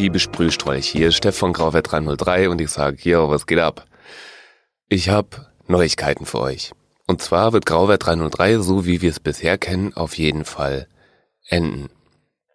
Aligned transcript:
Liebe 0.00 0.18
Sprühstrolch, 0.18 0.88
hier 0.88 1.08
ist 1.08 1.16
Steff 1.16 1.36
von 1.36 1.52
Grauwert 1.52 1.92
303 1.92 2.48
und 2.48 2.58
ich 2.62 2.70
sage, 2.70 2.96
hier, 2.98 3.28
was 3.28 3.46
geht 3.46 3.58
ab? 3.58 3.84
Ich 4.88 5.10
habe 5.10 5.48
Neuigkeiten 5.68 6.24
für 6.24 6.40
euch. 6.40 6.72
Und 7.06 7.20
zwar 7.20 7.52
wird 7.52 7.66
Grauwert 7.66 8.06
303, 8.06 8.60
so 8.60 8.86
wie 8.86 9.02
wir 9.02 9.10
es 9.10 9.20
bisher 9.20 9.58
kennen, 9.58 9.92
auf 9.92 10.16
jeden 10.16 10.46
Fall 10.46 10.88
enden. 11.46 11.90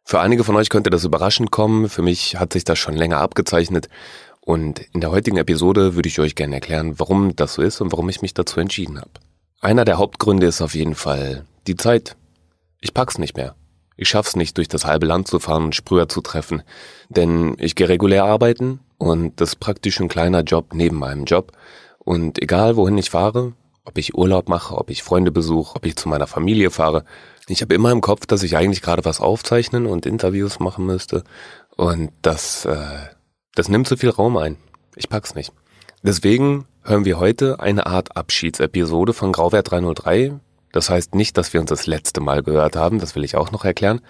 Für 0.04 0.22
einige 0.22 0.44
von 0.44 0.56
euch 0.56 0.70
könnte 0.70 0.90
das 0.90 1.04
überraschend 1.04 1.52
kommen, 1.52 1.88
für 1.88 2.02
mich 2.02 2.40
hat 2.40 2.52
sich 2.52 2.64
das 2.64 2.80
schon 2.80 2.96
länger 2.96 3.20
abgezeichnet 3.20 3.90
und 4.42 4.80
in 4.80 5.02
der 5.02 5.12
heutigen 5.12 5.38
Episode 5.38 5.94
würde 5.94 6.10
ich 6.10 6.20
euch 6.20 6.34
gerne 6.34 6.56
erklären, 6.56 7.00
warum 7.00 7.36
das 7.36 7.54
so 7.54 7.62
ist 7.62 7.80
und 7.80 7.92
warum 7.92 8.10
ich 8.10 8.24
mich 8.24 8.34
dazu 8.34 8.60
entschieden 8.60 8.98
habe. 8.98 9.12
Einer 9.62 9.86
der 9.86 10.00
Hauptgründe 10.00 10.48
ist 10.48 10.64
auf 10.64 10.74
jeden 10.74 10.96
Fall 10.96 11.46
die 11.68 11.76
Zeit. 11.76 12.18
Ich 12.82 12.96
pack's 12.96 13.20
nicht 13.20 13.38
mehr. 13.38 13.54
Ich 13.98 14.10
schaff's 14.10 14.36
nicht, 14.36 14.58
durch 14.58 14.68
das 14.68 14.86
halbe 14.86 15.06
Land 15.06 15.28
zu 15.28 15.40
fahren 15.40 15.66
und 15.66 15.76
Sprüher 15.76 16.10
zu 16.10 16.22
treffen, 16.22 16.64
denn 17.10 17.56
ich 17.60 17.76
gehe 17.76 17.88
regulär 17.88 18.26
arbeiten 18.26 18.80
und 18.98 19.40
das 19.40 19.50
ist 19.50 19.60
praktisch 19.60 20.00
ein 20.00 20.10
kleiner 20.10 20.42
Job 20.42 20.74
neben 20.74 20.98
meinem 20.98 21.26
Job 21.26 21.52
und 22.00 22.42
egal 22.42 22.76
wohin 22.76 22.98
ich 22.98 23.10
fahre, 23.10 23.54
ob 23.86 23.98
ich 23.98 24.16
Urlaub 24.16 24.50
mache, 24.50 24.76
ob 24.76 24.90
ich 24.90 25.04
Freunde 25.04 25.32
besuche, 25.32 25.76
ob 25.76 25.86
ich 25.86 25.96
zu 25.96 26.10
meiner 26.10 26.28
Familie 26.28 26.72
fahre, 26.72 27.06
ich 27.48 27.62
habe 27.62 27.76
immer 27.76 27.92
im 27.92 28.02
Kopf, 28.02 28.26
dass 28.26 28.44
ich 28.44 28.58
eigentlich 28.58 28.82
gerade 28.82 29.06
was 29.06 29.22
aufzeichnen 29.22 29.86
und 29.86 30.06
Interviews 30.06 30.60
machen 30.60 30.86
müsste 30.86 31.24
und 31.78 32.12
das, 32.22 32.66
äh, 32.66 32.76
das 33.54 33.70
nimmt 33.70 33.88
zu 33.88 33.98
viel 33.98 34.10
Raum 34.10 34.38
ein. 34.38 34.58
Ich 34.96 35.10
pack's 35.10 35.36
nicht. 35.36 35.54
Deswegen 36.02 36.66
hören 36.84 37.06
wir 37.06 37.20
heute 37.20 37.60
eine 37.60 37.86
Art 37.86 38.16
Abschiedsepisode 38.16 39.14
von 39.14 39.32
Grauwert 39.32 39.72
303. 39.72 40.40
Das 40.76 40.90
heißt 40.90 41.16
nicht, 41.16 41.38
dass 41.38 41.54
wir 41.54 41.62
uns 41.62 41.70
das 41.70 41.88
letzte 41.88 42.20
Mal 42.20 42.44
gehört 42.44 42.76
haben, 42.76 43.00
das 43.00 43.16
will 43.16 43.24
ich 43.24 43.38
auch 43.38 43.50
noch 43.50 43.64
erklären. 43.64 44.02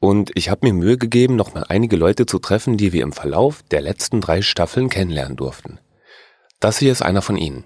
Und 0.00 0.30
ich 0.36 0.48
habe 0.48 0.66
mir 0.66 0.72
Mühe 0.72 0.96
gegeben, 0.96 1.36
nochmal 1.36 1.66
einige 1.68 1.96
Leute 1.96 2.24
zu 2.24 2.38
treffen, 2.38 2.78
die 2.78 2.94
wir 2.94 3.02
im 3.02 3.12
Verlauf 3.12 3.62
der 3.70 3.82
letzten 3.82 4.22
drei 4.22 4.40
Staffeln 4.40 4.88
kennenlernen 4.88 5.36
durften. 5.36 5.80
Das 6.60 6.78
hier 6.78 6.92
ist 6.92 7.02
einer 7.02 7.20
von 7.20 7.36
ihnen. 7.36 7.64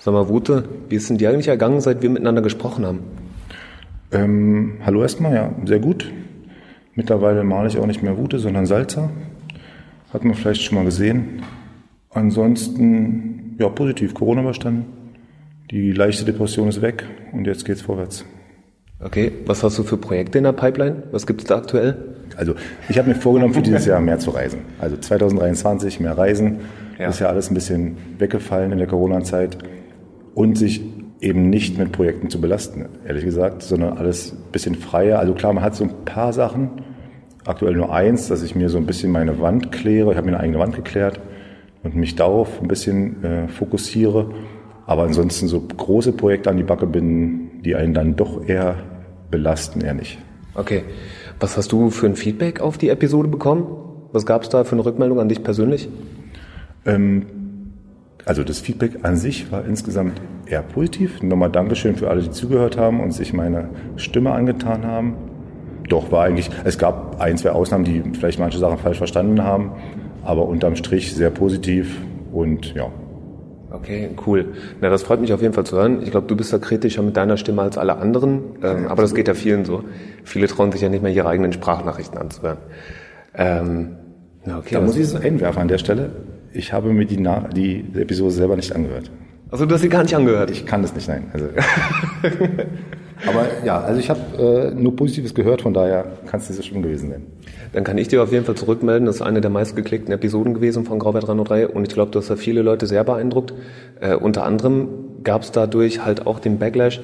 Sag 0.00 0.12
mal, 0.12 0.28
Wute, 0.28 0.68
wie 0.88 0.96
ist 0.96 1.08
denn 1.08 1.18
dir 1.18 1.30
eigentlich 1.30 1.46
ergangen, 1.46 1.80
seit 1.80 2.02
wir 2.02 2.10
miteinander 2.10 2.42
gesprochen 2.42 2.84
haben? 2.84 3.04
Ähm, 4.10 4.78
hallo 4.84 5.02
erstmal, 5.02 5.34
ja, 5.36 5.54
sehr 5.64 5.78
gut. 5.78 6.10
Mittlerweile 6.96 7.44
male 7.44 7.68
ich 7.68 7.78
auch 7.78 7.86
nicht 7.86 8.02
mehr 8.02 8.18
Wute, 8.18 8.40
sondern 8.40 8.66
Salzer. 8.66 9.10
Hat 10.14 10.24
man 10.24 10.34
vielleicht 10.34 10.62
schon 10.62 10.76
mal 10.76 10.84
gesehen. 10.84 11.42
Ansonsten, 12.10 13.56
ja, 13.58 13.68
positiv, 13.68 14.14
Corona 14.14 14.42
überstanden. 14.42 14.86
Die 15.72 15.90
leichte 15.90 16.24
Depression 16.24 16.68
ist 16.68 16.80
weg 16.82 17.04
und 17.32 17.48
jetzt 17.48 17.64
geht's 17.64 17.82
vorwärts. 17.82 18.24
Okay, 19.00 19.32
was 19.44 19.64
hast 19.64 19.76
du 19.76 19.82
für 19.82 19.96
Projekte 19.96 20.38
in 20.38 20.44
der 20.44 20.52
Pipeline? 20.52 21.02
Was 21.10 21.26
gibt's 21.26 21.44
da 21.46 21.56
aktuell? 21.56 22.14
Also, 22.36 22.54
ich 22.88 22.96
habe 22.96 23.08
mir 23.08 23.16
vorgenommen, 23.16 23.54
für 23.54 23.62
dieses 23.62 23.86
Jahr 23.86 24.00
mehr 24.00 24.20
zu 24.20 24.30
reisen. 24.30 24.60
Also 24.78 24.96
2023 24.96 25.98
mehr 25.98 26.16
reisen. 26.16 26.60
Ja. 26.96 27.08
Ist 27.08 27.18
ja 27.18 27.26
alles 27.26 27.50
ein 27.50 27.54
bisschen 27.54 27.96
weggefallen 28.18 28.70
in 28.70 28.78
der 28.78 28.86
Corona-Zeit 28.86 29.58
und 30.34 30.56
sich 30.56 30.80
eben 31.20 31.50
nicht 31.50 31.76
mit 31.76 31.90
Projekten 31.90 32.30
zu 32.30 32.40
belasten, 32.40 32.86
ehrlich 33.04 33.24
gesagt, 33.24 33.62
sondern 33.62 33.98
alles 33.98 34.32
ein 34.32 34.52
bisschen 34.52 34.76
freier. 34.76 35.18
Also 35.18 35.34
klar, 35.34 35.52
man 35.52 35.64
hat 35.64 35.74
so 35.74 35.82
ein 35.82 36.04
paar 36.04 36.32
Sachen, 36.32 36.70
aktuell 37.46 37.74
nur 37.74 37.92
eins, 37.92 38.28
dass 38.28 38.42
ich 38.42 38.54
mir 38.54 38.68
so 38.68 38.78
ein 38.78 38.86
bisschen 38.86 39.12
meine 39.12 39.40
Wand 39.40 39.72
kläre. 39.72 40.10
Ich 40.10 40.16
habe 40.16 40.26
mir 40.26 40.34
eine 40.34 40.42
eigene 40.42 40.58
Wand 40.58 40.76
geklärt 40.76 41.20
und 41.82 41.94
mich 41.94 42.16
darauf 42.16 42.60
ein 42.60 42.68
bisschen 42.68 43.24
äh, 43.24 43.48
fokussiere. 43.48 44.30
Aber 44.86 45.04
ansonsten 45.04 45.48
so 45.48 45.60
große 45.60 46.12
Projekte 46.12 46.50
an 46.50 46.56
die 46.56 46.62
Backe 46.62 46.86
binden, 46.86 47.62
die 47.62 47.74
einen 47.74 47.94
dann 47.94 48.16
doch 48.16 48.46
eher 48.46 48.76
belasten, 49.30 49.80
eher 49.80 49.94
nicht. 49.94 50.18
Okay. 50.54 50.84
Was 51.40 51.56
hast 51.56 51.72
du 51.72 51.90
für 51.90 52.06
ein 52.06 52.16
Feedback 52.16 52.60
auf 52.60 52.78
die 52.78 52.90
Episode 52.90 53.28
bekommen? 53.28 53.66
Was 54.12 54.26
gab 54.26 54.42
es 54.42 54.48
da 54.48 54.64
für 54.64 54.72
eine 54.72 54.84
Rückmeldung 54.84 55.18
an 55.18 55.28
dich 55.28 55.42
persönlich? 55.42 55.88
Ähm, 56.86 57.26
also 58.24 58.44
das 58.44 58.60
Feedback 58.60 59.00
an 59.02 59.16
sich 59.16 59.50
war 59.50 59.64
insgesamt 59.64 60.20
eher 60.46 60.62
positiv. 60.62 61.22
Nochmal 61.22 61.50
Dankeschön 61.50 61.96
für 61.96 62.08
alle, 62.08 62.22
die 62.22 62.30
zugehört 62.30 62.78
haben 62.78 63.00
und 63.00 63.12
sich 63.12 63.32
meine 63.32 63.68
Stimme 63.96 64.32
angetan 64.32 64.86
haben. 64.86 65.14
Doch, 65.88 66.10
war 66.10 66.24
eigentlich, 66.24 66.50
es 66.64 66.78
gab 66.78 67.20
ein, 67.20 67.36
zwei 67.36 67.50
Ausnahmen, 67.50 67.84
die 67.84 68.02
vielleicht 68.18 68.38
manche 68.38 68.58
Sachen 68.58 68.78
falsch 68.78 68.98
verstanden 68.98 69.42
haben, 69.42 69.72
aber 70.22 70.46
unterm 70.46 70.76
Strich 70.76 71.14
sehr 71.14 71.30
positiv 71.30 71.98
und 72.32 72.74
ja. 72.74 72.90
Okay, 73.70 74.10
cool. 74.26 74.54
Na, 74.80 74.88
das 74.88 75.02
freut 75.02 75.20
mich 75.20 75.32
auf 75.32 75.42
jeden 75.42 75.52
Fall 75.52 75.64
zu 75.64 75.76
hören. 75.76 76.00
Ich 76.02 76.12
glaube, 76.12 76.28
du 76.28 76.36
bist 76.36 76.52
da 76.52 76.58
kritischer 76.58 77.02
mit 77.02 77.16
deiner 77.16 77.36
Stimme 77.36 77.62
als 77.62 77.76
alle 77.76 77.96
anderen, 77.96 78.40
ähm, 78.62 78.86
aber 78.86 79.02
das 79.02 79.14
geht 79.14 79.26
ja 79.26 79.34
vielen 79.34 79.64
so. 79.64 79.82
Viele 80.22 80.46
trauen 80.46 80.70
sich 80.70 80.80
ja 80.80 80.88
nicht 80.88 81.02
mehr 81.02 81.12
ihre 81.12 81.28
eigenen 81.28 81.52
Sprachnachrichten 81.52 82.16
anzuhören. 82.16 82.58
Ähm, 83.34 83.96
okay, 84.46 84.74
da 84.74 84.80
muss 84.80 84.96
ich 84.96 85.02
es 85.02 85.16
einwerfen 85.16 85.62
an 85.62 85.68
der 85.68 85.78
Stelle 85.78 86.10
ich 86.54 86.72
habe 86.72 86.92
mir 86.92 87.04
die, 87.04 87.18
Na 87.18 87.48
die 87.48 87.84
Episode 87.96 88.30
selber 88.30 88.56
nicht 88.56 88.74
angehört. 88.74 89.10
Also 89.50 89.66
du 89.66 89.74
hast 89.74 89.82
sie 89.82 89.88
gar 89.88 90.02
nicht 90.02 90.14
angehört? 90.14 90.50
Ich 90.50 90.64
kann 90.64 90.82
das 90.82 90.94
nicht, 90.94 91.08
nein. 91.08 91.24
Also. 91.32 91.46
Aber 93.26 93.46
ja, 93.64 93.80
also 93.80 94.00
ich 94.00 94.10
habe 94.10 94.72
äh, 94.74 94.74
nur 94.74 94.96
Positives 94.96 95.34
gehört, 95.34 95.62
von 95.62 95.72
daher 95.72 96.04
kann 96.26 96.40
es 96.40 96.48
nicht 96.48 96.56
so 96.56 96.62
schlimm 96.62 96.82
gewesen 96.82 97.10
sein. 97.10 97.26
Dann 97.72 97.84
kann 97.84 97.98
ich 97.98 98.08
dir 98.08 98.22
auf 98.22 98.32
jeden 98.32 98.44
Fall 98.44 98.54
zurückmelden, 98.54 99.06
das 99.06 99.16
ist 99.16 99.22
eine 99.22 99.40
der 99.40 99.50
meistgeklickten 99.50 100.12
Episoden 100.12 100.54
gewesen 100.54 100.84
von 100.84 100.98
Grauwert 100.98 101.26
303 101.26 101.68
und 101.68 101.86
ich 101.86 101.94
glaube, 101.94 102.10
du 102.10 102.18
hast 102.18 102.30
da 102.30 102.36
viele 102.36 102.62
Leute 102.62 102.86
sehr 102.86 103.04
beeindruckt. 103.04 103.54
Äh, 104.00 104.14
unter 104.14 104.44
anderem 104.44 104.88
gab 105.22 105.42
es 105.42 105.52
dadurch 105.52 106.04
halt 106.04 106.26
auch 106.26 106.38
den 106.38 106.58
Backlash, 106.58 107.00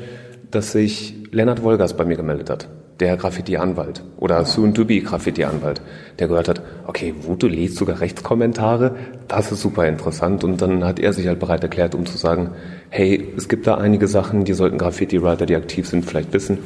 dass 0.51 0.73
sich 0.73 1.15
Lennart 1.31 1.63
Wolgers 1.63 1.97
bei 1.97 2.05
mir 2.05 2.17
gemeldet 2.17 2.51
hat 2.51 2.69
der 3.01 3.17
Graffiti-Anwalt 3.17 4.05
oder 4.19 4.45
soon-to-be 4.45 5.01
Graffiti-Anwalt, 5.01 5.81
der 6.19 6.29
gehört 6.29 6.49
hat, 6.49 6.63
okay, 6.87 7.15
Voodoo 7.23 7.49
liest 7.49 7.77
sogar 7.77 8.01
Rechtskommentare, 8.01 8.95
das 9.27 9.51
ist 9.51 9.63
super 9.63 9.89
interessant 9.89 10.45
und 10.45 10.61
dann 10.61 10.85
hat 10.85 10.99
er 11.01 11.13
sich 11.13 11.27
halt 11.27 11.41
bereit 11.41 11.63
erklärt, 11.63 11.95
um 11.95 12.07
zu 12.07 12.19
sagen, 12.19 12.51
hey, 12.91 13.33
es 13.37 13.49
gibt 13.49 13.67
da 13.67 13.77
einige 13.77 14.07
Sachen, 14.07 14.45
die 14.45 14.53
sollten 14.53 14.79
Graffiti-Writer, 14.79 15.47
die 15.47 15.57
aktiv 15.57 15.89
sind, 15.89 16.05
vielleicht 16.05 16.33
wissen 16.33 16.59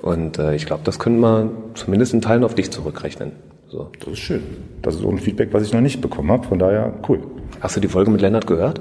und 0.00 0.38
äh, 0.38 0.54
ich 0.54 0.66
glaube, 0.66 0.82
das 0.84 0.98
könnte 0.98 1.20
man 1.20 1.50
zumindest 1.74 2.14
in 2.14 2.20
Teilen 2.20 2.44
auf 2.44 2.54
dich 2.54 2.70
zurückrechnen. 2.70 3.32
So. 3.68 3.90
Das 4.00 4.14
ist 4.14 4.18
schön. 4.18 4.42
Das 4.82 4.94
ist 4.94 5.00
so 5.02 5.10
ein 5.10 5.18
Feedback, 5.18 5.52
was 5.52 5.62
ich 5.64 5.72
noch 5.72 5.80
nicht 5.80 6.00
bekommen 6.00 6.30
habe, 6.30 6.46
von 6.46 6.58
daher 6.58 6.92
cool. 7.08 7.20
Hast 7.60 7.76
du 7.76 7.80
die 7.80 7.88
Folge 7.88 8.10
mit 8.10 8.20
Lennart 8.20 8.46
gehört? 8.46 8.80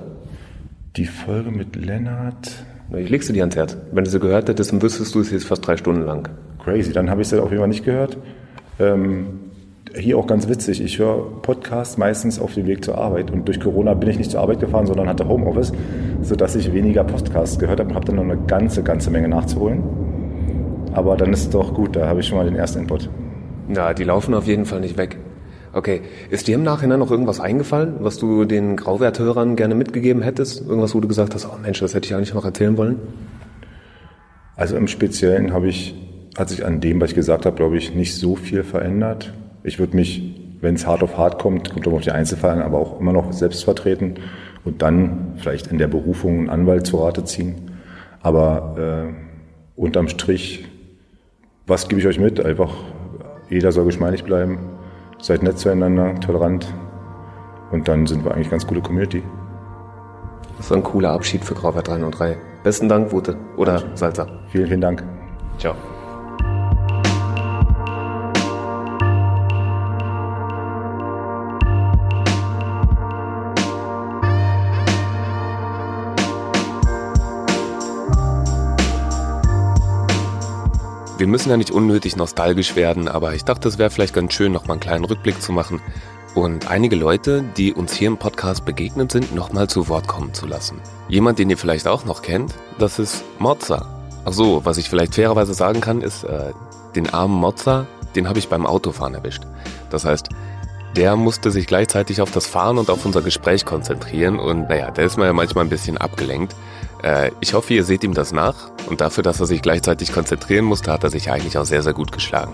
Die 0.96 1.06
Folge 1.06 1.52
mit 1.52 1.76
Lennart... 1.76 2.64
Ich 2.98 3.10
leg's 3.10 3.28
dir 3.28 3.34
die 3.34 3.42
ans 3.42 3.56
Herz. 3.56 3.78
Wenn 3.92 4.04
du 4.04 4.10
sie 4.10 4.20
gehört 4.20 4.50
hättest, 4.50 4.72
dann 4.72 4.82
wüsstest 4.82 5.14
du 5.14 5.20
es 5.20 5.30
jetzt 5.30 5.46
fast 5.46 5.66
drei 5.68 5.78
Stunden 5.78 6.02
lang 6.06 6.28
crazy. 6.64 6.94
Dann 6.94 7.10
habe 7.10 7.22
ich 7.22 7.32
es 7.32 7.40
auf 7.40 7.50
jeden 7.50 7.62
Fall 7.62 7.68
nicht 7.68 7.86
gehört. 7.86 8.18
Ähm, 8.80 9.50
hier 9.96 10.18
auch 10.18 10.28
ganz 10.28 10.48
witzig. 10.48 10.82
Ich 10.82 11.00
höre 11.00 11.42
Podcasts 11.42 11.98
meistens 11.98 12.40
auf 12.40 12.54
dem 12.54 12.68
Weg 12.68 12.84
zur 12.86 12.98
Arbeit 12.98 13.32
und 13.32 13.48
durch 13.48 13.60
Corona 13.60 13.94
bin 13.94 14.10
ich 14.10 14.18
nicht 14.18 14.32
zur 14.32 14.42
Arbeit 14.42 14.60
gefahren, 14.60 14.86
sondern 14.86 15.08
hatte 15.08 15.28
Homeoffice, 15.28 15.72
sodass 16.22 16.56
ich 16.56 16.74
weniger 16.74 17.04
Podcasts 17.04 17.58
gehört 17.58 17.80
habe 17.80 17.90
und 17.90 17.96
habe 17.96 18.06
dann 18.06 18.16
noch 18.16 18.24
eine 18.24 18.38
ganze, 18.38 18.84
ganze 18.84 19.10
Menge 19.10 19.28
nachzuholen. 19.28 19.82
Aber 20.94 21.18
dann 21.18 21.34
ist 21.34 21.42
es 21.42 21.50
doch 21.50 21.74
gut, 21.74 21.96
da 21.96 22.08
habe 22.08 22.20
ich 22.20 22.28
schon 22.28 22.38
mal 22.38 22.46
den 22.46 22.56
ersten 22.56 22.80
Input. 22.80 23.10
Ja, 23.74 23.94
die 23.94 24.04
laufen 24.04 24.34
auf 24.34 24.48
jeden 24.48 24.66
Fall 24.66 24.80
nicht 24.80 24.98
weg. 24.98 25.18
Okay, 25.72 26.02
ist 26.32 26.48
dir 26.48 26.56
im 26.56 26.64
Nachhinein 26.64 27.00
noch 27.00 27.12
irgendwas 27.12 27.40
eingefallen, 27.40 27.98
was 28.00 28.18
du 28.18 28.46
den 28.46 28.76
Grauwerthörern 28.76 29.56
gerne 29.56 29.76
mitgegeben 29.76 30.24
hättest? 30.24 30.68
Irgendwas, 30.68 30.96
wo 30.96 31.00
du 31.00 31.08
gesagt 31.08 31.36
hast, 31.36 31.46
oh 31.46 31.58
Mensch, 31.62 31.80
das 31.80 31.94
hätte 31.94 32.08
ich 32.08 32.16
eigentlich 32.16 32.34
noch 32.34 32.46
erzählen 32.46 32.76
wollen? 32.76 33.00
Also 34.56 34.76
im 34.76 34.88
Speziellen 34.88 35.54
habe 35.54 35.68
ich 35.68 35.96
hat 36.38 36.50
sich 36.50 36.66
an 36.66 36.80
dem, 36.80 37.02
was 37.02 37.10
ich 37.10 37.16
gesagt 37.16 37.46
habe, 37.46 37.56
glaube 37.56 37.78
ich, 37.78 37.96
nicht 37.96 38.16
so 38.16 38.36
viel 38.36 38.64
verändert. 38.64 39.34
Ich 39.64 39.80
würde 39.80 39.96
mich, 39.96 40.40
wenn 40.62 40.76
es 40.76 40.88
hart 40.88 41.04
auf 41.04 41.18
hart 41.18 41.40
kommt, 41.40 41.72
kommt 41.72 41.88
auf 41.88 42.02
die 42.02 42.12
Einzelfälle, 42.12 42.64
aber 42.64 42.80
auch 42.80 43.00
immer 43.00 43.14
noch 43.14 43.34
selbst 43.34 43.64
vertreten 43.64 44.16
und 44.64 44.82
dann 44.82 45.34
vielleicht 45.38 45.68
in 45.68 45.78
der 45.78 45.88
Berufung 45.88 46.40
einen 46.40 46.50
Anwalt 46.50 46.86
zu 46.86 46.98
Rate 46.98 47.24
ziehen. 47.24 47.72
Aber 48.22 49.08
äh, 49.08 49.14
unterm 49.80 50.08
Strich, 50.08 50.66
was 51.68 51.88
gebe 51.88 52.02
ich 52.02 52.08
euch 52.08 52.20
mit? 52.20 52.44
Einfach, 52.44 52.74
jeder 53.50 53.72
soll 53.72 53.86
geschmeidig 53.86 54.24
bleiben, 54.24 54.60
seid 55.22 55.44
nett 55.44 55.58
zueinander, 55.58 56.16
tolerant 56.20 56.74
und 57.72 57.88
dann 57.88 58.06
sind 58.08 58.26
wir 58.26 58.34
eigentlich 58.34 58.50
ganz 58.50 58.66
gute 58.68 58.82
Community. 58.82 59.24
Das 60.58 60.66
ist 60.66 60.72
ein 60.74 60.84
cooler 60.84 61.12
Abschied 61.12 61.44
für 61.46 61.54
Grauwert 61.54 61.88
3 61.88 62.04
und 62.04 62.12
3. 62.12 62.38
Besten 62.64 62.90
Dank, 62.90 63.12
Wute 63.14 63.38
oder 63.56 63.84
Salzer. 63.96 64.28
Vielen, 64.50 64.68
vielen 64.68 64.82
Dank. 64.82 65.04
Ciao. 65.58 65.76
Wir 81.20 81.28
müssen 81.28 81.50
ja 81.50 81.58
nicht 81.58 81.72
unnötig 81.72 82.16
nostalgisch 82.16 82.78
werden, 82.78 83.10
aber 83.10 83.36
ich 83.36 83.44
dachte, 83.44 83.68
es 83.68 83.78
wäre 83.78 83.90
vielleicht 83.90 84.14
ganz 84.14 84.34
schön, 84.34 84.54
noch 84.54 84.68
mal 84.68 84.76
einen 84.76 84.80
kleinen 84.80 85.04
Rückblick 85.04 85.42
zu 85.42 85.52
machen, 85.52 85.82
und 86.34 86.72
einige 86.72 86.96
Leute, 86.96 87.44
die 87.58 87.74
uns 87.74 87.94
hier 87.94 88.08
im 88.08 88.16
Podcast 88.16 88.64
begegnet 88.64 89.12
sind, 89.12 89.36
nochmal 89.36 89.68
zu 89.68 89.90
Wort 89.90 90.08
kommen 90.08 90.34
zu 90.34 90.46
lassen. 90.46 90.80
Jemand, 91.10 91.40
den 91.40 91.50
ihr 91.50 91.58
vielleicht 91.58 91.88
auch 91.88 92.06
noch 92.06 92.22
kennt, 92.22 92.54
das 92.78 93.00
ist 93.00 93.26
Mozza. 93.38 93.86
Ach 94.24 94.32
so, 94.32 94.64
was 94.64 94.78
ich 94.78 94.90
vielleicht 94.90 95.16
fairerweise 95.16 95.54
sagen 95.54 95.82
kann, 95.82 96.02
ist, 96.02 96.24
äh, 96.24 96.54
den 96.96 97.10
armen 97.14 97.36
Mozza, 97.36 97.86
den 98.16 98.30
habe 98.30 98.40
ich 98.40 98.48
beim 98.48 98.66
Autofahren 98.66 99.16
erwischt. 99.16 99.44
Das 99.90 100.06
heißt, 100.06 100.30
der 100.96 101.18
musste 101.18 101.52
sich 101.52 101.68
gleichzeitig 101.68 102.22
auf 102.22 102.32
das 102.32 102.48
Fahren 102.48 102.78
und 102.78 102.90
auf 102.90 103.06
unser 103.06 103.22
Gespräch 103.22 103.66
konzentrieren 103.66 104.40
und 104.40 104.70
naja, 104.70 104.92
da 104.92 105.02
ist 105.02 105.18
man 105.18 105.28
ja 105.28 105.34
manchmal 105.34 105.66
ein 105.66 105.70
bisschen 105.70 105.98
abgelenkt. 105.98 106.56
Äh, 107.04 107.32
ich 107.40 107.54
hoffe, 107.54 107.74
ihr 107.74 107.84
seht 107.84 108.04
ihm 108.04 108.14
das 108.14 108.32
nach 108.32 108.72
und 108.88 109.02
dafür, 109.02 109.24
dass 109.24 109.40
er 109.40 109.46
sich 109.46 109.62
gleichzeitig 109.62 110.12
konzentrieren 110.12 110.66
musste, 110.66 110.92
hat 110.92 111.04
er 111.04 111.10
sich 111.10 111.32
eigentlich 111.32 111.58
auch 111.58 111.66
sehr, 111.66 111.82
sehr 111.82 111.94
gut 111.94 112.12
geschlagen. 112.12 112.54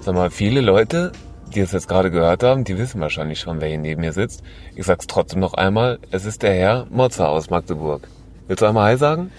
Sag 0.00 0.14
mal, 0.14 0.30
viele 0.30 0.60
Leute, 0.60 1.12
die 1.54 1.60
es 1.60 1.72
jetzt 1.72 1.88
gerade 1.88 2.10
gehört 2.10 2.42
haben, 2.42 2.64
die 2.64 2.76
wissen 2.78 3.00
wahrscheinlich 3.00 3.38
schon, 3.38 3.60
wer 3.60 3.68
hier 3.68 3.78
neben 3.78 4.00
mir 4.00 4.12
sitzt. 4.12 4.42
Ich 4.74 4.84
sag's 4.86 5.06
trotzdem 5.06 5.40
noch 5.40 5.54
einmal, 5.54 5.98
es 6.10 6.24
ist 6.24 6.42
der 6.42 6.54
Herr 6.54 6.86
Mozza 6.90 7.26
aus 7.26 7.50
Magdeburg. 7.50 8.08
Willst 8.48 8.62
du 8.62 8.66
einmal 8.66 8.90
Hi 8.90 8.96
sagen? 8.96 9.30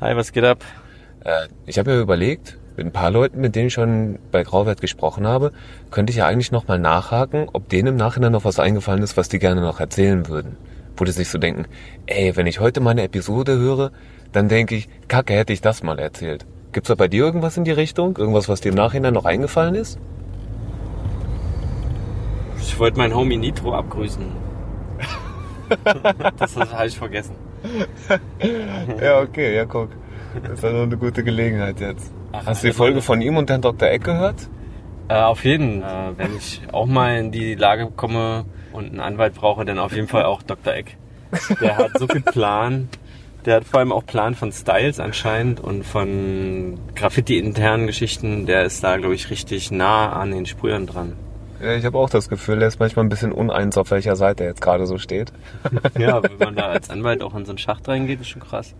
Hi, 0.00 0.16
was 0.16 0.32
geht 0.32 0.44
ab? 0.44 0.64
Äh, 1.24 1.48
ich 1.66 1.78
habe 1.78 1.92
mir 1.92 2.00
überlegt, 2.00 2.58
mit 2.76 2.86
ein 2.86 2.92
paar 2.92 3.10
Leuten, 3.10 3.40
mit 3.40 3.56
denen 3.56 3.66
ich 3.66 3.74
schon 3.74 4.18
bei 4.30 4.44
Grauwert 4.44 4.80
gesprochen 4.80 5.26
habe, 5.26 5.52
könnte 5.90 6.10
ich 6.10 6.18
ja 6.18 6.26
eigentlich 6.26 6.52
nochmal 6.52 6.78
nachhaken, 6.78 7.48
ob 7.52 7.68
denen 7.68 7.88
im 7.88 7.96
Nachhinein 7.96 8.32
noch 8.32 8.44
was 8.44 8.58
eingefallen 8.58 9.02
ist, 9.02 9.16
was 9.16 9.28
die 9.28 9.38
gerne 9.38 9.60
noch 9.60 9.80
erzählen 9.80 10.28
würden. 10.28 10.56
Wo 10.96 11.04
die 11.04 11.12
sich 11.12 11.28
so 11.28 11.38
denken, 11.38 11.66
ey, 12.06 12.36
wenn 12.36 12.46
ich 12.46 12.60
heute 12.60 12.80
meine 12.80 13.02
Episode 13.02 13.56
höre, 13.56 13.92
dann 14.32 14.48
denke 14.48 14.74
ich, 14.74 14.88
kacke, 15.08 15.34
hätte 15.34 15.52
ich 15.52 15.60
das 15.60 15.82
mal 15.82 15.98
erzählt. 15.98 16.46
Gibt's 16.72 16.88
da 16.88 16.94
bei 16.94 17.08
dir 17.08 17.24
irgendwas 17.24 17.56
in 17.56 17.64
die 17.64 17.70
Richtung? 17.70 18.16
Irgendwas, 18.16 18.48
was 18.48 18.60
dir 18.60 18.70
im 18.70 18.74
Nachhinein 18.76 19.12
noch 19.12 19.24
eingefallen 19.24 19.74
ist? 19.74 19.98
Ich 22.58 22.78
wollte 22.78 22.98
meinen 22.98 23.14
Homie 23.14 23.36
Nitro 23.36 23.74
abgrüßen. 23.74 24.24
das 26.38 26.56
habe 26.56 26.86
ich 26.86 26.96
vergessen. 26.96 27.34
ja, 29.00 29.20
okay, 29.20 29.54
ja, 29.54 29.64
guck. 29.64 29.90
Das 30.42 30.52
ist 30.58 30.64
also 30.64 30.82
eine 30.82 30.96
gute 30.96 31.22
Gelegenheit 31.24 31.80
jetzt. 31.80 32.12
Ach, 32.32 32.46
Hast 32.46 32.62
du 32.62 32.68
die 32.68 32.72
Folge 32.72 33.02
von 33.02 33.20
ihm 33.20 33.36
und 33.36 33.50
Herrn 33.50 33.60
Dr. 33.60 33.88
Eck 33.88 34.04
gehört? 34.04 34.48
Äh, 35.08 35.14
auf 35.14 35.44
jeden. 35.44 35.82
Äh, 35.82 36.12
wenn 36.16 36.36
ich 36.36 36.62
auch 36.72 36.86
mal 36.86 37.18
in 37.18 37.32
die 37.32 37.54
Lage 37.54 37.90
komme 37.94 38.46
und 38.72 38.86
einen 38.86 39.00
Anwalt 39.00 39.34
brauche, 39.34 39.64
dann 39.64 39.78
auf 39.78 39.92
jeden 39.92 40.08
Fall 40.08 40.24
auch 40.24 40.42
Dr. 40.42 40.74
Eck. 40.74 40.96
Der 41.60 41.76
hat 41.78 41.98
so 41.98 42.06
viel 42.06 42.20
Plan. 42.20 42.88
Der 43.44 43.56
hat 43.56 43.64
vor 43.64 43.80
allem 43.80 43.90
auch 43.90 44.06
Plan 44.06 44.34
von 44.34 44.52
Styles 44.52 45.00
anscheinend 45.00 45.58
und 45.58 45.84
von 45.84 46.78
Graffiti-internen 46.94 47.86
Geschichten. 47.86 48.46
Der 48.46 48.64
ist 48.64 48.84
da, 48.84 48.96
glaube 48.98 49.14
ich, 49.14 49.30
richtig 49.30 49.70
nah 49.70 50.12
an 50.12 50.30
den 50.30 50.46
Sprühern 50.46 50.86
dran. 50.86 51.16
Ja, 51.60 51.74
ich 51.74 51.84
habe 51.84 51.98
auch 51.98 52.10
das 52.10 52.28
Gefühl, 52.28 52.60
er 52.60 52.68
ist 52.68 52.80
manchmal 52.80 53.04
ein 53.04 53.08
bisschen 53.08 53.32
uneins, 53.32 53.78
auf 53.78 53.90
welcher 53.90 54.16
Seite 54.16 54.44
er 54.44 54.50
jetzt 54.50 54.60
gerade 54.60 54.86
so 54.86 54.98
steht. 54.98 55.32
ja, 55.98 56.22
wenn 56.22 56.36
man 56.38 56.56
da 56.56 56.66
als 56.66 56.90
Anwalt 56.90 57.22
auch 57.22 57.34
in 57.34 57.44
so 57.44 57.52
einen 57.52 57.58
Schacht 57.58 57.88
reingeht, 57.88 58.20
ist 58.20 58.28
schon 58.28 58.42
krass. 58.42 58.74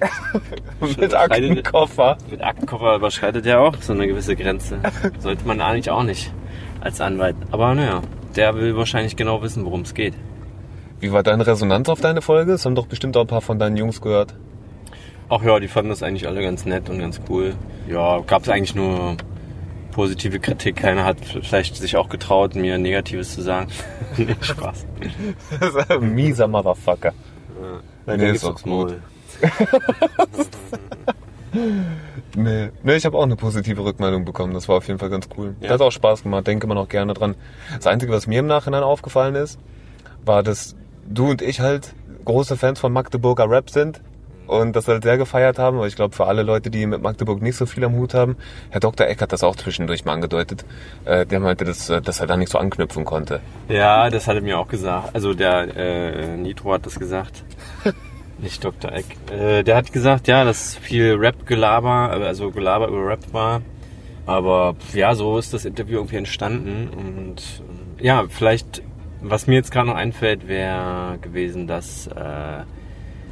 mit 0.98 1.14
Aktenkoffer. 1.14 2.18
Mit 2.30 2.42
Aktenkoffer 2.42 2.96
überschreitet 2.96 3.46
er 3.46 3.60
auch 3.60 3.76
so 3.80 3.92
eine 3.92 4.06
gewisse 4.06 4.36
Grenze. 4.36 4.78
Sollte 5.18 5.46
man 5.46 5.60
eigentlich 5.60 5.90
auch 5.90 6.02
nicht 6.02 6.32
als 6.80 7.00
Anwalt. 7.00 7.36
Aber 7.50 7.74
naja, 7.74 8.02
der 8.36 8.54
will 8.54 8.76
wahrscheinlich 8.76 9.16
genau 9.16 9.42
wissen, 9.42 9.64
worum 9.64 9.82
es 9.82 9.94
geht. 9.94 10.14
Wie 11.00 11.12
war 11.12 11.22
deine 11.22 11.46
Resonanz 11.46 11.88
auf 11.88 12.00
deine 12.00 12.22
Folge? 12.22 12.52
Das 12.52 12.64
haben 12.64 12.74
doch 12.74 12.86
bestimmt 12.86 13.16
auch 13.16 13.22
ein 13.22 13.26
paar 13.26 13.40
von 13.40 13.58
deinen 13.58 13.76
Jungs 13.76 14.00
gehört. 14.00 14.34
Ach 15.28 15.42
ja, 15.42 15.58
die 15.58 15.68
fanden 15.68 15.90
das 15.90 16.02
eigentlich 16.02 16.26
alle 16.26 16.42
ganz 16.42 16.64
nett 16.64 16.88
und 16.90 16.98
ganz 16.98 17.20
cool. 17.28 17.54
Ja, 17.88 18.20
gab 18.20 18.42
es 18.42 18.48
eigentlich 18.48 18.74
nur 18.74 19.16
positive 19.92 20.38
Kritik. 20.38 20.76
Keiner 20.76 21.04
hat 21.04 21.18
vielleicht 21.20 21.76
sich 21.76 21.96
auch 21.96 22.08
getraut, 22.08 22.54
mir 22.54 22.78
Negatives 22.78 23.34
zu 23.34 23.42
sagen. 23.42 23.68
nee, 24.16 24.34
Spaß. 24.40 24.86
Mieser 26.00 26.48
Motherfucker. 26.48 27.12
Ja. 27.60 27.80
Nein, 28.06 28.20
nee, 28.20 28.30
ist 28.32 28.44
auch 28.44 28.60
gut. 28.62 28.96
nee. 32.36 32.70
nee, 32.82 32.94
ich 32.94 33.06
habe 33.06 33.16
auch 33.16 33.22
eine 33.22 33.36
positive 33.36 33.84
Rückmeldung 33.84 34.24
bekommen. 34.24 34.54
Das 34.54 34.68
war 34.68 34.76
auf 34.76 34.86
jeden 34.88 34.98
Fall 34.98 35.10
ganz 35.10 35.28
cool. 35.36 35.54
Ja. 35.60 35.70
Hat 35.70 35.80
auch 35.80 35.92
Spaß 35.92 36.24
gemacht, 36.24 36.46
denke 36.46 36.66
immer 36.66 36.74
noch 36.74 36.88
gerne 36.88 37.14
dran. 37.14 37.34
Das 37.76 37.86
Einzige, 37.86 38.12
was 38.12 38.26
mir 38.26 38.40
im 38.40 38.46
Nachhinein 38.46 38.82
aufgefallen 38.82 39.34
ist, 39.34 39.58
war, 40.24 40.42
dass 40.42 40.74
du 41.08 41.30
und 41.30 41.42
ich 41.42 41.60
halt 41.60 41.94
große 42.24 42.56
Fans 42.56 42.80
von 42.80 42.92
Magdeburger 42.92 43.48
Rap 43.48 43.70
sind 43.70 44.00
und 44.46 44.76
das 44.76 44.88
halt 44.88 45.02
sehr 45.02 45.18
gefeiert 45.18 45.58
haben. 45.58 45.76
Aber 45.78 45.86
ich 45.86 45.96
glaube, 45.96 46.14
für 46.14 46.26
alle 46.26 46.42
Leute, 46.42 46.70
die 46.70 46.86
mit 46.86 47.02
Magdeburg 47.02 47.42
nicht 47.42 47.56
so 47.56 47.66
viel 47.66 47.84
am 47.84 47.94
Hut 47.94 48.14
haben, 48.14 48.36
Herr 48.70 48.80
Dr. 48.80 49.06
Eck 49.06 49.22
hat 49.22 49.32
das 49.32 49.42
auch 49.42 49.56
zwischendurch 49.56 50.04
mal 50.04 50.12
angedeutet. 50.12 50.64
Äh, 51.04 51.26
der 51.26 51.40
meinte, 51.40 51.64
dass, 51.64 51.88
äh, 51.88 52.00
dass 52.00 52.20
er 52.20 52.26
da 52.26 52.36
nicht 52.36 52.50
so 52.50 52.58
anknüpfen 52.58 53.04
konnte. 53.04 53.40
Ja, 53.68 54.10
das 54.10 54.26
hat 54.26 54.36
er 54.36 54.42
mir 54.42 54.58
auch 54.58 54.68
gesagt. 54.68 55.14
Also 55.14 55.34
der 55.34 55.76
äh, 55.76 56.36
Nitro 56.36 56.72
hat 56.72 56.86
das 56.86 56.98
gesagt. 56.98 57.44
Nicht 58.44 58.62
Dr. 58.62 58.92
Eck. 58.92 59.06
Äh, 59.32 59.62
der 59.62 59.74
hat 59.74 59.90
gesagt, 59.90 60.28
ja, 60.28 60.44
dass 60.44 60.76
viel 60.76 61.14
Rap-Gelaber, 61.14 62.10
also 62.10 62.50
Gelaber 62.50 62.88
über 62.88 63.06
Rap 63.06 63.32
war. 63.32 63.62
Aber 64.26 64.76
ja, 64.92 65.14
so 65.14 65.38
ist 65.38 65.54
das 65.54 65.64
Interview 65.64 65.96
irgendwie 65.96 66.16
entstanden. 66.16 66.90
Und 66.94 67.62
ja, 67.98 68.26
vielleicht, 68.28 68.82
was 69.22 69.46
mir 69.46 69.54
jetzt 69.54 69.72
gerade 69.72 69.88
noch 69.88 69.96
einfällt, 69.96 70.46
wäre 70.46 71.16
gewesen, 71.22 71.66
dass, 71.66 72.06
äh, 72.08 72.64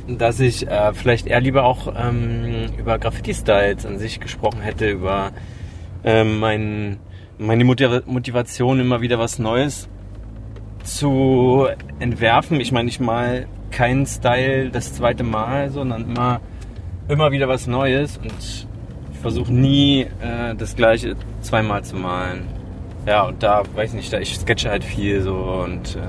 dass 0.09 0.41
ich 0.41 0.67
äh, 0.67 0.95
vielleicht 0.95 1.27
eher 1.27 1.43
lieber 1.43 1.65
auch 1.65 1.93
ähm, 1.95 2.69
über 2.79 2.99
Graffiti-Styles 2.99 3.85
an 3.85 3.99
sich 3.99 4.19
gesprochen 4.19 4.63
hätte, 4.63 4.89
über 4.89 5.33
äh, 6.05 6.25
mein, 6.25 7.01
meine 7.37 7.65
Motivation, 7.67 8.81
immer 8.81 9.03
wieder 9.03 9.19
was 9.19 9.39
Neues 9.39 9.91
zu 10.85 11.69
entwerfen. 11.99 12.61
Ich 12.61 12.73
meine, 12.73 12.89
ich 12.89 12.99
mal 12.99 13.47
keinen 13.73 14.07
Style 14.07 14.71
das 14.71 14.95
zweite 14.95 15.25
Mal, 15.25 15.71
sondern 15.71 16.03
immer, 16.03 16.41
immer 17.09 17.33
wieder 17.33 17.49
was 17.49 17.67
Neues 17.67 18.19
und 18.19 18.33
ich 19.13 19.19
versuche 19.21 19.53
nie 19.53 20.03
äh, 20.21 20.55
das 20.57 20.77
gleiche 20.77 21.17
zweimal 21.41 21.83
zu 21.83 21.97
malen. 21.97 22.47
Ja, 23.07 23.23
und 23.23 23.43
da, 23.43 23.63
weiß 23.75 23.95
nicht, 23.95 24.13
da 24.13 24.19
ich 24.19 24.37
sketche 24.37 24.71
halt 24.71 24.85
viel 24.85 25.23
so 25.23 25.35
und 25.35 25.97
äh, 25.97 26.01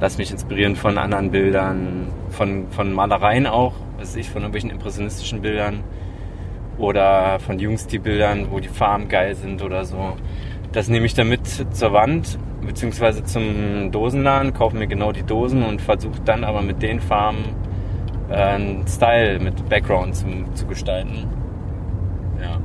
lass 0.00 0.16
mich 0.16 0.30
inspirieren 0.30 0.76
von 0.76 0.96
anderen 0.96 1.30
Bildern, 1.30 2.08
von, 2.30 2.68
von 2.70 2.92
Malereien 2.92 3.46
auch, 3.46 3.74
weiß 3.98 4.16
ich, 4.16 4.30
von 4.30 4.42
irgendwelchen 4.42 4.70
impressionistischen 4.70 5.42
Bildern 5.42 5.84
oder 6.78 7.38
von 7.40 7.58
Jungsti-Bildern, 7.58 8.50
wo 8.50 8.60
die 8.60 8.68
Farben 8.68 9.08
geil 9.08 9.34
sind 9.34 9.62
oder 9.62 9.84
so. 9.84 10.16
Das 10.72 10.88
nehme 10.88 11.06
ich 11.06 11.14
dann 11.14 11.28
mit 11.28 11.46
zur 11.46 11.92
Wand 11.92 12.38
beziehungsweise 12.68 13.24
zum 13.24 13.90
Dosenladen, 13.90 14.52
kaufe 14.52 14.76
mir 14.76 14.86
genau 14.86 15.10
die 15.10 15.24
Dosen 15.24 15.64
und 15.64 15.80
versuche 15.80 16.20
dann 16.24 16.44
aber 16.44 16.62
mit 16.62 16.82
den 16.82 17.00
Farben 17.00 17.56
äh, 18.28 18.34
einen 18.34 18.86
Style 18.86 19.40
mit 19.40 19.68
Background 19.68 20.14
zu, 20.14 20.26
zu 20.54 20.66
gestalten. 20.66 21.26
Ja. 22.40 22.60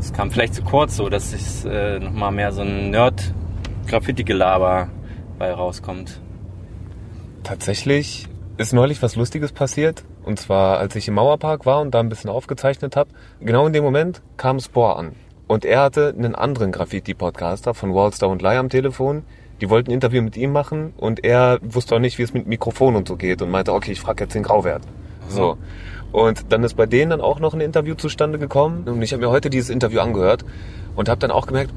Es 0.00 0.12
kam 0.12 0.30
vielleicht 0.30 0.54
zu 0.54 0.62
kurz, 0.62 0.96
so 0.96 1.08
dass 1.10 1.32
es 1.32 1.64
äh, 1.66 2.00
nochmal 2.00 2.32
mehr 2.32 2.52
so 2.52 2.62
ein 2.62 2.90
Nerd-Graffiti-Gelaber 2.90 4.88
bei 5.38 5.52
rauskommt. 5.52 6.20
Tatsächlich 7.42 8.26
ist 8.56 8.72
neulich 8.72 9.02
was 9.02 9.14
Lustiges 9.14 9.52
passiert. 9.52 10.04
Und 10.24 10.38
zwar, 10.38 10.78
als 10.78 10.96
ich 10.96 11.06
im 11.06 11.14
Mauerpark 11.14 11.66
war 11.66 11.82
und 11.82 11.94
da 11.94 12.00
ein 12.00 12.08
bisschen 12.08 12.30
aufgezeichnet 12.30 12.96
habe. 12.96 13.10
Genau 13.40 13.66
in 13.66 13.74
dem 13.74 13.84
Moment 13.84 14.22
kam 14.38 14.58
Spore 14.58 14.96
an. 14.96 15.12
Und 15.46 15.64
er 15.64 15.82
hatte 15.82 16.14
einen 16.16 16.34
anderen 16.34 16.72
Graffiti-Podcaster 16.72 17.74
von 17.74 17.94
Wallstar 17.94 18.28
und 18.28 18.42
Lai 18.42 18.58
am 18.58 18.68
Telefon. 18.70 19.22
Die 19.60 19.70
wollten 19.70 19.90
ein 19.90 19.94
Interview 19.94 20.22
mit 20.22 20.36
ihm 20.36 20.52
machen 20.52 20.92
und 20.96 21.24
er 21.24 21.58
wusste 21.62 21.94
auch 21.94 22.00
nicht, 22.00 22.18
wie 22.18 22.22
es 22.22 22.34
mit 22.34 22.46
Mikrofon 22.46 22.96
und 22.96 23.06
so 23.06 23.16
geht 23.16 23.40
und 23.40 23.50
meinte, 23.50 23.72
okay, 23.72 23.92
ich 23.92 24.00
frage 24.00 24.24
jetzt 24.24 24.34
den 24.34 24.42
Grauwert. 24.42 24.82
So. 25.28 25.56
Und 26.12 26.52
dann 26.52 26.64
ist 26.64 26.74
bei 26.74 26.86
denen 26.86 27.10
dann 27.10 27.20
auch 27.20 27.40
noch 27.40 27.54
ein 27.54 27.60
Interview 27.60 27.94
zustande 27.94 28.38
gekommen 28.38 28.84
und 28.86 29.02
ich 29.02 29.12
habe 29.12 29.22
mir 29.22 29.30
heute 29.30 29.50
dieses 29.50 29.70
Interview 29.70 30.00
angehört 30.00 30.44
und 30.96 31.08
habe 31.08 31.20
dann 31.20 31.30
auch 31.30 31.46
gemerkt, 31.46 31.72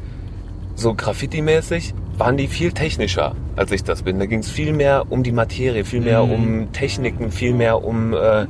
so 0.75 0.93
Graffiti-mäßig 0.93 1.93
waren 2.17 2.37
die 2.37 2.47
viel 2.47 2.71
technischer, 2.71 3.35
als 3.55 3.71
ich 3.71 3.83
das 3.83 4.03
bin. 4.03 4.19
Da 4.19 4.25
ging 4.27 4.39
es 4.39 4.49
viel 4.49 4.73
mehr 4.73 5.05
um 5.09 5.23
die 5.23 5.31
Materie, 5.31 5.85
viel 5.85 6.01
mehr 6.01 6.23
mhm. 6.23 6.31
um 6.31 6.71
Techniken, 6.71 7.31
viel 7.31 7.53
mehr 7.53 7.83
um, 7.83 8.13
äh, 8.13 8.45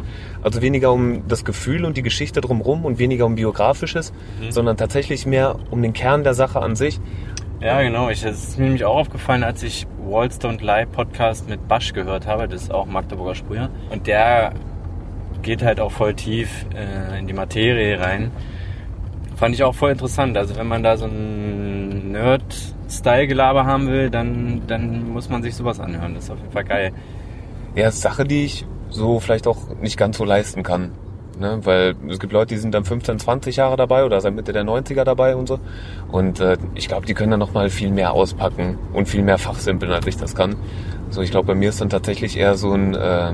also 0.48 0.62
weniger 0.62 0.94
um 0.94 1.28
das 1.28 1.44
Gefühl 1.44 1.84
und 1.84 1.98
die 1.98 2.04
Geschichte 2.04 2.40
drumherum 2.40 2.86
und 2.86 3.00
weniger 3.00 3.26
um 3.26 3.36
Biografisches, 3.36 4.14
mhm. 4.42 4.52
sondern 4.52 4.78
tatsächlich 4.78 5.26
mehr 5.26 5.58
um 5.72 5.82
den 5.82 5.92
Kern 5.94 6.24
der 6.24 6.34
Sache 6.34 6.62
an 6.62 6.76
sich. 6.76 7.00
Ja, 7.60 7.82
genau. 7.82 8.10
Ich, 8.10 8.22
das 8.22 8.50
ist 8.50 8.58
mir 8.58 8.66
nämlich 8.66 8.86
auch 8.86 8.96
aufgefallen, 8.96 9.44
als 9.44 9.62
ich 9.64 9.88
Walls 10.06 10.40
Don't 10.40 10.62
Lie 10.62 10.86
Podcast 10.86 11.50
mit 11.50 11.68
Basch 11.68 11.92
gehört 11.92 12.28
habe. 12.28 12.48
Das 12.48 12.64
ist 12.64 12.74
auch 12.74 12.86
Magdeburger 12.86 13.36
Sprüher. 13.36 13.70
Und 13.90 14.08
der 14.08 14.54
geht 15.42 15.64
halt 15.64 15.80
auch 15.80 15.92
voll 15.92 16.14
tief 16.14 16.66
äh, 16.74 17.20
in 17.20 17.28
die 17.28 17.34
Materie 17.34 18.00
rein. 18.00 18.32
Fand 19.36 19.54
ich 19.54 19.64
auch 19.64 19.76
voll 19.76 19.92
interessant. 19.92 20.38
Also 20.38 20.56
wenn 20.56 20.68
man 20.68 20.82
da 20.82 20.96
so 20.96 21.06
ein 21.06 22.12
Nerd-Style-Gelaber 22.12 23.66
haben 23.66 23.88
will, 23.88 24.10
dann, 24.10 24.62
dann 24.68 25.12
muss 25.12 25.30
man 25.30 25.44
sich 25.44 25.56
sowas 25.56 25.80
anhören. 25.80 26.16
Das 26.16 26.26
ist 26.26 26.30
auf 26.30 26.40
jeden 26.40 26.52
Fall 26.52 26.64
geil. 26.64 26.92
Ja, 27.76 27.92
Sache, 27.92 28.24
die 28.24 28.46
ich 28.46 28.66
so 28.90 29.20
vielleicht 29.20 29.48
auch 29.48 29.58
nicht 29.82 29.98
ganz 29.98 30.18
so 30.18 30.26
leisten 30.26 30.64
kann. 30.64 30.92
Ne? 31.40 31.60
Weil 31.64 31.96
es 32.10 32.20
gibt 32.20 32.34
Leute, 32.34 32.56
die 32.56 32.60
sind 32.60 32.74
dann 32.74 32.84
15, 32.84 33.20
20 33.20 33.56
Jahre 33.58 33.78
dabei 33.78 34.06
oder 34.06 34.20
seit 34.22 34.34
Mitte 34.34 34.54
der 34.54 34.64
90er 34.64 35.04
dabei 35.04 35.36
und 35.36 35.48
so. 35.48 35.60
Und 36.12 36.40
äh, 36.40 36.58
ich 36.74 36.88
glaube, 36.88 37.06
die 37.06 37.14
können 37.14 37.32
dann 37.32 37.40
nochmal 37.40 37.70
viel 37.70 37.92
mehr 37.92 38.14
auspacken 38.14 38.78
und 38.94 39.08
viel 39.08 39.22
mehr 39.22 39.38
fachsimpeln, 39.38 39.92
als 39.92 40.08
ich 40.08 40.18
das 40.18 40.36
kann. 40.36 40.56
So, 41.10 41.22
ich 41.22 41.32
glaube, 41.32 41.48
bei 41.48 41.56
mir 41.56 41.70
ist 41.70 41.80
dann 41.80 41.90
tatsächlich 41.90 42.38
eher 42.38 42.56
so 42.56 42.74
ein, 42.74 42.96
äh, 42.96 43.34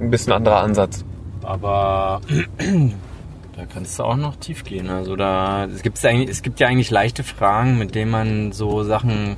ein 0.00 0.10
bisschen 0.10 0.32
anderer 0.32 0.60
Ansatz. 0.60 1.04
Aber 1.42 2.20
da 3.56 3.64
kannst 3.72 3.98
du 3.98 4.04
auch 4.04 4.16
noch 4.16 4.36
tief 4.36 4.64
gehen. 4.64 4.90
Also 4.90 5.16
da 5.16 5.64
es, 5.64 5.82
gibt's 5.82 6.04
eigentlich, 6.04 6.28
es 6.28 6.42
gibt 6.42 6.60
ja 6.60 6.68
eigentlich 6.68 6.90
leichte 6.90 7.24
Fragen, 7.24 7.78
mit 7.78 7.94
denen 7.94 8.10
man 8.10 8.52
so 8.52 8.82
Sachen 8.82 9.36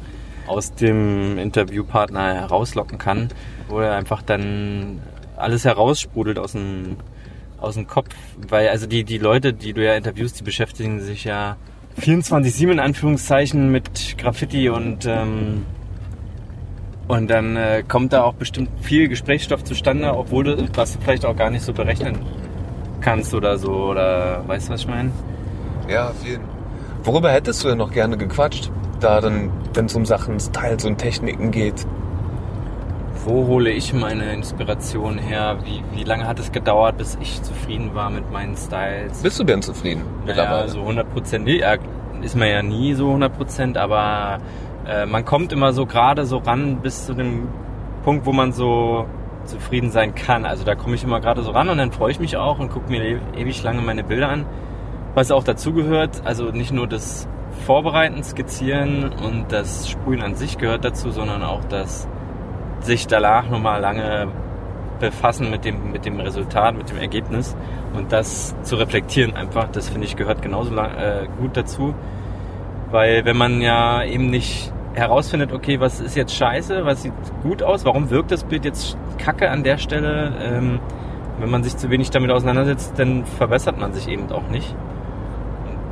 aus 0.48 0.74
dem 0.74 1.38
Interviewpartner 1.38 2.34
herauslocken 2.34 2.98
kann, 2.98 3.28
wo 3.68 3.80
er 3.80 3.94
einfach 3.94 4.22
dann 4.22 5.00
alles 5.38 5.64
heraussprudelt 5.64 6.38
aus 6.38 6.52
dem, 6.52 6.96
aus 7.58 7.74
dem 7.74 7.86
Kopf. 7.86 8.14
Weil 8.48 8.68
also 8.68 8.86
die, 8.86 9.04
die 9.04 9.18
Leute, 9.18 9.52
die 9.52 9.72
du 9.72 9.84
ja 9.84 9.94
interviewst, 9.94 10.40
die 10.40 10.44
beschäftigen 10.44 11.00
sich 11.00 11.24
ja 11.24 11.56
24-7 12.00 12.70
in 12.70 12.80
Anführungszeichen 12.80 13.70
mit 13.70 14.16
Graffiti 14.18 14.68
und 14.68 15.06
ähm, 15.06 15.64
und 17.08 17.28
dann 17.30 17.56
äh, 17.56 17.82
kommt 17.88 18.12
da 18.12 18.22
auch 18.22 18.34
bestimmt 18.34 18.68
viel 18.82 19.08
Gesprächsstoff 19.08 19.64
zustande, 19.64 20.14
obwohl 20.14 20.44
du 20.44 20.68
was 20.74 20.92
du 20.92 21.00
vielleicht 21.00 21.24
auch 21.24 21.34
gar 21.34 21.50
nicht 21.50 21.62
so 21.64 21.72
berechnen 21.72 22.18
kannst 23.00 23.34
oder 23.34 23.56
so. 23.56 23.72
Oder 23.72 24.46
weißt 24.46 24.68
du, 24.68 24.72
was 24.74 24.82
ich 24.82 24.88
meine? 24.88 25.10
Ja, 25.88 26.12
viel. 26.22 26.38
Worüber 27.04 27.32
hättest 27.32 27.64
du 27.64 27.68
denn 27.68 27.78
noch 27.78 27.92
gerne 27.92 28.18
gequatscht? 28.18 28.70
Da 29.00 29.20
dann, 29.20 29.50
wenn 29.72 29.86
es 29.86 29.94
um 29.94 30.04
Sachen, 30.04 30.38
Styles 30.38 30.84
und 30.84 30.98
Techniken 30.98 31.50
geht. 31.50 31.86
Wo 33.28 33.46
hole 33.46 33.70
ich 33.70 33.92
meine 33.92 34.32
Inspiration 34.32 35.18
her? 35.18 35.58
Wie, 35.62 35.82
wie 35.94 36.02
lange 36.02 36.26
hat 36.26 36.38
es 36.38 36.50
gedauert, 36.50 36.96
bis 36.96 37.18
ich 37.20 37.42
zufrieden 37.42 37.94
war 37.94 38.08
mit 38.08 38.32
meinen 38.32 38.56
Styles? 38.56 39.22
Bist 39.22 39.38
du 39.38 39.44
denn 39.44 39.60
zufrieden 39.60 40.02
mittlerweile? 40.24 40.62
Ja, 40.62 40.68
so 40.68 40.80
100 40.80 41.12
Prozent. 41.12 41.46
Ja, 41.46 41.76
ist 42.22 42.36
man 42.36 42.48
ja 42.48 42.62
nie 42.62 42.94
so 42.94 43.08
100 43.08 43.36
Prozent, 43.36 43.76
aber 43.76 44.38
äh, 44.86 45.04
man 45.04 45.26
kommt 45.26 45.52
immer 45.52 45.74
so 45.74 45.84
gerade 45.84 46.24
so 46.24 46.38
ran 46.38 46.78
bis 46.80 47.04
zu 47.04 47.12
dem 47.12 47.48
Punkt, 48.02 48.24
wo 48.24 48.32
man 48.32 48.52
so 48.52 49.04
zufrieden 49.44 49.90
sein 49.90 50.14
kann. 50.14 50.46
Also 50.46 50.64
da 50.64 50.74
komme 50.74 50.94
ich 50.94 51.04
immer 51.04 51.20
gerade 51.20 51.42
so 51.42 51.50
ran 51.50 51.68
und 51.68 51.76
dann 51.76 51.92
freue 51.92 52.10
ich 52.10 52.20
mich 52.20 52.38
auch 52.38 52.58
und 52.58 52.70
gucke 52.70 52.90
mir 52.90 53.02
e-, 53.02 53.20
ewig 53.36 53.62
lange 53.62 53.82
meine 53.82 54.04
Bilder 54.04 54.30
an. 54.30 54.46
Was 55.12 55.30
auch 55.32 55.44
dazugehört, 55.44 56.22
also 56.24 56.44
nicht 56.44 56.72
nur 56.72 56.86
das 56.86 57.28
Vorbereiten, 57.66 58.22
Skizzieren 58.22 59.12
und 59.22 59.52
das 59.52 59.90
Sprühen 59.90 60.22
an 60.22 60.34
sich 60.34 60.56
gehört 60.56 60.86
dazu, 60.86 61.10
sondern 61.10 61.42
auch 61.42 61.62
das 61.66 62.08
sich 62.80 63.06
danach 63.06 63.48
nochmal 63.48 63.80
lange 63.80 64.28
befassen 64.98 65.50
mit 65.50 65.64
dem, 65.64 65.92
mit 65.92 66.04
dem 66.04 66.18
Resultat, 66.20 66.76
mit 66.76 66.90
dem 66.90 66.98
Ergebnis 66.98 67.56
und 67.94 68.12
das 68.12 68.54
zu 68.62 68.76
reflektieren 68.76 69.36
einfach, 69.36 69.68
das 69.68 69.88
finde 69.88 70.06
ich 70.06 70.16
gehört 70.16 70.42
genauso 70.42 70.74
lang, 70.74 70.90
äh, 70.96 71.26
gut 71.40 71.56
dazu. 71.56 71.94
Weil 72.90 73.24
wenn 73.24 73.36
man 73.36 73.60
ja 73.60 74.02
eben 74.02 74.30
nicht 74.30 74.72
herausfindet, 74.94 75.52
okay, 75.52 75.78
was 75.78 76.00
ist 76.00 76.16
jetzt 76.16 76.34
scheiße, 76.34 76.84
was 76.84 77.02
sieht 77.02 77.12
gut 77.42 77.62
aus, 77.62 77.84
warum 77.84 78.10
wirkt 78.10 78.30
das 78.30 78.44
Bild 78.44 78.64
jetzt 78.64 78.96
kacke 79.18 79.50
an 79.50 79.62
der 79.62 79.78
Stelle, 79.78 80.32
ähm, 80.42 80.80
wenn 81.38 81.50
man 81.50 81.62
sich 81.62 81.76
zu 81.76 81.90
wenig 81.90 82.10
damit 82.10 82.30
auseinandersetzt, 82.30 82.94
dann 82.96 83.24
verbessert 83.24 83.78
man 83.78 83.92
sich 83.92 84.08
eben 84.08 84.30
auch 84.32 84.48
nicht. 84.48 84.74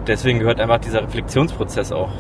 deswegen 0.07 0.39
gehört 0.39 0.61
einfach 0.61 0.79
dieser 0.79 1.03
Reflexionsprozess 1.03 1.91
auch 1.93 2.13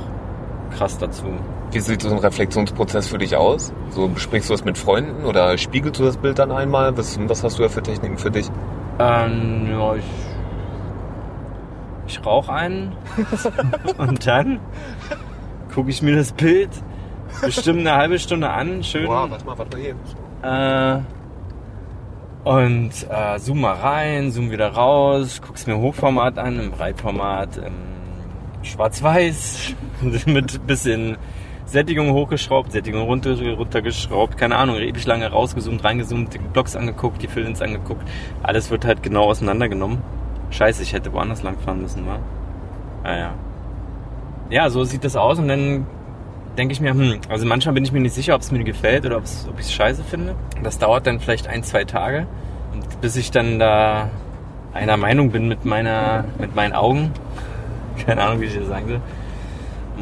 krass 0.70 0.98
dazu. 0.98 1.24
Wie 1.72 1.80
sieht 1.80 2.02
so 2.02 2.10
ein 2.10 2.18
Reflexionsprozess 2.18 3.08
für 3.08 3.18
dich 3.18 3.36
aus? 3.36 3.72
So 3.90 4.08
besprichst 4.08 4.48
du 4.48 4.54
das 4.54 4.64
mit 4.64 4.78
Freunden 4.78 5.24
oder 5.24 5.58
spiegelst 5.58 6.00
du 6.00 6.04
das 6.04 6.16
Bild 6.16 6.38
dann 6.38 6.52
einmal? 6.52 6.96
Was, 6.96 7.18
was 7.28 7.42
hast 7.42 7.58
du 7.58 7.62
da 7.62 7.68
für 7.68 7.82
Techniken 7.82 8.18
für 8.18 8.30
dich? 8.30 8.48
Ähm, 8.98 9.68
ja, 9.70 9.94
ich, 9.96 10.04
ich 12.06 12.24
rauche 12.24 12.52
einen 12.52 12.92
und 13.98 14.26
dann 14.26 14.60
gucke 15.74 15.90
ich 15.90 16.02
mir 16.02 16.16
das 16.16 16.32
Bild 16.32 16.70
bestimmt 17.40 17.80
eine 17.80 17.94
halbe 17.94 18.18
Stunde 18.18 18.48
an, 18.48 18.82
schön. 18.82 19.06
Wow, 19.06 19.30
warte 19.30 19.44
mal, 19.44 19.58
warte 19.58 19.76
mal 19.76 19.82
hier. 19.82 19.94
Äh, 20.42 21.02
und 22.48 22.90
äh, 23.10 23.38
zoom 23.38 23.60
mal 23.60 23.74
rein, 23.74 24.30
zoom 24.30 24.50
wieder 24.50 24.68
raus, 24.68 25.40
guck's 25.44 25.66
mir 25.66 25.76
Hochformat 25.76 26.38
an, 26.38 26.60
im 26.60 26.70
Breitformat, 26.70 27.56
im 27.56 27.95
Schwarz-Weiß, 28.66 29.74
mit 30.26 30.66
bisschen 30.66 31.16
Sättigung 31.64 32.12
hochgeschraubt, 32.12 32.72
Sättigung 32.72 33.02
runter, 33.02 33.36
runtergeschraubt, 33.56 34.36
keine 34.36 34.56
Ahnung, 34.56 34.76
ewig 34.76 35.04
lange 35.06 35.28
rausgezoomt, 35.28 35.82
reingezoomt, 35.82 36.34
die 36.34 36.38
Blocks 36.38 36.76
angeguckt, 36.76 37.22
die 37.22 37.28
Fill-ins 37.28 37.62
angeguckt. 37.62 38.06
Alles 38.42 38.70
wird 38.70 38.84
halt 38.84 39.02
genau 39.02 39.24
auseinandergenommen. 39.24 39.98
Scheiße, 40.50 40.82
ich 40.82 40.92
hätte 40.92 41.12
woanders 41.12 41.42
lang 41.42 41.58
fahren 41.58 41.82
müssen, 41.82 42.06
wa? 42.06 42.18
Ah, 43.02 43.32
ja, 44.50 44.70
so 44.70 44.84
sieht 44.84 45.04
das 45.04 45.16
aus 45.16 45.38
und 45.38 45.48
dann 45.48 45.86
denke 46.56 46.72
ich 46.72 46.80
mir, 46.80 46.90
hm, 46.90 47.20
also 47.28 47.46
manchmal 47.46 47.74
bin 47.74 47.84
ich 47.84 47.92
mir 47.92 48.00
nicht 48.00 48.14
sicher, 48.14 48.34
ob 48.34 48.42
es 48.42 48.52
mir 48.52 48.62
gefällt 48.62 49.04
oder 49.04 49.16
ob 49.16 49.24
ich 49.24 49.66
es 49.66 49.72
scheiße 49.72 50.04
finde. 50.04 50.36
Das 50.62 50.78
dauert 50.78 51.06
dann 51.06 51.18
vielleicht 51.18 51.48
ein, 51.48 51.62
zwei 51.62 51.84
Tage 51.84 52.26
bis 53.00 53.16
ich 53.16 53.30
dann 53.30 53.58
da 53.58 54.10
einer 54.72 54.96
Meinung 54.96 55.30
bin 55.30 55.48
mit 55.48 55.64
meiner, 55.64 56.24
mit 56.38 56.54
meinen 56.54 56.72
Augen. 56.72 57.12
Keine 58.06 58.22
Ahnung, 58.22 58.40
wie 58.40 58.46
ich 58.46 58.56
das 58.56 58.66
sagen 58.66 58.88
soll. 58.88 59.00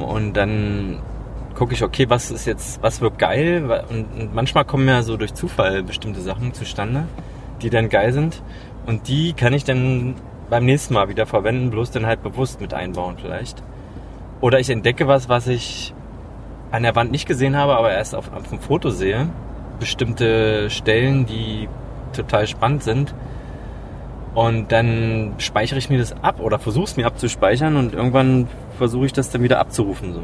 Und 0.04 0.34
dann 0.34 0.98
gucke 1.54 1.74
ich, 1.74 1.82
okay, 1.82 2.06
was 2.08 2.30
ist 2.30 2.46
jetzt, 2.46 2.82
was 2.82 3.00
wird 3.00 3.18
geil? 3.18 3.84
Und 3.88 4.34
manchmal 4.34 4.64
kommen 4.64 4.88
ja 4.88 5.02
so 5.02 5.16
durch 5.16 5.34
Zufall 5.34 5.82
bestimmte 5.82 6.20
Sachen 6.20 6.52
zustande, 6.52 7.04
die 7.62 7.70
dann 7.70 7.88
geil 7.88 8.12
sind. 8.12 8.42
Und 8.86 9.08
die 9.08 9.32
kann 9.32 9.52
ich 9.52 9.64
dann 9.64 10.16
beim 10.50 10.64
nächsten 10.64 10.94
Mal 10.94 11.08
wieder 11.08 11.26
verwenden, 11.26 11.70
bloß 11.70 11.90
dann 11.90 12.06
halt 12.06 12.22
bewusst 12.22 12.60
mit 12.60 12.74
einbauen 12.74 13.16
vielleicht. 13.20 13.62
Oder 14.40 14.60
ich 14.60 14.68
entdecke 14.68 15.06
was, 15.06 15.28
was 15.28 15.46
ich 15.46 15.94
an 16.70 16.82
der 16.82 16.96
Wand 16.96 17.12
nicht 17.12 17.26
gesehen 17.26 17.56
habe, 17.56 17.76
aber 17.76 17.92
erst 17.92 18.14
auf, 18.14 18.32
auf 18.34 18.48
dem 18.48 18.58
Foto 18.58 18.90
sehe. 18.90 19.28
Bestimmte 19.78 20.70
Stellen, 20.70 21.24
die 21.24 21.68
total 22.12 22.46
spannend 22.46 22.82
sind. 22.82 23.14
Und 24.34 24.72
dann 24.72 25.34
speichere 25.38 25.78
ich 25.78 25.90
mir 25.90 25.98
das 25.98 26.12
ab 26.22 26.40
oder 26.40 26.58
versuche 26.58 26.84
es 26.84 26.96
mir 26.96 27.06
abzuspeichern 27.06 27.76
und 27.76 27.94
irgendwann 27.94 28.48
versuche 28.78 29.06
ich 29.06 29.12
das 29.12 29.30
dann 29.30 29.42
wieder 29.42 29.60
abzurufen, 29.60 30.12
so 30.12 30.22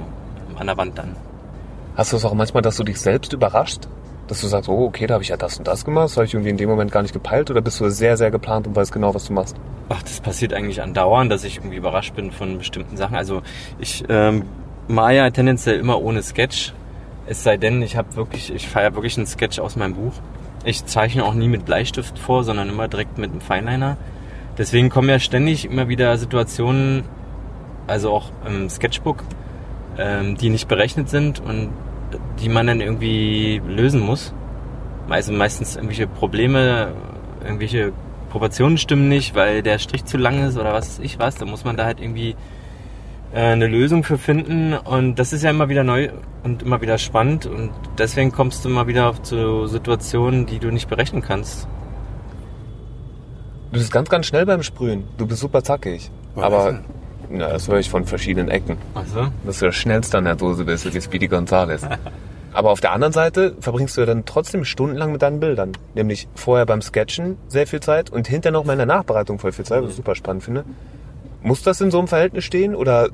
an 0.59 0.67
der 0.67 0.77
Wand 0.77 0.99
dann. 0.99 1.15
Hast 1.97 2.13
du 2.13 2.17
es 2.17 2.25
auch 2.25 2.35
manchmal, 2.35 2.63
dass 2.63 2.77
du 2.77 2.85
dich 2.85 3.01
selbst 3.01 3.33
überrascht? 3.33 3.89
Dass 4.27 4.41
du 4.41 4.47
sagst, 4.47 4.69
oh, 4.69 4.85
okay, 4.85 5.07
da 5.07 5.15
habe 5.15 5.25
ich 5.25 5.31
ja 5.31 5.37
das 5.37 5.59
und 5.59 5.67
das 5.67 5.85
gemacht, 5.85 6.05
das 6.05 6.17
habe 6.17 6.27
ich 6.27 6.35
irgendwie 6.35 6.51
in 6.51 6.57
dem 6.57 6.69
Moment 6.69 6.93
gar 6.93 7.03
nicht 7.03 7.13
gepeilt 7.13 7.51
oder 7.51 7.61
bist 7.61 7.81
du 7.81 7.89
sehr, 7.89 8.17
sehr 8.17 8.31
geplant 8.31 8.67
und 8.67 8.77
weißt 8.77 8.93
genau, 8.93 9.15
was 9.15 9.27
du 9.27 9.33
machst? 9.33 9.57
Ach, 9.89 10.03
das 10.03 10.21
passiert 10.21 10.55
eigentlich 10.55 10.83
andauernd, 10.83 11.33
dass 11.33 11.43
ich 11.43 11.57
irgendwie 11.57 11.77
überrascht 11.77 12.15
bin 12.15 12.31
von 12.31 12.59
bestimmten 12.59 12.97
Sachen. 12.97 13.17
Also 13.17 13.43
ich 13.81 14.05
ähm, 14.09 14.45
mal 14.87 15.15
ja 15.15 15.31
tendenziell 15.31 15.79
immer 15.79 16.01
ohne 16.01 16.23
Sketch. 16.23 16.73
Es 17.27 17.43
sei 17.43 17.57
denn, 17.57 17.83
ich 17.83 17.97
habe 17.97 18.15
wirklich, 18.17 18.53
ich 18.53 18.69
feiere 18.69 18.95
wirklich 18.95 19.17
einen 19.17 19.27
Sketch 19.27 19.59
aus 19.59 19.77
meinem 19.77 19.95
Buch. 19.95 20.13
Ich 20.65 20.85
zeichne 20.85 21.25
auch 21.25 21.35
nie 21.35 21.49
mit 21.49 21.65
Bleistift 21.65 22.19
vor, 22.19 22.45
sondern 22.45 22.69
immer 22.69 22.89
direkt 22.89 23.19
mit 23.19 23.31
einem 23.31 23.41
Fineliner. 23.41 23.97
Deswegen 24.59 24.91
kommen 24.91 25.09
ja 25.09 25.19
ständig 25.19 25.65
immer 25.65 25.89
wieder 25.89 26.17
Situationen, 26.19 27.05
also 27.87 28.13
auch 28.13 28.31
im 28.47 28.69
Sketchbook, 28.69 29.25
ähm, 29.97 30.37
die 30.37 30.51
nicht 30.51 30.69
berechnet 30.69 31.09
sind 31.09 31.41
und 31.41 31.71
die 32.41 32.49
man 32.49 32.67
dann 32.67 32.81
irgendwie 32.81 33.63
lösen 33.67 34.01
muss. 34.01 34.35
Also 35.09 35.33
meistens 35.33 35.77
irgendwelche 35.77 36.07
Probleme, 36.07 36.93
irgendwelche 37.43 37.93
Proportionen 38.31 38.79
stimmen 38.79 39.09
nicht, 39.09 39.35
weil 39.35 39.63
der 39.63 39.79
Strich 39.79 40.05
zu 40.05 40.19
lang 40.19 40.45
ist 40.45 40.57
oder 40.57 40.73
was 40.73 40.99
weiß 40.99 41.05
ich 41.05 41.19
was. 41.19 41.37
Da 41.37 41.47
muss 41.47 41.65
man 41.65 41.77
da 41.77 41.85
halt 41.85 42.01
irgendwie 42.01 42.37
eine 43.33 43.67
Lösung 43.67 44.03
für 44.03 44.19
finden 44.19 44.75
und 44.75 45.19
das 45.19 45.33
ist 45.33 45.43
ja 45.43 45.51
immer 45.51 45.69
wieder 45.69 45.85
neu 45.85 46.11
und 46.43 46.63
immer 46.63 46.81
wieder 46.81 46.99
spannend 46.99 47.47
und 47.47 47.71
deswegen 47.99 48.33
kommst 48.33 48.65
du 48.65 48.69
immer 48.69 48.87
wieder 48.87 49.15
zu 49.23 49.67
Situationen, 49.67 50.47
die 50.47 50.59
du 50.59 50.71
nicht 50.71 50.89
berechnen 50.89 51.23
kannst. 51.23 51.69
Du 53.71 53.79
bist 53.79 53.93
ganz, 53.93 54.09
ganz 54.09 54.27
schnell 54.27 54.47
beim 54.47 54.65
Sprühen. 54.65 55.05
Du 55.17 55.27
bist 55.27 55.41
super 55.41 55.63
zackig. 55.63 56.11
Was 56.35 56.45
Aber 56.45 56.81
na, 57.31 57.49
das 57.49 57.69
höre 57.69 57.79
ich 57.79 57.89
von 57.89 58.05
verschiedenen 58.05 58.49
Ecken. 58.49 58.77
Ach 58.95 59.07
so? 59.07 59.29
Dass 59.45 59.61
du 59.61 59.67
der 59.67 59.73
Schnellste 59.73 60.19
an 60.19 60.25
der 60.25 60.35
Dose 60.35 60.65
bist, 60.65 60.93
wie 60.93 61.01
Speedy 61.01 61.29
Gonzales. 61.29 61.83
Aber 62.53 62.71
auf 62.71 62.81
der 62.81 62.91
anderen 62.91 63.13
Seite 63.13 63.55
verbringst 63.61 63.97
du 63.97 64.01
ja 64.01 64.07
dann 64.07 64.25
trotzdem 64.25 64.65
stundenlang 64.65 65.13
mit 65.13 65.23
deinen 65.23 65.39
Bildern. 65.39 65.71
Nämlich 65.95 66.27
vorher 66.35 66.67
beim 66.67 66.83
Sketchen 66.83 67.37
sehr 67.47 67.69
viel 67.69 67.79
Zeit 67.79 68.11
und 68.11 68.27
hinterher 68.27 68.53
noch 68.53 68.65
mal 68.65 68.73
in 68.73 68.79
der 68.79 68.87
Nachbereitung 68.87 69.39
voll 69.39 69.53
viel 69.53 69.65
Zeit, 69.65 69.85
was 69.85 69.91
ich 69.91 69.97
super 69.97 70.17
spannend 70.17 70.43
finde. 70.43 70.65
Muss 71.43 71.63
das 71.63 71.81
in 71.81 71.91
so 71.91 71.99
einem 71.99 72.09
Verhältnis 72.09 72.45
stehen 72.45 72.75
oder 72.75 73.09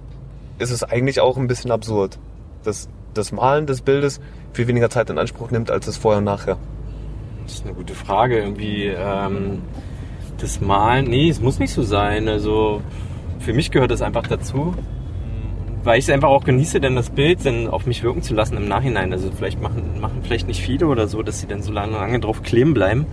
ist 0.59 0.71
es 0.71 0.83
eigentlich 0.83 1.21
auch 1.21 1.37
ein 1.37 1.47
bisschen 1.47 1.71
absurd, 1.71 2.19
dass 2.65 2.89
das 3.15 3.33
Malen 3.33 3.67
des 3.67 3.83
Bildes 3.83 4.21
viel 4.53 4.67
weniger 4.69 4.91
Zeit 4.91 5.11
in 5.11 5.19
Anspruch 5.19 5.51
nimmt 5.51 5.71
als 5.71 5.87
das 5.87 5.97
vorher 5.97 6.19
und 6.19 6.25
nachher? 6.25 6.59
Das 7.45 7.55
ist 7.55 7.65
eine 7.65 7.75
gute 7.75 7.95
Frage. 7.95 8.39
Irgendwie 8.39 8.87
ähm, 8.87 9.63
das 10.39 10.61
Malen, 10.61 11.07
nee, 11.07 11.29
es 11.29 11.41
muss 11.41 11.59
nicht 11.59 11.73
so 11.73 11.83
sein. 11.83 12.29
Also 12.29 12.83
für 13.39 13.53
mich 13.53 13.71
gehört 13.71 13.91
das 13.91 14.03
einfach 14.03 14.27
dazu 14.27 14.75
weil 15.87 16.01
ich 16.01 16.07
es 16.07 16.11
einfach 16.11 16.29
auch 16.29 16.43
genieße, 16.43 16.81
dann 16.81 16.97
das 16.97 17.11
Bild 17.11 17.47
dann 17.47 17.69
auf 17.69 17.87
mich 17.87 18.03
wirken 18.03 18.21
zu 18.21 18.35
lassen 18.35 18.57
im 18.57 18.67
Nachhinein. 18.67 19.13
Also 19.13 19.31
vielleicht 19.31 19.63
machen, 19.63 20.01
machen 20.01 20.21
vielleicht 20.25 20.49
nicht 20.49 20.61
viele 20.61 20.89
oder 20.89 21.07
so, 21.07 21.23
dass 21.23 21.41
sie 21.41 21.47
dann 21.47 21.63
so 21.63 21.73
lange, 21.73 21.93
lange 21.93 22.19
drauf 22.19 22.43
kleben 22.43 22.75
bleiben. 22.75 23.07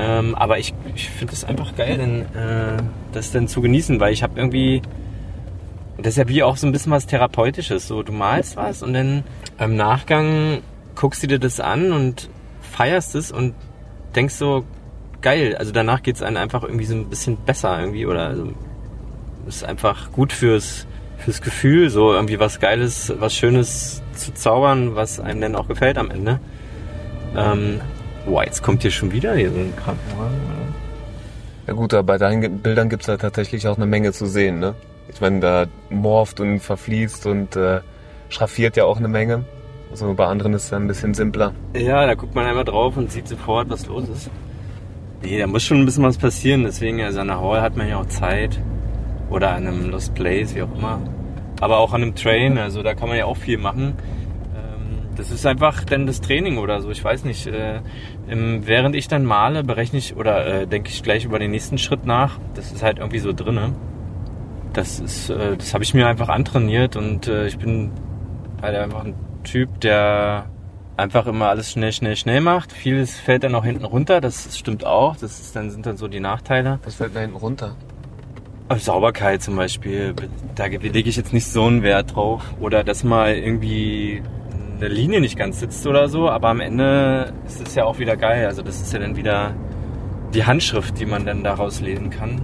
Ähm, 0.00 0.34
aber 0.34 0.58
ich, 0.58 0.72
ich 0.94 1.10
finde 1.10 1.34
es 1.34 1.44
einfach 1.44 1.76
geil, 1.76 1.98
denn, 1.98 2.22
äh, 2.22 2.82
das 3.12 3.32
dann 3.32 3.48
zu 3.48 3.60
genießen, 3.60 4.00
weil 4.00 4.14
ich 4.14 4.22
habe 4.22 4.38
irgendwie, 4.40 4.80
das 5.98 6.14
ist 6.14 6.16
ja 6.16 6.28
wie 6.28 6.42
auch 6.42 6.56
so 6.56 6.66
ein 6.66 6.72
bisschen 6.72 6.92
was 6.92 7.06
Therapeutisches. 7.06 7.86
So, 7.86 8.02
du 8.02 8.12
malst 8.12 8.56
was 8.56 8.82
und 8.82 8.94
dann 8.94 9.24
im 9.58 9.76
Nachgang 9.76 10.62
guckst 10.94 11.22
du 11.22 11.26
dir 11.26 11.38
das 11.38 11.60
an 11.60 11.92
und 11.92 12.30
feierst 12.62 13.14
es 13.14 13.30
und 13.30 13.54
denkst 14.14 14.34
so, 14.34 14.64
geil. 15.20 15.54
Also 15.56 15.70
danach 15.70 16.02
geht 16.02 16.16
es 16.16 16.22
einem 16.22 16.38
einfach 16.38 16.62
irgendwie 16.62 16.86
so 16.86 16.94
ein 16.94 17.10
bisschen 17.10 17.36
besser 17.36 17.78
irgendwie 17.78 18.06
oder 18.06 18.28
also, 18.28 18.52
ist 19.46 19.64
einfach 19.64 20.12
gut 20.12 20.32
fürs, 20.32 20.86
fürs 21.18 21.42
Gefühl, 21.42 21.90
so 21.90 22.12
irgendwie 22.14 22.40
was 22.40 22.58
Geiles, 22.58 23.12
was 23.18 23.34
Schönes 23.34 24.02
zu 24.14 24.32
zaubern, 24.32 24.94
was 24.94 25.20
einem 25.20 25.42
dann 25.42 25.56
auch 25.56 25.68
gefällt 25.68 25.98
am 25.98 26.10
Ende. 26.10 26.40
Ähm, 27.36 27.80
boah, 28.26 28.44
jetzt 28.44 28.62
kommt 28.62 28.82
hier 28.82 28.90
schon 28.90 29.12
wieder 29.12 29.34
hier 29.34 29.50
so 29.50 29.58
ein 29.58 29.74
Krankenwagen. 29.76 30.40
Ja 31.66 31.72
gut, 31.74 31.94
aber 31.94 32.04
bei 32.04 32.18
deinen 32.18 32.58
Bildern 32.58 32.88
gibt 32.88 33.02
es 33.02 33.06
da 33.06 33.16
tatsächlich 33.16 33.68
auch 33.68 33.76
eine 33.76 33.86
Menge 33.86 34.12
zu 34.12 34.26
sehen, 34.26 34.58
ne? 34.58 34.74
Ich 35.12 35.20
meine, 35.20 35.40
da 35.40 35.66
morpht 35.88 36.40
und 36.40 36.60
verfließt 36.60 37.26
und 37.26 37.56
äh, 37.56 37.80
schraffiert 38.28 38.76
ja 38.76 38.84
auch 38.84 38.98
eine 38.98 39.08
Menge. 39.08 39.44
Also 39.90 40.12
bei 40.14 40.26
anderen 40.26 40.54
ist 40.54 40.64
es 40.64 40.72
ein 40.72 40.86
bisschen 40.86 41.14
simpler. 41.14 41.52
Ja, 41.74 42.06
da 42.06 42.14
guckt 42.14 42.34
man 42.34 42.46
einmal 42.46 42.64
drauf 42.64 42.96
und 42.96 43.10
sieht 43.10 43.26
sofort, 43.26 43.68
was 43.70 43.86
los 43.86 44.08
ist. 44.08 44.30
Nee, 45.22 45.38
da 45.38 45.46
muss 45.46 45.64
schon 45.64 45.78
ein 45.78 45.84
bisschen 45.84 46.04
was 46.04 46.16
passieren. 46.16 46.62
Deswegen, 46.62 47.00
also 47.02 47.20
an 47.20 47.26
der 47.26 47.40
Hall 47.40 47.60
hat 47.60 47.76
man 47.76 47.88
ja 47.88 47.98
auch 47.98 48.06
Zeit. 48.06 48.60
Oder 49.30 49.50
an 49.50 49.66
einem 49.66 49.90
Lost 49.90 50.14
Place, 50.14 50.54
wie 50.54 50.62
auch 50.62 50.74
immer. 50.76 51.00
Aber 51.60 51.78
auch 51.78 51.92
an 51.92 52.02
einem 52.02 52.14
Train, 52.14 52.56
also 52.56 52.82
da 52.82 52.94
kann 52.94 53.08
man 53.08 53.18
ja 53.18 53.26
auch 53.26 53.36
viel 53.36 53.58
machen. 53.58 53.94
Das 55.20 55.30
ist 55.30 55.44
einfach 55.44 55.84
dann 55.84 56.06
das 56.06 56.22
Training 56.22 56.56
oder 56.56 56.80
so. 56.80 56.90
Ich 56.90 57.04
weiß 57.04 57.24
nicht. 57.24 57.46
Äh, 57.46 57.80
während 58.26 58.96
ich 58.96 59.06
dann 59.06 59.26
male, 59.26 59.62
berechne 59.62 59.98
ich 59.98 60.16
oder 60.16 60.46
äh, 60.46 60.66
denke 60.66 60.88
ich 60.88 61.02
gleich 61.02 61.26
über 61.26 61.38
den 61.38 61.50
nächsten 61.50 61.76
Schritt 61.76 62.06
nach. 62.06 62.38
Das 62.54 62.72
ist 62.72 62.82
halt 62.82 63.00
irgendwie 63.00 63.18
so 63.18 63.34
drinne. 63.34 63.74
Das 64.72 64.98
ist, 64.98 65.28
äh, 65.28 65.58
das 65.58 65.74
habe 65.74 65.84
ich 65.84 65.92
mir 65.92 66.06
einfach 66.06 66.30
antrainiert 66.30 66.96
und 66.96 67.28
ich 67.28 67.58
bin 67.58 67.90
halt 68.62 68.76
einfach 68.76 69.04
ein 69.04 69.14
Typ, 69.44 69.80
der 69.82 70.46
einfach 70.96 71.26
immer 71.26 71.50
alles 71.50 71.70
schnell, 71.70 71.92
schnell, 71.92 72.16
schnell 72.16 72.40
macht. 72.40 72.72
Vieles 72.72 73.20
fällt 73.20 73.44
dann 73.44 73.54
auch 73.54 73.64
hinten 73.64 73.84
runter, 73.84 74.22
das 74.22 74.56
stimmt 74.56 74.86
auch. 74.86 75.16
Das 75.16 75.38
ist 75.38 75.54
dann, 75.54 75.70
sind 75.70 75.84
dann 75.84 75.98
so 75.98 76.08
die 76.08 76.20
Nachteile. 76.20 76.78
Was 76.82 76.94
fällt 76.94 77.14
da 77.14 77.20
hinten 77.20 77.36
runter? 77.36 77.76
Sauberkeit 78.78 79.42
zum 79.42 79.56
Beispiel, 79.56 80.14
da 80.54 80.64
lege 80.66 81.10
ich 81.10 81.16
jetzt 81.16 81.32
nicht 81.34 81.46
so 81.46 81.64
einen 81.64 81.82
Wert 81.82 82.14
drauf. 82.14 82.42
Oder 82.58 82.84
dass 82.84 83.04
mal 83.04 83.34
irgendwie 83.34 84.22
eine 84.80 84.88
Linie 84.88 85.20
nicht 85.20 85.36
ganz 85.36 85.60
sitzt 85.60 85.86
oder 85.86 86.08
so, 86.08 86.30
aber 86.30 86.48
am 86.48 86.60
Ende 86.60 87.32
ist 87.46 87.60
es 87.66 87.74
ja 87.74 87.84
auch 87.84 87.98
wieder 87.98 88.16
geil. 88.16 88.46
Also 88.46 88.62
das 88.62 88.80
ist 88.80 88.92
ja 88.92 88.98
dann 88.98 89.16
wieder 89.16 89.54
die 90.32 90.44
Handschrift, 90.46 90.98
die 90.98 91.06
man 91.06 91.26
dann 91.26 91.44
daraus 91.44 91.80
lesen 91.80 92.10
kann. 92.10 92.40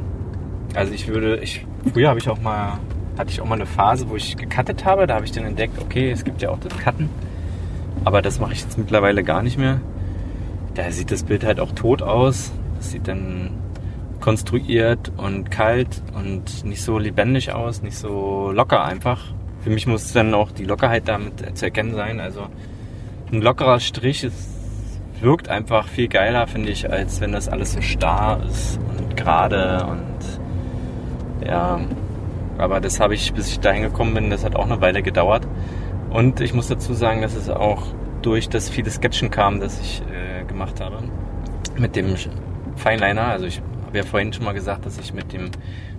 Also 0.74 0.92
ich 0.92 1.08
würde, 1.08 1.38
ich, 1.38 1.64
früher 1.92 2.10
habe 2.10 2.18
ich 2.18 2.28
auch 2.28 2.40
mal, 2.40 2.78
hatte 3.16 3.30
ich 3.30 3.40
auch 3.40 3.46
mal 3.46 3.54
eine 3.54 3.66
Phase, 3.66 4.10
wo 4.10 4.16
ich 4.16 4.36
gecuttet 4.36 4.84
habe, 4.84 5.06
da 5.06 5.14
habe 5.14 5.24
ich 5.24 5.32
dann 5.32 5.44
entdeckt, 5.44 5.80
okay, 5.80 6.10
es 6.10 6.24
gibt 6.24 6.42
ja 6.42 6.50
auch 6.50 6.58
das 6.58 6.76
Cutten. 6.78 7.08
Aber 8.04 8.20
das 8.20 8.38
mache 8.38 8.52
ich 8.52 8.60
jetzt 8.62 8.76
mittlerweile 8.76 9.24
gar 9.24 9.42
nicht 9.42 9.56
mehr. 9.56 9.80
Da 10.74 10.90
sieht 10.90 11.10
das 11.10 11.22
Bild 11.22 11.44
halt 11.44 11.58
auch 11.58 11.72
tot 11.72 12.02
aus. 12.02 12.52
Das 12.76 12.90
sieht 12.90 13.08
dann 13.08 13.50
konstruiert 14.20 15.10
und 15.16 15.50
kalt 15.50 16.02
und 16.14 16.64
nicht 16.64 16.82
so 16.82 16.98
lebendig 16.98 17.52
aus, 17.52 17.82
nicht 17.82 17.96
so 17.96 18.50
locker 18.52 18.84
einfach. 18.84 19.32
Für 19.66 19.72
mich 19.72 19.88
muss 19.88 20.12
dann 20.12 20.32
auch 20.32 20.52
die 20.52 20.64
Lockerheit 20.64 21.08
damit 21.08 21.58
zu 21.58 21.64
erkennen 21.64 21.92
sein. 21.96 22.20
Also 22.20 22.46
ein 23.32 23.42
lockerer 23.42 23.80
Strich 23.80 24.22
ist, 24.22 24.48
wirkt 25.20 25.48
einfach 25.48 25.88
viel 25.88 26.06
geiler, 26.06 26.46
finde 26.46 26.70
ich, 26.70 26.88
als 26.88 27.20
wenn 27.20 27.32
das 27.32 27.48
alles 27.48 27.72
so 27.72 27.80
starr 27.80 28.44
ist 28.48 28.78
und 28.78 29.16
gerade 29.16 29.84
und 29.86 31.48
ja. 31.48 31.80
Aber 32.58 32.80
das 32.80 33.00
habe 33.00 33.14
ich, 33.14 33.32
bis 33.32 33.48
ich 33.48 33.58
dahin 33.58 33.82
gekommen 33.82 34.14
bin, 34.14 34.30
das 34.30 34.44
hat 34.44 34.54
auch 34.54 34.66
eine 34.66 34.80
Weile 34.80 35.02
gedauert. 35.02 35.48
Und 36.10 36.40
ich 36.40 36.54
muss 36.54 36.68
dazu 36.68 36.94
sagen, 36.94 37.22
dass 37.22 37.34
es 37.34 37.50
auch 37.50 37.88
durch 38.22 38.48
das 38.48 38.68
viele 38.68 38.92
Sketchen 38.92 39.32
kam, 39.32 39.58
das 39.58 39.80
ich 39.80 40.00
äh, 40.02 40.44
gemacht 40.44 40.80
habe. 40.80 40.98
Mit 41.76 41.96
dem 41.96 42.14
Fineliner. 42.76 43.24
Also 43.24 43.46
ich 43.46 43.60
habe 43.84 43.98
ja 43.98 44.04
vorhin 44.04 44.32
schon 44.32 44.44
mal 44.44 44.52
gesagt, 44.52 44.86
dass 44.86 44.96
ich 44.96 45.12
mit 45.12 45.32
dem 45.32 45.50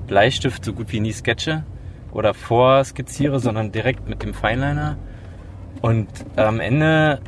Bleistift 0.07 0.63
so 0.63 0.71
gut 0.71 0.93
wie 0.93 1.01
nie 1.01 1.11
sketche 1.11 1.65
oder 2.11 2.33
vorskizziere, 2.33 3.39
sondern 3.39 3.71
direkt 3.71 4.07
mit 4.09 4.23
dem 4.23 4.33
Fineliner. 4.33 4.97
Und 5.81 6.07
am 6.35 6.59
Ende 6.59 7.19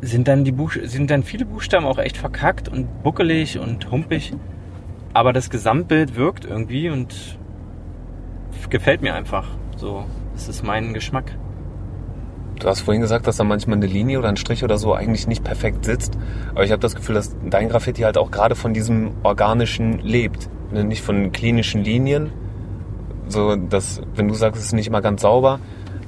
sind 0.00 0.28
dann, 0.28 0.44
die 0.44 0.52
Buch 0.52 0.72
sind 0.82 1.10
dann 1.10 1.22
viele 1.22 1.44
Buchstaben 1.44 1.86
auch 1.86 1.98
echt 1.98 2.16
verkackt 2.16 2.68
und 2.68 3.02
buckelig 3.02 3.58
und 3.58 3.90
humpig. 3.90 4.34
Aber 5.14 5.32
das 5.32 5.50
Gesamtbild 5.50 6.16
wirkt 6.16 6.44
irgendwie 6.44 6.90
und 6.90 7.38
gefällt 8.70 9.02
mir 9.02 9.14
einfach. 9.14 9.48
So, 9.76 10.04
das 10.34 10.48
ist 10.48 10.62
mein 10.62 10.94
Geschmack. 10.94 11.36
Du 12.58 12.66
hast 12.66 12.80
vorhin 12.80 13.00
gesagt, 13.00 13.26
dass 13.28 13.36
da 13.36 13.44
manchmal 13.44 13.76
eine 13.76 13.86
Linie 13.86 14.18
oder 14.18 14.28
ein 14.28 14.36
Strich 14.36 14.64
oder 14.64 14.78
so 14.78 14.92
eigentlich 14.92 15.28
nicht 15.28 15.44
perfekt 15.44 15.84
sitzt. 15.84 16.18
Aber 16.50 16.64
ich 16.64 16.72
habe 16.72 16.80
das 16.80 16.96
Gefühl, 16.96 17.14
dass 17.14 17.36
dein 17.48 17.68
Graffiti 17.68 18.02
halt 18.02 18.18
auch 18.18 18.32
gerade 18.32 18.56
von 18.56 18.74
diesem 18.74 19.12
Organischen 19.22 20.00
lebt. 20.00 20.50
Ne, 20.72 20.82
nicht 20.82 21.02
von 21.02 21.30
klinischen 21.30 21.84
Linien. 21.84 22.32
So, 23.28 23.56
dass, 23.56 24.00
wenn 24.14 24.28
du 24.28 24.34
sagst, 24.34 24.60
es 24.60 24.68
ist 24.68 24.72
nicht 24.72 24.86
immer 24.86 25.00
ganz 25.00 25.22
sauber, 25.22 25.60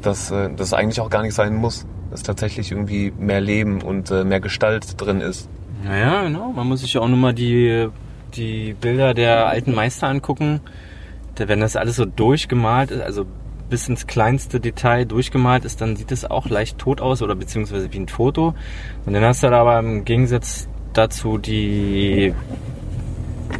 dass 0.02 0.30
äh, 0.30 0.50
das 0.54 0.72
eigentlich 0.72 1.00
auch 1.00 1.11
gar 1.11 1.22
nicht 1.22 1.35
sein 1.35 1.54
muss. 1.54 1.87
Dass 2.11 2.22
tatsächlich 2.22 2.72
irgendwie 2.72 3.12
mehr 3.18 3.40
Leben 3.40 3.83
und 3.83 4.11
äh, 4.11 4.24
mehr 4.24 4.40
Gestalt 4.40 5.00
drin 5.00 5.20
ist. 5.20 5.48
Naja, 5.85 6.24
genau. 6.24 6.52
Man 6.52 6.66
muss 6.68 6.80
sich 6.80 6.94
ja 6.94 7.00
auch 7.00 7.09
nur 7.09 7.18
mal 7.18 7.33
die, 7.33 7.88
die 8.35 8.74
Bilder 8.74 9.14
der 9.14 9.46
alten 9.46 9.74
Meister 9.74 10.09
angucken. 10.09 10.61
Wenn 11.37 11.61
das 11.61 11.76
alles 11.76 11.96
so 11.96 12.04
durchgemalt 12.04 12.90
ist, 12.90 13.00
also 13.00 13.24
bis 13.70 13.88
ins 13.88 14.06
kleinste 14.06 14.61
Detail 14.61 15.06
durchgemalt 15.06 15.64
ist, 15.64 15.80
dann 15.80 15.96
sieht 15.96 16.12
es 16.12 16.28
auch 16.28 16.50
leicht 16.50 16.76
tot 16.76 17.00
aus 17.00 17.22
oder 17.22 17.37
beziehungsweise 17.37 17.90
wie 17.92 17.98
ein 17.98 18.09
Foto. 18.09 18.54
Und 19.06 19.12
dann 19.14 19.24
hast 19.24 19.42
du 19.42 19.48
da 19.48 19.61
aber 19.61 19.78
im 19.78 20.04
Gegensatz 20.04 20.68
dazu 20.92 21.38
die 21.38 22.35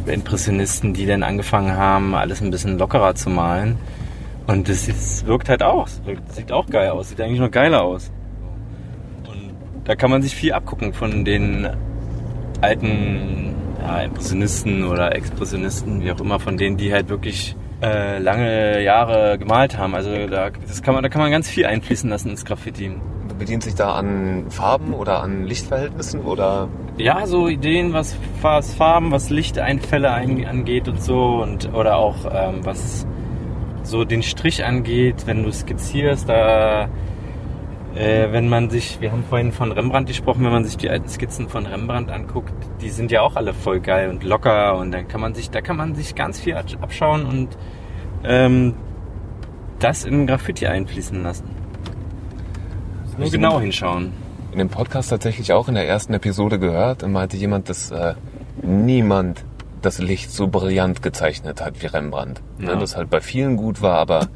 Impressionisten, 0.05 0.93
die 0.93 1.05
dann 1.05 1.23
angefangen 1.23 1.75
haben, 1.75 2.15
alles 2.15 2.41
ein 2.41 2.51
bisschen 2.51 2.77
lockerer 2.77 3.15
zu 3.15 3.29
malen. 3.29 3.77
Und 4.47 4.67
das 4.67 5.25
wirkt 5.25 5.49
halt 5.49 5.63
auch, 5.63 5.87
sieht 5.87 6.51
auch 6.51 6.67
geil 6.67 6.89
aus, 6.89 7.09
sieht 7.09 7.21
eigentlich 7.21 7.39
noch 7.39 7.51
geiler 7.51 7.83
aus. 7.83 8.11
Und 9.27 9.53
da 9.85 9.95
kann 9.95 10.09
man 10.09 10.21
sich 10.21 10.35
viel 10.35 10.53
abgucken 10.53 10.93
von 10.93 11.23
den 11.23 11.69
alten 12.61 13.55
ja, 13.81 14.01
Impressionisten 14.01 14.83
oder 14.83 15.15
Expressionisten, 15.15 16.01
wie 16.03 16.11
auch 16.11 16.19
immer, 16.19 16.39
von 16.39 16.57
denen, 16.57 16.77
die 16.77 16.93
halt 16.93 17.09
wirklich 17.09 17.55
äh, 17.81 18.19
lange 18.19 18.81
Jahre 18.83 19.37
gemalt 19.37 19.77
haben. 19.77 19.95
Also 19.95 20.27
da, 20.27 20.49
das 20.49 20.81
kann 20.81 20.93
man, 20.93 21.03
da 21.03 21.09
kann 21.09 21.21
man 21.21 21.31
ganz 21.31 21.49
viel 21.49 21.65
einfließen 21.65 22.09
lassen 22.09 22.29
ins 22.29 22.45
Graffiti. 22.45 22.91
Bedient 23.37 23.63
sich 23.63 23.73
da 23.73 23.93
an 23.93 24.51
Farben 24.51 24.93
oder 24.93 25.23
an 25.23 25.45
Lichtverhältnissen 25.45 26.21
oder? 26.21 26.67
Ja, 27.01 27.25
so 27.25 27.47
Ideen, 27.47 27.93
was, 27.93 28.15
was 28.41 28.75
Farben, 28.75 29.09
was 29.09 29.31
Lichteinfälle 29.31 30.11
angeht 30.11 30.87
und 30.87 31.01
so 31.01 31.41
und 31.41 31.73
oder 31.73 31.95
auch 31.95 32.25
ähm, 32.31 32.63
was 32.63 33.07
so 33.81 34.05
den 34.05 34.21
Strich 34.21 34.63
angeht, 34.63 35.25
wenn 35.25 35.41
du 35.41 35.51
skizzierst, 35.51 36.29
da 36.29 36.89
äh, 37.95 38.31
wenn 38.31 38.49
man 38.49 38.69
sich, 38.69 39.01
wir 39.01 39.11
haben 39.11 39.23
vorhin 39.23 39.51
von 39.51 39.71
Rembrandt 39.71 40.09
gesprochen, 40.09 40.45
wenn 40.45 40.51
man 40.51 40.63
sich 40.63 40.77
die 40.77 40.91
alten 40.91 41.09
Skizzen 41.09 41.49
von 41.49 41.65
Rembrandt 41.65 42.11
anguckt, 42.11 42.53
die 42.81 42.91
sind 42.91 43.09
ja 43.09 43.21
auch 43.21 43.35
alle 43.35 43.55
voll 43.55 43.79
geil 43.79 44.11
und 44.11 44.23
locker 44.23 44.77
und 44.77 44.91
dann 44.91 45.07
kann 45.07 45.21
man 45.21 45.33
sich, 45.33 45.49
da 45.49 45.61
kann 45.61 45.77
man 45.77 45.95
sich 45.95 46.13
ganz 46.13 46.39
viel 46.39 46.53
abschauen 46.55 47.25
und 47.25 47.57
ähm, 48.23 48.75
das 49.79 50.05
in 50.05 50.27
Graffiti 50.27 50.67
einfließen 50.67 51.23
lassen. 51.23 51.49
Nur 53.17 53.31
genau 53.31 53.59
hinschauen. 53.59 54.20
In 54.51 54.57
dem 54.57 54.69
Podcast 54.69 55.09
tatsächlich 55.09 55.53
auch 55.53 55.67
in 55.69 55.75
der 55.75 55.87
ersten 55.87 56.13
Episode 56.13 56.59
gehört 56.59 57.03
und 57.03 57.13
meinte 57.13 57.37
jemand, 57.37 57.69
dass 57.69 57.91
äh, 57.91 58.15
niemand 58.61 59.45
das 59.81 59.99
Licht 59.99 60.31
so 60.31 60.47
brillant 60.47 61.01
gezeichnet 61.01 61.61
hat 61.61 61.81
wie 61.81 61.87
Rembrandt. 61.87 62.41
Ne, 62.57 62.67
ja. 62.67 62.73
Ne, 62.75 62.81
das 62.81 62.95
halt 62.95 63.09
bei 63.09 63.21
vielen 63.21 63.55
gut 63.55 63.81
war, 63.81 63.97
aber 63.97 64.27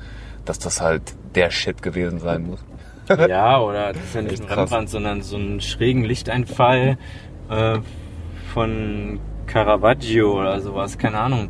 dass 0.45 0.57
das 0.59 0.81
halt 0.81 1.01
der 1.35 1.51
Shit 1.51 1.81
gewesen 1.81 2.19
sein 2.19 2.47
muss. 2.47 2.63
ja, 3.29 3.59
oder 3.59 3.93
das 3.93 4.03
ist 4.03 4.15
ja 4.15 4.21
nicht 4.21 4.41
ein 4.41 4.51
Rembrandt, 4.51 4.89
sondern 4.89 5.21
so 5.21 5.35
einen 5.35 5.61
schrägen 5.61 6.03
Lichteinfall 6.03 6.97
äh, 7.49 7.79
von 8.53 9.19
Caravaggio 9.47 10.39
oder 10.39 10.61
sowas, 10.61 10.97
keine 10.97 11.19
Ahnung. 11.19 11.49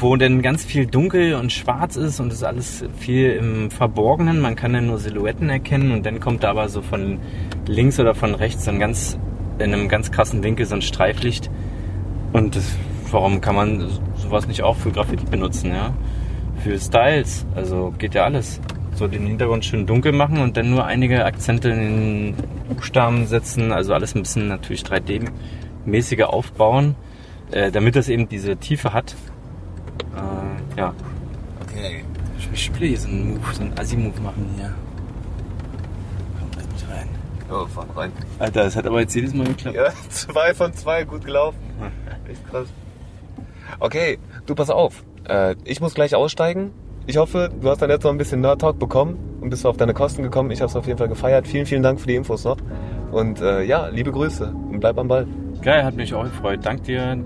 Wo 0.00 0.16
denn 0.16 0.40
ganz 0.40 0.64
viel 0.64 0.86
dunkel 0.86 1.34
und 1.34 1.52
schwarz 1.52 1.96
ist 1.96 2.20
und 2.20 2.28
es 2.28 2.36
ist 2.36 2.42
alles 2.42 2.84
viel 2.98 3.32
im 3.32 3.70
Verborgenen. 3.70 4.40
Man 4.40 4.56
kann 4.56 4.72
dann 4.72 4.86
nur 4.86 4.96
Silhouetten 4.96 5.50
erkennen 5.50 5.92
und 5.92 6.06
dann 6.06 6.20
kommt 6.20 6.42
da 6.42 6.50
aber 6.50 6.70
so 6.70 6.80
von 6.80 7.18
links 7.66 8.00
oder 8.00 8.14
von 8.14 8.34
rechts 8.34 8.64
so 8.64 8.72
ganz, 8.78 9.18
in 9.58 9.74
einem 9.74 9.88
ganz 9.88 10.10
krassen 10.10 10.42
Winkel 10.42 10.64
so 10.64 10.74
ein 10.74 10.80
Streiflicht. 10.80 11.50
Und 12.32 12.56
das, 12.56 12.74
warum 13.10 13.42
kann 13.42 13.54
man 13.54 13.90
sowas 14.16 14.46
nicht 14.48 14.62
auch 14.62 14.76
für 14.76 14.90
Graffiti 14.90 15.26
benutzen, 15.26 15.70
ja? 15.70 15.92
Für 16.64 16.78
Styles, 16.78 17.44
also 17.54 17.92
geht 17.98 18.14
ja 18.14 18.24
alles 18.24 18.58
so 18.94 19.06
den 19.06 19.26
Hintergrund 19.26 19.66
schön 19.66 19.86
dunkel 19.86 20.12
machen 20.12 20.38
und 20.38 20.56
dann 20.56 20.70
nur 20.70 20.86
einige 20.86 21.26
Akzente 21.26 21.68
in 21.68 21.78
den 21.78 22.34
Buchstaben 22.68 23.26
setzen. 23.26 23.70
Also 23.70 23.92
alles 23.92 24.14
ein 24.14 24.22
bisschen 24.22 24.48
natürlich 24.48 24.82
3D-mäßiger 24.82 26.24
aufbauen. 26.24 26.94
äh, 27.52 27.70
damit 27.70 27.96
das 27.96 28.08
eben 28.08 28.28
diese 28.28 28.56
Tiefe 28.56 28.92
hat. 28.92 29.16
Äh, 30.00 30.78
ja. 30.78 30.94
Okay. 31.62 32.04
Ich 32.52 32.80
will 32.80 32.88
hier 32.88 32.98
so 32.98 33.08
einen 33.08 33.34
Move, 33.34 33.40
so 33.52 33.62
einen 33.62 33.78
Assi-Move 33.78 34.20
machen 34.20 34.48
hier. 34.56 34.72
Komm, 36.38 36.48
lass 36.56 36.66
mich 36.66 36.90
rein. 36.90 37.08
Ja, 37.48 37.66
fahren 37.66 37.90
rein. 37.94 38.12
Alter, 38.38 38.64
das 38.64 38.76
hat 38.76 38.86
aber 38.86 39.00
jetzt 39.00 39.14
jedes 39.14 39.34
Mal 39.34 39.46
geklappt. 39.46 39.76
Ja, 39.76 39.92
zwei 40.08 40.54
von 40.54 40.72
zwei, 40.72 41.04
gut 41.04 41.24
gelaufen. 41.24 41.58
Echt 42.28 42.48
krass. 42.48 42.68
Okay, 43.78 44.18
du 44.46 44.54
pass 44.54 44.70
auf. 44.70 45.04
Äh, 45.28 45.54
ich 45.64 45.80
muss 45.80 45.94
gleich 45.94 46.14
aussteigen. 46.14 46.72
Ich 47.06 47.16
hoffe, 47.16 47.50
du 47.60 47.68
hast 47.68 47.82
dann 47.82 47.90
jetzt 47.90 48.04
noch 48.04 48.10
ein 48.10 48.18
bisschen 48.18 48.40
Nerd 48.40 48.60
Talk 48.60 48.78
bekommen 48.78 49.18
und 49.40 49.50
bist 49.50 49.66
auf 49.66 49.76
deine 49.76 49.94
Kosten 49.94 50.22
gekommen. 50.22 50.50
Ich 50.50 50.60
habe 50.60 50.70
es 50.70 50.76
auf 50.76 50.86
jeden 50.86 50.98
Fall 50.98 51.08
gefeiert. 51.08 51.46
Vielen, 51.48 51.66
vielen 51.66 51.82
Dank 51.82 52.00
für 52.00 52.06
die 52.06 52.14
Infos 52.14 52.44
noch. 52.44 52.58
Und 53.10 53.40
äh, 53.40 53.62
ja, 53.62 53.88
liebe 53.88 54.12
Grüße 54.12 54.46
und 54.46 54.80
bleib 54.80 54.98
am 54.98 55.08
Ball. 55.08 55.26
Geil, 55.62 55.84
hat 55.84 55.94
mich 55.94 56.14
auch 56.14 56.24
gefreut. 56.24 56.60
Dank 56.62 56.84
dir. 56.84 57.18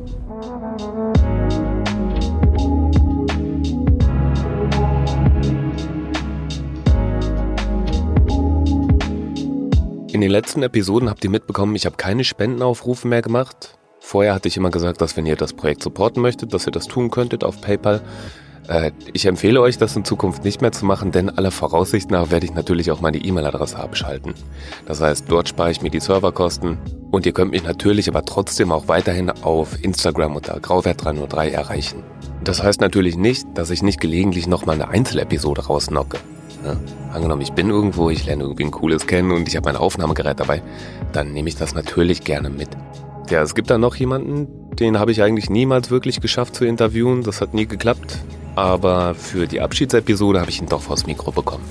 In 10.14 10.20
den 10.20 10.30
letzten 10.30 10.62
Episoden 10.62 11.10
habt 11.10 11.24
ihr 11.24 11.30
mitbekommen, 11.30 11.74
ich 11.74 11.86
habe 11.86 11.96
keine 11.96 12.22
Spendenaufrufe 12.22 13.08
mehr 13.08 13.20
gemacht. 13.20 13.76
Vorher 13.98 14.32
hatte 14.32 14.46
ich 14.46 14.56
immer 14.56 14.70
gesagt, 14.70 15.00
dass 15.00 15.16
wenn 15.16 15.26
ihr 15.26 15.34
das 15.34 15.54
Projekt 15.54 15.82
supporten 15.82 16.22
möchtet, 16.22 16.54
dass 16.54 16.68
ihr 16.68 16.70
das 16.70 16.86
tun 16.86 17.10
könntet 17.10 17.42
auf 17.42 17.60
PayPal. 17.60 18.00
Äh, 18.68 18.92
ich 19.12 19.26
empfehle 19.26 19.60
euch, 19.60 19.76
das 19.76 19.96
in 19.96 20.04
Zukunft 20.04 20.44
nicht 20.44 20.62
mehr 20.62 20.70
zu 20.70 20.84
machen, 20.84 21.10
denn 21.10 21.30
aller 21.30 21.50
Voraussicht 21.50 22.12
nach 22.12 22.30
werde 22.30 22.46
ich 22.46 22.54
natürlich 22.54 22.92
auch 22.92 23.00
meine 23.00 23.18
E-Mail-Adresse 23.18 23.76
abschalten. 23.76 24.34
Das 24.86 25.00
heißt, 25.00 25.24
dort 25.26 25.48
spare 25.48 25.72
ich 25.72 25.82
mir 25.82 25.90
die 25.90 25.98
Serverkosten 25.98 26.78
und 27.10 27.26
ihr 27.26 27.32
könnt 27.32 27.50
mich 27.50 27.64
natürlich 27.64 28.08
aber 28.08 28.24
trotzdem 28.24 28.70
auch 28.70 28.86
weiterhin 28.86 29.30
auf 29.30 29.82
Instagram 29.82 30.36
unter 30.36 30.56
Grauwert303 30.58 31.48
erreichen. 31.48 32.04
Das 32.44 32.62
heißt 32.62 32.80
natürlich 32.80 33.16
nicht, 33.16 33.48
dass 33.54 33.70
ich 33.70 33.82
nicht 33.82 33.98
gelegentlich 33.98 34.46
nochmal 34.46 34.76
eine 34.76 34.86
Einzelepisode 34.86 35.66
rausnocke. 35.66 36.18
Ja, 36.64 36.76
angenommen, 37.12 37.42
ich 37.42 37.52
bin 37.52 37.68
irgendwo, 37.68 38.08
ich 38.08 38.24
lerne 38.24 38.44
irgendwie 38.44 38.64
ein 38.64 38.70
cooles 38.70 39.06
kennen 39.06 39.32
und 39.32 39.46
ich 39.46 39.56
habe 39.56 39.66
mein 39.66 39.76
Aufnahmegerät 39.76 40.40
dabei, 40.40 40.62
dann 41.12 41.32
nehme 41.32 41.48
ich 41.48 41.56
das 41.56 41.74
natürlich 41.74 42.24
gerne 42.24 42.48
mit. 42.48 42.70
Ja, 43.28 43.42
es 43.42 43.54
gibt 43.54 43.70
da 43.70 43.76
noch 43.76 43.96
jemanden, 43.96 44.48
den 44.76 44.98
habe 44.98 45.12
ich 45.12 45.22
eigentlich 45.22 45.50
niemals 45.50 45.90
wirklich 45.90 46.22
geschafft 46.22 46.54
zu 46.54 46.64
interviewen, 46.64 47.22
das 47.22 47.42
hat 47.42 47.52
nie 47.52 47.66
geklappt, 47.66 48.18
aber 48.54 49.14
für 49.14 49.46
die 49.46 49.60
Abschiedsepisode 49.60 50.40
habe 50.40 50.50
ich 50.50 50.60
ihn 50.60 50.68
doch 50.68 50.80
vors 50.80 51.06
Mikro 51.06 51.32
bekommen. 51.32 51.64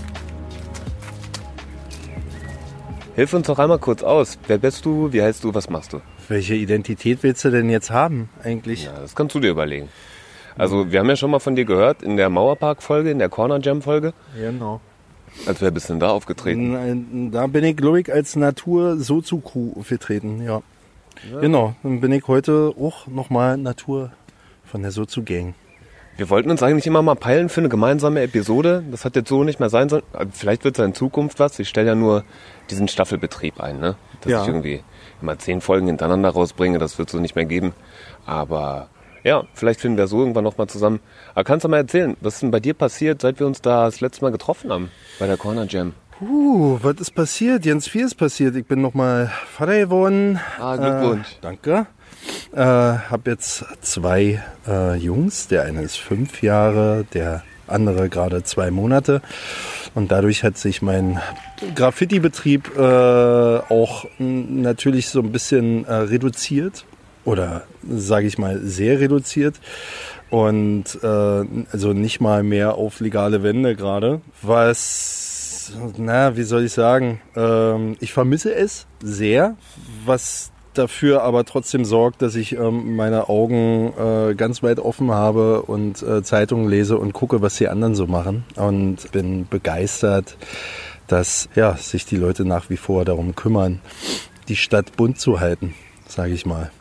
Hilf 3.16 3.34
uns 3.34 3.48
doch 3.48 3.60
einmal 3.60 3.80
kurz 3.80 4.02
aus. 4.02 4.40
Wer 4.48 4.58
bist 4.58 4.86
du? 4.86 5.14
Wie 5.14 5.22
heißt 5.22 5.44
du? 5.44 5.54
Was 5.54 5.70
machst 5.70 5.94
du? 5.94 6.02
Welche 6.28 6.56
Identität 6.56 7.22
willst 7.22 7.46
du 7.46 7.52
denn 7.52 7.70
jetzt 7.70 7.92
haben, 7.92 8.30
eigentlich? 8.44 8.86
Ja, 8.86 8.94
das 9.00 9.14
kannst 9.14 9.36
du 9.36 9.40
dir 9.40 9.52
überlegen. 9.52 9.90
Also, 10.58 10.92
wir 10.92 11.00
haben 11.00 11.10
ja 11.10 11.16
schon 11.16 11.32
mal 11.32 11.40
von 11.40 11.56
dir 11.56 11.66
gehört 11.66 12.02
in 12.04 12.18
der 12.18 12.30
Mauerpark-Folge, 12.30 13.10
in 13.12 13.20
der 13.20 13.30
Corner 13.30 13.60
Jam-Folge. 13.60 14.14
Genau. 14.38 14.82
Als 15.48 15.62
wer 15.62 15.72
bist 15.72 15.90
denn 15.90 16.00
da 16.00 16.10
aufgetreten? 16.10 17.32
Da 17.32 17.48
bin 17.48 17.64
ich, 17.64 17.76
glaube 17.76 18.02
ich, 18.02 18.14
als 18.14 18.36
Natur-Sozu-Crew 18.36 19.72
aufgetreten, 19.80 20.44
ja. 20.44 20.62
Genau, 21.42 21.74
dann 21.84 22.02
bin 22.02 22.12
ich 22.12 22.28
heute 22.28 22.74
auch 22.80 23.08
nochmal 23.08 23.58
Natur 23.58 24.12
von 24.66 24.82
der 24.82 24.92
Sozu-Gang. 24.92 25.56
Wir 26.18 26.30
wollten 26.30 26.52
uns 26.52 26.62
eigentlich 26.62 26.86
immer 26.86 27.02
mal 27.02 27.16
peilen 27.16 27.50
für 27.50 27.62
eine 27.62 27.70
gemeinsame 27.70 28.22
Episode. 28.22 28.84
Das 28.92 29.04
hat 29.06 29.16
jetzt 29.16 29.30
so 29.30 29.44
nicht 29.44 29.60
mehr 29.60 29.70
sein 29.70 29.90
sollen. 29.90 30.04
Vielleicht 30.32 30.64
wird 30.64 30.76
es 30.76 30.80
ja 30.80 30.86
in 30.86 30.94
Zukunft 30.94 31.40
was. 31.40 31.58
Ich 31.58 31.70
stelle 31.70 31.88
ja 31.88 31.96
nur 31.96 32.24
diesen 32.70 32.88
Staffelbetrieb 32.88 33.60
ein, 33.60 33.80
ne? 33.80 33.96
Dass 34.22 34.32
Ja. 34.32 34.42
ich 34.44 34.48
irgendwie 34.48 34.84
immer 35.24 35.40
zehn 35.40 35.60
Folgen 35.62 35.88
hintereinander 35.88 36.30
rausbringe. 36.30 36.78
Das 36.78 37.00
wird 37.00 37.10
so 37.10 37.20
nicht 37.20 37.36
mehr 37.36 37.46
geben. 37.46 37.74
Aber 38.28 38.90
ja, 39.24 39.44
vielleicht 39.54 39.82
finden 39.82 39.98
wir 39.98 40.08
so 40.08 40.20
irgendwann 40.20 40.44
nochmal 40.44 40.68
zusammen. 40.68 41.00
Aber 41.34 41.44
kannst 41.44 41.64
du 41.64 41.70
mal 41.70 41.78
erzählen, 41.78 42.18
was 42.22 42.36
ist 42.36 42.44
denn 42.44 42.52
bei 42.52 42.60
dir 42.60 42.74
passiert, 42.74 43.22
seit 43.22 43.40
wir 43.40 43.48
uns 43.48 43.62
da 43.62 43.86
das 43.86 44.02
letzte 44.02 44.24
Mal 44.24 44.32
getroffen 44.32 44.72
haben? 44.72 44.92
Bei 45.20 45.28
der 45.28 45.38
Corner 45.38 45.66
Jam. 45.68 45.94
Uh, 46.22 46.78
was 46.82 46.96
ist 46.98 47.16
passiert? 47.16 47.64
Ganz 47.64 47.88
viel 47.88 48.06
ist 48.06 48.16
passiert. 48.16 48.56
Ich 48.56 48.66
bin 48.66 48.82
nochmal 48.82 49.32
Vater 49.52 49.80
geworden. 49.80 50.40
Ah, 50.60 50.76
Glückwunsch. 50.76 51.28
Äh, 51.34 51.42
danke. 51.42 51.88
Äh, 52.54 52.60
hab 52.62 53.28
jetzt 53.28 53.66
zwei 53.82 54.42
äh, 54.68 54.96
Jungs. 54.96 55.48
Der 55.48 55.64
eine 55.64 55.82
ist 55.82 55.98
fünf 55.98 56.42
Jahre, 56.42 57.06
der 57.14 57.44
andere 57.68 58.10
gerade 58.10 58.44
zwei 58.44 58.72
Monate. 58.72 59.22
Und 59.96 60.12
dadurch 60.12 60.44
hat 60.44 60.58
sich 60.58 60.82
mein 60.82 61.20
Graffiti-Betrieb 61.76 62.78
äh, 62.78 62.82
auch 62.82 64.06
natürlich 64.20 65.10
so 65.10 65.20
ein 65.20 65.32
bisschen 65.32 65.86
äh, 65.86 65.94
reduziert. 65.94 66.86
Oder 67.26 67.64
sage 67.88 68.28
ich 68.28 68.38
mal 68.38 68.60
sehr 68.60 69.00
reduziert. 69.00 69.56
Und 70.30 70.98
äh, 71.04 71.08
also 71.72 71.94
nicht 71.94 72.20
mal 72.20 72.44
mehr 72.44 72.76
auf 72.76 73.00
legale 73.00 73.44
Wände 73.44 73.76
gerade. 73.76 74.22
Was, 74.42 75.74
na, 75.98 76.36
wie 76.36 76.44
soll 76.44 76.66
ich 76.66 76.74
sagen? 76.74 77.22
Ähm, 77.36 77.98
ich 78.00 78.14
vermisse 78.14 78.54
es 78.54 78.88
sehr, 79.02 79.56
was 80.06 80.52
dafür 80.74 81.22
aber 81.22 81.46
trotzdem 81.46 81.86
sorgt, 81.86 82.22
dass 82.22 82.36
ich 82.36 82.54
ähm, 82.54 82.96
meine 82.96 83.30
Augen 83.30 83.94
äh, 83.98 84.34
ganz 84.36 84.64
weit 84.64 84.80
offen 84.80 85.12
habe 85.12 85.62
und 85.62 86.02
äh, 86.02 86.24
Zeitungen 86.24 86.68
lese 86.68 86.98
und 86.98 87.14
gucke, 87.14 87.42
was 87.42 87.58
die 87.58 87.68
anderen 87.68 87.96
so 87.96 88.08
machen. 88.08 88.44
Und 88.56 89.12
bin 89.12 89.48
begeistert, 89.48 90.36
dass 91.08 91.50
ja, 91.56 91.76
sich 91.78 92.06
die 92.06 92.18
Leute 92.18 92.46
nach 92.46 92.70
wie 92.70 92.78
vor 92.78 93.06
darum 93.06 93.36
kümmern, 93.36 93.82
die 94.48 94.56
Stadt 94.56 94.96
bunt 94.96 95.20
zu 95.20 95.40
halten, 95.40 95.76
sage 96.08 96.34
ich 96.34 96.46
mal. 96.46 96.72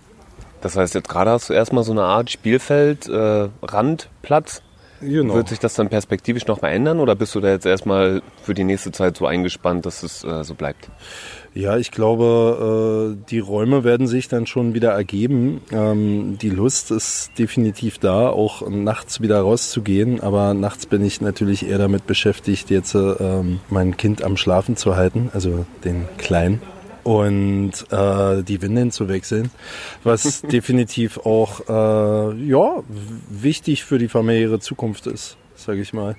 Das 0.63 0.77
heißt, 0.77 0.95
jetzt 0.95 1.09
gerade 1.09 1.31
hast 1.31 1.51
du 1.51 1.55
erstmal 1.55 1.85
so 1.85 1.93
eine 1.93 2.05
Art 2.05 2.31
Spielfeld, 2.31 3.09
äh, 3.09 3.49
Randplatz. 3.63 4.63
Genau. 5.01 5.35
Wird 5.35 5.49
sich 5.49 5.59
das 5.59 5.75
dann 5.75 5.89
perspektivisch 5.89 6.47
noch 6.47 6.63
mal 6.63 6.69
ändern 6.69 7.01
oder 7.01 7.17
bist 7.17 7.35
du 7.35 7.41
da 7.41 7.49
jetzt 7.49 7.67
erstmal 7.67 8.23
für 8.45 8.55
die 8.55 8.63
nächste 8.63 8.93
Zeit 8.93 9.17
so 9.17 9.27
eingespannt, 9.27 9.85
dass 9.85 10.05
es 10.05 10.23
äh, 10.23 10.45
so 10.45 10.55
bleibt? 10.55 10.89
Ja, 11.55 11.77
ich 11.77 11.91
glaube, 11.91 13.17
äh, 13.19 13.25
die 13.29 13.41
Räume 13.41 13.83
werden 13.83 14.07
sich 14.07 14.29
dann 14.29 14.47
schon 14.47 14.75
wieder 14.75 14.93
ergeben. 14.93 15.61
Ähm, 15.73 16.39
die 16.41 16.51
Lust 16.51 16.93
ist 16.93 17.33
definitiv 17.37 17.99
da, 17.99 18.29
auch 18.29 18.69
nachts 18.71 19.21
wieder 19.21 19.41
rauszugehen. 19.41 20.21
Aber 20.21 20.55
nachts 20.55 20.87
bin 20.87 21.05
ich 21.05 21.21
natürlich 21.21 21.69
eher 21.69 21.79
damit 21.79 22.07
beschäftigt, 22.07 22.71
jetzt 22.71 22.95
ähm, 22.95 23.59
mein 23.69 23.97
Kind 23.97 24.23
am 24.23 24.37
Schlafen 24.37 24.77
zu 24.77 24.95
halten, 24.95 25.31
also 25.35 25.67
den 25.85 26.09
Kleinen. 26.17 26.63
Und 27.05 27.73
äh, 27.91 28.43
die 28.43 28.63
Windeln 28.63 28.93
zu 28.93 29.09
wechseln, 29.09 29.51
was 30.05 30.43
definitiv 30.53 31.19
auch 31.19 31.61
äh, 31.69 32.35
ja 32.45 32.83
wichtig 33.29 33.85
für 33.85 33.99
die 33.99 34.09
familiäre 34.09 34.61
Zukunft 34.61 35.07
ist, 35.09 35.37
sage 35.57 35.81
ich 35.81 35.93
mal. 35.93 36.17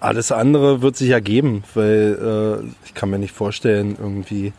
Alles 0.00 0.32
andere 0.32 0.80
wird 0.80 0.96
sich 0.96 1.10
ergeben, 1.10 1.64
weil 1.74 2.62
äh, 2.62 2.86
ich 2.86 2.94
kann 2.94 3.10
mir 3.10 3.18
nicht 3.18 3.34
vorstellen, 3.34 3.96
irgendwie 4.00 4.54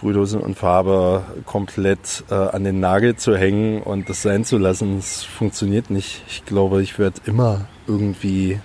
Brühdose 0.00 0.38
und 0.38 0.56
Farbe 0.56 1.24
komplett 1.44 2.24
äh, 2.30 2.34
an 2.34 2.64
den 2.64 2.80
Nagel 2.80 3.16
zu 3.16 3.36
hängen 3.36 3.82
und 3.82 4.08
das 4.08 4.22
sein 4.22 4.44
zu 4.44 4.56
lassen. 4.56 4.96
Das 4.96 5.24
funktioniert 5.24 5.90
nicht. 5.90 6.22
Ich 6.28 6.46
glaube, 6.46 6.82
ich 6.82 6.98
werde 6.98 7.20
immer 7.26 7.66
irgendwie 7.86 8.60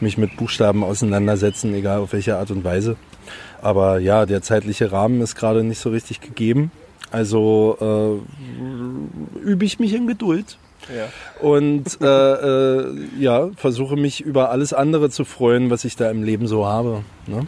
mich 0.00 0.16
mit 0.16 0.36
Buchstaben 0.36 0.82
auseinandersetzen, 0.82 1.74
egal 1.74 2.00
auf 2.00 2.12
welche 2.12 2.38
Art 2.38 2.50
und 2.50 2.64
Weise. 2.64 2.96
Aber 3.62 3.98
ja, 3.98 4.26
der 4.26 4.42
zeitliche 4.42 4.92
Rahmen 4.92 5.20
ist 5.20 5.34
gerade 5.34 5.62
nicht 5.62 5.80
so 5.80 5.90
richtig 5.90 6.20
gegeben. 6.20 6.70
Also 7.10 8.22
äh, 9.40 9.40
übe 9.40 9.64
ich 9.64 9.78
mich 9.78 9.94
in 9.94 10.06
Geduld. 10.06 10.58
Und 11.40 11.98
äh, 12.00 12.06
äh, 12.06 12.94
ja, 13.18 13.50
versuche 13.56 13.96
mich 13.96 14.20
über 14.20 14.50
alles 14.50 14.72
andere 14.72 15.10
zu 15.10 15.24
freuen, 15.24 15.70
was 15.70 15.84
ich 15.84 15.96
da 15.96 16.10
im 16.10 16.22
Leben 16.22 16.46
so 16.46 16.66
habe. 16.66 17.02
Ne? 17.26 17.46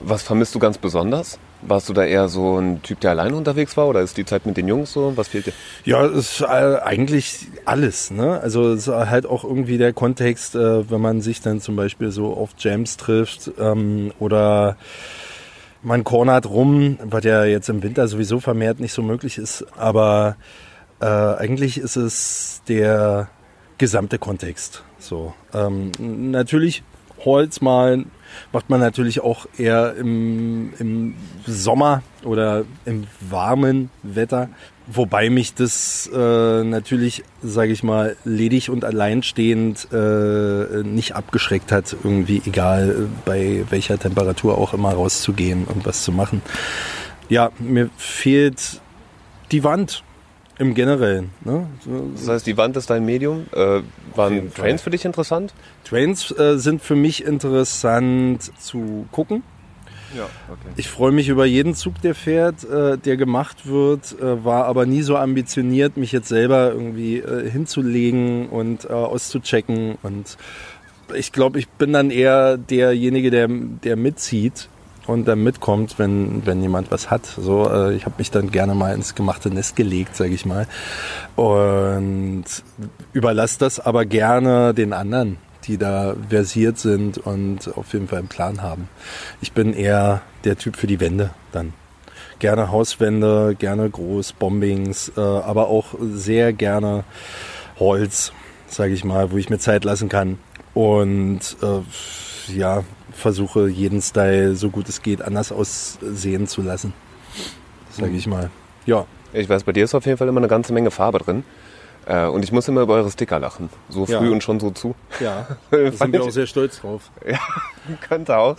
Was 0.00 0.22
vermisst 0.22 0.54
du 0.54 0.58
ganz 0.58 0.78
besonders? 0.78 1.38
Warst 1.62 1.88
du 1.88 1.92
da 1.92 2.04
eher 2.04 2.28
so 2.28 2.58
ein 2.58 2.82
Typ, 2.82 3.00
der 3.00 3.10
alleine 3.10 3.34
unterwegs 3.34 3.76
war 3.76 3.88
oder 3.88 4.00
ist 4.00 4.16
die 4.16 4.24
Zeit 4.24 4.46
mit 4.46 4.56
den 4.56 4.68
Jungs 4.68 4.92
so? 4.92 5.16
Was 5.16 5.26
fehlt 5.28 5.46
dir? 5.46 5.52
Ja, 5.84 6.04
es 6.06 6.40
ist 6.40 6.40
äh, 6.42 6.44
eigentlich 6.44 7.48
alles. 7.64 8.12
Ne? 8.12 8.40
Also 8.40 8.72
es 8.72 8.86
ist 8.86 8.94
halt 8.94 9.26
auch 9.26 9.42
irgendwie 9.42 9.76
der 9.76 9.92
Kontext, 9.92 10.54
äh, 10.54 10.88
wenn 10.88 11.00
man 11.00 11.20
sich 11.20 11.40
dann 11.40 11.60
zum 11.60 11.74
Beispiel 11.74 12.12
so 12.12 12.32
auf 12.36 12.50
Jams 12.58 12.96
trifft 12.96 13.50
ähm, 13.58 14.12
oder 14.20 14.76
man 15.82 16.04
cornert 16.04 16.48
rum, 16.48 16.98
was 17.02 17.24
ja 17.24 17.44
jetzt 17.44 17.68
im 17.68 17.82
Winter 17.82 18.08
sowieso 18.08 18.40
vermehrt 18.40 18.80
nicht 18.80 18.92
so 18.92 19.02
möglich 19.02 19.38
ist. 19.38 19.64
Aber 19.76 20.36
äh, 21.00 21.06
eigentlich 21.06 21.78
ist 21.78 21.96
es 21.96 22.62
der 22.68 23.28
gesamte 23.78 24.18
Kontext. 24.18 24.82
So 24.98 25.34
ähm, 25.54 25.92
natürlich 25.98 26.82
Holz 27.24 27.60
malen 27.60 28.10
macht 28.52 28.70
man 28.70 28.80
natürlich 28.80 29.20
auch 29.20 29.46
eher 29.56 29.94
im, 29.96 30.72
im 30.78 31.14
Sommer 31.46 32.02
oder 32.24 32.64
im 32.84 33.06
warmen 33.20 33.90
Wetter. 34.02 34.48
Wobei 34.90 35.28
mich 35.28 35.54
das 35.54 36.08
äh, 36.14 36.64
natürlich, 36.64 37.22
sage 37.42 37.72
ich 37.72 37.82
mal, 37.82 38.16
ledig 38.24 38.70
und 38.70 38.86
alleinstehend 38.86 39.88
äh, 39.92 40.82
nicht 40.82 41.14
abgeschreckt 41.14 41.72
hat, 41.72 41.94
irgendwie 42.02 42.40
egal 42.46 43.08
bei 43.26 43.64
welcher 43.68 43.98
Temperatur 43.98 44.56
auch 44.56 44.72
immer 44.72 44.92
rauszugehen 44.92 45.64
und 45.64 45.84
was 45.84 46.02
zu 46.02 46.12
machen. 46.12 46.40
Ja, 47.28 47.50
mir 47.58 47.90
fehlt 47.98 48.80
die 49.52 49.62
Wand. 49.62 50.02
Im 50.58 50.74
Generellen. 50.74 51.30
Ne? 51.44 51.68
Das 52.16 52.28
heißt, 52.28 52.46
die 52.46 52.56
Wand 52.56 52.76
ist 52.76 52.90
dein 52.90 53.04
Medium. 53.04 53.46
Äh, 53.52 53.82
waren 54.14 54.52
Trains 54.52 54.82
für 54.82 54.90
dich 54.90 55.04
interessant? 55.04 55.54
Trains 55.84 56.36
äh, 56.36 56.58
sind 56.58 56.82
für 56.82 56.96
mich 56.96 57.24
interessant 57.24 58.50
zu 58.60 59.06
gucken. 59.12 59.44
Ja, 60.16 60.24
okay. 60.50 60.72
Ich 60.76 60.88
freue 60.88 61.12
mich 61.12 61.28
über 61.28 61.44
jeden 61.44 61.74
Zug, 61.74 62.00
der 62.00 62.14
fährt, 62.14 62.64
äh, 62.64 62.96
der 62.96 63.16
gemacht 63.16 63.66
wird, 63.68 64.18
äh, 64.20 64.44
war 64.44 64.64
aber 64.64 64.86
nie 64.86 65.02
so 65.02 65.16
ambitioniert, 65.16 65.96
mich 65.96 66.12
jetzt 66.12 66.28
selber 66.28 66.72
irgendwie 66.72 67.18
äh, 67.18 67.48
hinzulegen 67.48 68.48
und 68.48 68.84
äh, 68.86 68.88
auszuchecken. 68.88 69.98
Und 70.02 70.38
ich 71.14 71.30
glaube, 71.32 71.58
ich 71.58 71.68
bin 71.68 71.92
dann 71.92 72.10
eher 72.10 72.56
derjenige, 72.56 73.30
der, 73.30 73.48
der 73.48 73.96
mitzieht 73.96 74.68
und 75.08 75.26
dann 75.26 75.42
mitkommt, 75.42 75.98
wenn, 75.98 76.46
wenn 76.46 76.60
jemand 76.62 76.90
was 76.90 77.10
hat. 77.10 77.26
So, 77.26 77.68
äh, 77.68 77.94
ich 77.94 78.04
habe 78.04 78.16
mich 78.18 78.30
dann 78.30 78.50
gerne 78.50 78.74
mal 78.74 78.94
ins 78.94 79.14
gemachte 79.14 79.50
Nest 79.50 79.74
gelegt, 79.74 80.14
sage 80.14 80.34
ich 80.34 80.44
mal. 80.44 80.66
Und 81.34 82.44
überlasse 83.12 83.58
das 83.58 83.80
aber 83.80 84.04
gerne 84.04 84.74
den 84.74 84.92
anderen 84.92 85.38
die 85.64 85.76
da 85.76 86.16
versiert 86.30 86.78
sind 86.78 87.18
und 87.18 87.76
auf 87.76 87.92
jeden 87.92 88.08
Fall 88.08 88.20
einen 88.20 88.28
Plan 88.28 88.62
haben. 88.62 88.88
Ich 89.42 89.52
bin 89.52 89.74
eher 89.74 90.22
der 90.44 90.56
Typ 90.56 90.76
für 90.76 90.86
die 90.86 90.98
Wände 90.98 91.30
dann. 91.52 91.74
Gerne 92.38 92.70
Hauswände, 92.70 93.54
gerne 93.58 93.90
Großbombings, 93.90 95.12
äh, 95.16 95.20
aber 95.20 95.68
auch 95.68 95.94
sehr 96.00 96.54
gerne 96.54 97.04
Holz, 97.78 98.32
sage 98.66 98.94
ich 98.94 99.04
mal, 99.04 99.30
wo 99.30 99.36
ich 99.36 99.50
mir 99.50 99.58
Zeit 99.58 99.84
lassen 99.84 100.08
kann. 100.08 100.38
Und 100.72 101.56
äh, 101.62 102.56
ja, 102.56 102.84
versuche 103.18 103.68
jeden 103.68 104.00
Style 104.02 104.54
so 104.56 104.70
gut 104.70 104.88
es 104.88 105.02
geht 105.02 105.22
anders 105.22 105.52
aussehen 105.52 106.46
zu 106.46 106.62
lassen. 106.62 106.92
Sage 107.90 108.12
ich 108.16 108.26
mal. 108.26 108.50
Ja. 108.86 109.06
Ich 109.32 109.48
weiß, 109.48 109.64
bei 109.64 109.72
dir 109.72 109.84
ist 109.84 109.94
auf 109.94 110.06
jeden 110.06 110.16
Fall 110.16 110.28
immer 110.28 110.40
eine 110.40 110.48
ganze 110.48 110.72
Menge 110.72 110.90
Farbe 110.90 111.18
drin. 111.18 111.44
Äh, 112.06 112.26
und 112.26 112.42
ich 112.42 112.52
muss 112.52 112.66
immer 112.68 112.80
über 112.80 112.94
eure 112.94 113.10
Sticker 113.10 113.38
lachen. 113.38 113.68
So 113.90 114.06
früh 114.06 114.12
Ja. 114.12 114.20
und 114.20 114.42
schon 114.42 114.58
so 114.60 114.70
zu. 114.70 114.94
Ja, 115.20 115.46
da 115.70 115.90
sind 115.92 116.12
wir 116.12 116.22
auch 116.22 116.30
sehr 116.30 116.46
stolz 116.46 116.80
drauf. 116.80 117.10
Ja, 117.28 117.38
könnte 118.06 118.36
auch. 118.36 118.56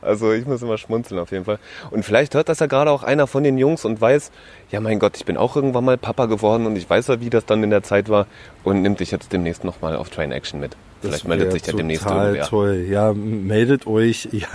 Also 0.00 0.32
ich 0.32 0.44
muss 0.46 0.62
immer 0.62 0.76
schmunzeln 0.78 1.20
auf 1.20 1.30
jeden 1.32 1.44
Fall. 1.44 1.58
Und 1.90 2.04
vielleicht 2.04 2.34
hört 2.34 2.48
das 2.48 2.58
ja 2.60 2.66
gerade 2.66 2.90
auch 2.90 3.02
einer 3.04 3.26
von 3.26 3.42
den 3.44 3.56
Jungs 3.58 3.84
und 3.84 4.00
weiß, 4.00 4.30
ja 4.70 4.80
mein 4.80 4.98
Gott, 4.98 5.16
ich 5.16 5.24
bin 5.24 5.36
auch 5.36 5.54
irgendwann 5.56 5.84
mal 5.84 5.96
Papa 5.98 6.26
geworden 6.26 6.66
und 6.66 6.74
ich 6.76 6.88
weiß 6.88 7.08
ja, 7.08 7.20
wie 7.20 7.30
das 7.30 7.44
dann 7.46 7.62
in 7.64 7.70
der 7.70 7.82
Zeit 7.82 8.08
war 8.08 8.26
und 8.64 8.82
nimmt 8.82 9.00
dich 9.00 9.10
jetzt 9.12 9.32
demnächst 9.32 9.62
nochmal 9.64 9.96
auf 9.96 10.10
Train 10.10 10.32
Action 10.32 10.58
mit. 10.60 10.76
Vielleicht 11.02 11.28
meldet 11.28 11.52
sich 11.52 11.66
ja 11.66 11.72
demnächst 11.72 12.06
irgendwer. 12.06 12.46
toll. 12.46 12.86
Ja, 12.88 13.12
meldet 13.12 13.86
euch. 13.86 14.28
Ja, 14.32 14.48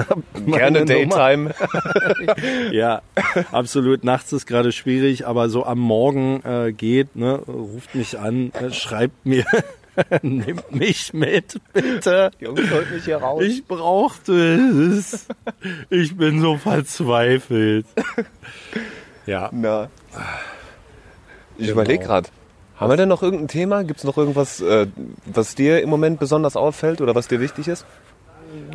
Gerne. 0.46 0.86
Daytime. 0.86 1.54
Ja, 2.72 3.02
absolut. 3.52 4.04
Nachts 4.04 4.32
ist 4.34 4.46
gerade 4.48 4.72
schwierig, 4.72 5.28
aber 5.28 5.50
so 5.50 5.66
am 5.66 5.80
Morgen 5.80 6.42
äh, 6.44 6.72
geht, 6.74 7.16
ne, 7.16 7.40
ruft 7.48 7.94
mich 7.96 8.18
an, 8.20 8.52
äh, 8.54 8.72
schreibt 8.72 9.26
mir, 9.26 9.46
nimmt 10.22 10.72
mich 10.74 11.14
mit, 11.14 11.60
bitte. 11.74 12.32
Jungs, 12.40 12.70
holt 12.72 12.92
mich 12.92 13.06
hier 13.06 13.18
raus. 13.18 13.44
Ich 13.44 13.66
brauchte 13.66 14.34
es. 14.34 15.28
Ich 15.90 16.16
bin 16.18 16.40
so 16.42 16.58
verzweifelt. 16.58 17.86
Ja. 19.26 19.50
Na. 19.52 19.90
Ich 21.58 21.68
Genau. 21.68 21.72
überlege 21.82 22.04
gerade. 22.06 22.30
Haben 22.78 22.92
wir 22.92 22.98
denn 22.98 23.10
noch 23.10 23.24
irgendein 23.24 23.48
Thema? 23.48 23.84
Gibt 23.84 24.00
es 24.00 24.04
noch 24.04 24.18
irgendwas, 24.18 24.62
äh, 24.62 24.88
was 25.26 25.56
dir 25.56 25.82
im 25.82 25.90
Moment 25.90 26.20
besonders 26.20 26.56
auffällt 26.56 27.02
oder 27.02 27.16
was 27.16 27.28
dir 27.28 27.40
wichtig 27.40 27.68
ist? 27.68 27.86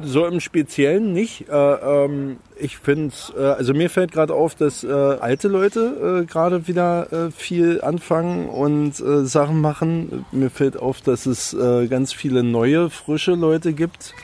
So 0.03 0.27
im 0.27 0.41
Speziellen 0.41 1.13
nicht. 1.13 1.49
Äh, 1.49 1.55
ähm, 1.55 2.37
ich 2.57 2.79
finde, 2.79 3.15
äh, 3.39 3.43
also 3.43 3.73
mir 3.75 3.91
fällt 3.91 4.13
gerade 4.13 4.35
auf, 4.35 4.55
dass 4.55 4.85
äh, 4.85 4.91
alte 4.91 5.49
Leute 5.49 6.23
äh, 6.23 6.27
gerade 6.27 6.67
wieder 6.67 7.13
äh, 7.13 7.31
viel 7.31 7.81
anfangen 7.81 8.49
und 8.49 8.97
Sachen 8.97 9.61
machen. 9.61 10.27
Mir 10.33 10.51
fällt 10.51 10.77
auf, 10.77 11.01
dass 11.01 11.27
es 11.27 11.57
ganz 11.89 12.13
viele 12.13 12.43
neue, 12.43 12.91
frische 12.91 13.33
Leute 13.33 13.73
gibt. 13.73 14.15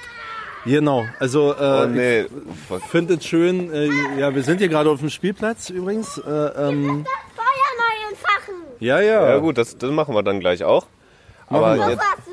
Genau, 0.65 1.07
also 1.19 1.55
äh, 1.55 1.57
Oh 1.61 1.87
nee. 1.87 2.21
ich 2.23 2.85
finde 2.91 3.15
es 3.15 3.25
schön. 3.25 3.73
Äh, 3.73 3.89
ja, 4.19 4.35
wir 4.35 4.43
sind 4.43 4.59
hier 4.59 4.69
gerade 4.69 4.91
auf 4.91 5.01
dem 5.01 5.09
Spielplatz 5.11 5.71
übrigens. 5.71 6.19
Äh, 6.19 6.31
ähm. 6.31 7.07
Ja, 8.81 9.01
ja. 9.01 9.29
Ja 9.29 9.39
gut, 9.39 9.59
das, 9.59 9.77
das 9.77 9.91
machen 9.91 10.15
wir 10.15 10.23
dann 10.23 10.41
gleich 10.41 10.65
auch. 10.65 10.87
Aber 11.49 11.77
Wo 11.79 11.89
jetzt, 11.89 11.99
warst 11.99 12.27
du 12.27 12.33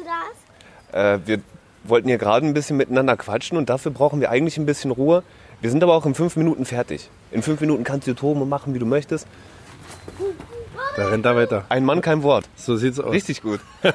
das? 0.92 1.18
äh, 1.18 1.20
wir 1.26 1.40
wollten 1.84 2.08
hier 2.08 2.18
gerade 2.18 2.46
ein 2.46 2.54
bisschen 2.54 2.78
miteinander 2.78 3.16
quatschen 3.16 3.58
und 3.58 3.70
dafür 3.70 3.92
brauchen 3.92 4.20
wir 4.20 4.30
eigentlich 4.30 4.58
ein 4.58 4.66
bisschen 4.66 4.92
Ruhe. 4.92 5.24
Wir 5.62 5.70
sind 5.70 5.84
aber 5.84 5.94
auch 5.96 6.06
in 6.06 6.16
fünf 6.16 6.36
Minuten 6.36 6.66
fertig. 6.66 7.10
In 7.32 7.42
fünf 7.42 7.62
Minuten 7.62 7.84
kannst 7.84 8.08
du 8.08 8.14
toben 8.14 8.42
und 8.42 8.50
machen, 8.50 8.74
wie 8.74 8.80
du 8.80 8.86
möchtest. 8.86 9.28
Da 10.96 11.08
rennt 11.10 11.26
er 11.26 11.36
weiter. 11.36 11.66
Ein 11.68 11.84
Mann, 11.84 12.00
kein 12.02 12.24
Wort. 12.24 12.46
So 12.56 12.78
sieht's 12.78 13.00
aus. 13.00 13.12
Richtig 13.12 13.42
gut. 13.42 13.60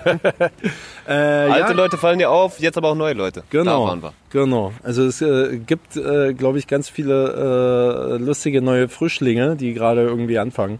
Äh, 1.08 1.12
Alte 1.12 1.70
ja. 1.70 1.72
Leute 1.72 1.96
fallen 1.96 2.20
dir 2.20 2.30
auf, 2.30 2.60
jetzt 2.60 2.76
aber 2.78 2.90
auch 2.90 2.94
neue 2.94 3.14
Leute. 3.14 3.42
Genau, 3.50 3.84
Da 3.84 3.90
waren 3.90 4.02
wir. 4.02 4.12
genau. 4.30 4.72
Also 4.84 5.04
es 5.04 5.20
äh, 5.20 5.58
gibt, 5.58 5.96
äh, 5.96 6.34
glaube 6.34 6.58
ich, 6.60 6.68
ganz 6.68 6.88
viele 6.88 8.12
äh, 8.14 8.22
lustige 8.22 8.62
neue 8.62 8.88
Frischlinge, 8.88 9.56
die 9.56 9.74
gerade 9.74 10.02
irgendwie 10.02 10.38
anfangen. 10.38 10.78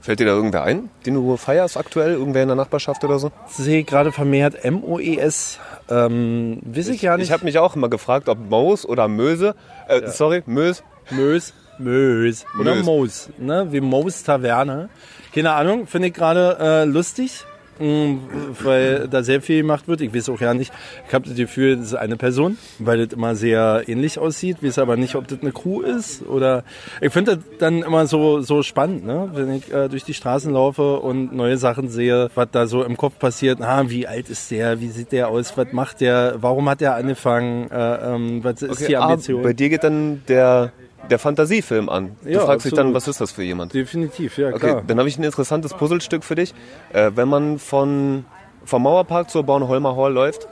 Fällt 0.00 0.20
dir 0.20 0.24
da 0.26 0.32
irgendwer 0.32 0.62
ein, 0.62 0.88
den 1.04 1.12
du 1.14 1.36
feierst 1.36 1.76
aktuell? 1.76 2.12
Irgendwer 2.12 2.42
in 2.42 2.48
der 2.48 2.56
Nachbarschaft 2.56 3.04
oder 3.04 3.18
so? 3.18 3.32
Ich 3.50 3.56
sehe 3.56 3.84
gerade 3.84 4.12
vermehrt 4.12 4.64
MOES. 4.64 5.58
Ähm, 5.90 6.60
weiß 6.64 6.88
ich, 6.88 7.02
ja 7.02 7.16
nicht. 7.18 7.26
Ich 7.26 7.32
habe 7.32 7.44
mich 7.44 7.58
auch 7.58 7.76
immer 7.76 7.90
gefragt, 7.90 8.30
ob 8.30 8.38
Maus 8.48 8.86
oder 8.86 9.08
Möse, 9.08 9.54
äh, 9.88 10.08
sorry, 10.08 10.42
Mös, 10.46 10.82
Mös. 11.10 11.52
Mös. 11.78 12.46
Oder 12.58 12.76
Mös. 12.76 12.84
Moos. 12.86 13.28
Ne? 13.36 13.66
Wie 13.70 13.82
Moos 13.82 14.22
Taverne. 14.22 14.88
Keine 15.36 15.52
Ahnung, 15.52 15.86
finde 15.86 16.08
ich 16.08 16.14
gerade 16.14 16.56
äh, 16.58 16.84
lustig. 16.86 17.44
mh, 17.78 18.16
Weil 18.62 19.06
da 19.06 19.22
sehr 19.22 19.42
viel 19.42 19.60
gemacht 19.60 19.86
wird. 19.86 20.00
Ich 20.00 20.14
weiß 20.14 20.30
auch 20.30 20.40
ja 20.40 20.54
nicht. 20.54 20.72
Ich 21.06 21.12
habe 21.12 21.28
das 21.28 21.36
Gefühl, 21.36 21.76
das 21.76 21.88
ist 21.88 21.94
eine 21.94 22.16
Person, 22.16 22.56
weil 22.78 23.04
das 23.04 23.12
immer 23.12 23.34
sehr 23.36 23.82
ähnlich 23.86 24.18
aussieht. 24.18 24.56
Ich 24.62 24.66
weiß 24.68 24.78
aber 24.78 24.96
nicht, 24.96 25.14
ob 25.14 25.28
das 25.28 25.42
eine 25.42 25.52
Crew 25.52 25.82
ist 25.82 26.26
oder. 26.26 26.64
Ich 27.02 27.12
finde 27.12 27.36
das 27.36 27.44
dann 27.58 27.82
immer 27.82 28.06
so 28.06 28.40
so 28.40 28.62
spannend, 28.62 29.04
ne? 29.04 29.28
wenn 29.34 29.52
ich 29.52 29.70
äh, 29.70 29.90
durch 29.90 30.04
die 30.04 30.14
Straßen 30.14 30.50
laufe 30.54 31.00
und 31.00 31.34
neue 31.34 31.58
Sachen 31.58 31.90
sehe, 31.90 32.30
was 32.34 32.48
da 32.50 32.66
so 32.66 32.82
im 32.82 32.96
Kopf 32.96 33.18
passiert. 33.18 33.60
Ah, 33.60 33.84
wie 33.88 34.06
alt 34.06 34.30
ist 34.30 34.50
der? 34.50 34.80
Wie 34.80 34.88
sieht 34.88 35.12
der 35.12 35.28
aus? 35.28 35.54
Was 35.58 35.70
macht 35.72 36.00
der? 36.00 36.36
Warum 36.40 36.66
hat 36.70 36.80
der 36.80 36.94
angefangen? 36.94 37.70
Äh, 37.70 38.14
ähm, 38.14 38.42
was 38.42 38.62
ist 38.62 38.88
die 38.88 38.96
ah, 38.96 39.02
Ambition? 39.10 39.42
bei 39.42 39.52
dir 39.52 39.68
geht 39.68 39.84
dann 39.84 40.22
der, 40.28 40.72
der 41.10 41.18
Fantasiefilm 41.18 41.88
an. 41.88 42.16
Du 42.22 42.30
Ja, 42.30 42.40
fragst 42.40 42.64
dich 42.66 42.72
dann, 42.72 42.86
absolut. 42.88 42.94
was 42.96 43.08
ist 43.08 43.20
das 43.20 43.32
für 43.32 43.42
jemand? 43.42 43.72
Definitiv, 43.74 44.38
ja 44.38 44.48
Okay, 44.48 44.58
klar. 44.58 44.82
dann 44.86 44.98
habe 44.98 45.08
ich 45.08 45.18
ein 45.18 45.24
interessantes 45.24 45.74
Puzzlestück 45.74 46.24
für 46.24 46.34
dich. 46.34 46.54
Äh, 46.92 47.12
wenn 47.14 47.28
man 47.28 47.58
von, 47.58 48.24
vom 48.64 48.82
Mauerpark 48.82 49.30
zur 49.30 49.42
Bornholmer 49.44 49.96
Hall 49.96 50.12
läuft, 50.12 50.46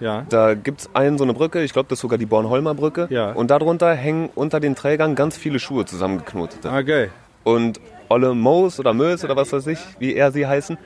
Ja. 0.00 0.24
da 0.28 0.54
gibt's 0.54 0.88
einen 0.94 1.18
so 1.18 1.24
eine 1.24 1.34
Brücke, 1.34 1.62
ich 1.62 1.72
glaube, 1.72 1.88
das 1.88 1.98
ist 1.98 2.02
sogar 2.02 2.18
die 2.18 2.26
Bornholmer 2.26 2.74
Brücke. 2.74 3.06
Ja. 3.10 3.32
Und 3.32 3.50
darunter 3.50 3.92
hängen 3.94 4.30
unter 4.34 4.60
den 4.60 4.74
Trägern 4.74 5.14
ganz 5.14 5.36
viele 5.36 5.58
Schuhe 5.58 5.84
zusammengeknotet. 5.84 6.64
Ah, 6.66 6.82
geil. 6.82 7.10
Und 7.44 7.80
Olle 8.10 8.32
Moos 8.34 8.80
oder 8.80 8.94
Mös 8.94 9.22
oder 9.22 9.36
was 9.36 9.52
weiß 9.52 9.66
ich, 9.66 9.78
wie 9.98 10.14
er 10.14 10.32
sie 10.32 10.46
heißen, 10.46 10.78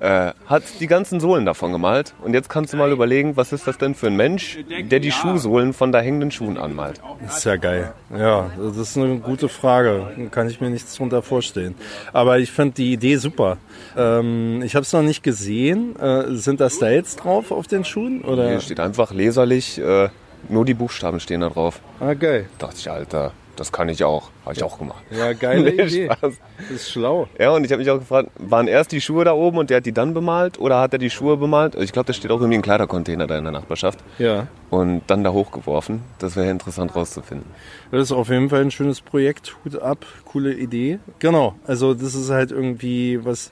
äh, 0.00 0.32
hat 0.46 0.62
die 0.80 0.86
ganzen 0.86 1.20
Sohlen 1.20 1.46
davon 1.46 1.72
gemalt. 1.72 2.14
Und 2.22 2.34
jetzt 2.34 2.48
kannst 2.48 2.72
du 2.72 2.76
mal 2.76 2.92
überlegen, 2.92 3.36
was 3.36 3.52
ist 3.52 3.66
das 3.66 3.78
denn 3.78 3.94
für 3.94 4.08
ein 4.08 4.16
Mensch, 4.16 4.58
der 4.90 5.00
die 5.00 5.12
Schuhsohlen 5.12 5.72
von 5.72 5.92
da 5.92 6.00
hängenden 6.00 6.30
Schuhen 6.30 6.58
anmalt. 6.58 7.00
Das 7.22 7.38
ist 7.38 7.44
ja 7.44 7.56
geil. 7.56 7.92
Ja, 8.16 8.50
das 8.58 8.76
ist 8.76 8.96
eine 8.96 9.18
gute 9.18 9.48
Frage. 9.48 10.28
Kann 10.30 10.48
ich 10.48 10.60
mir 10.60 10.70
nichts 10.70 10.94
drunter 10.96 11.22
vorstellen. 11.22 11.74
Aber 12.12 12.38
ich 12.38 12.50
fand 12.52 12.78
die 12.78 12.92
Idee 12.92 13.16
super. 13.16 13.58
Ähm, 13.96 14.62
ich 14.62 14.74
habe 14.74 14.82
es 14.82 14.92
noch 14.92 15.02
nicht 15.02 15.22
gesehen. 15.22 15.96
Äh, 15.98 16.34
sind 16.36 16.60
da 16.60 16.70
Styles 16.70 17.16
drauf 17.16 17.50
auf 17.50 17.66
den 17.66 17.84
Schuhen? 17.84 18.22
Oder? 18.22 18.48
Hier 18.48 18.60
steht 18.60 18.80
einfach 18.80 19.12
leserlich, 19.12 19.78
äh, 19.78 20.08
nur 20.48 20.64
die 20.64 20.74
Buchstaben 20.74 21.20
stehen 21.20 21.40
da 21.40 21.48
drauf. 21.48 21.80
Ah, 22.00 22.14
geil. 22.14 22.46
Da 22.58 22.66
dachte 22.66 22.78
ich, 22.80 22.90
Alter, 22.90 23.32
das 23.56 23.72
kann 23.72 23.88
ich 23.88 24.04
auch. 24.04 24.30
Habe 24.44 24.54
ich 24.54 24.62
auch 24.62 24.78
gemacht. 24.78 25.02
Ja, 25.10 25.32
geile 25.32 25.62
Nee, 25.74 25.82
Idee. 25.82 26.04
Spaß. 26.06 26.34
Das 26.58 26.70
ist 26.70 26.90
schlau. 26.90 27.26
Ja, 27.38 27.50
und 27.50 27.64
ich 27.64 27.72
habe 27.72 27.80
mich 27.80 27.90
auch 27.90 27.98
gefragt, 27.98 28.30
waren 28.38 28.68
erst 28.68 28.92
die 28.92 29.00
Schuhe 29.00 29.24
da 29.24 29.32
oben 29.32 29.58
und 29.58 29.70
der 29.70 29.78
hat 29.78 29.86
die 29.86 29.92
dann 29.92 30.14
bemalt 30.14 30.58
oder 30.60 30.80
hat 30.80 30.92
er 30.92 30.98
die 30.98 31.10
Schuhe 31.10 31.36
bemalt? 31.36 31.74
Ich 31.74 31.92
glaube, 31.92 32.06
da 32.06 32.12
steht 32.12 32.30
auch 32.30 32.36
irgendwie 32.40 32.58
ein 32.58 32.62
Kleidercontainer 32.62 33.26
da 33.26 33.36
in 33.38 33.44
der 33.44 33.52
Nachbarschaft 33.52 33.98
Ja. 34.18 34.46
und 34.70 35.02
dann 35.08 35.24
da 35.24 35.32
hochgeworfen. 35.32 36.02
Das 36.18 36.36
wäre 36.36 36.50
interessant 36.50 36.94
rauszufinden. 36.94 37.46
Das 37.90 38.02
ist 38.02 38.12
auf 38.12 38.28
jeden 38.28 38.48
Fall 38.50 38.60
ein 38.62 38.70
schönes 38.70 39.00
Projekt. 39.00 39.56
Hut 39.64 39.80
ab, 39.80 40.04
coole 40.24 40.52
Idee. 40.54 40.98
Genau. 41.18 41.54
Also 41.66 41.94
das 41.94 42.14
ist 42.14 42.30
halt 42.30 42.50
irgendwie 42.52 43.24
was, 43.24 43.50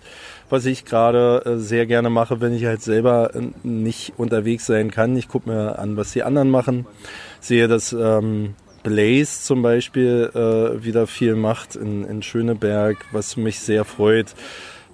was 0.50 0.64
ich 0.66 0.84
gerade 0.84 1.42
äh, 1.44 1.56
sehr 1.58 1.86
gerne 1.86 2.10
mache, 2.10 2.40
wenn 2.40 2.52
ich 2.54 2.64
halt 2.64 2.82
selber 2.82 3.34
äh, 3.34 3.40
nicht 3.62 4.12
unterwegs 4.16 4.66
sein 4.66 4.90
kann. 4.90 5.16
Ich 5.16 5.28
gucke 5.28 5.48
mir 5.48 5.78
an, 5.78 5.96
was 5.96 6.12
die 6.12 6.22
anderen 6.22 6.50
machen. 6.50 6.86
Sehe, 7.40 7.68
dass 7.68 7.92
ähm, 7.92 8.54
Blaze 8.84 9.42
zum 9.42 9.62
Beispiel 9.62 10.30
äh, 10.34 10.84
wieder 10.84 11.08
viel 11.08 11.34
macht 11.34 11.74
in, 11.74 12.04
in 12.04 12.22
Schöneberg, 12.22 12.98
was 13.10 13.36
mich 13.36 13.58
sehr 13.58 13.84
freut. 13.84 14.34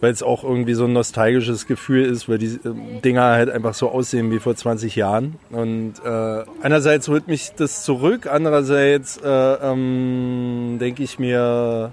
Weil 0.00 0.12
es 0.12 0.22
auch 0.22 0.44
irgendwie 0.44 0.72
so 0.72 0.86
ein 0.86 0.94
nostalgisches 0.94 1.66
Gefühl 1.66 2.06
ist, 2.06 2.26
weil 2.26 2.38
die 2.38 2.46
äh, 2.46 3.00
Dinger 3.04 3.24
halt 3.24 3.50
einfach 3.50 3.74
so 3.74 3.90
aussehen 3.90 4.30
wie 4.30 4.38
vor 4.38 4.56
20 4.56 4.96
Jahren. 4.96 5.36
Und 5.50 5.96
äh, 6.02 6.44
einerseits 6.62 7.08
holt 7.08 7.28
mich 7.28 7.50
das 7.54 7.84
zurück, 7.84 8.26
andererseits 8.26 9.18
äh, 9.18 9.28
ähm, 9.28 10.78
denke 10.80 11.02
ich 11.02 11.18
mir, 11.18 11.92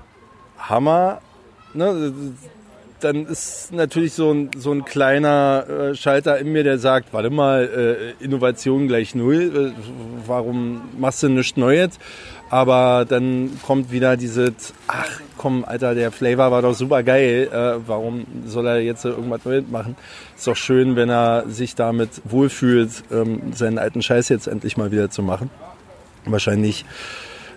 Hammer. 0.57 1.19
Ne? 1.73 2.13
Dann 2.99 3.25
ist 3.25 3.71
natürlich 3.71 4.13
so 4.13 4.31
ein, 4.31 4.49
so 4.57 4.71
ein 4.71 4.83
kleiner 4.85 5.65
äh, 5.69 5.95
Schalter 5.95 6.37
in 6.39 6.51
mir, 6.51 6.63
der 6.63 6.79
sagt, 6.79 7.13
warte 7.13 7.29
mal, 7.29 8.15
äh, 8.19 8.23
Innovation 8.23 8.87
gleich 8.87 9.13
null, 9.13 9.73
äh, 9.75 9.81
warum 10.25 10.81
machst 10.97 11.23
du 11.23 11.29
nichts 11.29 11.57
Neues? 11.57 11.99
Aber 12.49 13.05
dann 13.07 13.59
kommt 13.65 13.91
wieder 13.91 14.17
dieses, 14.17 14.73
ach 14.87 15.19
komm, 15.37 15.65
Alter, 15.65 15.93
der 15.95 16.11
Flavor 16.11 16.49
war 16.51 16.61
doch 16.61 16.73
super 16.73 17.03
geil, 17.03 17.49
warum 17.85 18.25
soll 18.45 18.65
er 18.67 18.79
jetzt 18.79 19.03
irgendwas 19.03 19.43
Neues 19.43 19.65
machen? 19.69 19.97
Ist 20.35 20.47
doch 20.47 20.55
schön, 20.55 20.95
wenn 20.95 21.09
er 21.09 21.43
sich 21.49 21.75
damit 21.75 22.21
wohlfühlt, 22.23 23.03
ähm, 23.11 23.51
seinen 23.53 23.77
alten 23.77 24.01
Scheiß 24.01 24.29
jetzt 24.29 24.47
endlich 24.47 24.77
mal 24.77 24.91
wieder 24.91 25.09
zu 25.09 25.23
machen. 25.23 25.49
Wahrscheinlich 26.25 26.85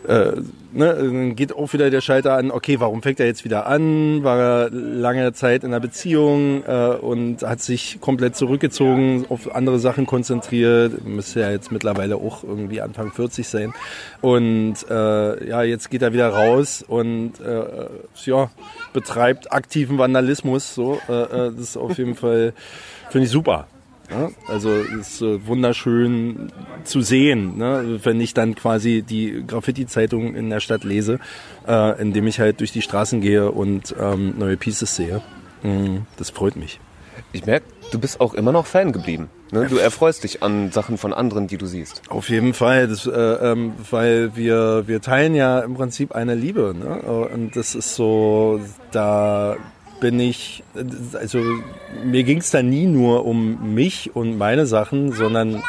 äh, 0.07 0.33
ne, 0.73 0.95
dann 0.95 1.37
geht 1.37 1.55
auch 1.55 1.73
wieder 1.73 1.91
der 1.91 2.01
Schalter 2.01 2.37
an, 2.37 2.51
okay, 2.51 2.81
warum 2.81 3.03
fängt 3.03 3.21
er 3.21 3.27
jetzt 3.27 3.45
wieder 3.45 3.67
an? 3.67 4.25
War 4.25 4.39
er 4.39 4.71
lange 4.71 5.33
Zeit 5.33 5.63
in 5.63 5.71
einer 5.71 5.81
Beziehung 5.81 6.65
äh, 6.67 6.97
und 7.01 7.43
hat 7.43 7.61
sich 7.61 8.01
komplett 8.01 8.37
zurückgezogen, 8.37 9.27
auf 9.29 9.55
andere 9.55 9.79
Sachen 9.79 10.07
konzentriert, 10.07 11.05
müsste 11.05 11.41
ja 11.41 11.51
jetzt 11.51 11.71
mittlerweile 11.71 12.17
auch 12.17 12.45
irgendwie 12.45 12.81
Anfang 12.81 13.13
40 13.13 13.47
sein. 13.47 13.73
Und 14.21 14.77
äh, 14.89 15.49
ja, 15.49 15.63
jetzt 15.63 15.91
geht 15.91 16.03
er 16.03 16.13
wieder 16.13 16.29
raus 16.29 16.85
und 16.87 17.41
äh, 17.41 17.89
ja, 18.25 18.51
betreibt 18.93 19.53
aktiven 19.53 19.99
Vandalismus. 19.99 20.75
So, 20.75 21.01
äh, 21.09 21.13
äh 21.13 21.51
das 21.51 21.61
ist 21.61 21.77
auf 21.77 21.99
jeden 21.99 22.15
Fall, 22.15 22.53
finde 23.11 23.27
ich 23.27 23.31
super. 23.31 23.67
Ja, 24.11 24.31
also 24.49 24.73
ist 24.73 25.23
äh, 25.23 25.47
wunderschön 25.47 26.53
zu 26.85 27.01
sehen, 27.01 27.59
ne? 27.59 28.01
wenn 28.03 28.21
ich 28.21 28.35
dann 28.35 28.57
quasi 28.57 29.03
die 29.03 29.45
Graffiti-Zeitung 29.47 30.35
in 30.35 30.51
der 30.51 30.61
Stadt 30.61 30.83
lese, 30.83 31.21
äh, 31.67 32.01
indem 32.01 32.27
ich 32.27 32.41
halt 32.41 32.61
durch 32.61 32.73
die 32.73 32.83
Straßen 32.83 33.21
gehe 33.21 33.53
und 33.53 33.95
ähm, 34.01 34.35
neue 34.37 34.57
Pieces 34.57 34.97
sehe. 34.97 35.23
Mhm, 35.63 36.07
das 36.17 36.31
freut 36.31 36.57
mich. 36.57 36.81
Ich 37.33 37.47
merke, 37.47 37.67
du 37.93 38.01
bist 38.01 38.21
auch 38.21 38.35
immer 38.35 38.51
noch 38.51 38.67
Fan 38.67 38.93
geblieben. 38.93 39.31
Ne? 39.53 39.67
Du 39.67 39.77
erfreust 39.77 40.25
dich 40.25 40.43
an 40.43 40.73
Sachen 40.73 40.99
von 40.99 41.13
anderen, 41.13 41.47
die 41.47 41.59
du 41.59 41.67
siehst. 41.67 42.03
Auf 42.09 42.29
jeden 42.29 42.55
Fall, 42.55 42.89
das, 42.89 43.07
äh, 43.07 43.11
ähm, 43.11 43.75
weil 43.91 44.37
wir, 44.37 44.89
wir 44.89 45.01
teilen 45.01 45.35
ja 45.35 45.61
im 45.61 45.75
Prinzip 45.75 46.13
eine 46.13 46.35
Liebe. 46.35 46.75
Ne? 46.77 47.01
Und 47.03 47.55
das 47.57 47.75
ist 47.75 47.95
so, 47.95 48.61
da 48.91 49.57
bin 50.01 50.19
ich, 50.19 50.63
also 51.15 51.41
mir 52.05 52.25
ging 52.25 52.39
es 52.39 52.51
da 52.51 52.63
nie 52.63 52.87
nur 52.87 53.27
um 53.27 53.75
mich 53.75 54.15
und 54.15 54.39
meine 54.39 54.67
Sachen, 54.67 55.13
sondern 55.13 55.63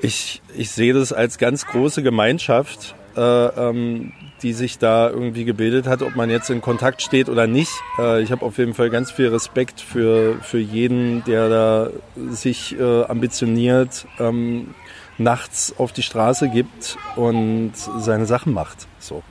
ich, 0.00 0.40
ich 0.56 0.70
sehe 0.70 0.94
das 0.94 1.12
als 1.12 1.38
ganz 1.38 1.66
große 1.66 2.02
Gemeinschaft, 2.02 2.94
äh, 3.16 3.20
ähm, 3.20 4.12
die 4.42 4.52
sich 4.52 4.78
da 4.78 5.10
irgendwie 5.10 5.44
gebildet 5.44 5.86
hat, 5.86 6.02
ob 6.02 6.14
man 6.14 6.30
jetzt 6.30 6.50
in 6.50 6.60
Kontakt 6.60 7.02
steht 7.02 7.28
oder 7.28 7.46
nicht. 7.46 7.72
Äh, 7.98 8.22
ich 8.22 8.30
habe 8.30 8.44
auf 8.44 8.58
jeden 8.58 8.74
Fall 8.74 8.90
ganz 8.90 9.10
viel 9.10 9.28
Respekt 9.28 9.80
für, 9.80 10.36
für 10.40 10.58
jeden, 10.58 11.24
der 11.24 11.48
da 11.48 11.90
sich 12.30 12.78
äh, 12.78 13.04
ambitioniert, 13.04 14.06
ähm, 14.20 14.74
nachts 15.18 15.74
auf 15.78 15.92
die 15.92 16.02
Straße 16.02 16.48
gibt 16.48 16.96
und 17.16 17.72
seine 17.74 18.26
Sachen 18.26 18.52
macht. 18.52 18.86
So. 19.00 19.24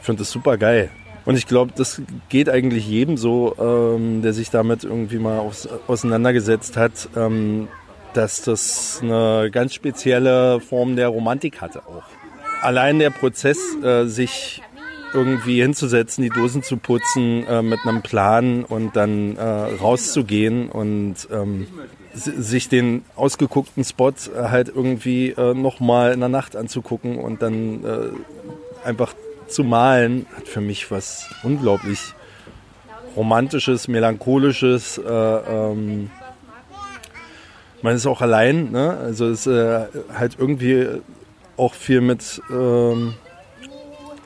Ich 0.00 0.06
finde 0.06 0.20
das 0.20 0.30
super 0.30 0.56
geil. 0.56 0.90
Und 1.24 1.36
ich 1.36 1.46
glaube, 1.46 1.72
das 1.74 2.02
geht 2.28 2.48
eigentlich 2.48 2.86
jedem 2.86 3.16
so, 3.16 3.54
ähm, 3.58 4.22
der 4.22 4.32
sich 4.32 4.50
damit 4.50 4.84
irgendwie 4.84 5.18
mal 5.18 5.38
aus, 5.38 5.68
auseinandergesetzt 5.86 6.76
hat, 6.76 7.08
ähm, 7.16 7.68
dass 8.12 8.42
das 8.42 9.00
eine 9.02 9.50
ganz 9.50 9.74
spezielle 9.74 10.60
Form 10.60 10.96
der 10.96 11.08
Romantik 11.08 11.60
hatte 11.60 11.80
auch. 11.86 12.04
Allein 12.60 12.98
der 12.98 13.10
Prozess, 13.10 13.58
äh, 13.82 14.04
sich 14.06 14.62
irgendwie 15.14 15.62
hinzusetzen, 15.62 16.22
die 16.24 16.28
Dosen 16.28 16.62
zu 16.62 16.76
putzen 16.76 17.46
äh, 17.46 17.62
mit 17.62 17.78
einem 17.86 18.02
Plan 18.02 18.64
und 18.64 18.96
dann 18.96 19.36
äh, 19.36 19.42
rauszugehen 19.42 20.68
und 20.68 21.16
ähm, 21.30 21.68
sich 22.14 22.68
den 22.68 23.04
ausgeguckten 23.14 23.84
Spot 23.84 24.10
äh, 24.10 24.48
halt 24.48 24.72
irgendwie 24.74 25.30
äh, 25.30 25.54
nochmal 25.54 26.12
in 26.12 26.20
der 26.20 26.28
Nacht 26.28 26.56
anzugucken 26.56 27.16
und 27.16 27.42
dann 27.42 27.84
äh, 27.84 28.86
einfach 28.86 29.14
zu 29.46 29.64
malen 29.64 30.26
hat 30.36 30.48
für 30.48 30.60
mich 30.60 30.90
was 30.90 31.28
unglaublich 31.42 32.14
romantisches, 33.16 33.88
melancholisches. 33.88 34.98
Äh, 34.98 35.10
ähm, 35.10 36.10
man 37.82 37.96
ist 37.96 38.06
auch 38.06 38.20
allein, 38.20 38.70
ne? 38.72 38.96
also 38.96 39.28
es 39.28 39.46
äh, 39.46 39.86
halt 40.16 40.36
irgendwie 40.38 40.86
auch 41.56 41.74
viel 41.74 42.00
mit 42.00 42.40
ähm, 42.50 43.14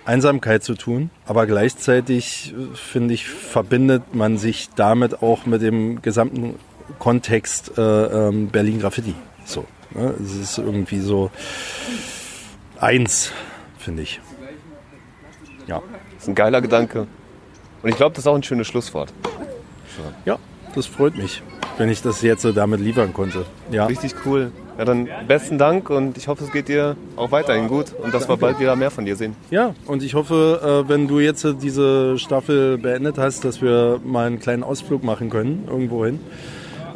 Einsamkeit 0.04 0.62
zu 0.62 0.74
tun, 0.74 1.10
aber 1.26 1.46
gleichzeitig 1.46 2.54
finde 2.74 3.14
ich 3.14 3.26
verbindet 3.28 4.14
man 4.14 4.38
sich 4.38 4.70
damit 4.74 5.22
auch 5.22 5.44
mit 5.44 5.60
dem 5.60 6.00
gesamten 6.00 6.54
Kontext 6.98 7.76
äh, 7.76 7.82
ähm, 7.82 8.48
Berlin 8.48 8.80
Graffiti. 8.80 9.14
So, 9.44 9.66
ne? 9.94 10.14
es 10.22 10.34
ist 10.34 10.58
irgendwie 10.58 11.00
so 11.00 11.30
eins, 12.80 13.32
finde 13.78 14.02
ich. 14.02 14.20
Ja. 15.68 15.82
Das 16.14 16.22
ist 16.22 16.28
ein 16.28 16.34
geiler 16.34 16.60
Gedanke. 16.60 17.06
Und 17.82 17.90
ich 17.90 17.96
glaube, 17.96 18.14
das 18.14 18.24
ist 18.24 18.26
auch 18.26 18.34
ein 18.34 18.42
schönes 18.42 18.66
Schlusswort. 18.66 19.12
Ja, 20.24 20.38
das 20.74 20.86
freut 20.86 21.16
mich, 21.16 21.42
wenn 21.76 21.88
ich 21.88 22.02
das 22.02 22.22
jetzt 22.22 22.42
so 22.42 22.52
damit 22.52 22.80
liefern 22.80 23.12
konnte. 23.12 23.44
Ja. 23.70 23.86
Richtig 23.86 24.14
cool. 24.24 24.52
Ja, 24.78 24.84
dann 24.84 25.08
besten 25.26 25.58
Dank 25.58 25.90
und 25.90 26.16
ich 26.16 26.28
hoffe, 26.28 26.44
es 26.44 26.52
geht 26.52 26.68
dir 26.68 26.96
auch 27.16 27.32
weiterhin 27.32 27.66
gut 27.66 27.86
und 27.92 28.14
dass 28.14 28.26
Danke. 28.26 28.28
wir 28.28 28.36
bald 28.36 28.60
wieder 28.60 28.76
mehr 28.76 28.92
von 28.92 29.04
dir 29.04 29.16
sehen. 29.16 29.34
Ja, 29.50 29.74
und 29.86 30.04
ich 30.04 30.14
hoffe, 30.14 30.84
äh, 30.86 30.88
wenn 30.88 31.08
du 31.08 31.18
jetzt 31.18 31.44
diese 31.60 32.16
Staffel 32.18 32.78
beendet 32.78 33.18
hast, 33.18 33.44
dass 33.44 33.60
wir 33.60 34.00
mal 34.04 34.28
einen 34.28 34.38
kleinen 34.38 34.62
Ausflug 34.62 35.02
machen 35.02 35.30
können, 35.30 35.64
irgendwo 35.68 36.04
hin. 36.04 36.20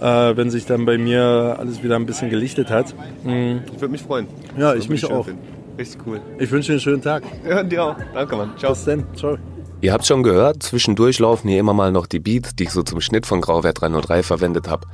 Äh, 0.01 0.37
wenn 0.37 0.51
sich 0.51 0.67
dann 0.67 0.85
bei 0.85 0.99
mir 0.99 1.57
alles 1.59 1.83
wieder 1.83 1.97
ein 1.97 2.07
bisschen 2.07 2.31
gelichtet 2.31 2.71
hat. 2.71 2.95
Mhm. 3.25 3.63
Ich 3.67 3.81
würde 3.81 3.93
mich 3.93 4.03
freuen. 4.03 4.27
Ja, 4.57 4.75
ich 4.75 4.89
mich 4.89 5.05
auch. 5.05 5.27
Finden. 5.27 5.62
Richtig 5.79 6.01
cool. 6.07 6.21
Ich 6.39 6.51
wünsche 6.51 6.69
dir 6.69 6.73
einen 6.75 6.81
schönen 6.81 7.03
Tag. 7.03 7.25
Ja, 7.49 7.63
dir 7.63 7.85
auch. 7.85 7.97
Danke, 8.15 8.37
Mann. 8.37 8.53
Ciao. 8.59 8.73
Bis 8.73 8.85
dann. 8.85 9.05
Ciao. 9.17 9.37
Ihr 9.81 9.93
habt 9.93 10.07
schon 10.07 10.23
gehört, 10.23 10.63
zwischendurch 10.63 11.19
laufen 11.19 11.49
hier 11.49 11.59
immer 11.59 11.75
mal 11.75 11.91
noch 11.91 12.07
die 12.07 12.21
Beats, 12.21 12.55
die 12.55 12.65
ich 12.65 12.71
so 12.71 12.85
zum 12.85 13.01
Schnitt 13.01 13.27
von 13.27 13.41
Grauwert 13.41 13.81
303 13.81 14.23
verwendet 14.23 14.69
habe. 14.69 14.87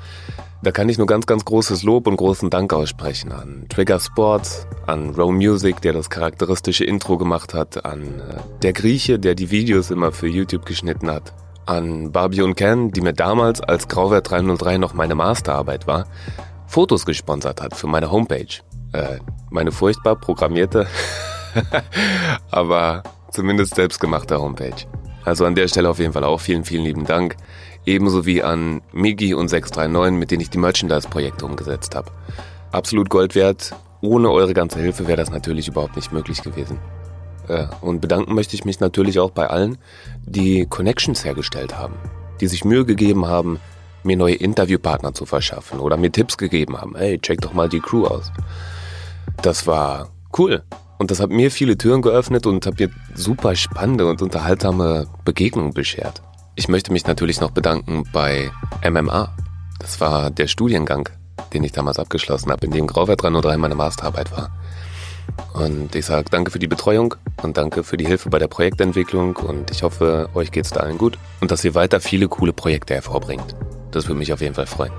Da 0.62 0.70
kann 0.70 0.88
ich 0.88 0.96
nur 0.96 1.06
ganz, 1.06 1.26
ganz 1.26 1.44
großes 1.44 1.82
Lob 1.82 2.06
und 2.06 2.16
großen 2.16 2.48
Dank 2.48 2.72
aussprechen 2.72 3.30
an 3.30 3.66
Trigger 3.68 4.00
Sports, 4.00 4.66
an 4.86 5.10
Row 5.10 5.30
Music, 5.30 5.82
der 5.82 5.92
das 5.92 6.08
charakteristische 6.08 6.84
Intro 6.84 7.18
gemacht 7.18 7.52
hat, 7.52 7.84
an 7.84 8.02
äh, 8.02 8.40
der 8.62 8.72
Grieche, 8.72 9.18
der 9.18 9.34
die 9.34 9.50
Videos 9.50 9.90
immer 9.90 10.10
für 10.10 10.26
YouTube 10.26 10.64
geschnitten 10.64 11.10
hat, 11.10 11.34
an 11.66 12.10
Barbie 12.10 12.40
und 12.40 12.54
Ken, 12.56 12.90
die 12.90 13.02
mir 13.02 13.12
damals, 13.12 13.60
als 13.60 13.88
Grauwert 13.88 14.30
303 14.30 14.78
noch 14.78 14.94
meine 14.94 15.14
Masterarbeit 15.14 15.86
war, 15.86 16.06
Fotos 16.66 17.04
gesponsert 17.04 17.60
hat 17.60 17.76
für 17.76 17.86
meine 17.86 18.10
Homepage. 18.10 18.62
Äh, 18.92 19.18
meine 19.50 19.72
furchtbar 19.72 20.16
programmierte, 20.16 20.86
aber 22.50 23.02
zumindest 23.30 23.74
selbstgemachte 23.74 24.40
Homepage. 24.40 24.86
Also 25.24 25.44
an 25.44 25.54
der 25.54 25.68
Stelle 25.68 25.90
auf 25.90 25.98
jeden 25.98 26.12
Fall 26.12 26.24
auch 26.24 26.40
vielen, 26.40 26.64
vielen 26.64 26.84
lieben 26.84 27.04
Dank. 27.04 27.36
Ebenso 27.84 28.26
wie 28.26 28.42
an 28.42 28.82
Migi 28.92 29.34
und 29.34 29.48
639, 29.48 30.18
mit 30.18 30.30
denen 30.30 30.40
ich 30.40 30.50
die 30.50 30.58
Merchandise-Projekte 30.58 31.44
umgesetzt 31.44 31.94
habe. 31.94 32.10
Absolut 32.72 33.10
Gold 33.10 33.34
wert. 33.34 33.74
Ohne 34.00 34.30
eure 34.30 34.54
ganze 34.54 34.78
Hilfe 34.78 35.06
wäre 35.06 35.16
das 35.16 35.30
natürlich 35.30 35.68
überhaupt 35.68 35.96
nicht 35.96 36.12
möglich 36.12 36.42
gewesen. 36.42 36.78
Äh, 37.48 37.66
und 37.80 38.00
bedanken 38.00 38.34
möchte 38.34 38.54
ich 38.54 38.64
mich 38.64 38.80
natürlich 38.80 39.18
auch 39.18 39.30
bei 39.30 39.48
allen, 39.48 39.78
die 40.24 40.66
Connections 40.66 41.24
hergestellt 41.24 41.76
haben, 41.76 41.94
die 42.40 42.46
sich 42.46 42.64
Mühe 42.64 42.84
gegeben 42.84 43.26
haben, 43.26 43.58
mir 44.04 44.16
neue 44.16 44.34
Interviewpartner 44.34 45.14
zu 45.14 45.26
verschaffen 45.26 45.80
oder 45.80 45.96
mir 45.96 46.12
Tipps 46.12 46.36
gegeben 46.36 46.76
haben. 46.76 46.96
Hey, 46.96 47.18
check 47.18 47.40
doch 47.40 47.52
mal 47.52 47.68
die 47.68 47.80
Crew 47.80 48.06
aus. 48.06 48.30
Das 49.42 49.66
war 49.66 50.08
cool. 50.38 50.62
Und 50.98 51.10
das 51.10 51.20
hat 51.20 51.30
mir 51.30 51.50
viele 51.50 51.78
Türen 51.78 52.02
geöffnet 52.02 52.46
und 52.46 52.66
hat 52.66 52.78
mir 52.80 52.90
super 53.14 53.54
spannende 53.54 54.06
und 54.06 54.20
unterhaltsame 54.20 55.06
Begegnungen 55.24 55.72
beschert. 55.72 56.22
Ich 56.56 56.68
möchte 56.68 56.92
mich 56.92 57.06
natürlich 57.06 57.40
noch 57.40 57.52
bedanken 57.52 58.02
bei 58.12 58.50
MMA. 58.84 59.32
Das 59.78 60.00
war 60.00 60.30
der 60.30 60.48
Studiengang, 60.48 61.08
den 61.52 61.62
ich 61.62 61.70
damals 61.70 62.00
abgeschlossen 62.00 62.50
habe, 62.50 62.66
in 62.66 62.72
dem 62.72 62.88
Grauwert 62.88 63.22
303 63.22 63.56
meine 63.58 63.76
Masterarbeit 63.76 64.32
war. 64.32 64.50
Und 65.52 65.94
ich 65.94 66.06
sage 66.06 66.26
danke 66.30 66.50
für 66.50 66.58
die 66.58 66.66
Betreuung 66.66 67.14
und 67.42 67.56
danke 67.56 67.84
für 67.84 67.96
die 67.96 68.06
Hilfe 68.06 68.28
bei 68.28 68.40
der 68.40 68.48
Projektentwicklung 68.48 69.36
und 69.36 69.70
ich 69.70 69.84
hoffe, 69.84 70.28
euch 70.34 70.50
geht's 70.50 70.70
da 70.70 70.80
allen 70.80 70.98
gut 70.98 71.18
und 71.40 71.50
dass 71.50 71.64
ihr 71.64 71.74
weiter 71.74 72.00
viele 72.00 72.28
coole 72.28 72.52
Projekte 72.52 72.94
hervorbringt. 72.94 73.54
Das 73.92 74.06
würde 74.06 74.18
mich 74.18 74.32
auf 74.32 74.40
jeden 74.40 74.54
Fall 74.54 74.66
freuen. 74.66 74.92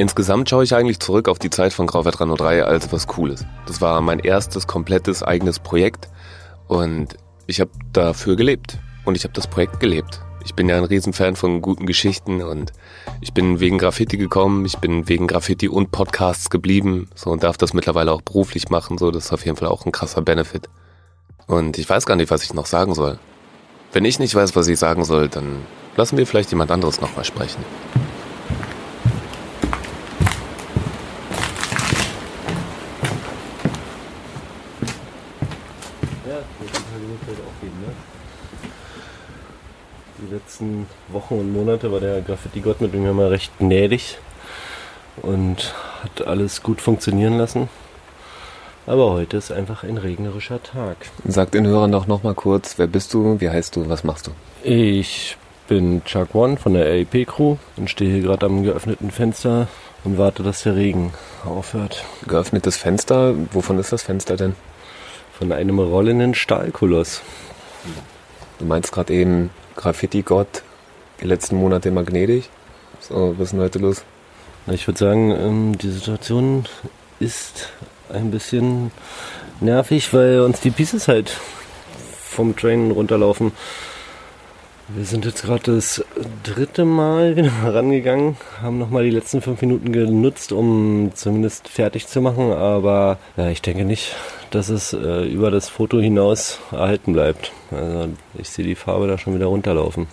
Insgesamt 0.00 0.48
schaue 0.48 0.64
ich 0.64 0.74
eigentlich 0.74 0.98
zurück 0.98 1.28
auf 1.28 1.38
die 1.38 1.50
Zeit 1.50 1.74
von 1.74 1.86
Grauwert 1.86 2.20
303 2.20 2.64
als 2.64 2.90
was 2.90 3.06
Cooles. 3.06 3.44
Das 3.66 3.82
war 3.82 4.00
mein 4.00 4.18
erstes 4.18 4.66
komplettes 4.66 5.22
eigenes 5.22 5.58
Projekt 5.58 6.08
und 6.68 7.18
ich 7.46 7.60
habe 7.60 7.70
dafür 7.92 8.34
gelebt 8.34 8.78
und 9.04 9.14
ich 9.14 9.24
habe 9.24 9.34
das 9.34 9.46
Projekt 9.46 9.78
gelebt. 9.78 10.22
Ich 10.42 10.54
bin 10.54 10.70
ja 10.70 10.78
ein 10.78 10.84
Riesenfan 10.84 11.36
von 11.36 11.60
guten 11.60 11.84
Geschichten 11.84 12.40
und 12.40 12.72
ich 13.20 13.34
bin 13.34 13.60
wegen 13.60 13.76
Graffiti 13.76 14.16
gekommen, 14.16 14.64
ich 14.64 14.78
bin 14.78 15.06
wegen 15.06 15.26
Graffiti 15.26 15.68
und 15.68 15.92
Podcasts 15.92 16.48
geblieben 16.48 17.10
so 17.14 17.28
und 17.28 17.42
darf 17.42 17.58
das 17.58 17.74
mittlerweile 17.74 18.12
auch 18.12 18.22
beruflich 18.22 18.70
machen, 18.70 18.96
so 18.96 19.10
das 19.10 19.26
ist 19.26 19.32
auf 19.34 19.44
jeden 19.44 19.58
Fall 19.58 19.68
auch 19.68 19.84
ein 19.84 19.92
krasser 19.92 20.22
Benefit. 20.22 20.70
Und 21.46 21.76
ich 21.76 21.86
weiß 21.86 22.06
gar 22.06 22.16
nicht, 22.16 22.30
was 22.30 22.42
ich 22.42 22.54
noch 22.54 22.64
sagen 22.64 22.94
soll. 22.94 23.18
Wenn 23.92 24.06
ich 24.06 24.18
nicht 24.18 24.34
weiß, 24.34 24.56
was 24.56 24.66
ich 24.66 24.78
sagen 24.78 25.04
soll, 25.04 25.28
dann 25.28 25.58
lassen 25.94 26.16
wir 26.16 26.26
vielleicht 26.26 26.52
jemand 26.52 26.70
anderes 26.70 27.02
nochmal 27.02 27.26
sprechen. 27.26 27.62
Die 40.30 40.36
letzten 40.36 40.86
Wochen 41.08 41.40
und 41.40 41.52
Monate 41.52 41.90
war 41.90 41.98
der 41.98 42.20
Graffiti-Gott 42.20 42.80
mit 42.80 42.94
mir 42.94 43.12
mal 43.12 43.28
recht 43.28 43.50
gnädig 43.58 44.16
und 45.22 45.74
hat 46.04 46.24
alles 46.24 46.62
gut 46.62 46.80
funktionieren 46.80 47.36
lassen. 47.36 47.68
Aber 48.86 49.10
heute 49.10 49.36
ist 49.36 49.50
einfach 49.50 49.82
ein 49.82 49.98
regnerischer 49.98 50.62
Tag. 50.62 50.98
Sag 51.26 51.50
den 51.50 51.66
Hörern 51.66 51.90
doch 51.90 52.06
nochmal 52.06 52.34
kurz, 52.34 52.78
wer 52.78 52.86
bist 52.86 53.12
du, 53.12 53.40
wie 53.40 53.50
heißt 53.50 53.74
du, 53.74 53.88
was 53.88 54.04
machst 54.04 54.28
du? 54.28 54.30
Ich 54.62 55.36
bin 55.66 56.04
Chuck 56.04 56.32
One 56.32 56.58
von 56.58 56.74
der 56.74 56.86
RIP 56.86 57.26
Crew 57.26 57.56
und 57.76 57.90
stehe 57.90 58.12
hier 58.12 58.22
gerade 58.22 58.46
am 58.46 58.62
geöffneten 58.62 59.10
Fenster 59.10 59.66
und 60.04 60.16
warte, 60.16 60.44
dass 60.44 60.62
der 60.62 60.76
Regen 60.76 61.12
aufhört. 61.44 62.04
Geöffnetes 62.28 62.76
Fenster, 62.76 63.34
wovon 63.52 63.80
ist 63.80 63.92
das 63.92 64.04
Fenster 64.04 64.36
denn? 64.36 64.54
Von 65.36 65.50
einem 65.50 65.80
rollenden 65.80 66.36
Stahlkoloss. 66.36 67.20
Du 68.60 68.64
meinst 68.64 68.92
gerade 68.92 69.12
eben 69.12 69.50
Graffiti-Gott, 69.76 70.62
die 71.20 71.26
letzten 71.26 71.56
Monate 71.56 71.88
immer 71.88 72.04
gnädig? 72.04 72.48
So, 73.00 73.34
was 73.38 73.46
ist 73.46 73.52
denn 73.52 73.60
heute 73.60 73.78
los? 73.78 74.04
Ich 74.66 74.86
würde 74.86 74.98
sagen, 74.98 75.30
ähm, 75.30 75.78
die 75.78 75.90
Situation 75.90 76.66
ist 77.18 77.68
ein 78.12 78.30
bisschen 78.30 78.90
nervig, 79.60 80.12
weil 80.12 80.40
uns 80.40 80.60
die 80.60 80.70
Pieces 80.70 81.08
halt 81.08 81.30
vom 82.20 82.56
Train 82.56 82.90
runterlaufen. 82.90 83.52
Wir 84.92 85.04
sind 85.04 85.24
jetzt 85.24 85.44
gerade 85.44 85.76
das 85.76 86.04
dritte 86.42 86.84
Mal 86.84 87.36
wieder 87.36 87.52
rangegangen, 87.64 88.36
haben 88.60 88.78
nochmal 88.78 89.04
die 89.04 89.10
letzten 89.10 89.40
fünf 89.40 89.60
Minuten 89.60 89.92
genutzt, 89.92 90.50
um 90.50 91.12
zumindest 91.14 91.68
fertig 91.68 92.08
zu 92.08 92.20
machen, 92.20 92.52
aber 92.52 93.18
ja, 93.36 93.50
ich 93.50 93.62
denke 93.62 93.84
nicht, 93.84 94.16
dass 94.50 94.68
es 94.68 94.92
äh, 94.92 95.24
über 95.26 95.52
das 95.52 95.68
Foto 95.68 96.00
hinaus 96.00 96.58
erhalten 96.72 97.12
bleibt. 97.12 97.52
Also 97.70 98.08
ich 98.36 98.48
sehe 98.48 98.64
die 98.64 98.74
Farbe 98.74 99.06
da 99.06 99.16
schon 99.16 99.34
wieder 99.36 99.46
runterlaufen. 99.46 100.08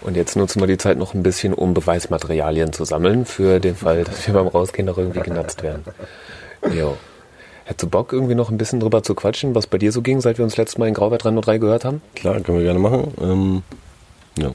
Und 0.00 0.16
jetzt 0.16 0.34
nutzen 0.34 0.60
wir 0.60 0.66
die 0.66 0.78
Zeit 0.78 0.98
noch 0.98 1.14
ein 1.14 1.22
bisschen, 1.22 1.54
um 1.54 1.72
Beweismaterialien 1.72 2.72
zu 2.72 2.84
sammeln, 2.84 3.26
für 3.26 3.60
den 3.60 3.76
Fall, 3.76 4.02
dass 4.04 4.26
wir 4.26 4.34
beim 4.34 4.48
Rausgehen 4.48 4.86
noch 4.86 4.98
irgendwie 4.98 5.20
genatzt 5.20 5.62
werden. 5.62 5.84
Jo. 6.74 6.96
Hättest 7.64 7.84
du 7.84 7.88
Bock, 7.88 8.12
irgendwie 8.12 8.34
noch 8.34 8.50
ein 8.50 8.58
bisschen 8.58 8.80
drüber 8.80 9.02
zu 9.02 9.14
quatschen, 9.14 9.54
was 9.54 9.66
bei 9.66 9.78
dir 9.78 9.92
so 9.92 10.02
ging, 10.02 10.20
seit 10.20 10.38
wir 10.38 10.44
uns 10.44 10.56
letztes 10.56 10.78
Mal 10.78 10.88
in 10.88 10.94
Grauwert 10.94 11.24
303 11.24 11.58
gehört 11.58 11.84
haben? 11.84 12.02
Klar, 12.14 12.40
können 12.40 12.58
wir 12.58 12.64
gerne 12.64 12.78
machen. 12.78 13.14
Ähm, 13.20 13.62
ja. 14.38 14.52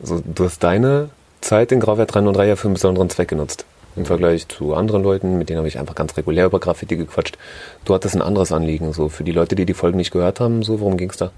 Also, 0.00 0.22
du 0.24 0.44
hast 0.44 0.62
deine 0.62 1.10
Zeit 1.40 1.72
in 1.72 1.80
Grauwert 1.80 2.14
303 2.14 2.46
ja 2.46 2.56
für 2.56 2.68
einen 2.68 2.74
besonderen 2.74 3.10
Zweck 3.10 3.28
genutzt. 3.28 3.64
Im 3.96 4.06
Vergleich 4.06 4.48
zu 4.48 4.74
anderen 4.74 5.04
Leuten, 5.04 5.38
mit 5.38 5.48
denen 5.48 5.58
habe 5.58 5.68
ich 5.68 5.78
einfach 5.78 5.94
ganz 5.94 6.16
regulär 6.16 6.46
über 6.46 6.58
Graffiti 6.58 6.96
gequatscht. 6.96 7.38
Du 7.84 7.94
hattest 7.94 8.16
ein 8.16 8.22
anderes 8.22 8.50
Anliegen, 8.50 8.92
so 8.92 9.08
für 9.08 9.22
die 9.22 9.32
Leute, 9.32 9.54
die 9.54 9.66
die 9.66 9.74
Folgen 9.74 9.98
nicht 9.98 10.10
gehört 10.10 10.40
haben, 10.40 10.62
so 10.62 10.80
worum 10.80 10.96
ging's 10.96 11.16
da? 11.16 11.30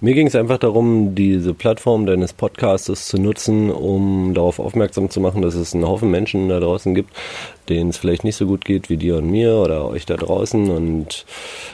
Mir 0.00 0.14
ging 0.14 0.26
es 0.26 0.34
einfach 0.34 0.58
darum, 0.58 1.14
diese 1.14 1.54
Plattform 1.54 2.06
deines 2.06 2.32
Podcastes 2.32 3.06
zu 3.06 3.18
nutzen, 3.18 3.70
um 3.70 4.34
darauf 4.34 4.58
aufmerksam 4.58 5.10
zu 5.10 5.20
machen, 5.20 5.42
dass 5.42 5.54
es 5.54 5.74
einen 5.74 5.86
Haufen 5.86 6.10
Menschen 6.10 6.48
da 6.48 6.60
draußen 6.60 6.94
gibt, 6.94 7.10
denen 7.68 7.90
es 7.90 7.98
vielleicht 7.98 8.24
nicht 8.24 8.36
so 8.36 8.46
gut 8.46 8.64
geht 8.64 8.90
wie 8.90 8.96
dir 8.96 9.16
und 9.16 9.30
mir 9.30 9.54
oder 9.54 9.86
euch 9.86 10.06
da 10.06 10.16
draußen 10.16 10.70
und 10.70 11.24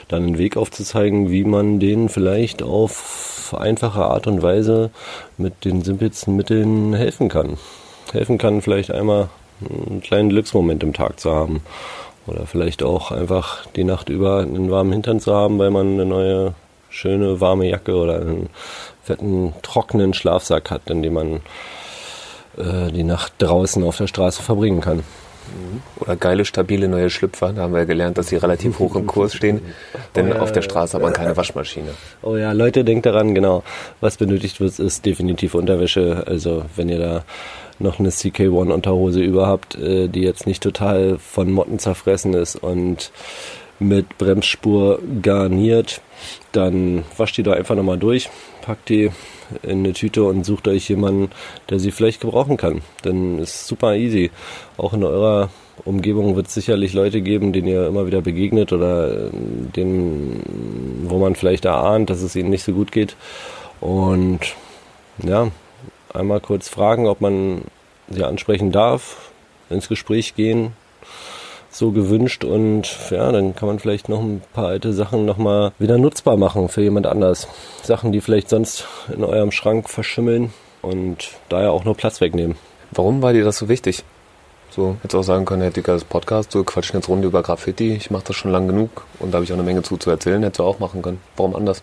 dann 0.07 0.23
einen 0.23 0.37
Weg 0.37 0.57
aufzuzeigen, 0.57 1.31
wie 1.31 1.43
man 1.43 1.79
denen 1.79 2.09
vielleicht 2.09 2.61
auf 2.61 3.38
einfache 3.53 4.03
Art 4.03 4.27
und 4.27 4.41
Weise 4.41 4.91
mit 5.37 5.65
den 5.65 5.81
simpelsten 5.81 6.35
Mitteln 6.35 6.93
helfen 6.93 7.29
kann. 7.29 7.57
Helfen 8.11 8.37
kann 8.37 8.61
vielleicht 8.61 8.91
einmal 8.91 9.29
einen 9.61 10.01
kleinen 10.01 10.29
Glücksmoment 10.29 10.83
im 10.83 10.93
Tag 10.93 11.19
zu 11.19 11.31
haben. 11.31 11.61
Oder 12.27 12.45
vielleicht 12.45 12.83
auch 12.83 13.11
einfach 13.11 13.65
die 13.75 13.83
Nacht 13.83 14.09
über 14.09 14.39
einen 14.39 14.69
warmen 14.69 14.91
Hintern 14.91 15.19
zu 15.19 15.33
haben, 15.33 15.57
weil 15.57 15.71
man 15.71 15.93
eine 15.93 16.05
neue 16.05 16.53
schöne 16.89 17.41
warme 17.41 17.67
Jacke 17.67 17.95
oder 17.95 18.21
einen 18.21 18.49
fetten 19.03 19.53
trockenen 19.61 20.13
Schlafsack 20.13 20.69
hat, 20.69 20.89
in 20.89 21.01
dem 21.01 21.13
man 21.13 21.35
äh, 22.57 22.91
die 22.91 23.03
Nacht 23.03 23.33
draußen 23.39 23.83
auf 23.83 23.97
der 23.97 24.07
Straße 24.07 24.41
verbringen 24.41 24.81
kann. 24.81 25.03
Oder 25.99 26.15
geile, 26.15 26.45
stabile 26.45 26.87
neue 26.87 27.09
Schlüpfer. 27.09 27.53
Da 27.53 27.63
haben 27.63 27.73
wir 27.73 27.85
gelernt, 27.85 28.17
dass 28.17 28.27
sie 28.27 28.37
relativ 28.37 28.79
hoch 28.79 28.95
im 28.95 29.05
Kurs 29.05 29.33
stehen. 29.33 29.61
Denn 30.15 30.31
Oh 30.31 30.35
ja, 30.35 30.41
auf 30.41 30.51
der 30.51 30.61
Straße 30.61 30.95
hat 30.95 31.01
man 31.01 31.13
keine 31.13 31.35
Waschmaschine. 31.35 31.89
Oh 32.21 32.35
ja, 32.35 32.51
Leute, 32.51 32.83
denkt 32.83 33.05
daran, 33.05 33.35
genau. 33.35 33.63
Was 33.99 34.17
benötigt 34.17 34.59
wird, 34.59 34.79
ist 34.79 35.05
definitiv 35.05 35.55
Unterwäsche. 35.55 36.23
Also 36.25 36.65
wenn 36.75 36.89
ihr 36.89 36.99
da 36.99 37.23
noch 37.79 37.99
eine 37.99 38.09
CK1 38.09 38.71
Unterhose 38.71 39.21
über 39.21 39.47
habt, 39.47 39.75
äh, 39.75 40.07
die 40.07 40.21
jetzt 40.21 40.47
nicht 40.47 40.61
total 40.61 41.17
von 41.17 41.51
Motten 41.51 41.79
zerfressen 41.79 42.33
ist 42.33 42.55
und 42.55 43.11
mit 43.79 44.17
Bremsspur 44.17 44.99
garniert, 45.21 46.01
dann 46.51 47.05
wascht 47.17 47.37
die 47.37 47.43
da 47.43 47.53
einfach 47.53 47.75
nochmal 47.75 47.97
durch, 47.97 48.29
packt 48.61 48.89
die 48.89 49.11
in 49.63 49.79
eine 49.79 49.93
Tüte 49.93 50.23
und 50.23 50.45
sucht 50.45 50.67
euch 50.67 50.89
jemanden, 50.89 51.31
der 51.69 51.79
sie 51.79 51.91
vielleicht 51.91 52.21
gebrauchen 52.21 52.57
kann. 52.57 52.81
Denn 53.03 53.39
ist 53.39 53.67
super 53.67 53.95
easy. 53.95 54.31
Auch 54.77 54.93
in 54.93 55.03
eurer 55.03 55.49
Umgebung 55.85 56.35
wird 56.35 56.47
es 56.47 56.53
sicherlich 56.53 56.93
Leute 56.93 57.21
geben, 57.21 57.53
denen 57.53 57.67
ihr 57.67 57.87
immer 57.87 58.05
wieder 58.05 58.21
begegnet 58.21 58.73
oder 58.73 59.27
äh, 59.27 59.29
denen, 59.75 61.05
wo 61.07 61.17
man 61.19 61.35
vielleicht 61.35 61.65
erahnt, 61.65 62.09
dass 62.09 62.21
es 62.21 62.35
ihnen 62.35 62.49
nicht 62.49 62.63
so 62.63 62.73
gut 62.73 62.91
geht. 62.91 63.15
Und 63.79 64.39
ja, 65.23 65.51
einmal 66.13 66.39
kurz 66.39 66.69
fragen, 66.69 67.07
ob 67.07 67.21
man 67.21 67.61
sie 68.09 68.23
ansprechen 68.23 68.71
darf, 68.71 69.31
ins 69.69 69.87
Gespräch 69.87 70.35
gehen, 70.35 70.73
so 71.69 71.91
gewünscht 71.91 72.43
und 72.43 72.89
ja, 73.11 73.31
dann 73.31 73.55
kann 73.55 73.67
man 73.67 73.79
vielleicht 73.79 74.09
noch 74.09 74.21
ein 74.21 74.41
paar 74.53 74.67
alte 74.67 74.93
Sachen 74.93 75.25
nochmal 75.25 75.71
wieder 75.79 75.97
nutzbar 75.97 76.37
machen 76.37 76.69
für 76.69 76.81
jemand 76.81 77.07
anders. 77.07 77.47
Sachen, 77.83 78.11
die 78.11 78.21
vielleicht 78.21 78.49
sonst 78.49 78.87
in 79.13 79.23
eurem 79.23 79.51
Schrank 79.51 79.89
verschimmeln 79.89 80.51
und 80.81 81.29
daher 81.49 81.71
auch 81.71 81.85
nur 81.85 81.95
Platz 81.95 82.21
wegnehmen. 82.21 82.57
Warum 82.91 83.21
war 83.21 83.33
dir 83.33 83.43
das 83.43 83.57
so 83.57 83.69
wichtig? 83.69 84.03
So, 84.71 84.97
hättest 85.01 85.15
auch 85.15 85.23
sagen 85.23 85.45
können, 85.45 85.63
hätte 85.63 85.79
ich 85.79 85.85
das 85.85 86.03
Podcast, 86.03 86.51
so 86.51 86.63
quatschen 86.63 86.99
jetzt 86.99 87.09
Runde 87.09 87.27
über 87.27 87.41
Graffiti, 87.41 87.93
ich 87.93 88.11
mache 88.11 88.25
das 88.27 88.35
schon 88.35 88.51
lang 88.51 88.67
genug 88.67 89.05
und 89.19 89.31
da 89.31 89.37
habe 89.37 89.45
ich 89.45 89.51
auch 89.51 89.57
eine 89.57 89.63
Menge 89.63 89.81
zu 89.81 89.97
zu 89.97 90.09
erzählen, 90.09 90.43
hättest 90.43 90.59
du 90.59 90.63
auch 90.63 90.79
machen 90.79 91.01
können. 91.01 91.19
Warum 91.35 91.55
anders? 91.55 91.81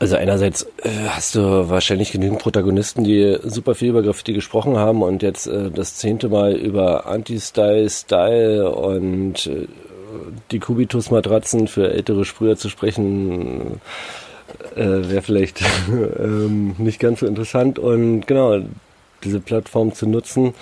Also 0.00 0.16
einerseits 0.16 0.62
äh, 0.82 0.90
hast 1.08 1.34
du 1.34 1.68
wahrscheinlich 1.68 2.12
genügend 2.12 2.38
Protagonisten, 2.38 3.02
die 3.02 3.38
super 3.42 3.74
viel 3.74 3.88
über 3.88 4.02
Graffiti 4.02 4.32
gesprochen 4.32 4.76
haben 4.76 5.02
und 5.02 5.22
jetzt 5.22 5.48
äh, 5.48 5.70
das 5.72 5.96
zehnte 5.96 6.28
Mal 6.28 6.52
über 6.52 7.06
Anti-Style, 7.06 7.90
Style 7.90 8.70
und 8.70 9.46
äh, 9.48 9.66
die 10.52 10.60
Kubitus-Matratzen 10.60 11.66
für 11.66 11.90
ältere 11.90 12.24
Sprüher 12.24 12.56
zu 12.56 12.68
sprechen, 12.68 13.80
äh, 14.76 14.84
wäre 14.84 15.22
vielleicht 15.22 15.62
ähm, 15.90 16.76
nicht 16.78 17.00
ganz 17.00 17.20
so 17.20 17.26
interessant. 17.26 17.80
Und 17.80 18.26
genau, 18.26 18.60
diese 19.24 19.40
Plattform 19.40 19.94
zu 19.94 20.06
nutzen, 20.06 20.54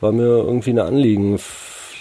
war 0.00 0.10
mir 0.10 0.24
irgendwie 0.24 0.70
ein 0.70 0.80
Anliegen. 0.80 1.38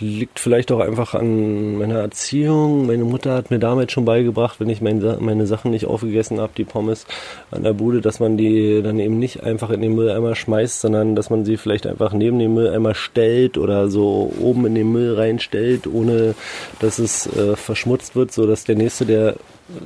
Liegt 0.02 0.39
vielleicht 0.39 0.72
auch 0.72 0.80
einfach 0.80 1.14
an 1.14 1.78
meiner 1.78 2.00
Erziehung. 2.00 2.88
Meine 2.88 3.04
Mutter 3.04 3.34
hat 3.34 3.52
mir 3.52 3.60
damals 3.60 3.91
schon 3.91 4.06
beigebracht, 4.06 4.60
wenn 4.60 4.70
ich 4.70 4.82
meine, 4.82 5.18
meine 5.20 5.45
Sachen 5.45 5.72
nicht 5.72 5.88
aufgegessen 5.88 6.39
habe, 6.39 6.54
die 6.56 6.64
Pommes 6.64 7.06
an 7.52 7.64
der 7.64 7.74
Bude, 7.74 8.00
dass 8.00 8.22
man 8.22 8.38
die 8.38 8.82
dann 8.82 9.00
eben 9.00 9.20
nicht 9.20 9.43
einfach 9.43 9.70
in 9.72 9.82
den 9.82 9.95
Mülleimer 9.95 10.36
schmeißt, 10.36 10.80
sondern 10.80 11.16
dass 11.16 11.30
man 11.30 11.43
sie 11.43 11.58
vielleicht 11.58 11.86
einfach 11.86 12.14
neben 12.14 12.39
den 12.39 12.54
Mülleimer 12.54 12.95
stellt 12.95 13.58
oder 13.58 13.89
so 13.89 14.32
oben 14.39 14.66
in 14.68 14.76
den 14.76 14.91
Müll 14.91 15.16
reinstellt, 15.16 15.86
ohne 15.86 16.34
dass 16.80 17.00
es 17.00 17.28
äh, 17.36 17.58
verschmutzt 17.58 18.16
wird, 18.16 18.32
so 18.32 18.47
dass 18.47 18.64
der 18.64 18.76
nächste, 18.76 19.06
der 19.06 19.36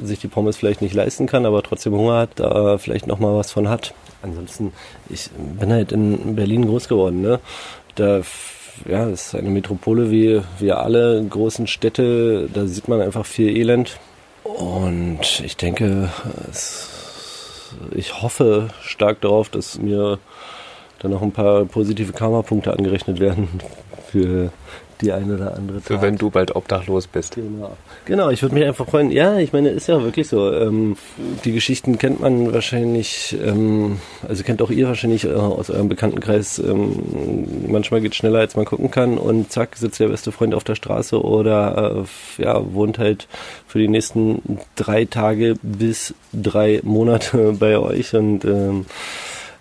sich 0.04 0.20
die 0.20 0.28
Pommes 0.28 0.58
vielleicht 0.58 0.82
nicht 0.82 0.94
leisten 0.94 1.26
kann, 1.26 1.46
aber 1.46 1.64
trotzdem 1.64 1.94
Hunger 1.94 2.20
hat, 2.20 2.40
da 2.40 2.78
vielleicht 2.78 3.08
noch 3.08 3.20
mal 3.20 3.36
was 3.36 3.52
von 3.52 3.68
hat. 3.68 3.94
Ansonsten, 4.22 4.74
ich 5.10 5.30
bin 5.60 5.72
halt 5.72 5.92
in 5.92 6.36
Berlin 6.36 6.66
groß 6.66 6.88
geworden, 6.88 7.22
ne? 7.22 7.40
Da 7.96 8.22
ja, 8.88 9.08
es 9.10 9.28
ist 9.28 9.36
eine 9.36 9.50
Metropole 9.50 10.12
wie 10.12 10.42
wir 10.60 10.80
alle 10.80 11.24
großen 11.30 11.68
Städte, 11.68 12.50
da 12.54 12.66
sieht 12.66 12.88
man 12.88 13.02
einfach 13.02 13.26
viel 13.26 13.56
Elend. 13.56 14.00
Und 14.44 15.42
ich 15.44 15.56
denke, 15.56 16.10
es, 16.50 16.90
ich 17.92 18.22
hoffe 18.22 18.70
stark 18.82 19.22
darauf, 19.22 19.50
dass 19.50 19.80
mir 19.80 20.20
dann 21.00 21.12
noch 21.12 21.22
ein 21.22 21.32
paar 21.32 21.66
positive 21.66 22.14
Karma-Punkte 22.14 22.74
angerechnet 22.74 23.20
werden 23.20 23.48
für 24.08 24.52
die 25.04 25.12
eine 25.12 25.36
oder 25.36 25.56
andere 25.56 25.82
Für 25.82 25.96
Tat. 25.96 26.02
wenn 26.02 26.18
du 26.18 26.30
bald 26.30 26.56
obdachlos 26.56 27.08
bist. 27.08 27.36
Genau. 27.36 27.76
Genau, 28.06 28.30
ich 28.30 28.42
würde 28.42 28.56
mich 28.56 28.66
einfach 28.66 28.88
freuen. 28.88 29.12
Ja, 29.12 29.38
ich 29.38 29.54
meine, 29.54 29.70
ist 29.70 29.88
ja 29.88 30.02
wirklich 30.02 30.28
so. 30.28 30.52
Ähm, 30.52 30.96
die 31.44 31.52
Geschichten 31.52 31.98
kennt 31.98 32.22
man 32.22 32.54
wahrscheinlich, 32.54 33.38
ähm, 33.44 34.00
also 34.28 34.44
kennt 34.44 34.62
auch 34.62 34.72
ihr 34.72 34.88
wahrscheinlich 34.88 35.26
äh, 35.26 35.34
aus 35.34 35.70
eurem 35.70 35.90
Bekanntenkreis. 35.90 36.60
Ähm, 36.60 37.68
manchmal 37.68 38.02
geht 38.02 38.16
schneller, 38.16 38.40
als 38.40 38.56
man 38.56 38.66
gucken 38.66 38.90
kann 38.90 39.18
und 39.18 39.52
zack, 39.52 39.76
sitzt 39.76 40.00
der 40.00 40.08
beste 40.08 40.32
Freund 40.32 40.56
auf 40.56 40.64
der 40.64 40.76
Straße 40.76 41.22
oder 41.22 42.06
äh, 42.40 42.44
ja, 42.44 42.74
wohnt 42.74 42.98
halt 42.98 43.28
für 43.68 43.80
die 43.80 43.88
nächsten 43.88 44.60
drei 44.76 45.06
Tage 45.06 45.56
bis 45.62 46.14
drei 46.32 46.80
Monate 46.84 47.54
bei 47.60 47.78
euch 47.78 48.16
und 48.16 48.46
ähm, 48.46 48.86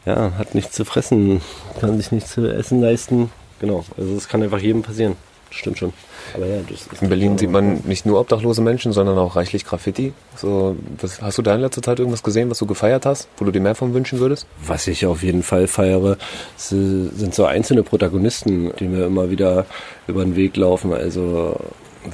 ja, 0.07 0.33
hat 0.37 0.55
nichts 0.55 0.73
zu 0.75 0.85
fressen, 0.85 1.41
kann 1.81 1.97
sich 1.97 2.11
nichts 2.13 2.33
zu 2.33 2.47
essen 2.47 2.81
leisten. 2.81 3.31
Genau, 3.61 3.85
also 3.97 4.17
es 4.17 4.29
kann 4.29 4.43
einfach 4.43 4.59
jedem 4.59 4.83
passieren. 4.83 5.17
Stimmt 5.53 5.79
schon. 5.79 5.93
Aber 6.35 6.47
ja, 6.47 6.61
das 6.69 6.87
ist 6.93 7.03
In 7.03 7.09
Berlin 7.09 7.37
sieht 7.37 7.51
man 7.51 7.81
nicht 7.85 8.07
nur 8.07 8.19
obdachlose 8.21 8.63
Menschen, 8.63 8.93
sondern 8.93 9.19
auch 9.19 9.37
reichlich 9.37 9.65
Graffiti. 9.65 10.13
So, 10.37 10.77
was, 11.01 11.21
hast 11.21 11.39
du 11.39 11.43
da 11.43 11.55
in 11.55 11.61
letzter 11.61 11.83
Zeit 11.83 11.99
irgendwas 11.99 12.23
gesehen, 12.23 12.51
was 12.51 12.59
du 12.59 12.67
gefeiert 12.67 13.05
hast, 13.05 13.29
wo 13.37 13.45
du 13.45 13.51
dir 13.51 13.61
mehr 13.61 13.75
von 13.75 13.93
wünschen 13.93 14.19
würdest? 14.19 14.47
Was 14.67 14.87
ich 14.87 15.05
auf 15.05 15.23
jeden 15.23 15.43
Fall 15.43 15.67
feiere, 15.67 16.17
sind 16.57 17.35
so 17.35 17.45
einzelne 17.45 17.83
Protagonisten, 17.83 18.73
die 18.79 18.89
mir 18.89 19.07
immer 19.07 19.31
wieder 19.31 19.67
über 20.07 20.25
den 20.25 20.37
Weg 20.37 20.57
laufen. 20.57 20.93
Also 20.93 21.57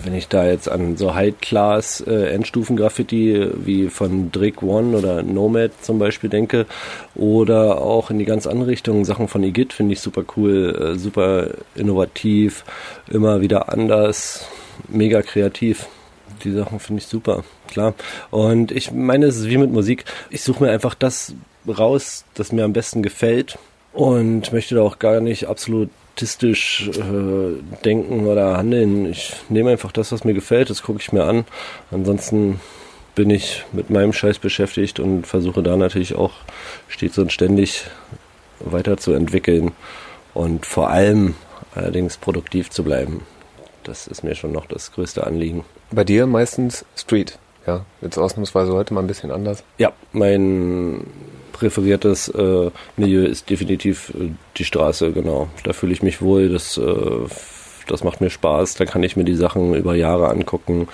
wenn 0.05 0.15
ich 0.15 0.29
da 0.29 0.47
jetzt 0.47 0.69
an 0.69 0.97
so 0.97 1.15
High-Class 1.15 2.03
äh, 2.07 2.35
Endstufen-Graffiti 2.35 3.51
wie 3.55 3.89
von 3.89 4.31
Drake 4.31 4.65
One 4.65 4.97
oder 4.97 5.23
Nomad 5.23 5.73
zum 5.83 5.99
Beispiel 5.99 6.29
denke 6.29 6.67
oder 7.15 7.81
auch 7.81 8.11
in 8.11 8.19
die 8.19 8.25
ganz 8.25 8.47
andere 8.47 8.71
Richtung 8.71 9.05
Sachen 9.05 9.29
von 9.29 9.43
Igitt 9.43 9.73
finde 9.73 9.95
ich 9.95 10.01
super 10.01 10.25
cool, 10.37 10.95
äh, 10.95 10.99
super 10.99 11.49
innovativ, 11.75 12.65
immer 13.09 13.41
wieder 13.41 13.73
anders, 13.73 14.47
mega 14.89 15.23
kreativ. 15.23 15.87
Die 16.45 16.53
Sachen 16.53 16.79
finde 16.79 17.01
ich 17.01 17.09
super, 17.09 17.43
klar. 17.69 17.95
Und 18.31 18.71
ich 18.71 18.93
meine, 18.93 19.27
es 19.27 19.37
ist 19.37 19.49
wie 19.49 19.57
mit 19.57 19.73
Musik. 19.73 20.05
Ich 20.31 20.43
suche 20.43 20.65
mir 20.65 20.71
einfach 20.71 20.95
das 20.95 21.35
raus, 21.67 22.25
das 22.35 22.53
mir 22.53 22.65
am 22.65 22.73
besten 22.73 23.03
gefällt 23.03 23.59
und 23.93 24.53
möchte 24.53 24.75
da 24.75 24.83
auch 24.83 24.99
gar 24.99 25.21
nicht 25.21 25.47
absolutistisch 26.19 26.91
äh, 26.99 27.63
denken 27.85 28.27
oder 28.27 28.57
handeln. 28.57 29.07
Ich 29.07 29.37
nehme 29.49 29.71
einfach 29.71 29.93
das, 29.93 30.11
was 30.11 30.25
mir 30.25 30.35
gefällt, 30.35 30.69
das 30.69 30.83
gucke 30.83 30.99
ich 31.01 31.13
mir 31.13 31.25
an. 31.25 31.45
Ansonsten 31.93 32.61
bin 33.15 33.31
ich 33.31 33.65
mit 33.73 33.91
meinem 33.91 34.13
Scheiß 34.13 34.41
beschäftigt 34.41 34.99
und 34.99 35.27
versuche 35.27 35.63
da 35.63 35.77
natürlich 35.77 36.17
auch 36.17 36.33
stets 36.89 37.19
und 37.19 37.33
ständig 37.33 37.85
weiterzuentwickeln 38.59 39.73
und 40.35 40.67
vor 40.67 40.91
allem 40.91 41.35
allerdings 41.75 42.17
produktiv 42.17 42.71
zu 42.71 42.83
bleiben. 42.83 43.23
Das 43.85 44.09
ist 44.09 44.25
mir 44.25 44.35
schon 44.35 44.51
noch 44.51 44.67
das 44.67 44.91
größte 44.91 45.25
Anliegen. 45.25 45.65
Bei 45.93 46.03
dir 46.03 46.27
meistens 46.27 46.85
Street, 46.97 47.39
ja. 47.69 47.85
Jetzt 48.01 48.19
ausnahmsweise 48.19 48.73
heute 48.73 48.95
mal 48.95 49.01
ein 49.01 49.07
bisschen 49.07 49.31
anders. 49.31 49.63
Ja, 49.77 49.93
mein 50.13 51.07
präferiertes 51.53 52.29
äh, 52.29 52.71
Milieu 52.97 53.25
ist 53.25 53.51
definitiv 53.51 54.11
äh, 54.11 54.31
die 54.57 54.65
Straße, 54.65 55.13
genau. 55.13 55.49
Da 55.65 55.73
fühle 55.73 55.93
ich 55.93 56.03
mich 56.03 56.23
wohl, 56.23 56.49
das, 56.49 56.79
äh, 56.79 57.27
das 57.87 58.03
macht 58.03 58.21
mir 58.21 58.31
Spaß, 58.31 58.75
da 58.75 58.87
kann 58.87 59.03
ich 59.03 59.17
mir 59.17 59.25
die 59.25 59.35
Sachen 59.35 59.75
über 59.75 59.95
Jahre 59.95 60.29
angucken 60.29 60.89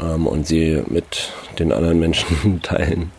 ähm, 0.00 0.26
und 0.26 0.46
sie 0.46 0.82
mit 0.86 1.32
den 1.58 1.72
anderen 1.72 2.00
Menschen 2.00 2.60
teilen. 2.62 3.12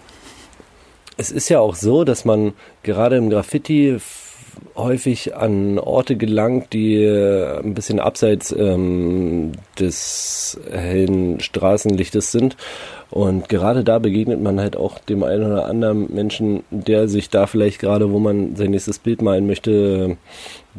Es 1.18 1.32
ist 1.32 1.49
ja 1.49 1.60
auch 1.60 1.76
so, 1.76 2.03
dass 2.03 2.26
man 2.26 2.53
gerade 2.84 3.18
im 3.18 3.30
Graffiti 3.30 3.97
häufig 4.76 5.36
an 5.36 5.80
Orte 5.80 6.16
gelangt, 6.16 6.74
die 6.74 6.95
äh, 6.95 7.60
ein 7.60 7.74
bisschen 7.74 7.99
abseits 7.99 8.51
ähm, 8.51 9.53
des 9.80 10.60
hellen 10.72 11.39
Straßenlichtes 11.39 12.32
sind. 12.32 12.57
Und 13.12 13.49
gerade 13.49 13.84
da 13.84 13.97
begegnet 13.97 14.39
man 14.41 14.60
halt 14.60 14.78
auch 14.78 14.99
dem 14.99 15.24
einen 15.24 15.51
oder 15.51 15.66
anderen 15.66 16.14
Menschen, 16.14 16.64
der 16.70 17.07
sich 17.07 17.30
da 17.30 17.47
vielleicht 17.47 17.80
gerade, 17.80 18.12
wo 18.12 18.20
man 18.20 18.55
sein 18.55 18.72
nächstes 18.72 18.99
Bild 18.99 19.22
malen 19.22 19.47
möchte, 19.47 20.18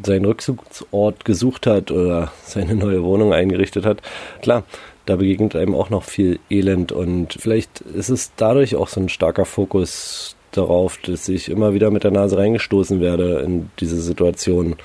seinen 0.01 0.25
Rückzugsort 0.25 1.25
gesucht 1.25 1.67
hat 1.67 1.91
oder 1.91 2.31
seine 2.43 2.75
neue 2.75 3.03
Wohnung 3.03 3.33
eingerichtet 3.33 3.85
hat. 3.85 4.01
Klar, 4.41 4.63
da 5.05 5.17
begegnet 5.17 5.55
einem 5.55 5.75
auch 5.75 5.89
noch 5.89 6.03
viel 6.03 6.39
Elend 6.49 6.91
und 6.91 7.33
vielleicht 7.33 7.81
ist 7.81 8.09
es 8.09 8.31
dadurch 8.37 8.75
auch 8.75 8.87
so 8.87 9.01
ein 9.01 9.09
starker 9.09 9.45
Fokus 9.45 10.35
darauf, 10.51 10.97
dass 10.97 11.27
ich 11.29 11.49
immer 11.49 11.73
wieder 11.73 11.91
mit 11.91 12.03
der 12.03 12.11
Nase 12.11 12.37
reingestoßen 12.37 12.99
werde 12.99 13.39
in 13.39 13.69
diese 13.79 14.01
Situationen, 14.01 14.75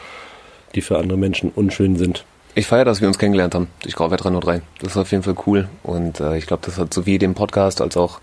die 0.75 0.81
für 0.81 0.99
andere 0.99 1.19
Menschen 1.19 1.51
unschön 1.51 1.97
sind. 1.97 2.25
Ich 2.55 2.67
feiere, 2.67 2.87
dass 2.87 3.01
wir 3.01 3.09
uns 3.09 3.19
kennengelernt 3.19 3.55
haben 3.55 3.69
durch 3.83 3.95
Grauwert 3.95 4.25
303. 4.25 4.63
Das 4.81 4.93
ist 4.93 4.97
auf 4.97 5.11
jeden 5.11 5.23
Fall 5.23 5.37
cool. 5.47 5.69
Und 5.83 6.21
äh, 6.21 6.39
ich 6.39 6.47
glaube, 6.47 6.63
das 6.65 6.79
hat 6.79 6.95
sowie 6.95 7.19
dem 7.19 7.35
Podcast 7.35 7.83
als 7.83 7.97
auch 7.97 8.21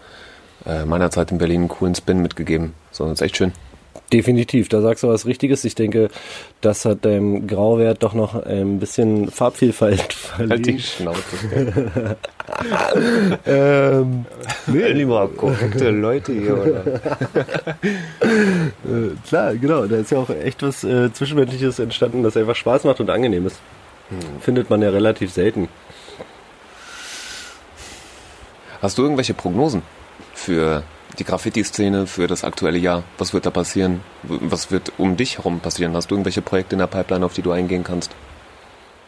äh, 0.65 0.85
meiner 0.85 1.11
Zeit 1.11 1.31
in 1.31 1.37
Berlin 1.37 1.61
einen 1.61 1.69
coolen 1.69 1.93
Spin 1.93 2.21
mitgegeben. 2.21 2.73
So, 2.91 3.03
das 3.03 3.13
ist 3.13 3.21
echt 3.21 3.37
schön. 3.37 3.53
Definitiv, 4.13 4.69
da 4.69 4.79
sagst 4.79 5.01
du 5.01 5.07
was 5.07 5.25
Richtiges. 5.25 5.65
Ich 5.65 5.73
denke, 5.73 6.09
das 6.61 6.85
hat 6.85 7.03
deinem 7.03 7.47
Grauwert 7.47 8.03
doch 8.03 8.13
noch 8.13 8.35
ein 8.45 8.77
bisschen 8.77 9.31
Farbvielfalt 9.31 10.15
Halt 10.37 10.67
die 10.67 10.77
verliehen. 10.77 10.79
Schnauze. 10.79 12.15
ähm, 13.47 14.25
Lieber 14.67 15.27
korrekte 15.35 15.89
Leute 15.89 16.31
hier, 16.31 16.61
oder? 16.61 16.85
äh, 18.85 19.15
klar, 19.27 19.55
genau. 19.55 19.87
Da 19.87 19.95
ist 19.95 20.11
ja 20.11 20.19
auch 20.19 20.29
echt 20.29 20.61
was 20.61 20.83
äh, 20.83 21.11
Zwischenmenschliches 21.11 21.79
entstanden, 21.79 22.21
das 22.21 22.37
einfach 22.37 22.55
Spaß 22.55 22.83
macht 22.83 22.99
und 22.99 23.09
angenehm 23.09 23.47
ist. 23.47 23.59
Findet 24.41 24.69
man 24.69 24.83
ja 24.83 24.91
relativ 24.91 25.31
selten. 25.31 25.69
Hast 28.79 28.99
du 28.99 29.01
irgendwelche 29.01 29.33
Prognosen 29.33 29.81
für 30.35 30.83
die 31.19 31.23
Graffiti-Szene, 31.23 32.07
für 32.07 32.27
das 32.27 32.43
aktuelle 32.43 32.77
Jahr? 32.77 33.03
Was 33.17 33.33
wird 33.33 33.45
da 33.45 33.49
passieren? 33.51 34.01
Was 34.23 34.71
wird 34.71 34.93
um 34.97 35.17
dich 35.17 35.37
herum 35.37 35.59
passieren? 35.59 35.95
Hast 35.95 36.11
du 36.11 36.15
irgendwelche 36.15 36.41
Projekte 36.41 36.75
in 36.75 36.79
der 36.79 36.87
Pipeline, 36.87 37.25
auf 37.25 37.33
die 37.33 37.41
du 37.41 37.51
eingehen 37.51 37.83
kannst? 37.83 38.11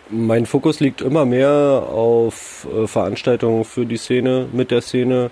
Mein 0.10 0.46
Fokus 0.46 0.80
liegt 0.80 1.02
immer 1.02 1.26
mehr 1.26 1.50
auf 1.90 2.68
äh, 2.72 2.86
Veranstaltungen 2.86 3.66
für 3.66 3.86
die 3.88 3.98
Szene, 3.98 4.48
mit 4.52 4.70
der 4.70 4.82
Szene, 4.82 5.32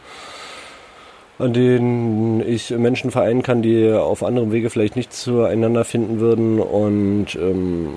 an 1.37 1.53
denen 1.53 2.41
ich 2.47 2.71
Menschen 2.71 3.11
vereinen 3.11 3.43
kann, 3.43 3.61
die 3.61 3.91
auf 3.91 4.23
anderem 4.23 4.51
Wege 4.51 4.69
vielleicht 4.71 4.95
nicht 4.95 5.13
zueinander 5.13 5.85
finden 5.85 6.19
würden. 6.19 6.59
Und 6.59 7.35
ähm, 7.35 7.89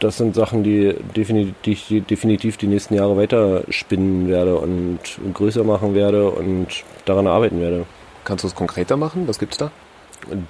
das 0.00 0.16
sind 0.16 0.34
Sachen, 0.34 0.62
die 0.62 0.94
definitiv, 1.16 1.54
die 1.64 1.72
ich 1.72 2.04
definitiv 2.06 2.56
die 2.56 2.66
nächsten 2.66 2.94
Jahre 2.94 3.16
weiter 3.16 3.64
spinnen 3.68 4.28
werde 4.28 4.56
und 4.56 4.98
größer 5.34 5.64
machen 5.64 5.94
werde 5.94 6.30
und 6.30 6.68
daran 7.04 7.26
arbeiten 7.26 7.60
werde. 7.60 7.84
Kannst 8.24 8.44
du 8.44 8.48
es 8.48 8.54
konkreter 8.54 8.96
machen? 8.96 9.26
Was 9.26 9.38
gibt's 9.38 9.56
da? 9.56 9.70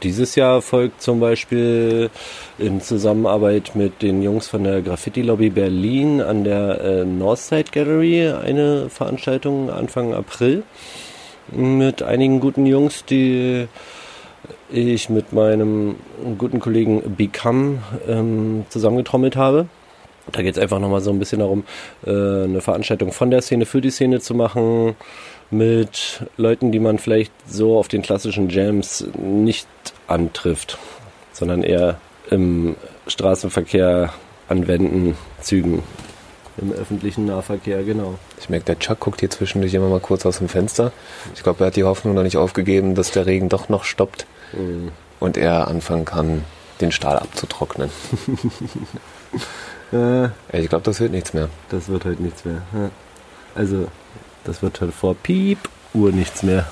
Dieses 0.03 0.35
Jahr 0.35 0.63
folgt 0.63 1.03
zum 1.03 1.21
Beispiel 1.21 2.11
in 2.59 2.81
Zusammenarbeit 2.81 3.73
mit 3.75 4.03
den 4.03 4.23
Jungs 4.23 4.49
von 4.49 4.65
der 4.65 4.83
Graffiti 4.83 5.23
Lobby 5.23 5.51
Berlin 5.51 6.21
an 6.21 6.43
der 6.43 6.81
äh, 6.81 7.05
Northside 7.05 7.71
Gallery 7.71 8.29
eine 8.29 8.89
Veranstaltung 8.89 9.71
Anfang 9.71 10.15
April 10.15 10.65
mit 11.53 12.03
einigen 12.03 12.41
guten 12.41 12.67
Jungs, 12.67 13.05
die 13.05 13.69
ich 14.71 15.09
mit 15.09 15.33
meinem 15.33 15.97
guten 16.37 16.61
Kollegen 16.61 17.03
Become 17.17 17.79
ähm, 18.07 18.65
zusammengetrommelt 18.69 19.37
habe. 19.37 19.67
Da 20.33 20.43
geht 20.43 20.57
es 20.57 20.63
einfach 20.63 20.79
nochmal 20.79 21.01
so 21.01 21.11
ein 21.11 21.19
bisschen 21.19 21.39
darum, 21.39 21.65
äh, 22.07 22.11
eine 22.11 22.61
Veranstaltung 22.61 23.13
von 23.13 23.31
der 23.31 23.41
Szene 23.41 23.65
für 23.65 23.81
die 23.81 23.91
Szene 23.91 24.21
zu 24.21 24.35
machen, 24.35 24.95
mit 25.51 26.23
Leuten, 26.37 26.73
die 26.73 26.81
man 26.81 26.99
vielleicht 26.99 27.33
so 27.49 27.79
auf 27.79 27.89
den 27.89 28.03
klassischen 28.03 28.51
Jams 28.51 29.07
nicht 29.17 29.69
antrifft, 30.07 30.79
sondern 31.33 31.63
eher 31.63 31.99
im 32.31 32.77
Straßenverkehr 33.07 34.13
anwenden, 34.49 35.17
Zügen, 35.41 35.83
im 36.61 36.73
öffentlichen 36.73 37.25
Nahverkehr, 37.25 37.83
genau. 37.85 38.19
Ich 38.39 38.51
merke, 38.51 38.67
der 38.67 38.79
Chuck 38.79 39.01
guckt 39.01 39.21
hier 39.21 39.31
zwischendurch 39.31 39.73
immer 39.73 39.89
mal 39.89 40.01
kurz 40.01 40.27
aus 40.27 40.39
dem 40.39 40.49
Fenster. 40.49 40.93
Ich 41.35 41.43
glaube, 41.43 41.65
er 41.65 41.69
hat 41.69 41.77
die 41.77 41.85
Hoffnung 41.85 42.15
noch 42.15 42.23
nicht 42.23 42.37
aufgegeben, 42.37 42.95
dass 42.95 43.13
der 43.13 43.27
Regen 43.27 43.49
doch 43.49 43.69
noch 43.69 43.85
stoppt 43.85 44.27
Mhm. 44.53 44.91
und 45.21 45.37
er 45.37 45.69
anfangen 45.69 46.05
kann, 46.05 46.45
den 46.81 46.93
Stahl 46.93 47.19
abzutrocknen. 47.19 47.91
Äh, 49.93 50.29
Ich 50.53 50.69
glaube, 50.69 50.85
das 50.85 51.01
wird 51.01 51.13
nichts 51.13 51.33
mehr. 51.35 51.49
das 51.71 51.89
wird 51.89 52.05
halt 52.05 52.21
nichts 52.21 52.45
mehr. 52.45 52.63
Also, 53.55 53.89
das 54.45 54.63
wird 54.63 54.81
halt 54.81 54.93
vor 54.95 55.15
Piep 55.15 55.59
Uhr 55.95 56.13
nichts 56.13 56.43
mehr. 56.43 56.67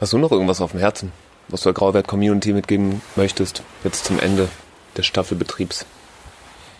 Hast 0.00 0.12
du 0.12 0.18
noch 0.18 0.30
irgendwas 0.32 0.60
auf 0.60 0.72
dem 0.72 0.80
Herzen, 0.80 1.12
was 1.48 1.62
du 1.62 1.70
der 1.70 1.74
Grauwert-Community 1.74 2.52
mitgeben 2.52 3.00
möchtest, 3.16 3.62
jetzt 3.84 4.04
zum 4.04 4.18
Ende 4.18 4.48
des 4.96 5.06
Staffelbetriebs? 5.06 5.86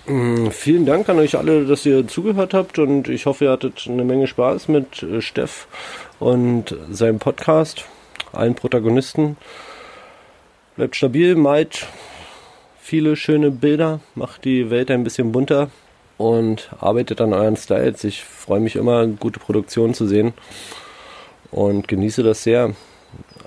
Mm, 0.06 0.48
Vielen 0.50 0.84
Dank 0.86 1.08
an 1.08 1.18
euch 1.18 1.36
alle, 1.38 1.64
dass 1.64 1.86
ihr 1.86 2.06
zugehört 2.06 2.52
habt 2.52 2.78
und 2.78 3.08
ich 3.08 3.24
hoffe, 3.26 3.46
ihr 3.46 3.50
hattet 3.50 3.86
eine 3.88 4.04
Menge 4.04 4.26
Spaß 4.26 4.68
mit 4.68 5.02
äh, 5.02 5.22
Steff 5.22 5.66
und 6.18 6.76
seinem 6.90 7.18
Podcast, 7.18 7.86
allen 8.36 8.54
Protagonisten. 8.54 9.36
Bleibt 10.76 10.96
stabil, 10.96 11.34
malt 11.34 11.86
viele 12.86 13.16
schöne 13.16 13.50
Bilder, 13.50 13.98
macht 14.14 14.44
die 14.44 14.70
Welt 14.70 14.92
ein 14.92 15.02
bisschen 15.02 15.32
bunter 15.32 15.70
und 16.18 16.70
arbeitet 16.78 17.20
an 17.20 17.32
euren 17.32 17.56
Styles. 17.56 18.04
Ich 18.04 18.22
freue 18.22 18.60
mich 18.60 18.76
immer, 18.76 19.06
gute 19.08 19.40
Produktionen 19.40 19.92
zu 19.92 20.06
sehen 20.06 20.34
und 21.50 21.88
genieße 21.88 22.22
das 22.22 22.44
sehr, 22.44 22.74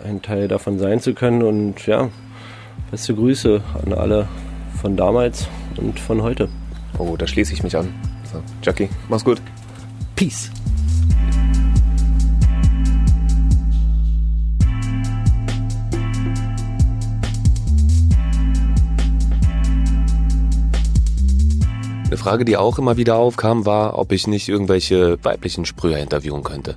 ein 0.04 0.22
Teil 0.22 0.50
davon 0.50 0.78
sein 0.78 1.00
zu 1.00 1.14
können. 1.14 1.44
Und 1.44 1.88
ja, 1.88 2.10
beste 2.92 3.16
Grüße 3.16 3.62
an 3.86 3.94
alle 3.94 4.28
von 4.82 4.98
damals 4.98 5.48
und 5.78 6.00
von 6.00 6.22
heute. 6.22 6.50
Oh, 6.98 7.16
da 7.18 7.26
schließe 7.26 7.54
ich 7.54 7.64
mich 7.64 7.78
an. 7.78 7.94
So, 8.32 8.42
Jackie, 8.62 8.90
mach's 9.08 9.24
gut. 9.24 9.42
Peace. 10.16 10.52
Eine 22.10 22.18
Frage, 22.18 22.44
die 22.44 22.58
auch 22.58 22.80
immer 22.80 22.98
wieder 22.98 23.18
aufkam, 23.18 23.68
war, 23.68 24.00
ob 24.00 24.12
ich 24.12 24.26
nicht 24.26 24.50
irgendwelche 24.50 25.24
weiblichen 25.24 25.66
Sprüher 25.66 26.00
interviewen 26.00 26.42
könnte. 26.42 26.76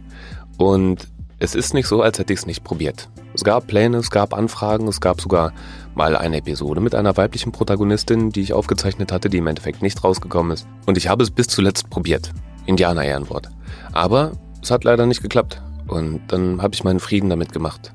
Und 0.58 1.08
es 1.38 1.54
ist 1.54 1.72
nicht 1.72 1.86
so, 1.86 2.02
als 2.02 2.18
hätte 2.18 2.34
ich 2.34 2.40
es 2.40 2.46
nicht 2.46 2.64
probiert. 2.64 3.08
Es 3.32 3.42
gab 3.42 3.66
Pläne, 3.66 3.96
es 3.96 4.10
gab 4.10 4.34
Anfragen, 4.34 4.88
es 4.88 5.00
gab 5.00 5.22
sogar 5.22 5.54
mal 5.94 6.18
eine 6.18 6.36
Episode 6.36 6.82
mit 6.82 6.94
einer 6.94 7.16
weiblichen 7.16 7.50
Protagonistin, 7.50 8.28
die 8.28 8.42
ich 8.42 8.52
aufgezeichnet 8.52 9.10
hatte, 9.10 9.30
die 9.30 9.38
im 9.38 9.46
Endeffekt 9.46 9.80
nicht 9.80 10.04
rausgekommen 10.04 10.52
ist. 10.52 10.66
Und 10.84 10.98
ich 10.98 11.08
habe 11.08 11.22
es 11.22 11.30
bis 11.30 11.46
zuletzt 11.46 11.88
probiert. 11.88 12.30
Indianer-Ehrenwort. 12.66 13.48
Aber 13.92 14.32
es 14.60 14.70
hat 14.70 14.84
leider 14.84 15.06
nicht 15.06 15.22
geklappt. 15.22 15.62
Und 15.88 16.20
dann 16.28 16.60
habe 16.60 16.74
ich 16.74 16.84
meinen 16.84 17.00
Frieden 17.00 17.30
damit 17.30 17.52
gemacht. 17.54 17.94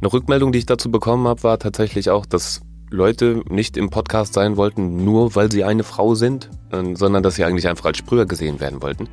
Eine 0.00 0.10
Rückmeldung, 0.10 0.52
die 0.52 0.60
ich 0.60 0.66
dazu 0.66 0.90
bekommen 0.90 1.28
habe, 1.28 1.42
war 1.42 1.58
tatsächlich 1.58 2.08
auch, 2.08 2.24
dass 2.24 2.62
Leute 2.90 3.42
nicht 3.48 3.76
im 3.76 3.90
Podcast 3.90 4.34
sein 4.34 4.56
wollten, 4.56 5.04
nur 5.04 5.34
weil 5.34 5.50
sie 5.50 5.64
eine 5.64 5.82
Frau 5.82 6.14
sind, 6.14 6.50
äh, 6.70 6.94
sondern 6.94 7.22
dass 7.22 7.34
sie 7.34 7.44
eigentlich 7.44 7.68
einfach 7.68 7.86
als 7.86 7.98
Sprüher 7.98 8.26
gesehen 8.26 8.60
werden 8.60 8.80
wollten. 8.80 9.08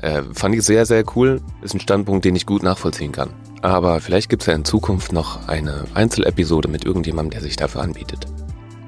Äh, 0.00 0.22
fand 0.32 0.56
ich 0.56 0.62
sehr, 0.62 0.86
sehr 0.86 1.04
cool. 1.14 1.40
Ist 1.62 1.74
ein 1.74 1.80
Standpunkt, 1.80 2.24
den 2.24 2.34
ich 2.34 2.46
gut 2.46 2.64
nachvollziehen 2.64 3.12
kann. 3.12 3.30
Aber 3.62 4.00
vielleicht 4.00 4.28
gibt 4.28 4.42
es 4.42 4.46
ja 4.46 4.54
in 4.54 4.64
Zukunft 4.64 5.12
noch 5.12 5.46
eine 5.46 5.84
Einzelepisode 5.94 6.68
mit 6.68 6.84
irgendjemandem, 6.84 7.30
der 7.30 7.42
sich 7.42 7.56
dafür 7.56 7.82
anbietet. 7.82 8.26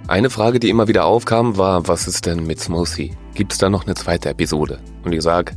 Eine 0.09 0.31
Frage, 0.31 0.59
die 0.59 0.69
immer 0.69 0.89
wieder 0.89 1.05
aufkam, 1.05 1.57
war, 1.57 1.87
was 1.87 2.09
ist 2.09 2.27
denn 2.27 2.45
mit 2.47 2.61
Smoothie? 2.61 3.17
Gibt 3.35 3.53
es 3.53 3.59
da 3.59 3.71
noch 3.71 3.85
eine 3.87 3.95
zweite 3.95 4.31
Episode? 4.31 4.81
Und 5.05 5.13
ich 5.13 5.23
sag, 5.23 5.55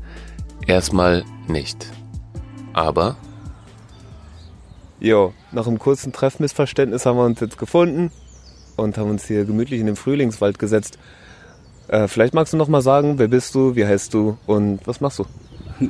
erstmal 0.68 1.26
nicht. 1.48 1.92
Aber 2.74 3.18
Jo, 5.00 5.34
nach 5.52 5.68
einem 5.68 5.80
kurzen 5.80 6.14
Treffmissverständnis 6.14 7.06
haben 7.06 7.18
wir 7.18 7.26
uns 7.26 7.40
jetzt 7.40 7.58
gefunden 7.58 8.12
und 8.78 8.98
haben 8.98 9.10
uns 9.10 9.26
hier 9.28 9.44
gemütlich 9.46 9.80
in 9.82 9.86
den 9.88 9.96
Frühlingswald 9.98 10.58
gesetzt. 10.60 10.98
Äh, 11.90 12.08
vielleicht 12.08 12.34
magst 12.34 12.54
du 12.54 12.58
noch 12.58 12.68
mal 12.68 12.82
sagen, 12.82 13.18
wer 13.20 13.28
bist 13.28 13.54
du, 13.56 13.76
wie 13.76 13.86
heißt 13.86 14.14
du 14.14 14.38
und 14.46 14.80
was 14.86 15.02
machst 15.02 15.20
du? 15.20 15.26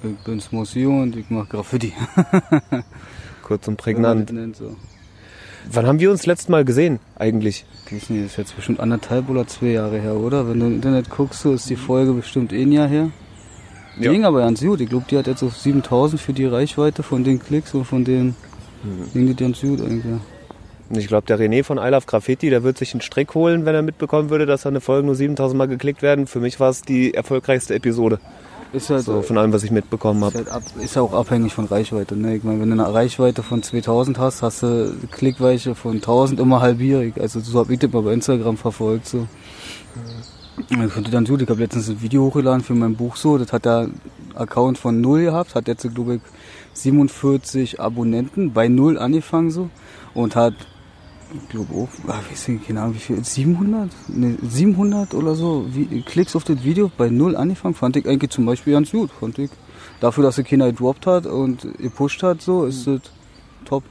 Ich 0.00 0.16
bin 0.24 0.40
Smossi 0.40 0.86
und 0.86 1.16
ich 1.16 1.28
mache 1.28 1.48
Graffiti. 1.48 1.92
Kurz 3.42 3.66
und 3.66 3.76
prägnant. 3.78 4.32
Nennt, 4.32 4.54
so. 4.54 4.76
Wann 5.72 5.88
haben 5.88 5.98
wir 5.98 6.12
uns 6.12 6.24
letztes 6.24 6.48
Mal 6.48 6.64
gesehen 6.64 7.00
eigentlich? 7.16 7.64
Ich 7.86 7.92
weiß 7.94 8.10
nicht, 8.10 8.24
das 8.24 8.30
ist 8.30 8.36
jetzt 8.36 8.54
bestimmt 8.54 8.78
anderthalb 8.78 9.28
oder 9.28 9.44
zwei 9.48 9.66
Jahre 9.72 9.98
her, 9.98 10.14
oder? 10.14 10.48
Wenn 10.48 10.60
du 10.60 10.66
im 10.66 10.74
Internet 10.76 11.10
guckst, 11.10 11.40
so 11.40 11.52
ist 11.52 11.68
die 11.68 11.74
Folge 11.74 12.12
bestimmt 12.12 12.52
eh 12.52 12.62
ein 12.62 12.70
Jahr 12.70 12.86
her. 12.86 13.10
Die 13.98 14.04
Ja. 14.04 14.12
ging 14.12 14.24
aber 14.24 14.38
ganz 14.38 14.60
gut. 14.60 14.80
Ich 14.80 14.88
glaube, 14.88 15.06
die 15.10 15.18
hat 15.18 15.26
jetzt 15.26 15.42
auf 15.42 15.56
7000 15.56 16.20
für 16.20 16.32
die 16.32 16.46
Reichweite 16.46 17.02
von 17.02 17.24
den 17.24 17.40
Klicks 17.40 17.74
und 17.74 17.84
von 17.84 18.04
den. 18.04 18.36
Ging 19.12 19.26
die 19.26 19.34
ganz 19.34 19.60
gut 19.60 19.80
eigentlich. 19.80 20.04
Und 20.90 20.98
Ich 20.98 21.06
glaube, 21.08 21.26
der 21.26 21.38
René 21.38 21.64
von 21.64 21.78
I 21.78 21.88
Love 21.88 22.06
Graffiti, 22.06 22.50
der 22.50 22.62
wird 22.62 22.78
sich 22.78 22.94
einen 22.94 23.00
Strick 23.02 23.34
holen, 23.34 23.66
wenn 23.66 23.74
er 23.74 23.82
mitbekommen 23.82 24.30
würde, 24.30 24.46
dass 24.46 24.62
seine 24.62 24.80
Folgen 24.80 25.06
nur 25.06 25.14
7000 25.14 25.58
Mal 25.58 25.68
geklickt 25.68 26.02
werden. 26.02 26.26
Für 26.26 26.40
mich 26.40 26.58
war 26.60 26.70
es 26.70 26.82
die 26.82 27.14
erfolgreichste 27.14 27.74
Episode. 27.74 28.18
Ist 28.72 28.90
halt, 28.90 29.02
So, 29.04 29.22
von 29.22 29.38
allem, 29.38 29.52
was 29.52 29.62
ich 29.64 29.70
mitbekommen 29.70 30.20
ist, 30.20 30.26
habe. 30.26 30.36
halt 30.38 30.48
ab, 30.50 30.62
ist 30.82 30.96
ja 30.96 31.02
auch 31.02 31.14
abhängig 31.14 31.54
von 31.54 31.64
Reichweite. 31.66 32.16
Ne? 32.16 32.36
Ich 32.36 32.44
meine, 32.44 32.60
wenn 32.60 32.68
du 32.68 32.82
eine 32.82 32.92
Reichweite 32.92 33.42
von 33.42 33.62
2000 33.62 34.18
hast, 34.18 34.42
hast 34.42 34.62
du 34.62 34.94
Klickweiche 35.10 35.74
von 35.74 35.96
1000 35.96 36.38
immer 36.40 36.60
halbierig. 36.60 37.18
Also 37.18 37.40
so 37.40 37.58
habe 37.60 37.72
ich 37.72 37.78
das 37.78 37.90
mal 37.90 38.02
bei 38.02 38.12
Instagram 38.12 38.56
verfolgt. 38.58 39.06
So. 39.06 39.26
Ich 40.68 40.76
finde 40.92 41.10
dann 41.10 41.24
gut. 41.24 41.40
Ich 41.40 41.48
habe 41.48 41.60
letztens 41.60 41.88
ein 41.88 42.02
Video 42.02 42.24
hochgeladen 42.24 42.62
für 42.62 42.74
mein 42.74 42.94
Buch 42.94 43.16
so. 43.16 43.38
Das 43.38 43.52
hat 43.52 43.64
der 43.64 43.88
Account 44.34 44.76
von 44.76 45.00
null 45.00 45.22
gehabt, 45.24 45.54
hat 45.54 45.66
jetzt 45.68 45.86
glaube 45.94 46.16
ich 46.16 46.20
47 46.74 47.80
Abonnenten 47.80 48.52
bei 48.52 48.68
null 48.68 48.98
angefangen 48.98 49.50
so 49.50 49.70
und 50.14 50.36
hat 50.36 50.54
ich 51.34 51.48
glaube 51.48 51.74
auch, 51.74 51.88
ah, 52.08 52.20
weiß 52.30 52.48
nicht, 52.48 52.70
Ahnung, 52.70 52.94
wie 52.94 52.98
viel, 52.98 53.22
700? 53.22 53.90
Ne, 54.08 54.36
700 54.42 55.14
oder 55.14 55.34
so 55.34 55.66
wie, 55.70 56.02
Klicks 56.02 56.34
auf 56.36 56.44
das 56.44 56.62
Video 56.64 56.90
bei 56.96 57.10
null 57.10 57.36
angefangen, 57.36 57.74
fand 57.74 57.96
ich 57.96 58.06
eigentlich 58.06 58.30
zum 58.30 58.46
Beispiel 58.46 58.72
ganz 58.72 58.90
gut, 58.90 59.10
fand 59.10 59.38
ich. 59.38 59.50
Dafür, 60.00 60.24
dass 60.24 60.38
er 60.38 60.44
keiner 60.44 60.66
gedroppt 60.66 61.06
hat 61.06 61.26
und 61.26 61.66
gepusht 61.78 62.22
hat, 62.22 62.40
so, 62.40 62.64
ist 62.64 62.86
das 62.86 63.00
top. 63.64 63.84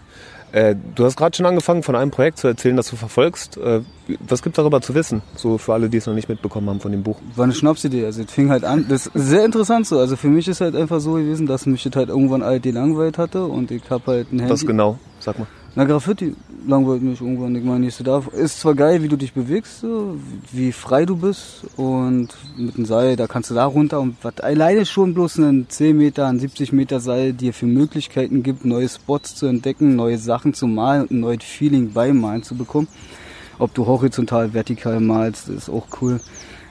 Äh, 0.53 0.75
du 0.95 1.03
hast 1.03 1.17
gerade 1.17 1.35
schon 1.35 1.45
angefangen, 1.45 1.83
von 1.83 1.95
einem 1.95 2.09
Projekt 2.09 2.37
zu 2.37 2.47
erzählen, 2.47 2.77
das 2.77 2.89
du 2.89 2.95
verfolgst. 2.95 3.57
Äh, 3.57 3.81
was 4.27 4.41
gibt 4.41 4.57
darüber 4.57 4.81
zu 4.81 4.95
wissen? 4.95 5.21
So 5.35 5.57
für 5.57 5.73
alle, 5.73 5.89
die 5.89 5.97
es 5.97 6.05
noch 6.05 6.13
nicht 6.13 6.29
mitbekommen 6.29 6.69
haben 6.69 6.79
von 6.79 6.91
dem 6.91 7.03
Buch. 7.03 7.19
War 7.35 7.43
eine 7.43 7.53
Schnapsidee, 7.53 8.05
also 8.05 8.23
es 8.23 8.31
fing 8.31 8.49
halt 8.49 8.63
an, 8.63 8.85
das 8.87 9.07
ist 9.07 9.27
sehr 9.27 9.43
interessant 9.43 9.85
so, 9.87 9.99
also 9.99 10.15
für 10.15 10.29
mich 10.29 10.47
ist 10.47 10.61
halt 10.61 10.75
einfach 10.75 11.01
so 11.01 11.13
gewesen, 11.13 11.47
dass 11.47 11.65
mich 11.65 11.83
das 11.83 11.95
halt 11.95 12.09
irgendwann 12.09 12.41
ARD 12.41 12.67
langweilt 12.67 13.17
hatte 13.17 13.45
und 13.45 13.71
ich 13.71 13.83
hab 13.89 14.07
halt 14.07 14.31
ein 14.31 14.39
Handy. 14.39 14.53
Was 14.53 14.65
genau? 14.65 14.97
Sag 15.19 15.37
mal. 15.37 15.47
Na, 15.75 15.83
Graffiti 15.83 16.35
langweilt 16.67 17.01
mich 17.01 17.21
irgendwann. 17.21 17.55
Ich 17.55 17.63
meine, 17.63 17.81
nicht 17.81 17.95
so 17.95 18.03
da. 18.03 18.23
Ist 18.33 18.59
zwar 18.59 18.75
geil, 18.75 19.03
wie 19.03 19.07
du 19.07 19.15
dich 19.15 19.33
bewegst, 19.33 19.81
so, 19.81 20.17
wie 20.51 20.71
frei 20.71 21.05
du 21.05 21.15
bist 21.15 21.65
und 21.77 22.29
mit 22.57 22.77
dem 22.77 22.85
Seil, 22.85 23.15
da 23.15 23.27
kannst 23.27 23.51
du 23.51 23.55
da 23.55 23.65
runter 23.65 23.99
und 23.99 24.17
was 24.21 24.39
alleine 24.39 24.85
schon 24.85 25.13
bloß 25.13 25.37
ein 25.37 25.65
10 25.69 25.97
Meter, 25.97 26.27
ein 26.27 26.39
70 26.39 26.73
Meter 26.73 26.99
Seil 26.99 27.33
dir 27.33 27.53
für 27.53 27.67
Möglichkeiten 27.67 28.43
gibt, 28.43 28.65
neue 28.65 28.89
Spots 28.89 29.35
zu 29.35 29.45
entdecken, 29.45 29.95
neue 29.95 30.17
Sachen 30.17 30.53
zu 30.53 30.67
malen 30.67 31.03
und 31.03 31.11
ein 31.11 31.19
neues 31.19 31.43
Feeling 31.43 31.91
beim 31.93 32.19
Malen 32.19 32.43
zu 32.43 32.55
bekommen. 32.55 32.87
Ob 33.59 33.73
du 33.73 33.85
horizontal, 33.85 34.53
vertikal 34.53 34.99
malst, 34.99 35.49
ist 35.49 35.69
auch 35.69 35.87
cool. 36.01 36.19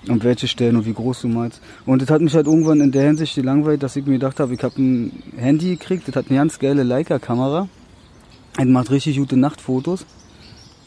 An 0.09 0.23
welche 0.23 0.47
Stellen 0.47 0.77
und 0.77 0.87
wie 0.87 0.93
groß 0.93 1.23
du 1.23 1.29
malst. 1.29 1.61
Und 1.85 2.01
das 2.01 2.11
hat 2.11 2.21
mich 2.21 2.35
halt 2.37 2.47
irgendwann 2.47 2.81
in 2.81 2.93
der 2.93 3.03
Hinsicht 3.03 3.35
gelangweilt, 3.35 3.83
dass 3.83 3.97
ich 3.97 4.07
mir 4.07 4.13
gedacht 4.13 4.39
habe, 4.39 4.55
ich 4.55 4.63
habe 4.63 4.81
ein 4.81 5.23
Handy 5.37 5.71
gekriegt, 5.71 6.07
das 6.07 6.15
hat 6.15 6.27
eine 6.29 6.39
ganz 6.39 6.61
geile 6.61 6.85
Leica-Kamera. 6.85 7.69
Er 8.59 8.65
macht 8.67 8.91
richtig 8.91 9.19
gute 9.19 9.37
Nachtfotos. 9.37 10.07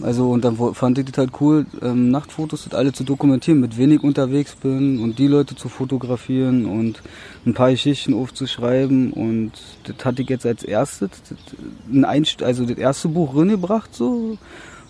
Also 0.01 0.31
und 0.31 0.45
dann 0.45 0.55
fand 0.73 0.97
ich 0.97 1.05
das 1.05 1.17
halt 1.17 1.31
cool, 1.41 1.65
ähm, 1.81 2.09
Nachtfotos 2.09 2.63
das 2.63 2.73
alle 2.73 2.93
zu 2.93 3.03
dokumentieren, 3.03 3.59
mit 3.59 3.77
wenig 3.77 4.01
unterwegs 4.01 4.55
bin 4.55 4.99
und 4.99 5.19
die 5.19 5.27
Leute 5.27 5.55
zu 5.55 5.67
fotografieren 5.67 6.65
und 6.65 7.01
ein 7.45 7.53
paar 7.53 7.71
Geschichten 7.71 8.13
aufzuschreiben 8.13 9.11
und 9.11 9.51
das 9.83 10.05
hatte 10.05 10.21
ich 10.21 10.29
jetzt 10.29 10.45
als 10.45 10.63
erstes, 10.63 11.09
das, 11.27 11.37
ein 11.91 12.25
also 12.45 12.65
das 12.65 12.77
erste 12.77 13.09
Buch 13.09 13.35
reingebracht 13.35 13.93
so. 13.93 14.37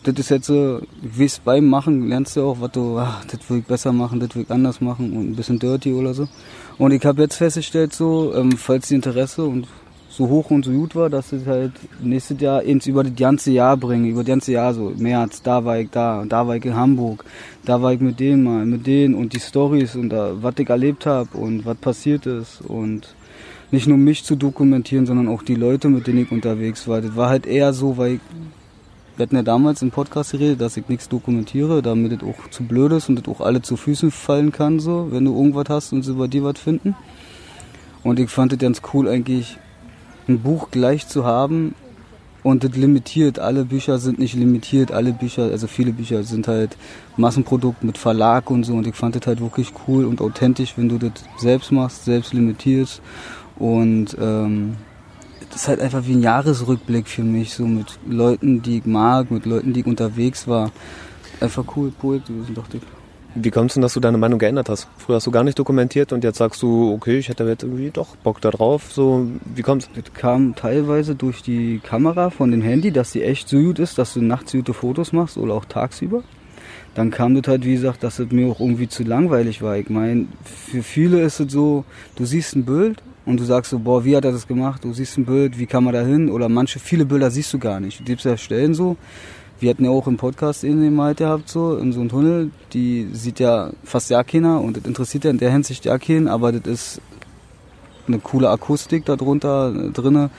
Das 0.04 0.16
ist 0.18 0.30
jetzt 0.30 0.46
so, 0.46 0.82
wie 1.02 1.26
es 1.26 1.40
beim 1.40 1.68
Machen 1.68 2.08
lernst 2.08 2.38
du 2.38 2.44
auch, 2.44 2.62
was 2.62 2.72
du, 2.72 2.98
ach, 3.00 3.26
das 3.26 3.50
will 3.50 3.60
ich 3.60 3.66
besser 3.66 3.92
machen, 3.92 4.22
das 4.22 4.34
will 4.34 4.44
ich 4.44 4.52
anders 4.52 4.80
machen 4.80 5.12
und 5.12 5.32
ein 5.32 5.36
bisschen 5.36 5.60
dirty 5.60 5.92
oder 5.92 6.14
so. 6.14 6.30
Und 6.78 6.94
ich 6.94 7.04
habe 7.04 7.24
jetzt 7.24 7.36
festgestellt 7.36 7.94
so, 7.94 8.34
ähm, 8.34 8.54
falls 8.54 8.88
die 8.88 8.96
Interesse 8.96 9.44
und 9.44 9.68
so 10.20 10.28
hoch 10.28 10.52
und 10.52 10.66
so 10.66 10.72
gut 10.72 10.96
war, 10.96 11.10
dass 11.10 11.32
ich 11.32 11.48
halt 11.48 11.72
nächstes 12.02 12.42
Jahr 12.42 12.62
ins 12.62 12.88
über 12.88 13.06
das 13.06 13.16
ganze 13.16 13.52
Jahr 13.52 13.78
bringe, 13.78 14.10
über 14.10 14.20
das 14.20 14.28
ganze 14.28 14.52
Jahr 14.52 14.74
so, 14.74 14.92
März, 14.98 15.42
da 15.42 15.64
war 15.64 15.80
ich 15.80 15.90
da, 15.92 16.26
da 16.28 16.46
war 16.46 16.58
ich 16.58 16.66
in 16.66 16.76
Hamburg, 16.76 17.24
da 17.64 17.82
war 17.82 17.94
ich 17.94 18.02
mit 18.02 18.20
denen 18.20 18.44
mal, 18.44 18.66
mit 18.66 18.86
denen 18.86 19.16
und 19.16 19.32
die 19.32 19.40
Stories 19.40 19.96
und 19.96 20.10
da, 20.10 20.34
was 20.42 20.56
ich 20.58 20.70
erlebt 20.70 21.06
habe 21.06 21.38
und 21.38 21.66
was 21.66 21.78
passiert 21.78 22.26
ist 22.26 22.60
und 22.60 23.16
nicht 23.72 23.88
nur 23.88 23.98
mich 23.98 24.26
zu 24.26 24.36
dokumentieren, 24.36 25.06
sondern 25.06 25.30
auch 25.30 25.42
die 25.42 25.56
Leute, 25.56 25.88
mit 25.88 26.06
denen 26.06 26.24
ich 26.24 26.32
unterwegs 26.34 26.86
war. 26.86 27.00
Das 27.00 27.16
war 27.16 27.30
halt 27.30 27.46
eher 27.46 27.72
so, 27.72 27.96
weil 27.96 28.16
ich, 28.16 28.20
wir 29.16 29.24
hatten 29.24 29.38
ja 29.38 29.44
damals 29.44 29.82
im 29.82 29.92
Podcast 29.92 30.32
geredet, 30.32 30.60
dass 30.60 30.76
ich 30.76 30.90
nichts 30.90 31.08
dokumentiere, 31.08 31.82
damit 31.82 32.12
das 32.12 32.28
auch 32.28 32.50
zu 32.50 32.64
blöd 32.64 32.92
ist 32.92 33.08
und 33.08 33.16
das 33.16 33.34
auch 33.34 33.40
alle 33.40 33.62
zu 33.62 33.78
Füßen 33.78 34.12
fallen 34.12 34.52
kann, 34.52 34.82
so, 34.82 35.08
wenn 35.12 35.24
du 35.24 35.34
irgendwas 35.34 35.70
hast 35.70 35.94
und 35.94 36.02
sie 36.02 36.14
bei 36.14 36.28
dir 36.28 36.44
was 36.44 36.60
finden. 36.60 36.94
Und 38.04 38.20
ich 38.20 38.30
fand 38.30 38.52
es 38.52 38.60
ganz 38.60 38.82
cool 38.94 39.08
eigentlich, 39.08 39.58
ein 40.30 40.40
Buch 40.40 40.70
gleich 40.72 41.08
zu 41.08 41.26
haben 41.26 41.76
und 42.44 42.64
das 42.64 42.76
limitiert. 42.76 43.40
Alle 43.40 43.66
Bücher 43.66 44.00
sind 44.00 44.20
nicht 44.20 44.36
limitiert, 44.36 44.92
alle 44.92 45.12
Bücher, 45.12 45.44
also 45.44 45.68
viele 45.68 45.92
Bücher 45.92 46.24
sind 46.24 46.48
halt 46.48 46.78
Massenprodukt 47.18 47.84
mit 47.84 47.98
Verlag 47.98 48.50
und 48.50 48.64
so 48.64 48.76
und 48.76 48.88
ich 48.88 48.96
fand 48.96 49.16
das 49.16 49.28
halt 49.28 49.42
wirklich 49.42 49.74
cool 49.88 50.06
und 50.06 50.22
authentisch, 50.22 50.74
wenn 50.78 50.90
du 50.90 50.98
das 50.98 51.12
selbst 51.38 51.72
machst, 51.72 52.06
selbst 52.06 52.34
limitierst 52.34 53.02
und 53.58 54.16
ähm, 54.20 54.78
das 55.50 55.64
ist 55.64 55.68
halt 55.68 55.82
einfach 55.82 56.06
wie 56.06 56.14
ein 56.14 56.22
Jahresrückblick 56.22 57.08
für 57.08 57.24
mich, 57.24 57.54
so 57.54 57.66
mit 57.66 58.00
Leuten, 58.08 58.62
die 58.62 58.78
ich 58.78 58.86
mag, 58.86 59.32
mit 59.32 59.46
Leuten, 59.46 59.74
die 59.74 59.80
ich 59.82 59.86
unterwegs 59.86 60.48
war. 60.48 60.72
Einfach 61.42 61.64
cool 61.76 61.92
Projekt 61.92 62.28
gewesen, 62.28 62.54
dachte 62.54 62.78
ich. 62.78 62.99
Wie 63.36 63.52
kommst 63.52 63.76
du 63.76 63.80
denn, 63.80 63.84
dass 63.84 63.94
du 63.94 64.00
deine 64.00 64.18
Meinung 64.18 64.40
geändert 64.40 64.70
hast? 64.70 64.88
Früher 64.98 65.18
hast 65.18 65.28
du 65.28 65.32
gar 65.32 65.44
nicht 65.44 65.60
dokumentiert 65.60 66.12
und 66.12 66.24
jetzt 66.24 66.40
sagst 66.40 66.64
du, 66.64 66.92
okay, 66.94 67.20
ich 67.20 67.30
hätte 67.30 67.44
jetzt 67.44 67.62
irgendwie 67.62 67.92
doch 67.92 68.16
Bock 68.18 68.42
da 68.42 68.50
drauf. 68.50 68.92
So, 68.92 69.28
wie 69.54 69.62
kommt's? 69.62 69.88
Das 69.94 70.12
kam 70.14 70.56
teilweise 70.56 71.14
durch 71.14 71.44
die 71.44 71.80
Kamera 71.84 72.32
von 72.32 72.50
dem 72.50 72.62
Handy, 72.64 72.92
dass 72.92 73.12
die 73.12 73.24
echt 73.24 73.48
so 73.48 73.60
gut 73.60 73.78
ist, 73.78 74.00
dass 74.00 74.16
du 74.16 74.22
nachts 74.22 74.52
gute 74.52 74.74
Fotos 74.74 75.14
machst 75.14 75.38
oder 75.38 75.54
auch 75.54 75.66
tagsüber. 75.66 76.24
dann 76.96 77.12
kam 77.12 77.36
das 77.36 77.48
halt, 77.48 77.66
wie 77.66 77.74
gesagt, 77.74 78.04
dass 78.04 78.18
es 78.20 78.32
mir 78.32 78.48
auch 78.52 78.60
irgendwie 78.60 78.90
zu 78.90 79.04
langweilig 79.04 79.62
war. 79.62 79.78
Ich 79.78 79.90
meine, 79.90 80.26
für 80.44 80.82
viele 80.82 81.22
ist 81.22 81.40
es 81.40 81.52
so, 81.52 81.86
du 82.16 82.26
siehst 82.26 82.56
ein 82.56 82.66
Bild 82.66 83.02
und 83.26 83.40
du 83.40 83.44
sagst 83.44 83.70
so, 83.70 83.80
boah, 83.80 84.04
wie 84.06 84.18
hat 84.18 84.26
er 84.26 84.32
das 84.32 84.48
gemacht? 84.48 84.84
Du 84.84 84.92
siehst 84.92 85.18
ein 85.18 85.26
Bild, 85.26 85.60
wie 85.60 85.68
kam 85.68 85.86
er 85.86 85.94
da 85.94 86.02
hin? 86.02 86.30
Oder 86.30 86.50
manche, 86.50 86.80
viele 86.80 87.06
Bilder 87.06 87.30
siehst 87.30 87.54
du 87.54 87.60
gar 87.60 87.80
nicht. 87.80 88.00
Du 88.00 88.04
gibst 88.06 88.26
ja 88.26 88.36
Stellen 88.38 88.74
so. 88.74 88.98
Wir 89.60 89.70
hatten 89.72 89.84
ja 89.84 89.92
auch 89.92 90.08
im 90.08 90.18
Podcast 90.18 90.64
in 90.64 90.96
mal 90.96 91.16
gehabt, 91.16 91.50
so, 91.50 91.78
in 91.78 91.92
so 91.92 92.00
einem 92.00 92.10
Tunnel, 92.10 92.52
die 92.72 93.10
sieht 93.12 93.40
ja 93.40 93.72
fast 93.84 94.10
ja 94.10 94.24
keiner 94.24 94.62
und 94.62 94.78
das 94.78 94.86
interessiert 94.86 95.26
ja 95.26 95.32
in 95.32 95.38
der 95.38 95.52
Hinsicht 95.52 95.84
ja 95.84 95.98
keinen, 95.98 96.30
aber 96.30 96.54
das 96.54 96.68
ist 96.72 97.02
eine 98.08 98.20
coole 98.20 98.50
Akustik 98.50 99.06
da 99.06 99.16
drunter 99.16 99.74
äh, 99.76 99.92
drinne. 99.92 100.30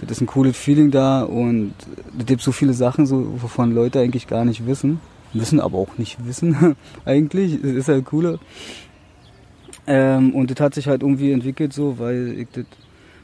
Das 0.00 0.10
ist 0.10 0.20
ein 0.20 0.26
cooles 0.26 0.56
Feeling 0.56 0.90
da 0.90 1.22
und 1.22 1.74
es 2.18 2.26
gibt 2.26 2.42
so 2.42 2.50
viele 2.50 2.72
Sachen, 2.72 3.06
so, 3.06 3.40
wovon 3.40 3.72
Leute 3.72 4.00
eigentlich 4.00 4.26
gar 4.26 4.44
nicht 4.44 4.66
wissen. 4.66 5.00
Müssen 5.32 5.60
aber 5.60 5.78
auch 5.78 5.96
nicht 5.98 6.26
wissen, 6.26 6.76
eigentlich. 7.04 7.60
Das 7.62 7.70
ist 7.70 7.88
halt 7.88 8.04
cooler. 8.06 8.38
Ähm, 9.86 10.34
und 10.34 10.50
das 10.50 10.60
hat 10.60 10.74
sich 10.74 10.88
halt 10.88 11.02
irgendwie 11.02 11.32
entwickelt 11.32 11.72
so, 11.72 11.98
weil 11.98 12.34
ich 12.36 12.48
das, 12.52 12.64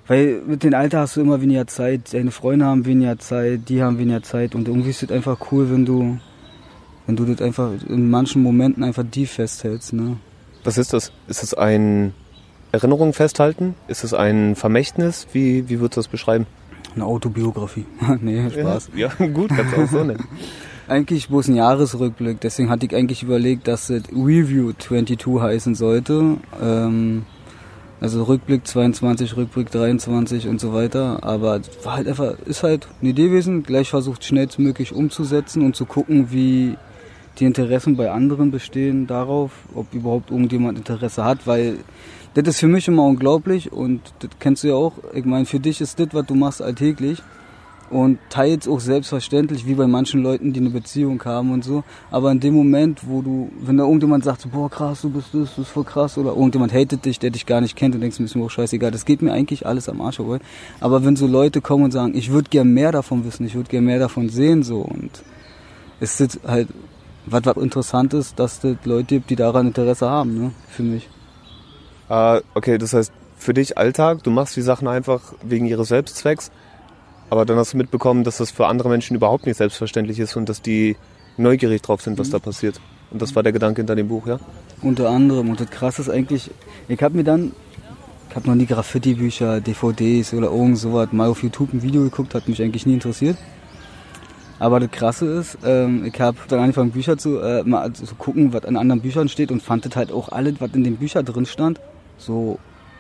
weil 0.09 0.43
mit 0.47 0.65
dem 0.65 0.75
Alter 0.75 1.01
hast 1.01 1.17
du 1.17 1.21
immer 1.21 1.41
weniger 1.41 1.67
Zeit, 1.67 2.13
deine 2.13 2.31
Freunde 2.31 2.65
haben 2.65 2.87
weniger 2.87 3.19
Zeit, 3.19 3.69
die 3.69 3.83
haben 3.83 3.99
weniger 3.99 4.23
Zeit 4.23 4.55
und 4.55 4.67
irgendwie 4.67 4.91
ist 4.91 5.03
es 5.03 5.11
einfach 5.11 5.53
cool, 5.53 5.71
wenn 5.71 5.87
du, 5.87 6.19
wenn 7.07 7.15
du 7.15 7.25
das 7.25 7.41
einfach 7.41 7.71
in 7.89 8.11
manchen 8.11 8.43
Momenten 8.43 8.83
einfach 8.83 9.05
die 9.09 9.27
festhältst, 9.27 9.93
ne. 9.93 10.17
Was 10.65 10.79
ist 10.79 10.93
das? 10.93 11.13
Ist 11.29 11.43
es 11.43 11.55
ein 11.55 12.13
Erinnerung 12.73 13.13
festhalten? 13.13 13.75
Ist 13.87 14.03
es 14.03 14.13
ein 14.13 14.57
Vermächtnis? 14.57 15.29
Wie, 15.33 15.69
wie 15.69 15.79
würdest 15.79 15.97
du 15.97 16.01
das 16.01 16.09
beschreiben? 16.09 16.47
Eine 16.95 17.05
Autobiografie. 17.05 17.87
nee, 18.21 18.51
Spaß. 18.51 18.91
Ja, 18.97 19.11
ja 19.19 19.27
gut, 19.29 19.51
kannst 19.55 19.77
du 19.77 19.83
auch 19.83 19.89
so 19.89 20.05
nennen. 20.05 20.25
eigentlich 20.89 21.29
bloß 21.29 21.49
ein 21.49 21.57
Jahresrückblick. 21.57 22.41
Deswegen 22.41 22.71
hatte 22.71 22.87
ich 22.87 22.95
eigentlich 22.95 23.23
überlegt, 23.23 23.69
dass 23.69 23.91
es 23.91 24.05
Review 24.11 24.73
22 24.73 25.41
heißen 25.41 25.75
sollte. 25.75 26.39
Ähm, 26.61 27.25
also 28.01 28.23
Rückblick 28.23 28.67
22, 28.67 29.37
Rückblick 29.37 29.71
23 29.71 30.49
und 30.49 30.61
so 30.61 30.73
weiter. 30.73 31.25
Aber 31.25 31.61
war 31.83 31.97
halt 31.97 32.09
einfach, 32.09 32.39
ist 32.47 32.63
halt 32.63 32.89
eine 33.01 33.11
Idee 33.11 33.29
gewesen. 33.29 33.63
Gleich 33.63 33.91
versucht 33.91 34.25
schnellstmöglich 34.25 34.93
umzusetzen 34.93 35.63
und 35.63 35.75
zu 35.75 35.85
gucken, 35.85 36.31
wie 36.31 36.77
die 37.39 37.45
Interessen 37.45 37.97
bei 37.97 38.11
anderen 38.11 38.51
bestehen 38.51 39.07
darauf, 39.07 39.53
ob 39.75 39.93
überhaupt 39.95 40.31
irgendjemand 40.31 40.79
Interesse 40.79 41.25
hat, 41.25 41.47
weil 41.47 41.79
das 42.35 42.49
ist 42.49 42.61
für 42.61 42.67
mich 42.67 42.89
immer 42.89 43.05
unglaublich 43.05 43.73
und 43.73 44.01
das 44.21 44.31
kennst 44.39 44.65
du 44.65 44.69
ja 44.69 44.75
auch. 44.75 44.93
Ich 45.15 45.25
meine, 45.25 45.47
für 45.47 45.61
dich 45.61 45.81
ist 45.81 45.99
das, 45.99 46.09
was 46.13 46.27
du 46.27 46.35
machst, 46.35 46.63
alltäglich 46.63 47.23
und 47.91 48.19
teils 48.31 48.69
auch 48.69 48.81
selbstverständlich, 48.81 49.67
wie 49.67 49.75
bei 49.75 49.87
manchen 49.87 50.23
Leuten, 50.23 50.53
die 50.53 50.61
eine 50.61 50.71
Beziehung 50.71 51.23
haben 51.25 51.53
und 51.53 51.65
so. 51.65 51.85
Aber 52.11 52.31
in 52.31 52.41
dem 52.41 52.55
Moment, 52.55 53.01
wo 53.07 53.23
du, 53.23 53.51
wenn 53.61 53.77
da 53.77 53.85
irgendjemand 53.85 54.25
sagt, 54.25 54.51
boah 54.51 54.71
krass, 54.71 55.03
du 55.03 55.11
bist 55.11 55.29
das, 55.33 55.51
das 55.51 55.59
ist 55.59 55.69
voll 55.69 55.85
krass, 55.85 56.19
oder 56.19 56.31
irgendjemand 56.31 56.73
hatet 56.73 57.05
dich, 57.05 57.19
der 57.19 57.31
dich 57.31 57.47
gar 57.47 57.61
nicht 57.61 57.77
kennt 57.77 57.95
und 57.95 58.01
denkst, 58.01 58.19
mir 58.19 58.27
ist 58.27 58.35
mir 58.35 58.45
auch 58.45 58.51
scheißegal, 58.51 58.91
das 58.91 59.05
geht 59.05 59.23
mir 59.23 59.33
eigentlich 59.33 59.67
alles 59.67 59.89
am 59.89 60.01
Arsch 60.01 60.17
vorbei. 60.17 60.39
Aber 60.81 61.05
wenn 61.05 61.17
so 61.17 61.27
Leute 61.27 61.61
kommen 61.61 61.85
und 61.85 61.93
sagen, 61.93 62.17
ich 62.17 62.31
würde 62.31 62.51
gern 62.51 62.73
mehr 62.73 62.93
davon 62.93 63.25
wissen, 63.25 63.47
ich 63.47 63.55
würde 63.55 63.71
gern 63.71 63.85
mehr 63.85 63.99
davon 63.99 64.29
sehen, 64.29 64.63
so 64.63 64.81
und 64.81 65.23
es 66.01 66.21
ist 66.21 66.41
halt 66.47 66.69
was, 67.27 67.45
was 67.45 67.57
interessant 67.57 68.15
ist, 68.15 68.39
dass 68.39 68.63
es 68.65 68.77
Leute 68.85 69.17
gibt, 69.17 69.31
die 69.31 69.37
daran 69.37 69.69
Interesse 69.69 70.09
haben, 70.09 70.39
ne, 70.39 70.51
für 70.69 70.83
mich. 70.83 71.09
Ah, 72.09 72.41
okay, 72.55 72.79
das 72.79 72.95
heißt, 72.95 73.13
für 73.37 73.55
dich 73.55 73.79
Alltag, 73.79 74.23
du 74.23 74.31
machst 74.31 74.57
die 74.57 74.63
Sachen 74.63 74.89
einfach 74.89 75.35
wegen 75.43 75.67
ihres 75.67 75.89
Selbstzwecks, 75.89 76.51
aber 77.31 77.45
dann 77.45 77.57
hast 77.59 77.75
du 77.75 77.77
mitbekommen, 77.77 78.25
dass 78.25 78.39
das 78.39 78.51
für 78.51 78.67
andere 78.67 78.89
Menschen 78.89 79.17
überhaupt 79.17 79.47
nicht 79.47 79.57
selbstverständlich 79.57 80.19
ist 80.19 80.37
und 80.37 80.49
dass 80.49 80.63
die 80.63 80.97
neugierig 81.37 81.83
drauf 81.83 82.03
sind, 82.03 82.19
was 82.19 82.29
mhm. 82.29 82.33
da 82.33 82.39
passiert. 82.39 82.81
Und 83.11 83.23
das 83.23 83.35
war 83.35 83.43
der 83.43 83.53
Gedanke 83.53 83.81
hinter 83.81 83.97
dem 83.97 84.09
Buch, 84.09 84.27
ja? 84.27 84.39
Unter 84.83 85.09
anderem. 85.09 85.51
Und 85.51 85.61
das 85.61 85.71
Krasse 85.71 86.03
ist 86.03 86.11
eigentlich, 86.11 86.51
ich 86.89 87.03
habe 87.03 87.17
mir 87.17 87.25
dann, 87.25 87.53
ich 88.29 88.37
habe 88.37 88.47
noch 88.49 88.55
nie 88.55 88.67
Graffiti-Bücher, 88.67 89.61
DVDs 89.61 90.35
oder 90.35 90.49
irgend 90.49 90.79
sowas 90.79 91.09
mal 91.13 91.29
auf 91.29 91.43
YouTube 91.43 91.73
ein 91.73 91.83
Video 91.83 92.03
geguckt, 92.03 92.35
hat 92.35 92.49
mich 92.49 92.61
eigentlich 92.63 92.87
nie 92.87 92.95
interessiert. 92.95 93.37
Aber 94.59 94.81
das 94.81 94.91
Krasse 94.91 95.27
ist, 95.27 95.59
ähm, 95.65 96.05
ich 96.05 96.21
habe 96.21 96.37
dann 96.49 96.59
angefangen, 96.59 96.91
Bücher 96.91 97.17
zu, 97.17 97.39
äh, 97.39 97.63
mal 97.63 97.93
zu 97.93 98.13
gucken, 98.17 98.53
was 98.53 98.65
in 98.65 98.77
anderen 98.77 99.01
Büchern 99.01 99.29
steht 99.29 99.53
und 99.53 99.63
fand 99.63 99.87
das 99.87 99.95
halt 99.95 100.11
auch 100.11 100.31
alles, 100.31 100.55
was 100.59 100.73
in 100.75 100.83
den 100.85 100.97
Büchern 100.97 101.25
drin 101.25 101.47
stand, 101.47 101.81
so 102.19 102.59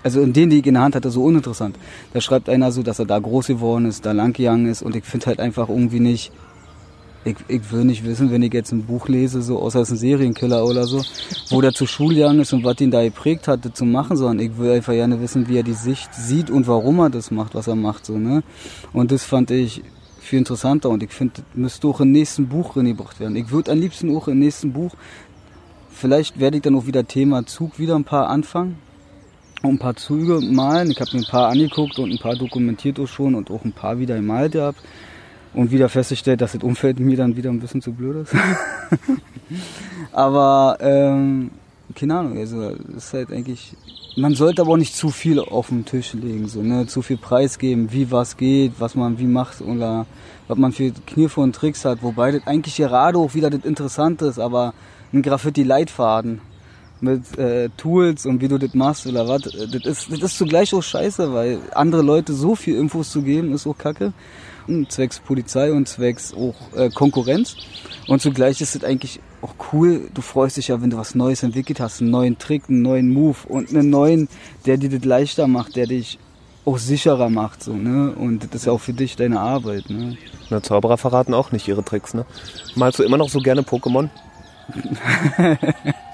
also 0.09 0.23
in 0.23 0.33
denen, 0.33 0.49
die 0.49 0.61
ich 0.61 0.67
in 0.67 0.73
der 0.73 0.83
Hand 0.83 0.95
hatte, 0.95 1.11
so 1.11 1.23
uninteressant. 1.23 1.77
Da 2.15 2.23
schreibt 2.23 2.49
einer 2.49 2.73
so, 2.73 2.83
dass 2.83 2.99
er 2.99 3.05
da 3.05 3.19
groß 3.19 3.49
geworden 3.49 3.85
ist, 3.85 4.07
da 4.07 4.13
lang 4.13 4.33
gegangen 4.33 4.67
ist 4.67 4.81
und 4.81 4.97
ich 4.97 5.05
finde 5.05 5.27
halt 5.27 5.39
einfach 5.39 5.69
irgendwie 5.69 6.01
nicht, 6.01 6.33
ich, 7.27 7.37
ich 7.47 7.71
will 7.71 7.85
nicht 7.85 8.07
wissen, 8.07 8.31
wenn 8.31 8.43
ich 8.43 8.55
jetzt 8.55 8.73
ein 8.73 8.85
Buch 8.85 9.09
lese, 9.09 9.43
so 9.43 9.59
außer 9.61 9.81
es 9.81 9.89
ist 9.89 9.97
ein 9.97 9.99
Serienkiller 9.99 10.65
oder 10.65 10.87
so, 10.87 11.03
wo 11.51 11.61
der 11.61 11.75
zur 11.75 11.87
Schule 11.87 12.15
gegangen 12.15 12.41
ist 12.41 12.55
und 12.55 12.65
was 12.65 12.81
ihn 12.81 12.91
da 12.91 13.03
geprägt 13.05 13.49
hatte 13.49 13.71
zu 13.71 13.85
machen, 13.85 14.17
sondern 14.17 14.47
ich 14.47 14.57
will 14.57 14.71
einfach 14.71 14.95
gerne 14.95 15.21
wissen, 15.21 15.47
wie 15.47 15.59
er 15.59 15.63
die 15.63 15.75
Sicht 15.75 16.15
sieht 16.15 16.49
und 16.49 16.67
warum 16.67 17.01
er 17.01 17.11
das 17.11 17.31
macht, 17.31 17.55
was 17.55 17.67
er 17.67 17.77
macht, 17.77 18.07
so, 18.07 18.17
ne. 18.17 18.43
Und 18.95 19.13
das 19.13 19.25
fand 19.25 19.51
ich 19.51 19.83
viel 20.21 20.39
interessanter 20.39 20.89
und 20.89 21.03
ich 21.03 21.11
finde, 21.11 21.35
das 21.37 21.45
müsste 21.53 21.87
auch 21.89 22.01
im 22.01 22.13
nächsten 22.13 22.49
Buch 22.49 22.77
reingebracht 22.77 23.21
werden. 23.21 23.37
Ich 23.37 23.51
würde 23.51 23.73
am 23.73 23.79
liebsten 23.79 24.17
auch 24.17 24.27
im 24.27 24.39
nächsten 24.39 24.73
Buch, 24.73 24.93
vielleicht 25.91 26.41
werde 26.41 26.57
ich 26.57 26.63
dann 26.63 26.77
auch 26.77 26.87
wieder 26.87 27.07
Thema 27.07 27.45
Zug 27.45 27.79
wieder 27.79 27.95
ein 27.95 28.05
paar 28.05 28.31
anfangen, 28.31 28.79
ein 29.63 29.79
paar 29.79 29.97
Züge 29.97 30.41
malen. 30.41 30.91
Ich 30.91 31.01
habe 31.01 31.11
mir 31.13 31.23
ein 31.23 31.31
paar 31.31 31.49
angeguckt 31.49 31.99
und 31.99 32.11
ein 32.11 32.19
paar 32.19 32.37
dokumentiert 32.37 32.99
auch 33.01 33.07
schon 33.07 33.35
und 33.35 33.51
auch 33.51 33.65
ein 33.65 33.73
paar 33.73 33.99
wieder 33.99 34.17
gemalt 34.17 34.53
gehabt. 34.53 34.81
Und 35.55 35.71
wieder 35.71 35.89
festgestellt, 35.89 36.41
dass 36.41 36.53
das 36.53 36.63
Umfeld 36.63 37.01
mir 37.01 37.17
dann 37.17 37.37
wieder 37.37 37.51
ein 37.51 37.59
bisschen 37.59 37.83
zu 37.83 37.93
blöd 37.93 38.17
ist. 38.17 38.35
aber, 40.13 40.77
ähm, 40.81 41.51
keine 41.95 42.19
Ahnung, 42.19 42.39
also 42.39 42.71
ist 42.97 43.13
halt 43.15 43.33
eigentlich. 43.33 43.73
Man 44.17 44.35
sollte 44.35 44.63
aber 44.63 44.73
auch 44.73 44.77
nicht 44.77 44.97
zu 44.97 45.11
viel 45.11 45.39
auf 45.39 45.69
den 45.69 45.85
Tisch 45.85 46.13
legen, 46.13 46.49
so, 46.49 46.63
ne? 46.63 46.87
Zu 46.87 47.03
viel 47.03 47.17
preisgeben, 47.17 47.93
wie 47.93 48.11
was 48.11 48.37
geht, 48.37 48.73
was 48.79 48.95
man 48.95 49.19
wie 49.19 49.27
macht 49.27 49.61
oder 49.61 50.07
was 50.49 50.59
man 50.59 50.73
für 50.73 50.91
Kniffe 51.07 51.41
und 51.41 51.55
Tricks 51.55 51.85
hat, 51.85 52.03
wobei 52.03 52.33
das 52.33 52.47
eigentlich 52.47 52.77
gerade 52.77 53.19
auch 53.19 53.35
wieder 53.35 53.49
das 53.49 53.65
Interessante 53.65 54.27
ist, 54.27 54.39
aber 54.39 54.75
ein 55.13 55.23
Graffiti-Leitfaden 55.23 56.41
mit 57.01 57.39
äh, 57.39 57.69
Tools 57.77 58.27
und 58.27 58.41
wie 58.41 58.49
du 58.49 58.59
das 58.59 58.75
machst 58.75 59.07
oder 59.07 59.29
was. 59.29 59.43
Das 59.43 59.85
ist, 59.85 60.13
das 60.13 60.23
ist 60.23 60.39
zugleich 60.39 60.75
auch 60.75 60.83
scheiße, 60.83 61.33
weil 61.33 61.59
andere 61.75 62.03
Leute 62.03 62.33
so 62.33 62.55
viel 62.55 62.77
Infos 62.77 63.11
zu 63.11 63.23
geben, 63.23 63.53
ist 63.53 63.67
auch 63.67 63.79
kacke. 63.79 64.13
Und 64.67 64.93
zwecks 64.93 65.19
Polizei 65.19 65.73
und 65.73 65.89
zwecks 65.89 66.35
auch 66.35 66.55
äh, 66.77 66.91
Konkurrenz. 66.91 67.57
Und 68.07 68.21
zugleich 68.21 68.61
ist 68.61 68.77
es 68.77 68.85
eigentlich 68.85 69.21
auch 69.41 69.55
cool, 69.73 70.11
du 70.13 70.21
freust 70.21 70.57
dich 70.57 70.69
ja, 70.69 70.83
wenn 70.83 70.91
du 70.91 70.97
was 70.97 71.15
Neues 71.15 71.43
entwickelt 71.43 71.81
hast, 71.81 72.01
einen 72.01 72.11
neuen 72.11 72.39
Trick, 72.39 72.65
einen 72.69 72.83
neuen 72.83 73.13
Move 73.13 73.37
und 73.49 73.71
einen 73.71 73.89
neuen, 73.89 74.29
der 74.67 74.77
dir 74.77 74.91
das 74.91 75.05
leichter 75.05 75.47
macht, 75.47 75.77
der 75.77 75.87
dich 75.87 76.19
auch 76.65 76.79
sicherer 76.79 77.31
macht, 77.31 77.63
so, 77.63 77.73
ne? 77.73 78.13
Und 78.13 78.45
das 78.45 78.63
ist 78.63 78.67
ja 78.67 78.73
auch 78.73 78.81
für 78.81 78.93
dich 78.93 79.17
deine 79.17 79.41
Arbeit, 79.41 79.89
ne? 79.89 80.19
Na, 80.51 80.63
Zauberer 80.63 80.99
verraten 80.99 81.33
auch 81.33 81.51
nicht 81.51 81.67
ihre 81.67 81.83
Tricks, 81.83 82.13
ne? 82.13 82.27
Malst 82.75 82.99
du 82.99 83.05
immer 83.05 83.17
noch 83.17 83.31
so 83.31 83.41
gerne 83.41 83.63
Pokémon? 83.63 84.11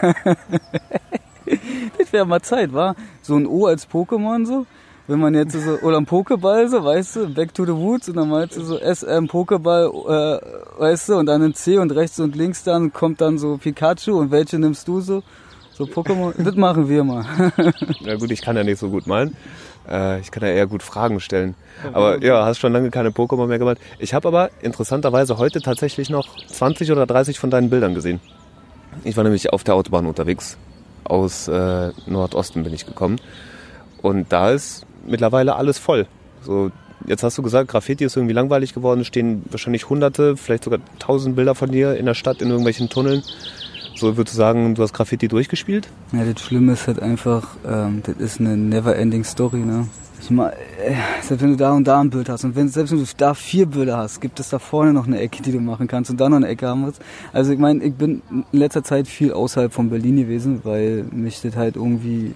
das 1.98 2.12
wäre 2.12 2.26
mal 2.26 2.42
Zeit, 2.42 2.72
war 2.72 2.94
So 3.22 3.36
ein 3.36 3.46
O 3.46 3.66
als 3.66 3.88
Pokémon 3.88 4.46
so. 4.46 4.66
Wenn 5.08 5.20
man 5.20 5.34
jetzt 5.34 5.54
so, 5.54 5.78
oder 5.80 5.96
ein 5.96 6.06
Pokéball 6.06 6.68
so, 6.68 6.84
weißt 6.84 7.16
du, 7.16 7.32
Back 7.32 7.54
to 7.54 7.64
the 7.64 7.72
Woods 7.72 8.10
und 8.10 8.16
dann 8.16 8.28
meinst 8.28 8.58
du 8.58 8.62
so 8.62 8.76
SM 8.76 9.24
Pokéball, 9.24 9.88
äh, 9.88 10.40
weißt 10.78 11.08
du, 11.08 11.16
und 11.16 11.24
dann 11.24 11.42
ein 11.42 11.54
C 11.54 11.78
und 11.78 11.92
rechts 11.92 12.20
und 12.20 12.36
links 12.36 12.62
dann 12.62 12.92
kommt 12.92 13.22
dann 13.22 13.38
so 13.38 13.56
Pikachu 13.56 14.18
und 14.18 14.30
welche 14.30 14.58
nimmst 14.58 14.86
du 14.86 15.00
so? 15.00 15.22
So 15.72 15.84
Pokémon, 15.84 16.34
das 16.36 16.56
machen 16.56 16.90
wir 16.90 17.04
mal. 17.04 17.24
ja 18.00 18.16
gut, 18.16 18.30
ich 18.32 18.42
kann 18.42 18.56
ja 18.56 18.64
nicht 18.64 18.80
so 18.80 18.90
gut 18.90 19.06
malen. 19.06 19.34
Äh, 19.88 20.20
ich 20.20 20.30
kann 20.30 20.42
ja 20.42 20.50
eher 20.50 20.66
gut 20.66 20.82
Fragen 20.82 21.20
stellen. 21.20 21.54
Aber 21.94 22.22
ja, 22.22 22.44
hast 22.44 22.58
schon 22.58 22.74
lange 22.74 22.90
keine 22.90 23.08
Pokémon 23.08 23.46
mehr 23.46 23.58
gemalt. 23.58 23.78
Ich 23.98 24.12
habe 24.12 24.28
aber 24.28 24.50
interessanterweise 24.60 25.38
heute 25.38 25.62
tatsächlich 25.62 26.10
noch 26.10 26.36
20 26.48 26.92
oder 26.92 27.06
30 27.06 27.38
von 27.38 27.50
deinen 27.50 27.70
Bildern 27.70 27.94
gesehen. 27.94 28.20
Ich 29.04 29.16
war 29.16 29.24
nämlich 29.24 29.52
auf 29.52 29.64
der 29.64 29.74
Autobahn 29.74 30.06
unterwegs. 30.06 30.56
Aus 31.04 31.48
äh, 31.48 31.90
Nordosten 32.06 32.64
bin 32.64 32.74
ich 32.74 32.86
gekommen. 32.86 33.20
Und 34.02 34.32
da 34.32 34.50
ist 34.50 34.86
mittlerweile 35.06 35.56
alles 35.56 35.78
voll. 35.78 36.06
So, 36.42 36.70
jetzt 37.06 37.22
hast 37.22 37.38
du 37.38 37.42
gesagt, 37.42 37.68
Graffiti 37.68 38.04
ist 38.04 38.16
irgendwie 38.16 38.34
langweilig 38.34 38.74
geworden. 38.74 39.04
Stehen 39.04 39.42
wahrscheinlich 39.50 39.88
hunderte, 39.88 40.36
vielleicht 40.36 40.64
sogar 40.64 40.80
tausend 40.98 41.36
Bilder 41.36 41.54
von 41.54 41.70
dir 41.70 41.96
in 41.96 42.06
der 42.06 42.14
Stadt, 42.14 42.42
in 42.42 42.48
irgendwelchen 42.48 42.88
Tunneln. 42.88 43.22
So 43.94 44.16
würdest 44.16 44.34
du 44.34 44.38
sagen, 44.38 44.74
du 44.74 44.82
hast 44.82 44.92
Graffiti 44.92 45.26
durchgespielt? 45.26 45.88
Ja, 46.12 46.24
das 46.24 46.40
Schlimme 46.40 46.74
ist 46.74 46.86
halt 46.86 47.00
einfach, 47.00 47.56
ähm, 47.66 48.02
das 48.04 48.16
ist 48.16 48.40
eine 48.40 48.56
never-ending 48.56 49.24
Story, 49.24 49.58
ne? 49.58 49.88
Ich 50.20 50.30
meine, 50.30 50.52
äh, 50.52 50.94
selbst 51.22 51.42
wenn 51.42 51.50
du 51.50 51.56
da 51.56 51.72
und 51.72 51.86
da 51.86 52.00
ein 52.00 52.10
Bild 52.10 52.28
hast 52.28 52.44
und 52.44 52.56
wenn, 52.56 52.68
selbst 52.68 52.92
wenn 52.92 52.98
du 52.98 53.06
da 53.16 53.34
vier 53.34 53.66
Bilder 53.66 53.96
hast, 53.98 54.20
gibt 54.20 54.40
es 54.40 54.50
da 54.50 54.58
vorne 54.58 54.92
noch 54.92 55.06
eine 55.06 55.20
Ecke, 55.20 55.42
die 55.42 55.52
du 55.52 55.60
machen 55.60 55.86
kannst 55.86 56.10
und 56.10 56.20
dann 56.20 56.32
noch 56.32 56.36
eine 56.36 56.48
Ecke 56.48 56.66
haben 56.66 56.84
willst. 56.84 57.00
Also 57.32 57.52
ich 57.52 57.58
meine, 57.58 57.82
ich 57.84 57.94
bin 57.94 58.22
in 58.30 58.44
letzter 58.52 58.82
Zeit 58.82 59.06
viel 59.06 59.32
außerhalb 59.32 59.72
von 59.72 59.90
Berlin 59.90 60.16
gewesen, 60.16 60.60
weil 60.64 61.04
mich 61.12 61.40
das 61.40 61.56
halt 61.56 61.76
irgendwie, 61.76 62.34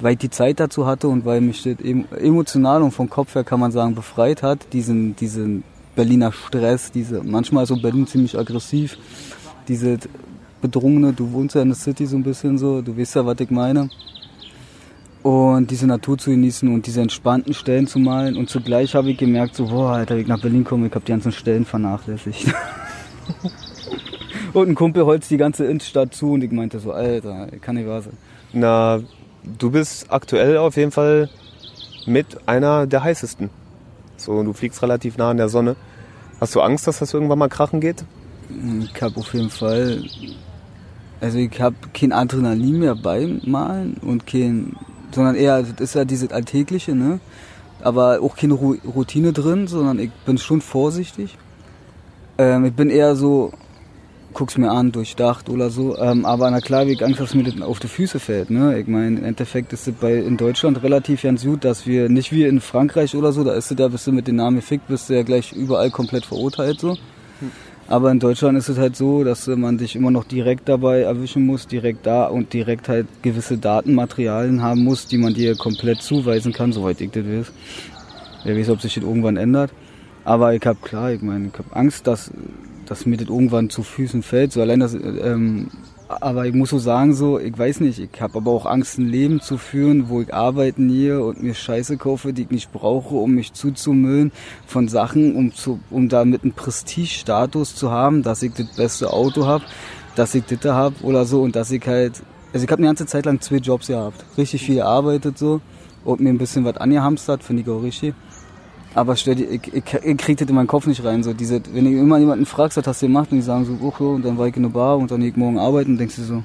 weil 0.00 0.12
ich 0.12 0.18
die 0.18 0.30
Zeit 0.30 0.58
dazu 0.58 0.86
hatte 0.86 1.08
und 1.08 1.24
weil 1.24 1.40
mich 1.40 1.62
das 1.62 1.76
emotional 1.80 2.82
und 2.82 2.92
vom 2.92 3.10
Kopf 3.10 3.34
her 3.34 3.44
kann 3.44 3.60
man 3.60 3.72
sagen 3.72 3.94
befreit 3.94 4.42
hat, 4.42 4.72
diesen, 4.72 5.14
diesen 5.16 5.64
Berliner 5.94 6.32
Stress, 6.32 6.90
diese, 6.90 7.22
manchmal 7.22 7.64
ist 7.64 7.68
so 7.68 7.80
Berlin 7.80 8.06
ziemlich 8.06 8.38
aggressiv 8.38 8.96
diese 9.68 9.98
bedrungene, 10.60 11.12
du 11.12 11.32
wohnst 11.32 11.54
ja 11.54 11.62
in 11.62 11.68
der 11.68 11.76
City 11.76 12.06
so 12.06 12.16
ein 12.16 12.22
bisschen 12.22 12.58
so, 12.58 12.82
du 12.82 12.96
weißt 12.96 13.16
ja, 13.16 13.26
was 13.26 13.40
ich 13.40 13.50
meine. 13.50 13.88
Und 15.22 15.70
diese 15.70 15.86
Natur 15.86 16.18
zu 16.18 16.30
genießen 16.30 16.72
und 16.72 16.86
diese 16.86 17.00
entspannten 17.00 17.54
Stellen 17.54 17.86
zu 17.86 17.98
malen. 17.98 18.36
Und 18.36 18.50
zugleich 18.50 18.94
habe 18.94 19.10
ich 19.10 19.18
gemerkt, 19.18 19.54
so, 19.54 19.66
boah, 19.66 19.92
Alter, 19.92 20.14
wenn 20.14 20.22
ich 20.22 20.28
nach 20.28 20.40
Berlin 20.40 20.64
komme, 20.64 20.88
ich 20.88 20.94
habe 20.94 21.04
die 21.04 21.12
ganzen 21.12 21.30
Stellen 21.30 21.64
vernachlässigt. 21.64 22.52
und 24.52 24.68
ein 24.68 24.74
Kumpel 24.74 25.04
holzt 25.04 25.30
die 25.30 25.36
ganze 25.36 25.64
Innenstadt 25.66 26.14
zu 26.14 26.32
und 26.32 26.42
ich 26.42 26.50
meinte 26.50 26.80
so, 26.80 26.92
Alter, 26.92 27.46
kann 27.60 27.76
nicht 27.76 27.86
wahr 27.86 28.02
sein. 28.02 28.16
Na, 28.52 29.00
du 29.58 29.70
bist 29.70 30.10
aktuell 30.10 30.58
auf 30.58 30.76
jeden 30.76 30.90
Fall 30.90 31.30
mit 32.06 32.48
einer 32.48 32.86
der 32.86 33.04
heißesten. 33.04 33.50
So, 34.16 34.42
du 34.42 34.52
fliegst 34.52 34.82
relativ 34.82 35.16
nah 35.18 35.30
an 35.30 35.36
der 35.36 35.48
Sonne. 35.48 35.76
Hast 36.40 36.54
du 36.54 36.60
Angst, 36.60 36.86
dass 36.86 36.98
das 36.98 37.14
irgendwann 37.14 37.38
mal 37.38 37.48
krachen 37.48 37.80
geht? 37.80 38.04
Ich 38.82 39.02
habe 39.02 39.16
auf 39.18 39.32
jeden 39.32 39.50
Fall, 39.50 40.02
also 41.20 41.38
ich 41.38 41.60
habe 41.60 41.76
kein 41.94 42.12
Adrenalin 42.12 42.80
mehr 42.80 42.94
beim 42.94 43.40
Malen 43.44 43.94
und 44.02 44.26
kein, 44.26 44.76
sondern 45.14 45.34
eher, 45.34 45.62
das 45.62 45.80
ist 45.80 45.94
ja 45.94 46.04
dieses 46.04 46.30
Alltägliche, 46.32 46.94
ne? 46.94 47.20
Aber 47.82 48.20
auch 48.22 48.36
keine 48.36 48.54
Ru- 48.54 48.78
Routine 48.86 49.32
drin, 49.32 49.66
sondern 49.66 49.98
ich 49.98 50.10
bin 50.24 50.38
schon 50.38 50.60
vorsichtig. 50.60 51.36
Ähm, 52.38 52.64
ich 52.64 52.72
bin 52.74 52.90
eher 52.90 53.16
so, 53.16 53.52
guck's 54.34 54.56
mir 54.56 54.70
an, 54.70 54.92
durchdacht 54.92 55.48
oder 55.48 55.68
so. 55.70 55.98
Ähm, 55.98 56.24
aber 56.24 56.50
na 56.50 56.60
klar, 56.60 56.86
wie 56.86 56.92
ich 56.92 57.04
Angst, 57.04 57.20
dass 57.20 57.34
mir 57.34 57.42
das 57.42 57.60
auf 57.60 57.80
die 57.80 57.88
Füße 57.88 58.20
fällt. 58.20 58.50
Ne? 58.50 58.78
Ich 58.78 58.86
meine, 58.86 59.18
im 59.18 59.24
Endeffekt 59.24 59.72
ist 59.72 59.88
es 59.88 59.94
bei 59.94 60.14
in 60.14 60.36
Deutschland 60.36 60.82
relativ 60.82 61.22
ganz 61.22 61.44
gut, 61.44 61.64
dass 61.64 61.86
wir 61.86 62.08
nicht 62.08 62.32
wie 62.32 62.44
in 62.44 62.60
Frankreich 62.60 63.14
oder 63.16 63.32
so, 63.32 63.42
da 63.44 63.52
ist 63.54 63.70
es 63.70 63.76
da, 63.76 63.88
bist 63.88 64.06
du 64.06 64.12
mit 64.12 64.28
dem 64.28 64.36
Namen 64.36 64.56
gefickt, 64.56 64.88
bist 64.88 65.08
du 65.10 65.14
ja 65.14 65.22
gleich 65.22 65.52
überall 65.52 65.90
komplett 65.90 66.24
verurteilt 66.24 66.80
so. 66.80 66.96
Aber 67.88 68.10
in 68.10 68.20
Deutschland 68.20 68.56
ist 68.56 68.68
es 68.68 68.78
halt 68.78 68.96
so, 68.96 69.24
dass 69.24 69.46
man 69.48 69.76
dich 69.76 69.96
immer 69.96 70.10
noch 70.10 70.24
direkt 70.24 70.68
dabei 70.68 71.00
erwischen 71.00 71.44
muss, 71.44 71.66
direkt 71.66 72.06
da 72.06 72.26
und 72.26 72.52
direkt 72.52 72.88
halt 72.88 73.06
gewisse 73.22 73.58
Datenmaterialien 73.58 74.62
haben 74.62 74.84
muss, 74.84 75.06
die 75.06 75.18
man 75.18 75.34
dir 75.34 75.56
komplett 75.56 76.00
zuweisen 76.00 76.52
kann, 76.52 76.72
soweit 76.72 77.00
ich 77.00 77.10
das 77.10 77.24
weiß. 77.24 77.52
Wer 78.44 78.56
weiß, 78.56 78.70
ob 78.70 78.80
sich 78.80 78.94
das 78.94 79.04
irgendwann 79.04 79.36
ändert. 79.36 79.72
Aber 80.24 80.54
ich 80.54 80.64
habe 80.64 80.78
klar, 80.82 81.12
ich 81.12 81.22
meine, 81.22 81.48
ich 81.48 81.58
habe 81.58 81.74
Angst, 81.74 82.06
dass, 82.06 82.30
dass 82.86 83.06
mir 83.06 83.16
das 83.16 83.28
irgendwann 83.28 83.70
zu 83.70 83.82
Füßen 83.82 84.22
fällt. 84.22 84.52
So 84.52 84.60
allein 84.60 84.80
das, 84.80 84.94
ähm, 84.94 85.68
aber 86.20 86.46
ich 86.46 86.54
muss 86.54 86.70
so 86.70 86.78
sagen, 86.78 87.14
so, 87.14 87.38
ich 87.38 87.56
weiß 87.56 87.80
nicht, 87.80 87.98
ich 87.98 88.20
habe 88.20 88.38
aber 88.38 88.50
auch 88.50 88.66
Angst, 88.66 88.98
ein 88.98 89.08
Leben 89.08 89.40
zu 89.40 89.58
führen, 89.58 90.08
wo 90.08 90.20
ich 90.20 90.32
arbeiten 90.32 90.88
gehe 90.88 91.22
und 91.22 91.42
mir 91.42 91.54
Scheiße 91.54 91.96
kaufe, 91.96 92.32
die 92.32 92.42
ich 92.42 92.50
nicht 92.50 92.72
brauche, 92.72 93.14
um 93.14 93.32
mich 93.32 93.52
zuzumüllen 93.52 94.32
von 94.66 94.88
Sachen, 94.88 95.34
um, 95.36 95.54
zu, 95.54 95.80
um 95.90 96.08
damit 96.08 96.42
einen 96.42 96.52
Prestigestatus 96.52 97.74
zu 97.74 97.90
haben, 97.90 98.22
dass 98.22 98.42
ich 98.42 98.52
das 98.52 98.66
beste 98.76 99.12
Auto 99.12 99.46
habe, 99.46 99.64
dass 100.14 100.34
ich 100.34 100.44
das 100.44 100.60
da 100.60 100.74
habe 100.74 100.96
oder 101.02 101.24
so 101.24 101.42
und 101.42 101.56
dass 101.56 101.70
ich 101.70 101.86
halt, 101.86 102.22
also 102.52 102.64
ich 102.64 102.70
habe 102.70 102.80
eine 102.80 102.88
ganze 102.88 103.06
Zeit 103.06 103.24
lang 103.24 103.40
zwei 103.40 103.56
Jobs 103.56 103.86
gehabt, 103.86 104.24
richtig 104.36 104.62
viel 104.64 104.76
gearbeitet 104.76 105.38
so 105.38 105.60
und 106.04 106.20
mir 106.20 106.30
ein 106.30 106.38
bisschen 106.38 106.64
was 106.64 106.76
angehamstert, 106.76 107.42
finde 107.42 107.62
ich 107.62 107.68
auch 107.68 107.82
richtig. 107.82 108.14
Aber 108.94 109.16
stell 109.16 109.36
dir, 109.36 109.48
ich, 109.48 109.72
ich, 109.72 109.84
ich 109.94 110.16
krieg 110.18 110.36
das 110.36 110.48
in 110.48 110.54
meinen 110.54 110.66
Kopf 110.66 110.86
nicht 110.86 111.02
rein. 111.04 111.22
So 111.22 111.32
diese, 111.32 111.62
wenn 111.72 111.84
du 111.84 111.90
immer 111.90 112.18
jemanden 112.18 112.44
fragst, 112.44 112.76
was 112.76 112.86
hast 112.86 113.02
du 113.02 113.06
gemacht, 113.06 113.32
und 113.32 113.38
die 113.38 113.42
sagen 113.42 113.64
so, 113.64 113.78
oh, 113.80 113.92
ja, 113.98 114.06
und 114.06 114.24
dann 114.24 114.36
war 114.36 114.46
ich 114.46 114.56
in 114.56 114.62
der 114.62 114.70
Bar 114.70 114.98
und 114.98 115.10
dann 115.10 115.20
gehe 115.20 115.30
ich 115.30 115.36
morgen 115.36 115.58
arbeiten, 115.58 115.96
denkst 115.96 116.16
du 116.16 116.22
so, 116.22 116.42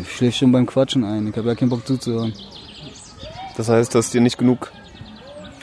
ich 0.00 0.10
schläf 0.10 0.36
schon 0.36 0.52
beim 0.52 0.66
Quatschen 0.66 1.04
ein, 1.04 1.26
ich 1.26 1.36
habe 1.36 1.48
ja 1.48 1.54
keinen 1.54 1.70
Bock 1.70 1.86
zuzuhören. 1.86 2.32
Das 3.56 3.68
heißt, 3.68 3.94
dass 3.94 4.10
dir 4.10 4.20
nicht 4.20 4.38
genug. 4.38 4.72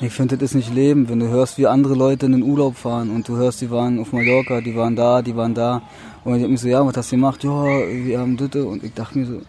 Ich 0.01 0.13
finde, 0.13 0.38
das 0.38 0.51
ist 0.51 0.55
nicht 0.55 0.73
Leben, 0.73 1.09
wenn 1.09 1.19
du 1.19 1.27
hörst, 1.27 1.57
wie 1.57 1.67
andere 1.67 1.95
Leute 1.95 2.25
in 2.25 2.34
den 2.34 2.43
Urlaub 2.43 2.77
fahren 2.77 3.09
und 3.09 3.27
du 3.27 3.36
hörst, 3.36 3.59
die 3.61 3.69
waren 3.69 3.99
auf 3.99 4.13
Mallorca, 4.13 4.61
die 4.61 4.75
waren 4.75 4.95
da, 4.95 5.21
die 5.21 5.36
waren 5.36 5.53
da. 5.53 5.82
Und 6.23 6.38
ich 6.38 6.43
hab 6.43 6.49
mich 6.49 6.61
so, 6.61 6.67
ja, 6.67 6.86
was 6.86 6.95
hast 6.95 7.11
du 7.11 7.15
gemacht? 7.15 7.43
Ja, 7.43 7.63
wir 7.63 8.19
haben 8.19 8.38
das 8.38 8.55
und 8.63 8.84
ich 8.84 8.93
dachte 8.93 9.17
mir 9.17 9.25
so, 9.25 9.41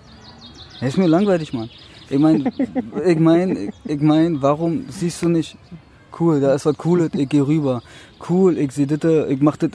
ja, 0.80 0.86
ist 0.86 0.96
mir 0.96 1.06
langweilig, 1.06 1.52
Mann. 1.52 1.70
Ich 2.08 2.18
mein, 2.18 2.50
ich 3.06 3.18
mein, 3.18 3.72
ich 3.84 4.00
mein, 4.00 4.42
warum 4.42 4.86
siehst 4.88 5.22
du 5.22 5.28
nicht, 5.28 5.56
cool, 6.18 6.40
da 6.40 6.54
ist 6.54 6.66
was 6.66 6.76
Cooles, 6.76 7.10
ich 7.14 7.28
gehe 7.28 7.46
rüber. 7.46 7.82
Cool, 8.28 8.58
ich 8.58 8.72
sehe 8.72 8.86
das, 8.86 9.28
ich 9.28 9.40
mach 9.40 9.56
das, 9.56 9.70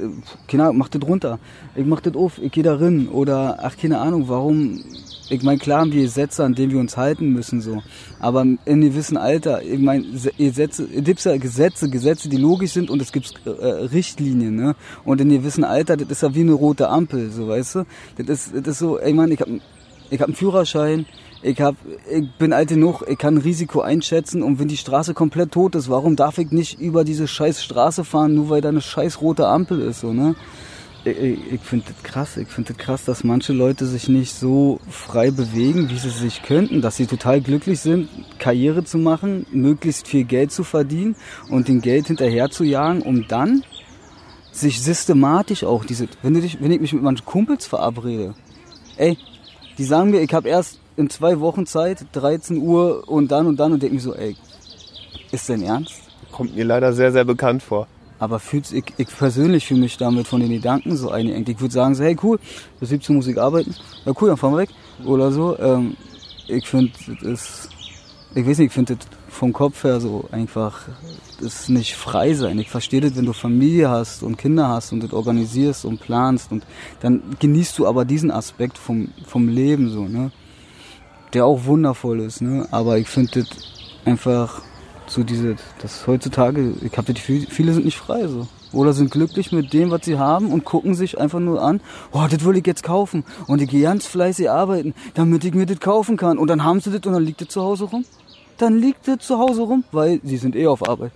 keine 0.48 0.64
Ahnung, 0.64 0.78
mach 0.78 0.90
das 0.90 1.02
runter. 1.02 1.40
Ich 1.76 1.86
mach 1.86 2.02
das 2.02 2.16
auf, 2.16 2.40
ich 2.42 2.52
gehe 2.52 2.64
da 2.64 2.76
rein. 2.76 3.08
Oder, 3.08 3.60
ach, 3.62 3.76
keine 3.78 4.00
Ahnung, 4.00 4.28
warum, 4.28 4.84
ich 5.30 5.42
meine, 5.44 5.58
klar 5.58 5.82
haben 5.82 5.92
wir 5.92 6.04
Gesetze, 6.04 6.44
an 6.44 6.54
denen 6.54 6.72
wir 6.72 6.80
uns 6.80 6.98
halten 6.98 7.30
müssen, 7.30 7.62
so. 7.62 7.82
Aber 8.20 8.46
in 8.66 8.82
gewissen 8.82 9.18
Alter, 9.18 9.64
ich 9.64 9.80
meine, 9.80 10.06
Gesetze, 10.38 10.88
es 10.94 11.04
gibt 11.04 11.24
ja 11.24 11.38
Gesetze, 11.38 11.90
Gesetze, 11.90 12.30
die 12.30 12.38
logisch 12.38 12.72
sind 12.72 12.90
und 12.90 13.02
es 13.02 13.12
gibt 13.12 13.34
äh, 13.46 13.50
Richtlinien, 13.50 14.56
ne? 14.56 14.76
Und 15.04 15.22
in 15.22 15.30
gewissen 15.30 15.64
Alter, 15.64 15.98
das 15.98 16.10
ist 16.10 16.22
ja 16.22 16.36
wie 16.36 16.42
eine 16.42 16.54
rote 16.54 16.90
Ampel, 16.90 17.32
so, 17.32 17.48
weißt 17.48 17.76
du? 17.76 17.86
Das 18.18 18.48
ist, 18.48 18.56
das 18.56 18.68
ist 18.68 18.80
so, 18.80 19.00
ich 19.00 19.14
meine, 19.14 19.34
ich 19.34 19.42
hab, 19.42 19.48
ich 20.10 20.20
hab 20.20 20.28
einen 20.28 20.36
Führerschein, 20.36 21.06
ich, 21.42 21.62
hab, 21.62 21.76
ich 22.10 22.32
bin 22.38 22.54
alt 22.54 22.70
genug, 22.70 23.04
ich 23.08 23.18
kann 23.18 23.38
Risiko 23.38 23.82
einschätzen 23.82 24.42
und 24.42 24.60
wenn 24.60 24.68
die 24.68 24.78
Straße 24.78 25.14
komplett 25.14 25.52
tot 25.52 25.76
ist, 25.76 25.90
warum 25.90 26.16
darf 26.16 26.38
ich 26.38 26.52
nicht 26.52 26.80
über 26.80 27.04
diese 27.04 27.28
scheiß 27.28 27.64
Straße 27.64 28.04
fahren, 28.04 28.34
nur 28.34 28.50
weil 28.50 28.62
da 28.62 28.70
eine 28.70 28.82
scheiß 28.82 29.22
rote 29.22 29.48
Ampel 29.48 29.82
ist, 29.82 30.02
so, 30.02 30.14
ne? 30.14 30.36
Ich, 31.04 31.18
ich, 31.20 31.54
ich 31.54 31.62
finde 31.62 31.86
das 31.88 32.02
krass, 32.02 32.38
ich 32.38 32.48
finde 32.48 32.74
das 32.74 32.84
krass, 32.84 33.06
dass 33.06 33.24
manche 33.24 33.54
Leute 33.54 33.86
sich 33.86 34.10
nicht 34.10 34.34
so 34.34 34.80
frei 34.90 35.30
bewegen, 35.30 35.90
wie 35.90 36.00
sie 36.00 36.10
sich 36.10 36.42
könnten, 36.42 36.82
dass 36.82 36.96
sie 36.96 37.06
total 37.06 37.42
glücklich 37.42 37.80
sind, 37.80 38.10
Karriere 38.40 38.84
zu 38.84 38.98
machen, 38.98 39.46
möglichst 39.52 40.08
viel 40.08 40.24
Geld 40.24 40.52
zu 40.52 40.64
verdienen 40.64 41.16
und 41.50 41.68
den 41.68 41.82
Geld 41.82 42.08
hinterher 42.08 42.50
zu 42.50 42.64
jagen, 42.64 43.04
um 43.04 43.28
dann 43.28 43.64
sich 44.52 44.82
systematisch 44.82 45.64
auch 45.64 45.86
diese, 45.86 46.08
wenn, 46.24 46.34
du 46.34 46.42
dich, 46.42 46.60
wenn 46.60 46.72
ich 46.72 46.82
mich 46.82 46.94
mit 46.94 47.04
meinen 47.04 47.24
Kumpels 47.24 47.68
verabrede, 47.68 48.34
ey, 48.98 49.18
die 49.78 49.84
sagen 49.84 50.10
mir, 50.10 50.22
ich 50.22 50.34
habe 50.34 50.50
erst 50.50 50.80
in 50.98 51.10
zwei 51.10 51.40
Wochen 51.40 51.66
Zeit, 51.66 52.06
13 52.14 52.58
Uhr 52.58 53.08
und 53.08 53.32
dann 53.32 53.48
und 53.48 53.58
dann 53.58 53.74
und 53.74 53.84
denke 53.84 53.96
mir 53.96 54.02
so, 54.02 54.14
ey, 54.14 54.36
ist 55.32 55.50
denn 55.50 55.62
ernst? 55.62 55.94
Kommt 56.32 56.56
mir 56.56 56.66
leider 56.66 56.94
sehr, 56.94 57.12
sehr 57.12 57.26
bekannt 57.26 57.64
vor. 57.64 57.88
Aber 58.18 58.40
fühlt's, 58.40 58.72
ich, 58.72 58.86
ich 58.98 59.08
persönlich 59.08 59.68
fühle 59.68 59.82
mich 59.82 59.98
damit 59.98 60.28
von 60.28 60.40
den 60.40 60.50
Gedanken 60.50 60.96
so 60.96 61.12
eingeengt. 61.12 61.50
Ich 61.50 61.60
würde 61.60 61.74
sagen 61.74 61.96
so, 61.96 62.04
hey 62.04 62.16
cool, 62.24 62.40
bis 62.80 62.90
17 62.90 63.14
Uhr 63.14 63.18
muss 63.18 63.28
ich 63.28 63.40
arbeiten. 63.40 63.76
Ja 64.06 64.14
cool, 64.20 64.30
dann 64.30 64.38
fahren 64.38 64.54
wir 64.54 64.60
weg. 64.60 64.70
Oder 65.06 65.32
so. 65.32 65.58
Ähm, 65.60 65.98
ich 66.48 66.66
finde, 66.68 66.94
das 67.08 67.22
ist, 67.24 67.70
ich 68.34 68.48
weiß 68.48 68.60
nicht, 68.60 68.68
ich 68.68 68.74
finde 68.74 68.96
das 68.96 69.08
vom 69.28 69.52
Kopf 69.52 69.84
her 69.84 70.00
so 70.00 70.26
einfach, 70.32 70.88
das 71.42 71.62
ist 71.62 71.70
nicht 71.70 71.96
frei 71.96 72.34
sein. 72.34 72.58
Ich 72.58 72.70
verstehe 72.70 73.02
das, 73.02 73.18
wenn 73.18 73.26
du 73.26 73.34
Familie 73.34 73.90
hast 73.90 74.24
und 74.24 74.38
Kinder 74.38 74.70
hast 74.70 74.94
und 74.94 75.04
das 75.04 75.12
organisierst 75.12 75.84
und 75.84 76.00
planst 76.00 76.52
und 76.54 76.66
dann 77.02 77.22
genießt 77.40 77.78
du 77.78 77.86
aber 77.86 78.06
diesen 78.06 78.32
Aspekt 78.32 78.78
vom, 78.78 79.10
vom 79.26 79.50
Leben 79.50 79.90
so, 79.90 80.08
ne? 80.08 80.32
Der 81.34 81.46
auch 81.46 81.66
wundervoll 81.66 82.22
ist, 82.22 82.42
ne? 82.42 82.68
Aber 82.72 82.98
ich 82.98 83.08
finde 83.08 83.42
das 83.42 83.48
einfach 84.06 84.62
so 85.08 85.24
diese, 85.24 85.56
das 85.82 86.08
heutzutage, 86.08 86.74
ich 86.82 86.98
habe 86.98 87.14
das 87.14 87.22
viele 87.22 87.74
sind 87.74 87.86
nicht 87.86 87.98
frei 87.98 88.28
so. 88.28 88.48
Oder 88.72 88.92
sind 88.92 89.12
glücklich 89.12 89.52
mit 89.52 89.72
dem, 89.72 89.90
was 89.92 90.04
sie 90.04 90.18
haben 90.18 90.52
und 90.52 90.66
gucken 90.66 90.96
sich 90.96 91.18
einfach 91.20 91.40
nur 91.40 91.62
an, 91.62 91.80
oh, 92.12 92.26
das 92.30 92.44
will 92.44 92.58
ich 92.58 92.68
jetzt 92.68 92.84
kaufen. 92.84 93.24
Und 93.48 93.62
ich 93.62 93.70
gehe 93.70 93.84
ganz 93.84 94.06
fleißig 94.06 94.50
arbeiten, 94.50 94.94
damit 95.14 95.46
ich 95.46 95.54
mir 95.54 95.66
das 95.66 95.80
kaufen 95.80 96.18
kann. 96.18 96.38
Und 96.38 96.50
dann 96.50 96.64
haben 96.64 96.82
sie 96.82 96.92
das 96.92 97.06
und 97.06 97.14
dann 97.14 97.24
liegt 97.24 97.40
das 97.40 97.48
zu 97.48 97.62
Hause 97.62 97.86
rum. 97.86 98.06
Dann 98.58 98.78
liegt 98.78 99.08
das 99.08 99.20
zu 99.20 99.38
Hause 99.38 99.62
rum, 99.62 99.86
weil 99.92 100.20
sie 100.24 100.38
sind 100.38 100.56
eh 100.56 100.68
auf 100.68 100.88
Arbeit. 100.88 101.12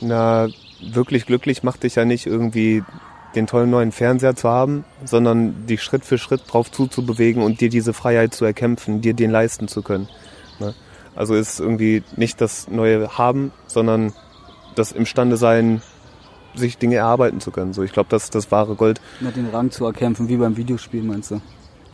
Na, 0.00 0.48
wirklich 0.82 1.26
glücklich 1.26 1.62
macht 1.62 1.84
dich 1.84 1.94
ja 1.94 2.04
nicht 2.04 2.26
irgendwie 2.26 2.82
den 3.34 3.46
tollen 3.46 3.70
neuen 3.70 3.92
Fernseher 3.92 4.36
zu 4.36 4.48
haben, 4.48 4.84
sondern 5.04 5.66
dich 5.66 5.82
Schritt 5.82 6.04
für 6.04 6.18
Schritt 6.18 6.42
drauf 6.48 6.70
zuzubewegen 6.70 7.42
und 7.42 7.60
dir 7.60 7.68
diese 7.68 7.92
Freiheit 7.92 8.34
zu 8.34 8.44
erkämpfen, 8.44 9.00
dir 9.00 9.14
den 9.14 9.30
leisten 9.30 9.68
zu 9.68 9.82
können. 9.82 10.08
Ne? 10.60 10.74
Also 11.14 11.34
ist 11.34 11.60
irgendwie 11.60 12.02
nicht 12.16 12.40
das 12.40 12.68
neue 12.68 13.18
Haben, 13.18 13.52
sondern 13.66 14.12
das 14.74 14.92
imstande 14.92 15.36
sein, 15.36 15.82
sich 16.54 16.78
Dinge 16.78 16.96
erarbeiten 16.96 17.40
zu 17.40 17.50
können. 17.50 17.72
So, 17.72 17.82
ich 17.82 17.92
glaube, 17.92 18.08
das 18.10 18.24
ist 18.24 18.34
das 18.34 18.50
wahre 18.50 18.74
Gold. 18.74 19.00
Na, 19.20 19.30
den 19.30 19.48
Rang 19.48 19.70
zu 19.70 19.86
erkämpfen, 19.86 20.28
wie 20.28 20.36
beim 20.36 20.56
Videospiel, 20.56 21.02
meinst 21.02 21.30
du? 21.30 21.40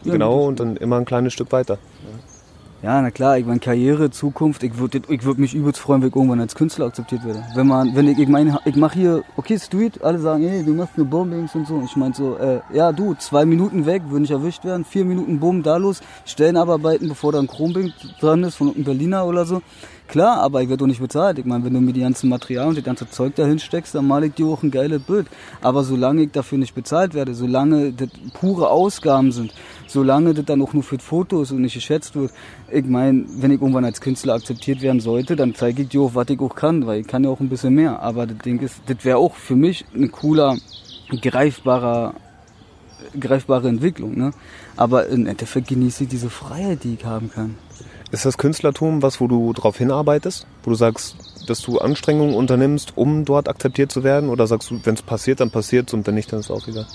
Ja, 0.02 0.12
genau, 0.12 0.46
und 0.46 0.60
dann 0.60 0.76
immer 0.76 0.96
ein 0.96 1.04
kleines 1.04 1.32
Stück 1.32 1.52
weiter. 1.52 1.74
Ja, 1.74 2.37
na 2.82 3.10
klar, 3.10 3.38
ich 3.38 3.44
meine 3.44 3.58
Karriere, 3.58 4.10
Zukunft, 4.10 4.62
ich 4.62 4.78
würde 4.78 5.02
ich 5.08 5.24
würd 5.24 5.38
mich 5.38 5.52
übelst 5.52 5.80
freuen, 5.80 6.00
wenn 6.00 6.08
ich 6.10 6.14
irgendwann 6.14 6.40
als 6.40 6.54
Künstler 6.54 6.86
akzeptiert 6.86 7.24
werde. 7.24 7.44
Wenn 7.54 7.66
man, 7.66 7.96
wenn 7.96 8.06
ich, 8.06 8.18
ich 8.18 8.28
meine, 8.28 8.58
ich 8.64 8.76
mache 8.76 8.94
hier, 8.94 9.24
okay, 9.36 9.58
Street, 9.58 10.02
alle 10.04 10.20
sagen, 10.20 10.46
hey, 10.46 10.64
du 10.64 10.74
machst 10.74 10.96
nur 10.96 11.06
Bombings 11.06 11.54
und 11.56 11.66
so. 11.66 11.82
Ich 11.84 11.96
meine 11.96 12.14
so, 12.14 12.36
äh, 12.36 12.60
ja 12.72 12.92
du, 12.92 13.14
zwei 13.14 13.44
Minuten 13.44 13.84
weg, 13.84 14.02
würde 14.08 14.24
ich 14.24 14.30
erwischt 14.30 14.64
werden, 14.64 14.84
vier 14.84 15.04
Minuten 15.04 15.40
Bumm, 15.40 15.64
da 15.64 15.76
los, 15.76 16.00
Stellen 16.24 16.56
abarbeiten, 16.56 17.08
bevor 17.08 17.32
da 17.32 17.40
ein 17.40 17.48
Chrombing 17.48 17.92
dran 18.20 18.44
ist, 18.44 18.54
von 18.54 18.72
einem 18.72 18.84
Berliner 18.84 19.26
oder 19.26 19.44
so. 19.44 19.60
Klar, 20.08 20.40
aber 20.40 20.62
ich 20.62 20.70
werde 20.70 20.78
doch 20.78 20.86
nicht 20.86 21.02
bezahlt. 21.02 21.38
Ich 21.38 21.44
meine, 21.44 21.64
wenn 21.66 21.74
du 21.74 21.82
mir 21.82 21.92
die 21.92 22.00
ganzen 22.00 22.30
Material 22.30 22.68
und 22.68 22.78
das 22.78 22.84
ganze 22.84 23.10
Zeug 23.10 23.34
da 23.34 23.44
hinsteckst, 23.44 23.94
dann 23.94 24.06
male 24.06 24.28
ich 24.28 24.34
dir 24.34 24.46
auch 24.46 24.62
ein 24.62 24.70
geiles 24.70 25.02
Bild. 25.02 25.26
Aber 25.60 25.84
solange 25.84 26.22
ich 26.22 26.30
dafür 26.30 26.56
nicht 26.56 26.74
bezahlt 26.74 27.12
werde, 27.12 27.34
solange 27.34 27.92
das 27.92 28.08
pure 28.32 28.70
Ausgaben 28.70 29.32
sind, 29.32 29.52
solange 29.88 30.34
das 30.34 30.44
dann 30.44 30.62
auch 30.62 30.72
nur 30.72 30.82
für 30.82 30.96
das 30.96 31.06
Foto 31.06 31.42
ist 31.42 31.50
und 31.50 31.62
nicht 31.62 31.74
geschätzt 31.74 32.14
wird, 32.14 32.32
ich 32.70 32.84
meine, 32.84 33.24
wenn 33.26 33.50
ich 33.50 33.60
irgendwann 33.60 33.84
als 33.84 34.00
Künstler 34.00 34.34
akzeptiert 34.34 34.82
werden 34.82 35.00
sollte, 35.00 35.34
dann 35.34 35.54
zeige 35.54 35.82
ich 35.82 35.88
dir 35.88 36.02
auch, 36.02 36.14
was 36.14 36.28
ich 36.28 36.40
auch 36.40 36.54
kann, 36.54 36.86
weil 36.86 37.00
ich 37.00 37.06
kann 37.06 37.24
ja 37.24 37.30
auch 37.30 37.40
ein 37.40 37.48
bisschen 37.48 37.74
mehr. 37.74 38.00
Aber 38.00 38.26
das 38.26 38.38
Ding 38.38 38.60
ist, 38.60 38.76
das 38.86 39.04
wäre 39.04 39.18
auch 39.18 39.34
für 39.34 39.56
mich 39.56 39.84
ein 39.94 40.12
cooler 40.12 40.56
greifbarer, 41.20 42.14
greifbare 43.18 43.68
Entwicklung. 43.68 44.16
Ne? 44.16 44.32
Aber 44.76 45.06
im 45.06 45.26
Endeffekt 45.26 45.68
genieße 45.68 46.04
ich 46.04 46.10
diese 46.10 46.30
Freiheit, 46.30 46.84
die 46.84 46.94
ich 46.94 47.04
haben 47.04 47.30
kann. 47.30 47.56
Ist 48.10 48.24
das 48.24 48.38
Künstlertum 48.38 49.02
was, 49.02 49.20
wo 49.20 49.26
du 49.26 49.52
drauf 49.52 49.76
hinarbeitest? 49.78 50.46
Wo 50.62 50.70
du 50.70 50.76
sagst, 50.76 51.16
dass 51.46 51.60
du 51.60 51.78
Anstrengungen 51.78 52.34
unternimmst, 52.34 52.96
um 52.96 53.24
dort 53.24 53.48
akzeptiert 53.48 53.92
zu 53.92 54.02
werden? 54.02 54.30
Oder 54.30 54.46
sagst 54.46 54.70
du, 54.70 54.80
wenn 54.84 54.94
es 54.94 55.02
passiert, 55.02 55.40
dann 55.40 55.50
passiert 55.50 55.92
und 55.92 56.06
wenn 56.06 56.14
nicht, 56.14 56.32
dann 56.32 56.40
ist 56.40 56.46
es 56.46 56.50
auch 56.50 56.66
egal? 56.68 56.86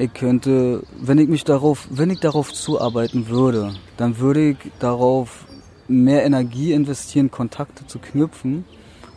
Ich 0.00 0.14
könnte, 0.14 0.84
wenn 1.00 1.18
ich 1.18 1.28
mich 1.28 1.42
darauf, 1.42 1.88
wenn 1.90 2.10
ich 2.10 2.20
darauf 2.20 2.52
zuarbeiten 2.52 3.28
würde, 3.28 3.74
dann 3.96 4.20
würde 4.20 4.50
ich 4.50 4.56
darauf 4.78 5.44
mehr 5.88 6.24
Energie 6.24 6.72
investieren, 6.72 7.32
Kontakte 7.32 7.84
zu 7.84 7.98
knüpfen 7.98 8.64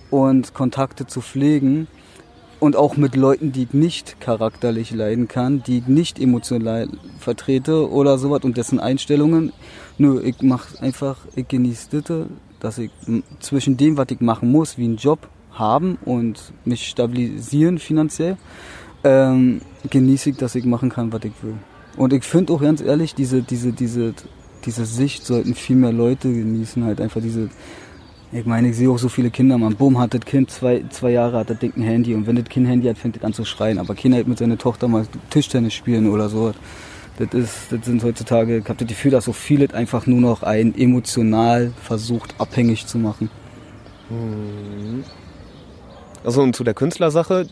und 0.10 0.56
Kontakte 0.56 1.06
zu 1.06 1.22
pflegen 1.22 1.88
und 2.60 2.76
auch 2.76 2.98
mit 2.98 3.16
Leuten, 3.16 3.52
die 3.52 3.64
ich 3.64 3.74
nicht 3.74 4.20
charakterlich 4.22 4.90
leiden 4.90 5.28
kann, 5.28 5.62
die 5.62 5.78
ich 5.80 5.88
nicht 5.88 6.20
emotional 6.20 6.88
vertrete 7.20 7.88
oder 7.92 8.18
sowas 8.18 8.44
und 8.44 8.58
dessen 8.58 8.80
Einstellungen. 8.80 9.54
Nö, 10.00 10.20
ich 10.24 10.42
mach 10.42 10.82
einfach, 10.82 11.18
ich 11.36 11.48
genieße 11.48 12.02
das, 12.02 12.26
dass 12.60 12.78
ich 12.80 12.90
zwischen 13.40 13.78
dem, 13.78 13.98
was 13.98 14.08
ich 14.10 14.20
machen 14.20 14.52
muss, 14.52 14.80
wie 14.80 14.86
einen 14.86 14.98
Job 14.98 15.28
haben 15.52 16.00
und 16.06 16.54
mich 16.66 16.88
stabilisieren 16.88 17.78
finanziell, 17.78 18.38
ähm, 19.04 19.62
genieße 19.90 20.32
ich, 20.32 20.38
dass 20.38 20.56
ich 20.56 20.66
machen 20.66 20.90
kann, 20.90 21.12
was 21.12 21.24
ich 21.24 21.34
will. 21.42 21.56
Und 21.98 22.14
ich 22.14 22.24
finde 22.24 22.54
auch 22.54 22.62
ganz 22.62 22.82
ehrlich, 22.82 23.16
diese, 23.16 23.42
diese, 23.42 23.74
diese, 23.74 24.14
diese 24.66 24.86
Sicht 24.86 25.26
sollten 25.26 25.56
viel 25.56 25.76
mehr 25.76 25.92
Leute 25.92 26.32
genießen, 26.32 26.84
halt 26.84 27.02
einfach 27.02 27.22
diese, 27.22 27.50
ich 28.32 28.46
meine, 28.46 28.70
ich 28.70 28.78
sehe 28.78 28.90
auch 28.90 28.98
so 28.98 29.10
viele 29.10 29.30
Kinder, 29.30 29.58
man, 29.58 29.76
boom, 29.76 30.00
hat 30.00 30.14
das 30.14 30.22
Kind 30.22 30.50
zwei, 30.52 30.86
zwei 30.90 31.12
Jahre, 31.12 31.38
hat 31.38 31.50
das 31.50 31.60
Ding 31.60 31.74
ein 31.76 31.82
Handy 31.82 32.16
und 32.16 32.28
wenn 32.28 32.38
das 32.38 32.46
Kind 32.46 32.68
Handy 32.68 32.88
hat, 32.88 32.98
fängt 32.98 33.18
das 33.18 33.24
an 33.24 33.34
zu 33.34 33.44
schreien, 33.44 33.78
aber 33.78 33.94
Kinder 33.94 34.18
halt 34.18 34.28
mit 34.28 34.38
seiner 34.38 34.58
Tochter 34.58 34.88
mal 34.88 35.06
Tischtennis 35.30 35.74
spielen 35.74 36.10
oder 36.10 36.30
so. 36.30 36.54
Das, 37.18 37.34
ist, 37.34 37.72
das 37.72 37.86
sind 37.86 38.04
heutzutage, 38.04 38.60
ich 38.60 38.64
habe 38.64 38.80
das 38.80 38.88
Gefühl, 38.88 39.12
dass 39.12 39.26
so 39.26 39.34
viele 39.34 39.72
einfach 39.74 40.08
nur 40.08 40.22
noch 40.22 40.44
ein 40.44 40.74
emotional 40.76 41.74
versucht, 41.84 42.34
abhängig 42.38 42.88
zu 42.88 42.98
machen. 42.98 43.30
Also 46.24 46.42
und 46.42 46.56
zu 46.56 46.64
der 46.64 46.74
Künstlersache, 46.74 47.48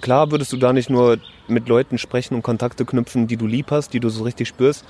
klar 0.00 0.30
würdest 0.30 0.52
du 0.52 0.56
da 0.56 0.72
nicht 0.72 0.90
nur 0.90 1.18
mit 1.48 1.68
Leuten 1.68 1.98
sprechen 1.98 2.34
und 2.34 2.42
Kontakte 2.42 2.84
knüpfen, 2.84 3.26
die 3.26 3.36
du 3.36 3.46
lieb 3.46 3.70
hast, 3.70 3.92
die 3.92 4.00
du 4.00 4.08
so 4.08 4.24
richtig 4.24 4.48
spürst, 4.48 4.84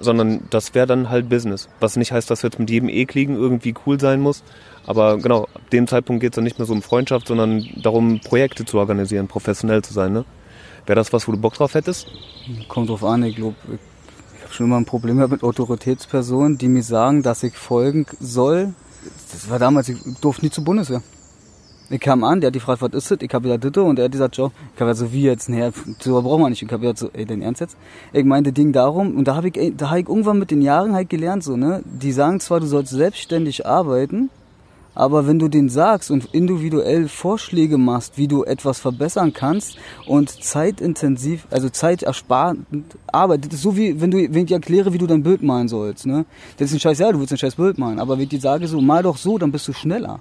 sondern 0.00 0.42
das 0.50 0.74
wäre 0.74 0.86
dann 0.86 1.10
halt 1.10 1.28
Business. 1.28 1.68
Was 1.80 1.96
nicht 1.96 2.12
heißt, 2.12 2.30
dass 2.30 2.42
jetzt 2.42 2.58
mit 2.58 2.70
jedem 2.70 2.88
Ekligen 2.88 3.36
irgendwie 3.36 3.74
cool 3.86 4.00
sein 4.00 4.20
muss. 4.20 4.42
Aber 4.86 5.18
genau, 5.18 5.44
ab 5.54 5.70
dem 5.70 5.86
Zeitpunkt 5.86 6.20
geht 6.20 6.32
es 6.32 6.36
dann 6.36 6.44
nicht 6.44 6.58
mehr 6.58 6.66
so 6.66 6.72
um 6.72 6.82
Freundschaft, 6.82 7.28
sondern 7.28 7.66
darum, 7.76 8.20
Projekte 8.20 8.64
zu 8.64 8.78
organisieren, 8.78 9.28
professionell 9.28 9.82
zu 9.82 9.94
sein. 9.94 10.12
Ne? 10.12 10.24
Wäre 10.86 10.96
das 10.96 11.12
was, 11.12 11.26
wo 11.26 11.32
du 11.32 11.38
Bock 11.38 11.54
drauf 11.54 11.74
hättest? 11.74 12.08
Kommt 12.68 12.90
drauf 12.90 13.04
an, 13.04 13.22
ich 13.22 13.36
glaube, 13.36 13.56
ich, 13.68 14.42
habe 14.44 14.52
schon 14.52 14.66
immer 14.66 14.76
ein 14.76 14.84
Problem 14.84 15.16
mit 15.16 15.42
Autoritätspersonen, 15.42 16.58
die 16.58 16.68
mir 16.68 16.82
sagen, 16.82 17.22
dass 17.22 17.42
ich 17.42 17.54
folgen 17.54 18.06
soll. 18.20 18.74
Das 19.32 19.48
war 19.48 19.58
damals, 19.58 19.88
ich 19.88 19.98
durfte 20.20 20.44
nie 20.44 20.50
zur 20.50 20.64
Bundeswehr. 20.64 21.02
Ich 21.90 22.00
kam 22.00 22.24
an, 22.24 22.40
der 22.40 22.48
hat 22.48 22.54
die 22.54 22.60
gefragt, 22.60 22.80
was 22.80 22.94
ist 22.94 23.10
das? 23.10 23.18
Ich 23.20 23.34
habe 23.34 23.42
gesagt, 23.42 23.64
Ditte, 23.64 23.82
und 23.82 23.98
er 23.98 24.06
hat 24.06 24.12
gesagt, 24.12 24.38
Joe, 24.38 24.50
ich 24.74 24.80
habe 24.80 24.90
gesagt, 24.90 25.10
so 25.10 25.14
wie 25.14 25.22
jetzt, 25.22 25.50
nee, 25.50 25.70
so 26.00 26.22
braucht 26.22 26.40
man 26.40 26.50
nicht. 26.50 26.62
Ich 26.62 26.72
habe 26.72 26.80
gesagt, 26.80 26.98
so, 26.98 27.10
ey, 27.12 27.26
dein 27.26 27.42
Ernst 27.42 27.60
jetzt? 27.60 27.76
Ich 28.12 28.24
meinte 28.24 28.52
Ding 28.52 28.72
darum, 28.72 29.16
und 29.16 29.28
da 29.28 29.36
habe 29.36 29.48
ich, 29.48 29.72
da 29.76 29.90
habe 29.90 30.00
ich 30.00 30.08
irgendwann 30.08 30.38
mit 30.38 30.50
den 30.50 30.62
Jahren 30.62 30.94
halt 30.94 31.10
gelernt, 31.10 31.44
so, 31.44 31.56
ne? 31.56 31.82
Die 31.84 32.12
sagen 32.12 32.40
zwar, 32.40 32.60
du 32.60 32.66
sollst 32.66 32.90
selbstständig 32.90 33.66
arbeiten, 33.66 34.30
aber 34.94 35.26
wenn 35.26 35.38
du 35.38 35.48
den 35.48 35.68
sagst 35.68 36.10
und 36.10 36.26
individuell 36.32 37.08
Vorschläge 37.08 37.76
machst, 37.76 38.16
wie 38.16 38.28
du 38.28 38.44
etwas 38.44 38.80
verbessern 38.80 39.34
kannst 39.34 39.76
und 40.06 40.30
zeitintensiv, 40.30 41.46
also 41.50 41.68
zeitersparend 41.68 42.66
ist 43.50 43.60
so 43.60 43.76
wie, 43.76 44.00
wenn 44.00 44.10
du, 44.10 44.18
wenn 44.18 44.42
ich 44.42 44.46
dir 44.46 44.54
erkläre, 44.54 44.94
wie 44.94 44.98
du 44.98 45.06
dein 45.06 45.22
Bild 45.22 45.42
malen 45.42 45.68
sollst, 45.68 46.06
ne? 46.06 46.24
Das 46.56 46.70
ist 46.70 46.76
ein 46.76 46.80
scheiß, 46.80 46.98
ja, 46.98 47.12
du 47.12 47.18
willst 47.18 47.32
ein 47.32 47.38
scheiß 47.38 47.56
Bild 47.56 47.76
malen, 47.76 47.98
aber 47.98 48.16
wenn 48.16 48.22
ich 48.22 48.30
dir 48.30 48.40
sage, 48.40 48.66
so, 48.68 48.80
mal 48.80 49.02
doch 49.02 49.18
so, 49.18 49.36
dann 49.36 49.52
bist 49.52 49.68
du 49.68 49.74
schneller. 49.74 50.20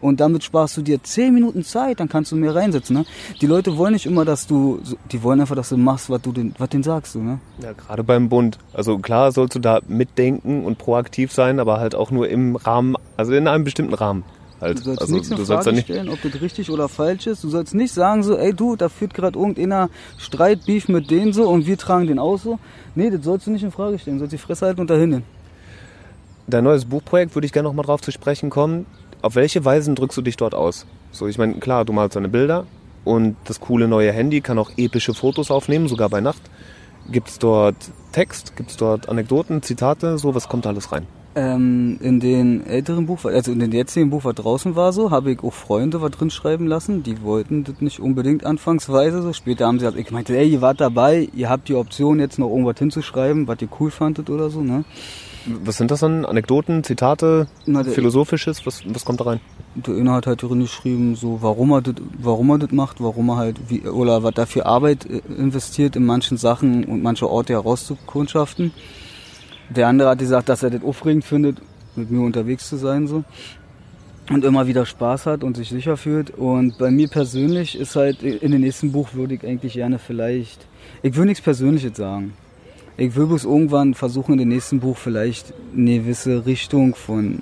Und 0.00 0.20
damit 0.20 0.44
sparst 0.44 0.76
du 0.76 0.82
dir 0.82 1.02
10 1.02 1.32
Minuten 1.32 1.64
Zeit, 1.64 2.00
dann 2.00 2.08
kannst 2.08 2.30
du 2.30 2.36
mehr 2.36 2.54
reinsetzen. 2.54 2.96
Ne? 2.96 3.04
Die 3.40 3.46
Leute 3.46 3.76
wollen 3.76 3.94
nicht 3.94 4.06
immer, 4.06 4.24
dass 4.24 4.46
du, 4.46 4.80
die 5.10 5.22
wollen 5.22 5.40
einfach, 5.40 5.56
dass 5.56 5.70
du 5.70 5.76
machst, 5.76 6.10
was 6.10 6.20
du 6.20 6.32
den, 6.32 6.54
was 6.58 6.68
denen 6.68 6.82
sagst. 6.82 7.14
Du, 7.14 7.22
ne? 7.22 7.40
Ja, 7.62 7.72
gerade 7.72 8.04
beim 8.04 8.28
Bund. 8.28 8.58
Also 8.74 8.98
klar 8.98 9.32
sollst 9.32 9.54
du 9.54 9.58
da 9.58 9.80
mitdenken 9.88 10.64
und 10.64 10.78
proaktiv 10.78 11.32
sein, 11.32 11.58
aber 11.60 11.80
halt 11.80 11.94
auch 11.94 12.10
nur 12.10 12.28
im 12.28 12.56
Rahmen, 12.56 12.96
also 13.16 13.32
in 13.32 13.48
einem 13.48 13.64
bestimmten 13.64 13.94
Rahmen. 13.94 14.24
Halt. 14.60 14.78
Du 14.78 14.84
sollst 14.84 15.02
also, 15.02 15.14
nichts 15.14 15.30
in 15.30 15.36
du 15.36 15.44
Frage 15.44 15.72
nicht, 15.72 15.84
stellen, 15.84 16.08
ob 16.08 16.20
das 16.22 16.40
richtig 16.40 16.70
oder 16.70 16.88
falsch 16.88 17.26
ist. 17.26 17.44
Du 17.44 17.48
sollst 17.48 17.74
nicht 17.74 17.92
sagen 17.92 18.22
so, 18.22 18.36
ey 18.36 18.54
du, 18.54 18.76
da 18.76 18.88
führt 18.88 19.12
gerade 19.12 19.38
irgendeiner 19.38 19.90
Streit, 20.16 20.64
Beef 20.64 20.88
mit 20.88 21.10
denen 21.10 21.32
so 21.32 21.48
und 21.48 21.66
wir 21.66 21.76
tragen 21.76 22.06
den 22.06 22.18
aus 22.18 22.42
so. 22.42 22.58
Nee, 22.94 23.10
das 23.10 23.22
sollst 23.24 23.46
du 23.46 23.50
nicht 23.50 23.64
in 23.64 23.70
Frage 23.70 23.98
stellen. 23.98 24.16
Du 24.16 24.20
sollst 24.20 24.32
die 24.32 24.38
Fresse 24.38 24.66
halten 24.66 24.80
und 24.80 24.88
dahin. 24.88 25.12
hin. 25.12 25.22
dein 26.46 26.64
neues 26.64 26.86
Buchprojekt 26.86 27.34
würde 27.34 27.44
ich 27.44 27.52
gerne 27.52 27.68
noch 27.68 27.74
mal 27.74 27.82
drauf 27.82 28.00
zu 28.00 28.12
sprechen 28.12 28.48
kommen. 28.48 28.86
Auf 29.26 29.34
welche 29.34 29.64
Weisen 29.64 29.96
drückst 29.96 30.16
du 30.16 30.22
dich 30.22 30.36
dort 30.36 30.54
aus? 30.54 30.86
So, 31.10 31.26
ich 31.26 31.36
meine, 31.36 31.54
klar, 31.54 31.84
du 31.84 31.92
malst 31.92 32.14
deine 32.14 32.28
Bilder 32.28 32.64
und 33.04 33.34
das 33.42 33.58
coole 33.58 33.88
neue 33.88 34.12
Handy 34.12 34.40
kann 34.40 34.56
auch 34.56 34.70
epische 34.76 35.14
Fotos 35.14 35.50
aufnehmen, 35.50 35.88
sogar 35.88 36.08
bei 36.08 36.20
Nacht. 36.20 36.42
Gibt 37.10 37.30
es 37.30 37.40
dort 37.40 37.74
Text? 38.12 38.54
Gibt 38.54 38.70
es 38.70 38.76
dort 38.76 39.08
Anekdoten, 39.08 39.62
Zitate? 39.62 40.16
So, 40.18 40.36
was 40.36 40.48
kommt 40.48 40.64
da 40.64 40.68
alles 40.68 40.92
rein? 40.92 41.08
Ähm, 41.34 41.98
in 42.00 42.20
den 42.20 42.64
älteren 42.68 43.06
Buch, 43.06 43.24
also 43.24 43.50
in 43.50 43.58
den 43.58 43.72
jetzigen 43.72 44.10
Buch, 44.10 44.22
was 44.22 44.36
draußen 44.36 44.76
war 44.76 44.92
so, 44.92 45.10
habe 45.10 45.32
ich 45.32 45.42
auch 45.42 45.52
Freunde 45.52 46.00
was 46.00 46.12
drin 46.12 46.30
schreiben 46.30 46.68
lassen. 46.68 47.02
Die 47.02 47.20
wollten 47.22 47.64
das 47.64 47.80
nicht 47.80 47.98
unbedingt 47.98 48.46
anfangsweise 48.46 49.22
so. 49.22 49.32
Später 49.32 49.66
haben 49.66 49.80
sie 49.80 49.86
gesagt, 49.86 50.00
ich 50.00 50.12
meinte, 50.12 50.38
ey, 50.38 50.48
ihr 50.48 50.60
wart 50.60 50.80
dabei, 50.80 51.28
ihr 51.34 51.50
habt 51.50 51.68
die 51.68 51.74
Option 51.74 52.20
jetzt 52.20 52.38
noch 52.38 52.50
irgendwas 52.50 52.78
hinzuschreiben, 52.78 53.48
was 53.48 53.60
ihr 53.60 53.68
cool 53.80 53.90
fandet 53.90 54.30
oder 54.30 54.50
so, 54.50 54.60
ne? 54.60 54.84
Was 55.46 55.76
sind 55.76 55.90
das 55.90 56.00
dann? 56.00 56.24
Anekdoten, 56.24 56.82
Zitate, 56.82 57.46
Na, 57.66 57.84
Philosophisches? 57.84 58.66
Was, 58.66 58.82
was 58.86 59.04
kommt 59.04 59.20
da 59.20 59.24
rein? 59.24 59.40
Der 59.76 59.96
Inhalt 59.96 60.26
hat 60.26 60.42
halt 60.42 60.50
drin 60.50 60.60
geschrieben, 60.60 61.14
so 61.14 61.38
warum 61.40 61.70
er 61.70 61.82
das, 61.82 61.94
warum 62.18 62.50
er 62.50 62.58
das 62.58 62.72
macht, 62.72 63.00
warum 63.00 63.28
er 63.30 63.36
halt 63.36 63.60
wie 63.68 63.82
oder 63.82 64.22
was 64.22 64.34
da 64.34 64.46
für 64.46 64.66
Arbeit 64.66 65.06
äh, 65.06 65.20
investiert 65.38 65.94
in 65.94 66.04
manchen 66.04 66.36
Sachen 66.36 66.84
und 66.84 67.02
manche 67.02 67.30
Orte 67.30 67.52
herauszukundschaften. 67.52 68.72
Der 69.70 69.88
andere 69.88 70.10
hat 70.10 70.18
gesagt, 70.18 70.48
dass 70.48 70.62
er 70.62 70.70
das 70.70 70.82
aufregend 70.82 71.24
findet, 71.24 71.58
mit 71.94 72.10
mir 72.10 72.24
unterwegs 72.24 72.68
zu 72.68 72.76
sein 72.76 73.06
so 73.06 73.24
und 74.30 74.44
immer 74.44 74.66
wieder 74.66 74.86
Spaß 74.86 75.26
hat 75.26 75.44
und 75.44 75.56
sich 75.56 75.68
sicher 75.68 75.96
fühlt. 75.96 76.30
Und 76.30 76.78
bei 76.78 76.90
mir 76.90 77.08
persönlich 77.08 77.78
ist 77.78 77.96
halt 77.96 78.22
in 78.22 78.52
dem 78.52 78.60
nächsten 78.60 78.92
Buch 78.92 79.14
würde 79.14 79.34
ich 79.34 79.44
eigentlich 79.44 79.74
gerne 79.74 79.98
vielleicht, 79.98 80.66
ich 81.02 81.16
will 81.16 81.26
nichts 81.26 81.42
Persönliches 81.42 81.96
sagen. 81.96 82.34
Ich 82.98 83.14
will 83.14 83.26
bloß 83.26 83.44
irgendwann 83.44 83.92
versuchen, 83.92 84.32
in 84.32 84.38
dem 84.38 84.48
nächsten 84.48 84.80
Buch 84.80 84.96
vielleicht 84.96 85.52
eine 85.76 85.98
gewisse 85.98 86.46
Richtung 86.46 86.94
von, 86.94 87.40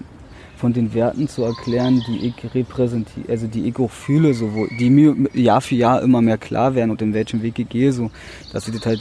von 0.56 0.72
den 0.72 0.94
Werten 0.94 1.28
zu 1.28 1.44
erklären, 1.44 2.02
die 2.08 2.26
ich 2.26 2.54
repräsentiere, 2.54 3.28
also 3.28 3.46
die 3.46 3.68
ich 3.68 3.78
auch 3.78 3.90
fühle, 3.90 4.34
so, 4.34 4.52
wo, 4.52 4.66
die 4.80 4.90
mir 4.90 5.14
Jahr 5.32 5.60
für 5.60 5.76
Jahr 5.76 6.02
immer 6.02 6.20
mehr 6.22 6.38
klar 6.38 6.74
werden 6.74 6.90
und 6.90 7.00
in 7.02 7.14
welchem 7.14 7.40
Weg 7.42 7.56
ich 7.60 7.68
gehe, 7.68 7.92
so, 7.92 8.10
dass 8.52 8.66
ich 8.66 8.74
das 8.74 8.84
halt, 8.84 9.00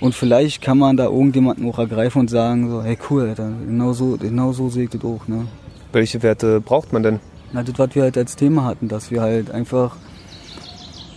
und 0.00 0.14
vielleicht 0.14 0.62
kann 0.62 0.78
man 0.78 0.96
da 0.96 1.04
irgendjemanden 1.04 1.68
auch 1.68 1.78
ergreifen 1.78 2.20
und 2.20 2.30
sagen, 2.30 2.70
so, 2.70 2.82
hey 2.82 2.96
cool, 3.10 3.28
Alter, 3.28 3.52
genau 3.66 3.92
so, 3.92 4.16
genau 4.16 4.52
so 4.52 4.70
sehe 4.70 4.84
ich 4.84 4.90
das 4.90 5.04
auch, 5.04 5.28
ne. 5.28 5.46
Welche 5.92 6.22
Werte 6.22 6.62
braucht 6.62 6.94
man 6.94 7.02
denn? 7.02 7.20
Na, 7.52 7.62
das, 7.62 7.78
was 7.78 7.94
wir 7.94 8.04
halt 8.04 8.16
als 8.16 8.34
Thema 8.34 8.64
hatten, 8.64 8.88
dass 8.88 9.10
wir 9.10 9.20
halt 9.20 9.50
einfach 9.50 9.96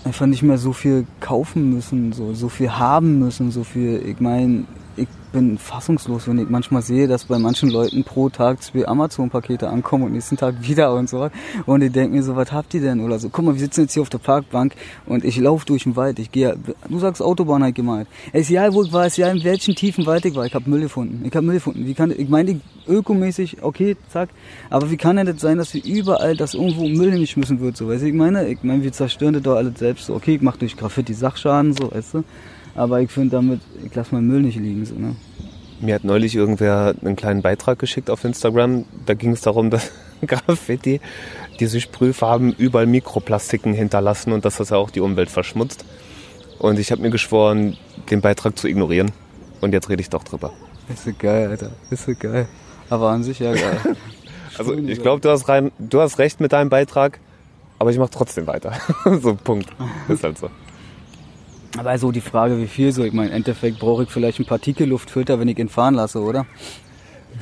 einfach 0.06 0.26
nicht 0.26 0.44
mehr 0.44 0.58
so 0.58 0.74
viel 0.74 1.06
kaufen 1.20 1.74
müssen, 1.74 2.14
so, 2.14 2.34
so 2.34 2.50
viel 2.50 2.72
haben 2.72 3.20
müssen, 3.20 3.52
so 3.52 3.64
viel, 3.64 4.02
ich 4.06 4.20
meine, 4.20 4.66
ich 4.96 5.08
bin 5.32 5.58
fassungslos, 5.58 6.28
wenn 6.28 6.38
ich 6.38 6.50
manchmal 6.50 6.82
sehe, 6.82 7.08
dass 7.08 7.26
bei 7.26 7.40
manchen 7.40 7.70
Leuten 7.70 8.04
pro 8.04 8.30
Tag 8.30 8.62
zwei 8.62 8.88
Amazon-Pakete 8.88 9.68
ankommen 9.68 10.06
und 10.06 10.14
nächsten 10.14 10.38
Tag 10.38 10.56
wieder 10.62 10.94
und 10.94 11.10
so. 11.10 11.30
Und 11.66 11.82
ich 11.82 11.92
denke 11.92 12.16
mir 12.16 12.24
so, 12.24 12.36
was 12.36 12.52
habt 12.52 12.74
ihr 12.74 12.82
denn? 12.82 13.02
Oder 13.02 13.20
so, 13.20 13.30
guck 13.30 13.44
mal, 13.44 13.54
wir 13.54 13.60
sitzen 13.60 13.82
jetzt 13.82 13.94
hier 13.94 14.04
auf 14.04 14.10
der 14.10 14.20
Parkbank 14.20 14.76
und 15.06 15.26
ich 15.26 15.38
laufe 15.38 15.66
durch 15.66 15.84
den 15.84 15.96
Wald. 15.96 16.20
Ich 16.20 16.32
gehe, 16.32 16.56
du 16.88 17.00
sagst 17.00 17.22
Autobahn 17.22 17.64
halt 17.64 17.76
gemalt. 17.76 18.08
Es 18.32 18.44
ist 18.44 18.50
ja, 18.50 18.72
wo 18.74 18.84
ich 18.84 18.94
war, 18.94 19.06
es 19.06 19.14
ist 19.14 19.18
ja, 19.18 19.32
in 19.32 19.44
welchen 19.44 19.76
tiefen 19.76 20.06
Wald 20.06 20.24
ich 20.26 20.36
war. 20.36 20.46
Ich 20.46 20.54
habe 20.54 20.70
Müll 20.70 20.82
gefunden. 20.82 21.26
Ich 21.26 21.36
habe 21.36 21.46
Müll 21.46 21.56
gefunden. 21.56 21.86
Wie 21.86 21.96
kann, 21.96 22.14
ich 22.16 22.30
meine, 22.30 22.62
ökomäßig, 22.88 23.64
okay, 23.64 23.98
zack. 24.10 24.30
Aber 24.70 24.92
wie 24.92 24.98
kann 24.98 25.16
denn 25.16 25.26
das 25.26 25.42
sein, 25.42 25.58
dass 25.58 25.74
wir 25.74 25.84
überall, 25.84 26.36
dass 26.38 26.54
irgendwo 26.54 26.88
Müll 26.88 27.12
hingeschmissen 27.12 27.60
wird, 27.60 27.76
so, 27.76 27.88
weißt 27.88 28.04
du, 28.04 28.08
ich 28.08 28.14
meine, 28.14 28.48
ich 28.48 28.62
meine, 28.62 28.84
wir 28.84 28.92
zerstören 28.92 29.34
das 29.34 29.44
doch 29.44 29.56
alles 29.56 29.80
selbst, 29.80 30.06
so, 30.06 30.16
okay, 30.16 30.36
ich 30.36 30.42
mache 30.42 30.60
durch 30.60 30.78
Graffiti 30.78 31.14
Sachschaden, 31.14 31.74
so, 31.74 31.92
weißt 31.92 32.16
du. 32.16 32.24
Aber 32.76 33.02
ich 33.02 33.12
finde 33.12 33.32
damit, 33.32 33.62
ich 33.86 33.94
lasse 33.94 34.16
meinen 34.16 34.28
Müll 34.28 34.42
nicht 34.42 34.58
liegen, 34.58 34.86
so, 34.86 34.96
ne. 34.96 35.16
Mir 35.80 35.96
hat 35.96 36.04
neulich 36.04 36.36
irgendwer 36.36 36.96
einen 37.04 37.16
kleinen 37.16 37.42
Beitrag 37.42 37.78
geschickt 37.78 38.10
auf 38.10 38.24
Instagram. 38.24 38.86
Da 39.06 39.14
ging 39.16 39.32
es 39.32 39.42
darum, 39.42 39.70
dass 39.70 39.92
Graffiti 40.26 41.02
diese 41.60 41.82
Sprühfarben 41.82 42.54
überall 42.54 42.86
Mikroplastiken 42.86 43.74
hinterlassen 43.74 44.32
und 44.32 44.46
dass 44.46 44.58
das 44.58 44.70
ja 44.70 44.78
auch 44.78 44.90
die 44.90 45.02
Umwelt 45.02 45.30
verschmutzt. 45.30 45.86
Und 46.60 46.80
ich 46.80 46.92
habe 46.92 47.02
mir 47.02 47.10
geschworen, 47.10 47.78
den 48.10 48.22
Beitrag 48.22 48.58
zu 48.58 48.68
ignorieren. 48.68 49.12
Und 49.60 49.74
jetzt 49.74 49.90
rede 49.90 50.02
ich 50.02 50.10
doch 50.10 50.24
drüber. 50.24 50.54
Ist 50.88 51.04
so 51.04 51.12
geil, 51.18 51.50
Alter. 51.50 51.72
Ist 51.90 52.06
so 52.06 52.14
geil. 52.18 52.48
Aber 52.90 53.10
an 53.10 53.24
sich 53.24 53.40
ja 53.40 53.54
geil. 53.54 53.80
Also 54.56 54.76
ich 54.76 55.02
glaube, 55.02 55.20
du 55.20 55.32
hast 55.32 55.50
rein, 55.50 55.72
du 55.80 56.00
hast 56.00 56.20
recht 56.20 56.40
mit 56.40 56.52
deinem 56.54 56.70
Beitrag. 56.70 57.20
aber 57.80 57.90
ich 57.90 57.98
mache 57.98 58.12
trotzdem 58.12 58.46
weiter. 58.46 58.74
so, 59.20 59.34
Punkt. 59.34 59.68
Ist 60.08 60.24
halt 60.24 60.38
so. 60.38 60.50
Aber 61.78 61.98
so 61.98 62.12
die 62.12 62.22
Frage, 62.22 62.58
wie 62.60 62.68
viel 62.68 62.92
so, 62.92 63.04
ich 63.04 63.14
meine, 63.14 63.30
im 63.30 63.36
Endeffekt 63.36 63.80
brauche 63.80 64.04
ich 64.04 64.10
vielleicht 64.10 64.40
einen 64.40 64.46
Partikelluftfilter, 64.46 65.40
wenn 65.40 65.48
ich 65.48 65.58
ihn 65.58 65.70
fahren 65.70 65.96
lasse, 65.96 66.22
oder? 66.22 66.46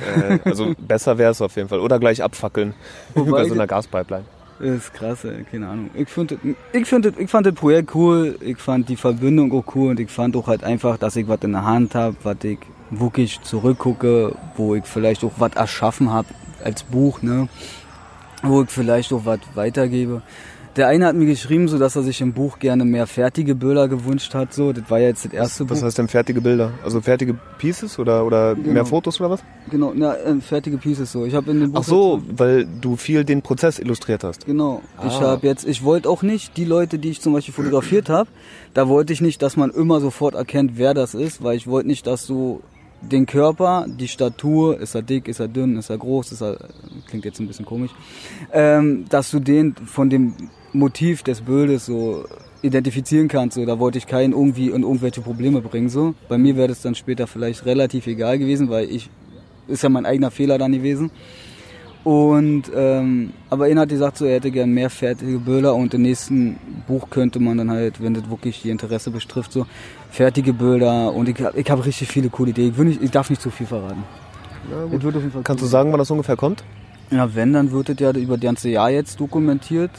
Äh, 0.00 0.38
also 0.44 0.74
besser 0.78 1.18
wäre 1.18 1.32
es 1.32 1.42
auf 1.42 1.54
jeden 1.56 1.68
Fall. 1.68 1.80
Oder 1.80 1.98
gleich 1.98 2.22
abfackeln 2.22 2.74
über 3.14 3.44
so 3.44 3.54
einer 3.54 3.66
Gaspipeline. 3.66 4.24
Das 4.58 4.68
ist 4.68 4.94
krass, 4.94 5.24
ey. 5.24 5.44
keine 5.50 5.68
Ahnung. 5.68 5.90
Ich, 5.94 6.08
find, 6.08 6.36
ich, 6.72 6.86
find, 6.86 7.18
ich 7.18 7.28
fand 7.28 7.46
das 7.46 7.54
Projekt 7.54 7.94
cool, 7.94 8.36
ich 8.40 8.58
fand 8.58 8.88
die 8.88 8.96
Verbindung 8.96 9.52
auch 9.52 9.74
cool 9.74 9.90
und 9.90 10.00
ich 10.00 10.10
fand 10.10 10.36
auch 10.36 10.46
halt 10.46 10.62
einfach, 10.62 10.98
dass 10.98 11.16
ich 11.16 11.26
was 11.26 11.40
in 11.42 11.52
der 11.52 11.64
Hand 11.64 11.94
habe, 11.94 12.16
was 12.22 12.36
ich 12.44 12.58
wirklich 12.90 13.40
zurückgucke, 13.42 14.36
wo 14.56 14.74
ich 14.74 14.84
vielleicht 14.84 15.24
auch 15.24 15.32
was 15.38 15.54
erschaffen 15.54 16.12
habe 16.12 16.28
als 16.62 16.84
Buch, 16.84 17.22
ne? 17.22 17.48
wo 18.42 18.62
ich 18.62 18.70
vielleicht 18.70 19.12
auch 19.12 19.24
was 19.24 19.40
weitergebe. 19.54 20.22
Der 20.76 20.88
eine 20.88 21.04
hat 21.04 21.14
mir 21.14 21.26
geschrieben, 21.26 21.68
so 21.68 21.78
dass 21.78 21.96
er 21.96 22.02
sich 22.02 22.22
im 22.22 22.32
Buch 22.32 22.58
gerne 22.58 22.86
mehr 22.86 23.06
fertige 23.06 23.54
Bilder 23.54 23.88
gewünscht 23.88 24.32
hat. 24.32 24.54
So, 24.54 24.72
das 24.72 24.84
war 24.88 24.98
ja 25.00 25.08
jetzt 25.08 25.26
das 25.26 25.32
erste 25.34 25.68
Was 25.68 25.80
Buch. 25.80 25.86
heißt 25.86 25.98
denn 25.98 26.08
fertige 26.08 26.40
Bilder? 26.40 26.72
Also 26.82 27.02
fertige 27.02 27.36
Pieces 27.58 27.98
oder, 27.98 28.24
oder 28.24 28.54
Genau. 28.54 28.72
mehr 28.72 28.86
Fotos 28.86 29.20
oder 29.20 29.28
was? 29.30 29.44
Genau, 29.70 29.92
na, 29.94 30.14
äh, 30.16 30.40
fertige 30.40 30.78
Pieces 30.78 31.12
so. 31.12 31.26
Ich 31.26 31.34
habe 31.34 31.50
in 31.50 31.60
dem 31.60 31.72
Buch 31.72 31.80
Ach 31.80 31.84
so, 31.84 32.22
weil 32.36 32.66
du 32.80 32.96
viel 32.96 33.22
den 33.24 33.42
Prozess 33.42 33.78
illustriert 33.78 34.24
hast. 34.24 34.46
Genau. 34.46 34.80
Ich 35.06 35.12
Ah. 35.16 35.20
habe 35.32 35.46
jetzt, 35.46 35.66
ich 35.66 35.84
wollte 35.84 36.08
auch 36.08 36.22
nicht 36.22 36.56
die 36.56 36.64
Leute, 36.64 36.98
die 36.98 37.10
ich 37.10 37.20
zum 37.20 37.34
Beispiel 37.34 37.52
fotografiert 37.52 38.08
habe, 38.08 38.30
da 38.72 38.88
wollte 38.88 39.12
ich 39.12 39.20
nicht, 39.20 39.42
dass 39.42 39.58
man 39.58 39.70
immer 39.72 40.00
sofort 40.00 40.34
erkennt, 40.34 40.72
wer 40.78 40.94
das 40.94 41.12
ist, 41.14 41.42
weil 41.42 41.56
ich 41.58 41.66
wollte 41.66 41.86
nicht, 41.88 42.06
dass 42.06 42.26
du 42.26 42.62
den 43.02 43.26
Körper, 43.26 43.84
die 43.88 44.08
Statur, 44.08 44.78
ist 44.80 44.94
er 44.94 45.02
dick, 45.02 45.28
ist 45.28 45.40
er 45.40 45.48
dünn, 45.48 45.76
ist 45.76 45.90
er 45.90 45.98
groß, 45.98 46.32
ist 46.32 46.40
er, 46.40 46.56
klingt 47.08 47.26
jetzt 47.26 47.40
ein 47.40 47.46
bisschen 47.48 47.66
komisch, 47.66 47.90
ähm, 48.54 49.04
dass 49.10 49.30
du 49.32 49.38
den 49.40 49.74
von 49.74 50.08
dem 50.08 50.34
Motiv 50.72 51.22
des 51.22 51.42
Bildes 51.42 51.86
so 51.86 52.24
identifizieren 52.62 53.28
kannst. 53.28 53.56
So, 53.56 53.66
da 53.66 53.78
wollte 53.78 53.98
ich 53.98 54.06
keinen 54.06 54.32
irgendwie 54.32 54.68
in 54.68 54.82
irgendwelche 54.82 55.20
Probleme 55.20 55.60
bringen. 55.60 55.88
So, 55.88 56.14
bei 56.28 56.38
mir 56.38 56.56
wäre 56.56 56.68
das 56.68 56.82
dann 56.82 56.94
später 56.94 57.26
vielleicht 57.26 57.66
relativ 57.66 58.06
egal 58.06 58.38
gewesen, 58.38 58.70
weil 58.70 58.88
ich 58.90 59.10
ist 59.68 59.82
ja 59.82 59.88
mein 59.88 60.06
eigener 60.06 60.30
Fehler 60.30 60.58
dann 60.58 60.72
gewesen. 60.72 61.10
Und 62.04 62.64
ähm, 62.74 63.32
aber 63.48 63.68
ihn 63.68 63.78
hat 63.78 63.90
gesagt, 63.90 64.18
so 64.18 64.24
er 64.24 64.34
hätte 64.34 64.50
gern 64.50 64.72
mehr 64.72 64.90
fertige 64.90 65.38
Bilder 65.38 65.74
und 65.76 65.94
im 65.94 66.02
nächsten 66.02 66.56
Buch 66.88 67.10
könnte 67.10 67.38
man 67.38 67.58
dann 67.58 67.70
halt, 67.70 68.02
wenn 68.02 68.12
das 68.12 68.28
wirklich 68.28 68.60
die 68.62 68.70
Interesse 68.70 69.12
betrifft, 69.12 69.52
so 69.52 69.66
fertige 70.10 70.52
Bilder 70.52 71.12
und 71.12 71.28
ich, 71.28 71.36
ich 71.38 71.70
habe 71.70 71.86
richtig 71.86 72.08
viele 72.08 72.28
coole 72.28 72.50
Ideen. 72.50 72.72
Ich, 72.72 72.78
nicht, 72.78 73.02
ich 73.02 73.10
darf 73.12 73.30
nicht 73.30 73.40
zu 73.40 73.50
viel 73.50 73.68
verraten. 73.68 74.02
Ja, 74.68 75.42
Kannst 75.44 75.62
du 75.62 75.66
sagen, 75.66 75.92
wann 75.92 75.98
das 75.98 76.10
ungefähr 76.10 76.36
kommt? 76.36 76.64
Ja, 77.10 77.32
wenn, 77.34 77.52
dann 77.52 77.70
wird 77.70 77.90
es 77.90 77.98
ja 78.00 78.10
über 78.10 78.34
das 78.36 78.42
ganze 78.42 78.68
Jahr 78.68 78.90
jetzt 78.90 79.20
dokumentiert. 79.20 79.90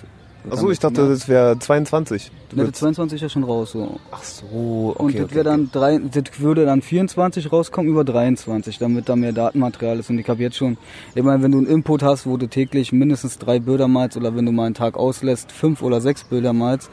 Achso, 0.50 0.70
ich 0.72 0.80
dachte, 0.80 1.08
das 1.08 1.28
wäre 1.30 1.58
22. 1.58 2.32
Du 2.50 2.56
Ne, 2.58 2.64
das 2.64 2.66
willst- 2.68 2.80
22 2.80 3.16
ist 3.16 3.22
ja 3.22 3.30
schon 3.30 3.44
raus. 3.44 3.72
So. 3.72 4.00
Ach 4.12 4.24
so, 4.24 4.94
okay. 4.98 5.04
und 5.04 5.16
das, 5.16 5.24
okay, 5.26 5.44
dann 5.44 5.70
drei, 5.72 5.98
das 6.00 6.24
würde 6.40 6.66
dann 6.66 6.82
24 6.82 7.52
rauskommen 7.52 7.90
über 7.92 8.04
23, 8.04 8.78
damit 8.78 9.08
da 9.08 9.16
mehr 9.16 9.32
Datenmaterial 9.32 10.00
ist. 10.00 10.10
Und 10.10 10.20
ich 10.20 10.28
habe 10.28 10.42
jetzt 10.42 10.58
schon, 10.58 10.78
ich 11.16 11.24
meine, 11.24 11.42
wenn 11.44 11.52
du 11.52 11.60
einen 11.60 11.68
Input 11.68 12.04
hast, 12.04 12.26
wo 12.28 12.38
du 12.38 12.48
täglich 12.48 12.92
mindestens 12.92 13.38
drei 13.40 13.60
Bilder 13.60 13.88
malst 13.88 14.18
oder 14.18 14.36
wenn 14.36 14.46
du 14.46 14.52
mal 14.52 14.66
einen 14.66 14.76
Tag 14.76 14.98
auslässt, 14.98 15.52
fünf 15.52 15.82
oder 15.82 16.02
sechs 16.02 16.24
Bilder 16.26 16.52
malst, 16.54 16.90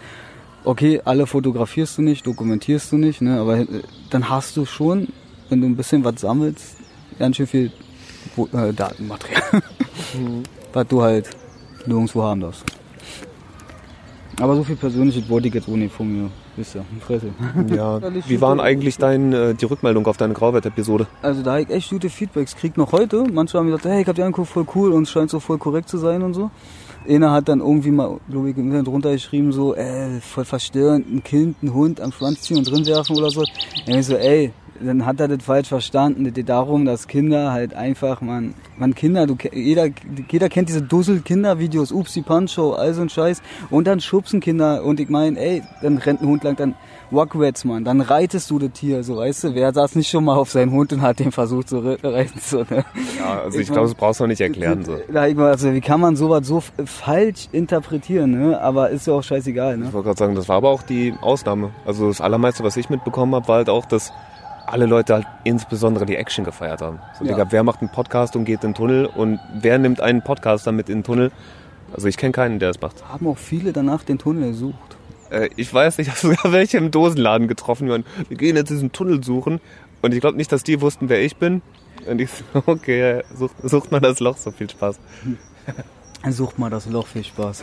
okay, 0.64 1.00
alle 1.04 1.26
fotografierst 1.26 1.98
du 1.98 2.02
nicht, 2.02 2.26
dokumentierst 2.26 2.92
du 2.92 2.98
nicht, 2.98 3.20
ne, 3.20 3.40
aber 3.40 3.58
äh, 3.58 3.66
dann 4.10 4.28
hast 4.30 4.56
du 4.56 4.64
schon, 4.64 5.08
wenn 5.48 5.60
du 5.60 5.66
ein 5.66 5.76
bisschen 5.76 6.04
was 6.04 6.20
sammelst, 6.20 6.76
ganz 7.18 7.36
schön 7.36 7.46
viel 7.46 7.72
äh, 8.52 8.72
Datenmaterial, 8.72 9.42
was 10.72 10.86
du 10.86 11.02
halt 11.02 11.30
nirgendwo 11.86 12.22
haben 12.22 12.40
darfst. 12.42 12.64
Aber 14.40 14.56
so 14.56 14.64
viel 14.64 14.76
Persönliches 14.76 15.28
wollte 15.28 15.48
ich 15.48 15.54
jetzt 15.54 15.68
ohne 15.68 15.88
von 15.88 16.10
mir. 16.10 16.30
Wisst 16.56 16.74
ihr, 16.74 16.84
Fresse. 17.00 17.30
Ja. 17.74 18.00
Wie 18.26 18.40
waren 18.40 18.58
eigentlich 18.58 18.96
dein, 18.96 19.32
äh, 19.32 19.54
die 19.54 19.64
Rückmeldung 19.66 20.06
auf 20.06 20.16
deine 20.16 20.34
Grauwert-Episode? 20.34 21.06
Also 21.22 21.42
da 21.42 21.54
hab 21.54 21.60
ich 21.60 21.70
echt 21.70 21.90
gute 21.90 22.08
Feedbacks 22.08 22.56
kriegt 22.56 22.76
noch 22.76 22.92
heute. 22.92 23.24
Manche 23.32 23.58
haben 23.58 23.66
gesagt, 23.66 23.84
hey, 23.84 24.02
ich 24.02 24.08
hab 24.08 24.16
die 24.16 24.22
angeguckt, 24.22 24.48
voll 24.48 24.66
cool 24.74 24.92
und 24.92 25.04
es 25.04 25.10
scheint 25.10 25.30
so 25.30 25.40
voll 25.40 25.58
korrekt 25.58 25.88
zu 25.88 25.98
sein 25.98 26.22
und 26.22 26.34
so. 26.34 26.50
Einer 27.08 27.32
hat 27.32 27.48
dann 27.48 27.60
irgendwie 27.60 27.90
mal, 27.90 28.18
glaube 28.28 28.50
ich, 28.50 28.56
im 28.56 28.66
Internet 28.66 28.88
runtergeschrieben, 28.88 29.52
so, 29.52 29.74
ey, 29.74 30.20
voll 30.20 30.44
verstörend, 30.44 31.10
ein 31.10 31.22
Kind, 31.22 31.62
ein 31.62 31.72
Hund 31.72 32.00
am 32.00 32.12
Schwanz 32.12 32.42
ziehen 32.42 32.58
und 32.58 32.70
drin 32.70 32.84
werfen 32.86 33.16
oder 33.16 33.30
so. 33.30 33.40
Und 33.40 33.94
ich 33.94 34.06
so, 34.06 34.16
ey, 34.16 34.52
dann 34.82 35.06
hat 35.06 35.20
er 35.20 35.28
das 35.28 35.44
falsch 35.44 35.68
verstanden. 35.68 36.26
Es 36.26 36.34
geht 36.34 36.48
darum, 36.48 36.84
dass 36.84 37.06
Kinder 37.06 37.52
halt 37.52 37.74
einfach, 37.74 38.20
man, 38.20 38.54
man 38.78 38.94
Kinder, 38.94 39.26
du, 39.26 39.36
jeder, 39.52 39.88
jeder 40.30 40.48
kennt 40.48 40.68
diese 40.68 40.82
Dussel-Kinder-Videos, 40.82 41.92
Upsi 41.92 42.22
Pancho, 42.22 42.72
all 42.74 42.94
so 42.94 43.02
ein 43.02 43.08
Scheiß. 43.08 43.42
Und 43.70 43.86
dann 43.86 44.00
schubsen 44.00 44.40
Kinder 44.40 44.82
und 44.84 45.00
ich 45.00 45.08
meine, 45.08 45.38
ey, 45.38 45.62
dann 45.82 45.98
rennt 45.98 46.22
ein 46.22 46.28
Hund 46.28 46.44
lang, 46.44 46.56
dann 46.56 46.74
Wackwets, 47.12 47.64
man, 47.64 47.84
dann 47.84 48.00
reitest 48.02 48.48
du 48.52 48.60
das 48.60 48.70
Tier, 48.70 49.02
so, 49.02 49.16
weißt 49.16 49.42
du, 49.42 49.54
wer 49.56 49.72
saß 49.72 49.96
nicht 49.96 50.08
schon 50.08 50.24
mal 50.24 50.36
auf 50.36 50.50
seinen 50.52 50.70
Hund 50.70 50.92
und 50.92 51.02
hat 51.02 51.18
den 51.18 51.32
versucht 51.32 51.68
zu 51.68 51.80
re- 51.80 51.98
reiten, 52.04 52.38
so, 52.40 52.58
ne? 52.58 52.84
Ja, 53.18 53.40
also 53.42 53.58
Ich 53.58 53.64
ich, 53.66 53.72
glaube, 53.72 53.88
das 53.88 53.96
brauchst 53.96 54.20
du 54.20 54.24
noch 54.24 54.28
nicht 54.28 54.40
erklären. 54.40 54.84
So. 54.84 54.96
Da, 55.12 55.26
ich 55.26 55.34
mal, 55.34 55.50
also, 55.50 55.72
wie 55.72 55.80
kann 55.80 56.00
man 56.00 56.14
sowas 56.14 56.46
so 56.46 56.62
falsch 56.84 57.48
interpretieren, 57.50 58.30
ne? 58.30 58.60
Aber 58.60 58.90
ist 58.90 59.08
ja 59.08 59.14
auch 59.14 59.24
scheißegal, 59.24 59.76
ne? 59.76 59.86
Ich 59.86 59.92
wollte 59.92 60.06
gerade 60.06 60.18
sagen, 60.20 60.34
das 60.36 60.48
war 60.48 60.56
aber 60.58 60.68
auch 60.68 60.82
die 60.82 61.12
Ausnahme. 61.20 61.70
Also 61.84 62.06
das 62.06 62.20
Allermeiste, 62.20 62.62
was 62.62 62.76
ich 62.76 62.88
mitbekommen 62.90 63.34
habe, 63.34 63.48
war 63.48 63.56
halt 63.56 63.70
auch, 63.70 63.86
dass 63.86 64.12
alle 64.70 64.86
Leute 64.86 65.14
halt 65.14 65.26
insbesondere 65.44 66.06
die 66.06 66.16
Action 66.16 66.44
gefeiert 66.44 66.80
haben. 66.80 66.98
So, 67.18 67.24
Ja. 67.24 67.32
Digga, 67.32 67.46
wer 67.50 67.62
macht 67.62 67.80
einen 67.80 67.90
Podcast 67.90 68.36
und 68.36 68.44
geht 68.44 68.62
in 68.64 68.70
den 68.70 68.74
Tunnel 68.74 69.06
und 69.06 69.38
wer 69.60 69.78
nimmt 69.78 70.00
einen 70.00 70.22
Podcaster 70.22 70.72
mit 70.72 70.88
in 70.88 70.98
den 70.98 71.04
Tunnel? 71.04 71.32
Also 71.92 72.06
ich 72.08 72.16
kenne 72.16 72.32
keinen, 72.32 72.58
der 72.58 72.68
das 72.68 72.80
macht. 72.80 73.08
Haben 73.08 73.26
auch 73.26 73.38
viele 73.38 73.72
danach 73.72 74.04
den 74.04 74.18
Tunnel 74.18 74.50
gesucht. 74.50 74.96
Äh, 75.30 75.50
ich 75.56 75.72
weiß, 75.72 75.98
ich 75.98 76.08
habe 76.08 76.18
sogar 76.18 76.52
welche 76.52 76.78
im 76.78 76.90
Dosenladen 76.90 77.48
getroffen, 77.48 77.88
waren, 77.88 78.04
wir 78.28 78.36
gehen 78.36 78.56
jetzt 78.56 78.70
diesen 78.70 78.92
Tunnel 78.92 79.22
suchen. 79.24 79.60
Und 80.02 80.14
ich 80.14 80.20
glaube 80.20 80.36
nicht, 80.36 80.50
dass 80.52 80.62
die 80.62 80.80
wussten, 80.80 81.08
wer 81.08 81.22
ich 81.22 81.36
bin. 81.36 81.62
Und 82.06 82.20
ich 82.20 82.30
so, 82.30 82.62
okay, 82.66 83.22
sucht, 83.34 83.54
sucht 83.62 83.90
mal 83.92 84.00
das 84.00 84.20
Loch, 84.20 84.36
so 84.36 84.50
viel 84.50 84.70
Spaß. 84.70 84.98
Sucht 86.28 86.58
mal 86.58 86.68
das 86.68 86.84
Loch, 86.84 87.06
viel 87.06 87.24
Spaß. 87.24 87.62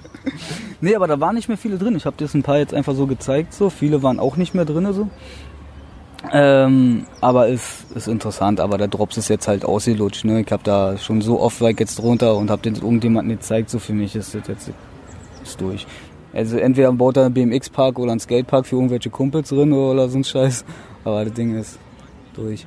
nee, 0.80 0.94
aber 0.94 1.06
da 1.06 1.20
waren 1.20 1.34
nicht 1.34 1.48
mehr 1.48 1.58
viele 1.58 1.76
drin. 1.76 1.94
Ich 1.94 2.06
habe 2.06 2.16
das 2.18 2.32
ein 2.32 2.42
paar 2.42 2.56
jetzt 2.56 2.72
einfach 2.72 2.94
so 2.94 3.06
gezeigt, 3.06 3.52
so. 3.52 3.68
Viele 3.68 4.02
waren 4.02 4.18
auch 4.18 4.38
nicht 4.38 4.54
mehr 4.54 4.64
drin, 4.64 4.90
so. 4.94 5.10
Ähm, 6.32 7.06
aber 7.20 7.48
ist, 7.48 7.86
ist 7.94 8.08
interessant, 8.08 8.60
aber 8.60 8.78
der 8.78 8.88
Drops 8.88 9.16
ist 9.16 9.28
jetzt 9.28 9.48
halt 9.48 9.64
ausgelutscht, 9.64 10.24
ne? 10.24 10.40
Ich 10.40 10.50
habe 10.50 10.62
da 10.64 10.98
schon 10.98 11.20
so 11.20 11.40
oft 11.40 11.60
ich 11.60 11.80
jetzt 11.80 11.98
drunter 11.98 12.36
und 12.36 12.50
habe 12.50 12.62
den 12.62 12.74
irgendjemanden 12.74 13.36
gezeigt, 13.36 13.70
so 13.70 13.78
für 13.78 13.92
mich 13.92 14.16
ist 14.16 14.34
das 14.34 14.48
jetzt 14.48 14.70
ist 15.42 15.60
durch. 15.60 15.86
Also 16.32 16.58
entweder 16.58 16.92
baut 16.92 17.16
er 17.16 17.26
einen 17.26 17.34
BMX-Park 17.34 17.98
oder 17.98 18.10
einen 18.10 18.20
Skatepark 18.20 18.66
für 18.66 18.76
irgendwelche 18.76 19.10
Kumpels 19.10 19.48
drin 19.48 19.72
oder 19.72 20.08
so 20.08 20.18
ein 20.18 20.24
Scheiß, 20.24 20.64
aber 21.04 21.24
das 21.24 21.34
Ding 21.34 21.56
ist 21.56 21.78
durch. 22.34 22.66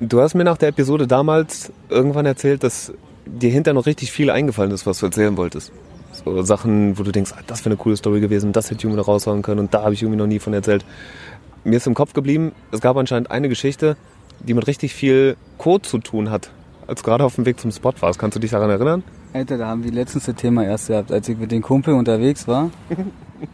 Du 0.00 0.20
hast 0.20 0.34
mir 0.34 0.44
nach 0.44 0.58
der 0.58 0.68
Episode 0.68 1.06
damals 1.06 1.72
irgendwann 1.88 2.26
erzählt, 2.26 2.62
dass 2.62 2.92
dir 3.26 3.50
hinterher 3.50 3.74
noch 3.74 3.86
richtig 3.86 4.12
viel 4.12 4.30
eingefallen 4.30 4.72
ist, 4.72 4.86
was 4.86 4.98
du 4.98 5.06
erzählen 5.06 5.36
wolltest. 5.36 5.72
So 6.12 6.42
Sachen, 6.42 6.98
wo 6.98 7.02
du 7.02 7.12
denkst, 7.12 7.32
ah, 7.36 7.40
das 7.46 7.60
wäre 7.60 7.70
eine 7.70 7.76
coole 7.76 7.96
Story 7.96 8.20
gewesen, 8.20 8.52
das 8.52 8.66
hätte 8.66 8.78
ich 8.78 8.84
irgendwie 8.84 8.98
noch 8.98 9.08
raushauen 9.08 9.42
können 9.42 9.60
und 9.60 9.74
da 9.74 9.82
habe 9.82 9.94
ich 9.94 10.02
irgendwie 10.02 10.18
noch 10.18 10.26
nie 10.26 10.38
von 10.38 10.52
erzählt. 10.52 10.84
Mir 11.64 11.76
ist 11.76 11.86
im 11.86 11.94
Kopf 11.94 12.12
geblieben, 12.12 12.52
es 12.72 12.80
gab 12.80 12.96
anscheinend 12.96 13.30
eine 13.30 13.48
Geschichte, 13.48 13.96
die 14.40 14.52
mit 14.52 14.66
richtig 14.66 14.94
viel 14.94 15.36
Code 15.58 15.82
zu 15.82 15.98
tun 15.98 16.28
hat, 16.28 16.50
als 16.88 17.02
du 17.02 17.06
gerade 17.06 17.24
auf 17.24 17.36
dem 17.36 17.46
Weg 17.46 17.60
zum 17.60 17.70
Spot 17.70 17.92
warst. 18.00 18.18
Kannst 18.18 18.34
du 18.34 18.40
dich 18.40 18.50
daran 18.50 18.68
erinnern? 18.68 19.04
Alter, 19.32 19.58
da 19.58 19.68
haben 19.68 19.84
wir 19.84 19.92
letztens 19.92 20.26
das 20.26 20.34
Thema 20.34 20.64
erst 20.64 20.88
gehabt, 20.88 21.12
als 21.12 21.28
ich 21.28 21.38
mit 21.38 21.52
dem 21.52 21.62
Kumpel 21.62 21.94
unterwegs 21.94 22.48
war. 22.48 22.70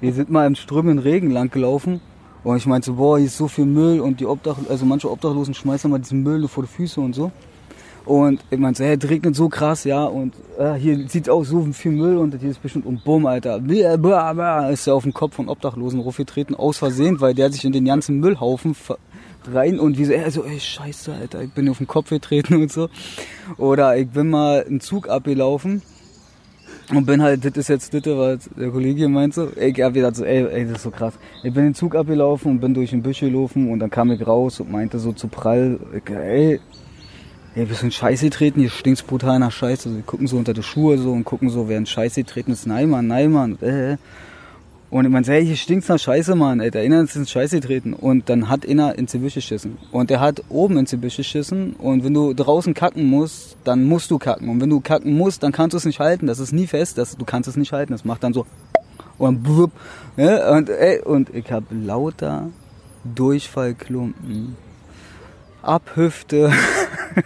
Wir 0.01 0.15
sind 0.15 0.31
mal 0.31 0.47
im 0.47 0.55
strömenden 0.55 0.99
Regen 1.01 1.31
lang 1.31 1.51
gelaufen 1.51 2.01
und 2.45 2.57
ich 2.57 2.65
meinte 2.65 2.87
so, 2.87 2.95
boah, 2.95 3.19
hier 3.19 3.27
ist 3.27 3.37
so 3.37 3.47
viel 3.47 3.67
Müll 3.67 4.01
und 4.01 4.21
die 4.21 4.27
Obdach, 4.27 4.57
also 4.71 4.87
manche 4.87 5.11
Obdachlosen 5.11 5.53
schmeißen 5.53 5.91
mal 5.91 5.99
diesen 5.99 6.23
Müll 6.23 6.49
vor 6.49 6.65
die 6.65 6.69
Füße 6.71 7.03
und 7.03 7.15
so. 7.15 7.31
Und 8.09 8.41
ich 8.51 8.59
meinte 8.59 8.79
so, 8.79 8.85
hey, 8.85 8.97
es 8.99 9.11
regnet 9.11 9.37
so 9.37 9.51
krass, 9.51 9.85
ja, 9.85 10.03
und 10.03 10.33
äh, 10.59 10.73
hier 10.77 11.07
sieht 11.11 11.29
auch 11.29 11.45
so 11.45 11.63
viel 11.75 11.93
Müll 11.93 12.17
und 12.17 12.35
hier 12.41 12.49
ist 12.49 12.63
bestimmt 12.63 12.87
und 12.87 13.05
bumm, 13.05 13.27
Alter, 13.27 13.61
ist 14.71 14.87
er 14.87 14.95
auf 14.95 15.03
den 15.03 15.13
Kopf 15.13 15.35
von 15.35 15.51
Obdachlosen 15.51 16.01
raufgetreten, 16.01 16.55
aus 16.55 16.79
Versehen, 16.79 17.21
weil 17.21 17.35
der 17.35 17.53
sich 17.53 17.67
in 17.67 17.73
den 17.73 17.85
ganzen 17.85 18.19
Müllhaufen 18.19 18.75
rein 19.53 19.79
und 19.79 19.99
wie 19.99 20.07
so, 20.07 20.13
er 20.13 20.31
so, 20.31 20.43
ey, 20.43 20.59
scheiße, 20.59 21.13
Alter, 21.13 21.43
ich 21.43 21.51
bin 21.51 21.69
auf 21.69 21.77
den 21.77 21.87
Kopf 21.87 22.09
getreten 22.09 22.57
und 22.57 22.73
so. 22.73 22.89
Oder 23.59 23.99
ich 23.99 24.09
bin 24.09 24.31
mal 24.31 24.65
einen 24.65 24.81
Zug 24.81 25.11
abgelaufen 25.11 25.83
und 26.95 27.05
bin 27.05 27.21
halt, 27.21 27.45
das 27.45 27.59
ist 27.59 27.69
jetzt 27.69 27.93
das, 27.93 28.07
was 28.07 28.49
der 28.57 28.71
Kollege 28.71 29.07
meint 29.11 29.35
so. 29.35 29.51
Ich 29.55 29.79
hab 29.83 29.93
gedacht 29.93 30.17
so, 30.17 30.25
ey, 30.25 30.47
ey, 30.47 30.65
das 30.65 30.79
ist 30.79 30.83
so 30.85 30.91
krass. 30.91 31.13
Ich 31.43 31.53
bin 31.53 31.65
den 31.65 31.75
Zug 31.75 31.95
abgelaufen 31.95 32.53
und 32.53 32.61
bin 32.61 32.73
durch 32.73 32.89
den 32.89 33.03
Büsch 33.03 33.21
gelaufen 33.21 33.71
und 33.71 33.81
dann 33.81 33.91
kam 33.91 34.11
ich 34.11 34.27
raus 34.27 34.61
und 34.61 34.73
meinte 34.73 34.99
so 34.99 35.13
zu 35.13 35.29
prall, 35.29 35.79
ey, 36.07 36.59
ey, 37.55 37.67
du 37.67 37.75
in 37.85 37.91
Scheiße 37.91 38.27
getreten? 38.27 38.61
Hier 38.61 38.71
stinkt's 38.71 39.03
brutal 39.03 39.39
nach 39.39 39.53
Scheiße. 39.53 39.95
Wir 39.95 40.03
gucken 40.03 40.27
so 40.27 40.37
unter 40.37 40.55
die 40.55 40.63
Schuhe 40.63 40.99
so 40.99 41.13
und 41.13 41.25
gucken 41.25 41.51
so, 41.51 41.69
in 41.69 41.87
Scheiße 41.87 42.23
getreten 42.23 42.53
ist. 42.53 42.67
Nein, 42.67 42.91
Mann, 42.91 43.07
nein, 43.07 43.31
Mann. 43.31 43.59
Äh. 43.61 43.97
Und 44.91 45.05
ich 45.05 45.11
meinte, 45.11 45.33
hey, 45.33 45.45
hier 45.45 45.57
stinkt's 45.57 45.89
nach 45.89 45.99
Scheiße, 45.99 46.35
Mann, 46.35 46.61
ey, 46.61 46.71
da 46.71 46.81
einer 46.81 47.03
ist 47.03 47.15
ins 47.15 47.31
Scheiße 47.31 47.61
getreten. 47.61 47.93
Und 47.93 48.29
dann 48.31 48.49
hat 48.49 48.67
einer 48.67 48.97
ins 48.97 49.13
Gebüsch 49.13 49.35
geschissen. 49.35 49.77
Und 49.93 50.09
der 50.09 50.21
hat 50.21 50.43
oben 50.49 50.79
ins 50.79 50.93
Gebüsch 50.93 51.17
geschissen. 51.17 51.75
Und 51.75 52.05
wenn 52.05 52.15
du 52.15 52.33
draußen 52.33 52.73
kacken 52.73 53.05
musst, 53.05 53.57
dann 53.65 53.85
musst 53.85 54.11
du 54.11 54.19
kacken. 54.19 54.49
Und 54.49 54.61
wenn 54.61 54.71
du 54.71 54.81
kacken 54.81 55.17
musst, 55.17 55.43
dann 55.43 55.53
kannst 55.53 55.75
du 55.75 55.77
es 55.79 55.85
nicht 55.85 56.01
halten. 56.01 56.27
Das 56.27 56.39
ist 56.39 56.53
nie 56.53 56.67
fest, 56.67 56.97
das, 56.97 57.17
du 57.17 57.25
kannst 57.25 57.49
es 57.49 57.57
nicht 57.57 57.73
halten. 57.73 57.93
Das 57.93 58.05
macht 58.05 58.23
dann 58.23 58.33
so 58.33 58.47
und 59.19 59.43
blub, 59.43 59.73
ja, 60.17 60.53
und, 60.53 60.71
ey, 60.71 61.01
und 61.01 61.35
ich 61.35 61.51
habe 61.51 61.75
lauter 61.75 62.51
Durchfallklumpen. 63.05 64.57
Abhüfte. 65.63 66.53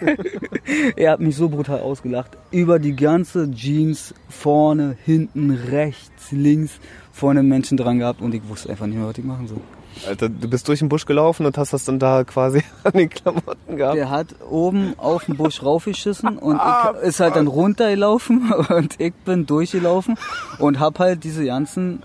er 0.96 1.12
hat 1.12 1.20
mich 1.20 1.36
so 1.36 1.48
brutal 1.48 1.80
ausgelacht. 1.80 2.36
Über 2.50 2.78
die 2.78 2.96
ganze 2.96 3.50
Jeans, 3.50 4.14
vorne, 4.28 4.96
hinten, 5.04 5.50
rechts, 5.50 6.32
links, 6.32 6.80
vorne 7.12 7.42
Menschen 7.42 7.76
dran 7.76 7.98
gehabt 7.98 8.20
und 8.20 8.34
ich 8.34 8.46
wusste 8.48 8.70
einfach 8.70 8.86
nicht 8.86 8.96
mehr, 8.96 9.06
was 9.06 9.18
ich 9.18 9.24
machen 9.24 9.48
soll. 9.48 9.60
Alter, 10.06 10.28
du 10.28 10.48
bist 10.48 10.66
durch 10.68 10.78
den 10.78 10.88
Busch 10.88 11.04
gelaufen 11.04 11.46
und 11.46 11.58
hast 11.58 11.72
das 11.72 11.84
dann 11.84 11.98
da 11.98 12.24
quasi 12.24 12.62
an 12.84 12.92
den 12.92 13.10
Klamotten 13.10 13.76
gehabt. 13.76 13.96
Der 13.96 14.10
hat 14.10 14.34
oben 14.48 14.94
auf 14.96 15.26
den 15.26 15.36
Busch 15.36 15.62
raufgeschissen 15.62 16.38
und 16.38 16.56
ich 16.56 17.02
ist 17.02 17.20
halt 17.20 17.36
dann 17.36 17.46
runtergelaufen 17.46 18.52
und 18.52 18.98
ich 18.98 19.14
bin 19.24 19.46
durchgelaufen 19.46 20.16
und 20.58 20.80
hab 20.80 20.98
halt 20.98 21.24
diese 21.24 21.44
ganzen 21.44 22.02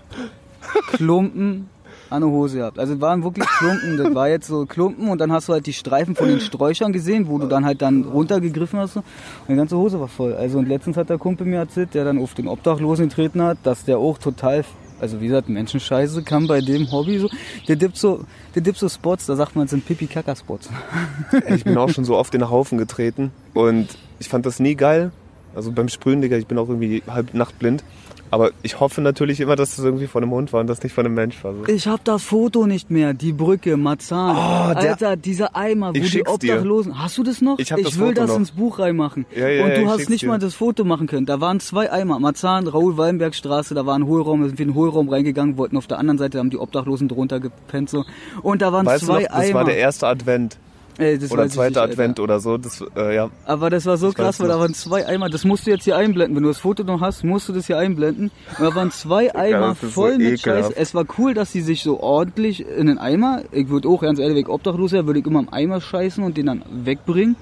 Klumpen 0.92 1.70
an 2.10 2.22
der 2.22 2.30
Hose 2.30 2.58
gehabt. 2.58 2.78
Also 2.78 3.00
waren 3.00 3.22
wirklich 3.22 3.46
Klumpen, 3.46 3.96
das 3.96 4.14
war 4.14 4.28
jetzt 4.28 4.46
so 4.46 4.66
Klumpen 4.66 5.08
und 5.08 5.18
dann 5.18 5.32
hast 5.32 5.48
du 5.48 5.52
halt 5.52 5.66
die 5.66 5.72
Streifen 5.72 6.14
von 6.14 6.28
den 6.28 6.40
Sträuchern 6.40 6.92
gesehen, 6.92 7.28
wo 7.28 7.38
du 7.38 7.46
dann 7.46 7.64
halt 7.64 7.82
dann 7.82 8.04
runtergegriffen 8.04 8.78
hast 8.78 8.96
und 8.96 9.04
die 9.48 9.54
ganze 9.54 9.76
Hose 9.76 10.00
war 10.00 10.08
voll. 10.08 10.34
Also 10.34 10.58
und 10.58 10.68
letztens 10.68 10.96
hat 10.96 11.10
der 11.10 11.18
Kumpel 11.18 11.46
mir 11.46 11.58
erzählt, 11.58 11.94
der 11.94 12.04
dann 12.04 12.18
auf 12.18 12.34
den 12.34 12.48
Obdachlosen 12.48 13.08
getreten 13.08 13.42
hat, 13.42 13.58
dass 13.62 13.84
der 13.84 13.98
auch 13.98 14.18
total 14.18 14.64
also 15.00 15.20
wie 15.20 15.28
gesagt, 15.28 15.48
Menschenscheiße 15.48 16.22
kann 16.22 16.46
bei 16.46 16.60
dem 16.60 16.90
Hobby 16.90 17.18
so, 17.18 17.30
der 17.68 17.76
dippt 17.76 17.96
so, 17.96 18.24
der 18.54 18.62
dippt 18.62 18.78
so 18.78 18.88
Spots, 18.88 19.26
da 19.26 19.36
sagt 19.36 19.54
man, 19.54 19.66
es 19.66 19.70
sind 19.70 19.86
Pipi-Kaka-Spots. 19.86 20.70
Ich 21.54 21.64
bin 21.64 21.76
auch 21.76 21.88
schon 21.88 22.04
so 22.04 22.16
oft 22.16 22.34
in 22.34 22.40
den 22.40 22.50
Haufen 22.50 22.78
getreten 22.78 23.30
und 23.54 23.86
ich 24.18 24.28
fand 24.28 24.44
das 24.46 24.58
nie 24.58 24.74
geil. 24.74 25.12
Also 25.54 25.72
beim 25.72 25.88
Sprühen, 25.88 26.20
Digga, 26.20 26.36
ich 26.36 26.46
bin 26.46 26.58
auch 26.58 26.68
irgendwie 26.68 27.02
halb 27.06 27.34
nachtblind. 27.34 27.84
Aber 28.30 28.50
ich 28.62 28.80
hoffe 28.80 29.00
natürlich 29.00 29.40
immer, 29.40 29.56
dass 29.56 29.76
das 29.76 29.84
irgendwie 29.84 30.06
von 30.06 30.22
einem 30.22 30.32
Hund 30.32 30.52
war 30.52 30.60
und 30.60 30.66
das 30.66 30.82
nicht 30.82 30.92
von 30.92 31.04
einem 31.06 31.14
Mensch 31.14 31.42
war. 31.44 31.54
So. 31.54 31.66
Ich 31.66 31.86
hab 31.86 32.04
das 32.04 32.22
Foto 32.22 32.66
nicht 32.66 32.90
mehr, 32.90 33.14
die 33.14 33.32
Brücke, 33.32 33.76
Marzahn. 33.76 34.36
Oh, 34.36 34.74
der- 34.80 34.90
Alter, 34.92 35.16
dieser 35.16 35.54
Eimer, 35.56 35.88
wo 35.90 35.98
Ich 35.98 36.02
die 36.02 36.08
schick's 36.08 36.38
dir. 36.38 36.52
Obdachlosen. 36.54 36.98
Hast 37.02 37.16
du 37.18 37.22
das 37.22 37.40
noch? 37.40 37.58
Ich 37.58 37.72
hab 37.72 37.82
das 37.82 37.98
will 37.98 38.08
Foto 38.08 38.20
das 38.20 38.30
noch. 38.30 38.36
ins 38.36 38.50
Buch 38.52 38.78
reinmachen. 38.78 39.26
Ja, 39.34 39.48
ja, 39.48 39.64
und 39.64 39.70
ja, 39.70 39.74
du 39.76 39.82
ich 39.82 39.88
hast 39.88 40.10
nicht 40.10 40.22
dir. 40.22 40.28
mal 40.28 40.38
das 40.38 40.54
Foto 40.54 40.84
machen 40.84 41.06
können. 41.06 41.26
Da 41.26 41.40
waren 41.40 41.60
zwei 41.60 41.90
Eimer. 41.90 42.18
Marzahn, 42.18 42.66
Raoul-Wallenberg-Straße, 42.66 43.74
da 43.74 43.86
war 43.86 43.94
ein 43.96 44.06
Hohlraum, 44.06 44.42
da 44.42 44.48
sind 44.48 44.58
wir 44.58 44.64
in 44.66 44.72
den 44.72 44.74
Hohlraum 44.76 45.08
reingegangen, 45.08 45.56
wollten 45.56 45.76
auf 45.76 45.86
der 45.86 45.98
anderen 45.98 46.18
Seite, 46.18 46.32
da 46.32 46.38
haben 46.40 46.50
die 46.50 46.58
Obdachlosen 46.58 47.08
drunter 47.08 47.40
gepennt 47.40 47.90
so. 47.90 48.04
Und 48.42 48.62
da 48.62 48.72
waren 48.72 48.86
Weißt 48.86 49.02
du 49.02 49.06
zwei 49.06 49.22
noch, 49.22 49.28
das 49.28 49.36
Eimer. 49.36 49.54
war 49.54 49.64
der 49.64 49.76
erste 49.78 50.06
Advent 50.06 50.58
Ey, 50.98 51.16
das 51.16 51.30
oder 51.30 51.42
weiß 51.42 51.50
ich 51.50 51.54
zweite 51.54 51.70
nicht, 51.70 51.78
Alter. 51.78 51.92
Advent 51.92 52.20
oder 52.20 52.40
so. 52.40 52.58
Das, 52.58 52.84
äh, 52.96 53.14
ja. 53.14 53.30
Aber 53.44 53.70
das 53.70 53.86
war 53.86 53.96
so 53.96 54.08
Ich 54.08 54.16
krass, 54.16 54.40
weil 54.40 54.48
da 54.48 54.58
waren 54.58 54.74
zwei 54.74 55.06
Eimer. 55.06 55.30
Das 55.30 55.44
musst 55.44 55.66
du 55.66 55.70
jetzt 55.70 55.84
hier 55.84 55.96
einblenden. 55.96 56.34
Wenn 56.36 56.42
du 56.42 56.48
das 56.48 56.58
Foto 56.58 56.82
noch 56.82 57.00
hast, 57.00 57.22
musst 57.22 57.48
du 57.48 57.52
das 57.52 57.66
hier 57.68 57.78
einblenden. 57.78 58.32
Und 58.58 58.64
da 58.64 58.74
waren 58.74 58.90
zwei 58.90 59.34
Eimer 59.34 59.68
das 59.68 59.74
ist 59.76 59.80
so 59.82 59.88
voll 59.88 60.18
mit 60.18 60.40
ekelhaft. 60.40 60.70
Scheiß. 60.70 60.76
Es 60.76 60.94
war 60.94 61.04
cool, 61.16 61.34
dass 61.34 61.52
sie 61.52 61.60
sich 61.60 61.82
so 61.82 62.00
ordentlich 62.00 62.66
in 62.66 62.88
den 62.88 62.98
Eimer, 62.98 63.42
ich 63.52 63.68
würde 63.68 63.88
auch 63.88 64.02
ganz 64.02 64.18
ehrlich, 64.18 64.34
wenn 64.34 64.42
ich 64.42 64.48
obdachlos 64.48 64.90
wäre, 64.92 65.06
würde 65.06 65.20
ich 65.20 65.26
immer 65.26 65.40
im 65.40 65.52
Eimer 65.52 65.80
scheißen 65.80 66.22
und 66.24 66.36
den 66.36 66.46
dann 66.46 66.64
wegbringen. 66.68 67.36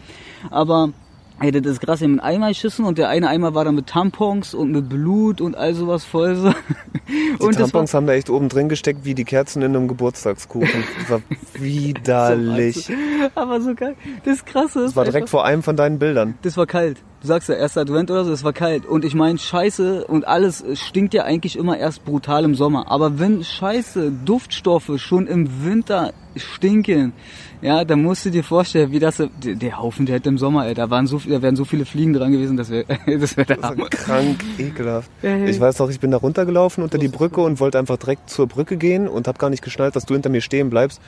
Aber 0.50 0.90
Ey, 1.38 1.50
das 1.52 1.66
ist 1.72 1.80
krass, 1.80 1.98
die 1.98 2.04
haben 2.06 2.12
einen 2.18 2.36
Eimer 2.36 2.48
geschissen 2.48 2.86
und 2.86 2.96
der 2.96 3.08
eine 3.10 3.28
Eimer 3.28 3.54
war 3.54 3.64
dann 3.66 3.74
mit 3.74 3.88
Tampons 3.88 4.54
und 4.54 4.72
mit 4.72 4.88
Blut 4.88 5.40
und 5.42 5.54
all 5.54 5.74
sowas 5.74 6.04
voll 6.04 6.34
so. 6.36 6.48
Die 7.08 7.42
und 7.44 7.54
war 7.54 7.62
Tampons 7.62 7.92
haben 7.94 8.06
da 8.06 8.14
echt 8.14 8.30
oben 8.30 8.48
drin 8.48 8.68
gesteckt 8.68 9.04
wie 9.04 9.14
die 9.14 9.24
Kerzen 9.24 9.62
in 9.62 9.76
einem 9.76 9.86
Geburtstagskuchen. 9.86 10.82
Das 11.00 11.10
war 11.10 11.20
widerlich. 11.54 12.90
aber 13.34 13.60
so 13.60 13.74
geil. 13.74 13.94
Das 14.24 14.44
krasse 14.44 14.80
ist 14.80 14.86
Das 14.88 14.96
war 14.96 15.04
direkt 15.04 15.24
einfach- 15.24 15.30
vor 15.30 15.44
einem 15.44 15.62
von 15.62 15.76
deinen 15.76 15.98
Bildern. 15.98 16.34
Das 16.42 16.56
war 16.56 16.66
kalt. 16.66 16.98
Du 17.26 17.32
sagst 17.32 17.48
ja, 17.48 17.56
erster 17.56 17.80
Advent 17.80 18.08
oder 18.12 18.24
so, 18.24 18.30
es 18.30 18.44
war 18.44 18.52
kalt. 18.52 18.86
Und 18.86 19.04
ich 19.04 19.16
meine, 19.16 19.36
Scheiße 19.36 20.06
und 20.06 20.28
alles 20.28 20.64
stinkt 20.74 21.12
ja 21.12 21.24
eigentlich 21.24 21.56
immer 21.58 21.76
erst 21.76 22.04
brutal 22.04 22.44
im 22.44 22.54
Sommer. 22.54 22.88
Aber 22.88 23.18
wenn 23.18 23.42
Scheiße, 23.42 24.12
Duftstoffe 24.24 24.92
schon 24.98 25.26
im 25.26 25.64
Winter 25.64 26.12
stinken, 26.36 27.14
ja, 27.62 27.84
dann 27.84 28.02
musst 28.02 28.24
du 28.26 28.30
dir 28.30 28.44
vorstellen, 28.44 28.92
wie 28.92 28.98
das, 28.98 29.16
der, 29.16 29.28
der 29.54 29.78
Haufen, 29.78 30.06
der 30.06 30.16
hätte 30.16 30.28
im 30.28 30.38
Sommer, 30.38 30.66
ey, 30.66 30.74
da 30.74 30.90
waren 30.90 31.06
so, 31.06 31.18
da 31.18 31.40
wären 31.40 31.56
so 31.56 31.64
viele 31.64 31.84
Fliegen 31.86 32.12
dran 32.12 32.30
gewesen, 32.30 32.56
das 32.56 32.70
wäre, 32.70 32.84
das 33.18 33.36
wäre 33.36 33.46
der 33.46 33.56
Das 33.56 33.70
Hammer. 33.70 33.82
war 33.82 33.88
krank 33.88 34.44
ekelhaft. 34.58 35.10
Ich 35.22 35.58
weiß 35.58 35.78
noch, 35.78 35.88
ich 35.88 35.98
bin 35.98 36.10
da 36.10 36.18
runtergelaufen 36.18 36.84
unter 36.84 36.98
die 36.98 37.08
Brücke 37.08 37.40
und 37.40 37.58
wollte 37.58 37.78
einfach 37.78 37.96
direkt 37.96 38.28
zur 38.30 38.46
Brücke 38.46 38.76
gehen 38.76 39.08
und 39.08 39.26
habe 39.26 39.38
gar 39.38 39.50
nicht 39.50 39.62
geschnallt, 39.62 39.96
dass 39.96 40.04
du 40.04 40.14
hinter 40.14 40.28
mir 40.28 40.42
stehen 40.42 40.68
bleibst. 40.70 41.00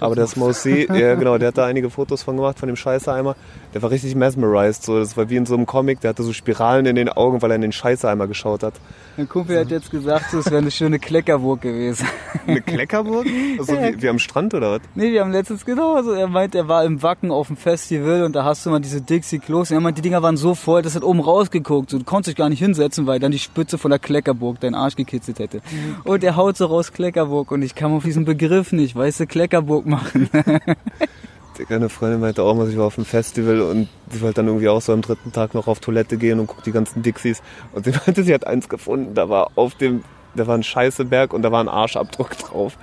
Aber 0.00 0.14
der 0.16 0.26
Smosey, 0.26 0.88
ja 0.92 1.14
genau, 1.14 1.38
der 1.38 1.48
hat 1.48 1.58
da 1.58 1.66
einige 1.66 1.90
Fotos 1.90 2.22
von 2.22 2.36
gemacht, 2.36 2.58
von 2.58 2.66
dem 2.66 2.76
Scheißeimer. 2.76 3.36
Der 3.72 3.82
war 3.82 3.90
richtig 3.90 4.14
mesmerized. 4.16 4.82
So. 4.82 4.98
Das 4.98 5.16
war 5.16 5.30
wie 5.30 5.36
in 5.36 5.46
so 5.46 5.53
einem 5.54 5.66
Comic, 5.66 6.00
der 6.00 6.10
hatte 6.10 6.22
so 6.22 6.32
Spiralen 6.32 6.86
in 6.86 6.96
den 6.96 7.08
Augen, 7.08 7.42
weil 7.42 7.50
er 7.50 7.56
in 7.56 7.62
den 7.62 7.72
Scheißeimer 7.72 8.26
geschaut 8.26 8.62
hat. 8.62 8.74
Mein 9.16 9.28
Kumpel 9.28 9.58
hat 9.58 9.70
jetzt 9.70 9.90
gesagt, 9.90 10.30
so, 10.30 10.38
es 10.38 10.46
wäre 10.46 10.58
eine 10.58 10.70
schöne 10.70 10.98
Kleckerburg 10.98 11.60
gewesen. 11.60 12.06
Eine 12.46 12.60
Kleckerburg? 12.60 13.26
Also 13.58 13.72
wie, 13.72 14.02
wie 14.02 14.08
am 14.08 14.18
Strand 14.18 14.54
oder 14.54 14.72
was? 14.72 14.80
Nee, 14.94 15.12
wir 15.12 15.20
haben 15.20 15.30
letztens 15.30 15.64
genau 15.64 16.02
so, 16.02 16.12
er 16.12 16.26
meint, 16.26 16.54
er 16.54 16.68
war 16.68 16.84
im 16.84 17.02
Wacken 17.02 17.30
auf 17.30 17.46
dem 17.46 17.56
Festival 17.56 18.24
und 18.24 18.34
da 18.34 18.44
hast 18.44 18.66
du 18.66 18.70
mal 18.70 18.80
diese 18.80 19.00
Dixie-Klos. 19.00 19.70
Er 19.70 19.80
meint, 19.80 19.98
die 19.98 20.02
Dinger 20.02 20.22
waren 20.22 20.36
so 20.36 20.54
voll, 20.54 20.82
das 20.82 20.96
hat 20.96 21.04
oben 21.04 21.20
rausgeguckt. 21.20 21.90
So, 21.90 21.98
du 21.98 22.04
konntest 22.04 22.30
dich 22.30 22.36
gar 22.36 22.48
nicht 22.48 22.58
hinsetzen, 22.58 23.06
weil 23.06 23.20
dann 23.20 23.32
die 23.32 23.38
Spitze 23.38 23.78
von 23.78 23.90
der 23.90 24.00
Kleckerburg 24.00 24.60
deinen 24.60 24.74
Arsch 24.74 24.96
gekitzelt 24.96 25.38
hätte. 25.38 25.60
Und 26.04 26.24
er 26.24 26.36
haut 26.36 26.56
so 26.56 26.66
raus 26.66 26.92
Kleckerburg 26.92 27.50
und 27.52 27.62
ich 27.62 27.74
kam 27.74 27.94
auf 27.94 28.04
diesen 28.04 28.24
Begriff 28.24 28.72
nicht, 28.72 28.96
weißt 28.96 29.20
du, 29.20 29.26
Kleckerburg 29.26 29.86
machen. 29.86 30.28
Eine 31.68 31.88
Freundin 31.88 32.20
meinte 32.20 32.42
auch 32.42 32.54
mal, 32.54 32.66
sie 32.66 32.76
war 32.76 32.86
auf 32.86 32.98
einem 32.98 33.04
Festival 33.04 33.60
und 33.60 33.88
sie 34.10 34.20
wollte 34.20 34.36
dann 34.36 34.48
irgendwie 34.48 34.68
auch 34.68 34.80
so 34.80 34.92
am 34.92 35.02
dritten 35.02 35.32
Tag 35.32 35.54
noch 35.54 35.66
auf 35.66 35.80
Toilette 35.80 36.16
gehen 36.16 36.40
und 36.40 36.46
guckt 36.46 36.66
die 36.66 36.72
ganzen 36.72 37.02
Dixies. 37.02 37.42
Und 37.72 37.84
sie 37.84 37.92
meinte, 38.06 38.24
sie 38.24 38.34
hat 38.34 38.46
eins 38.46 38.68
gefunden, 38.68 39.14
da 39.14 39.28
war 39.28 39.52
auf 39.54 39.74
dem, 39.74 40.02
da 40.34 40.46
war 40.46 40.56
ein 40.56 40.62
Scheißeberg 40.62 41.32
und 41.32 41.42
da 41.42 41.52
war 41.52 41.62
ein 41.62 41.68
Arschabdruck 41.68 42.36
drauf. 42.38 42.76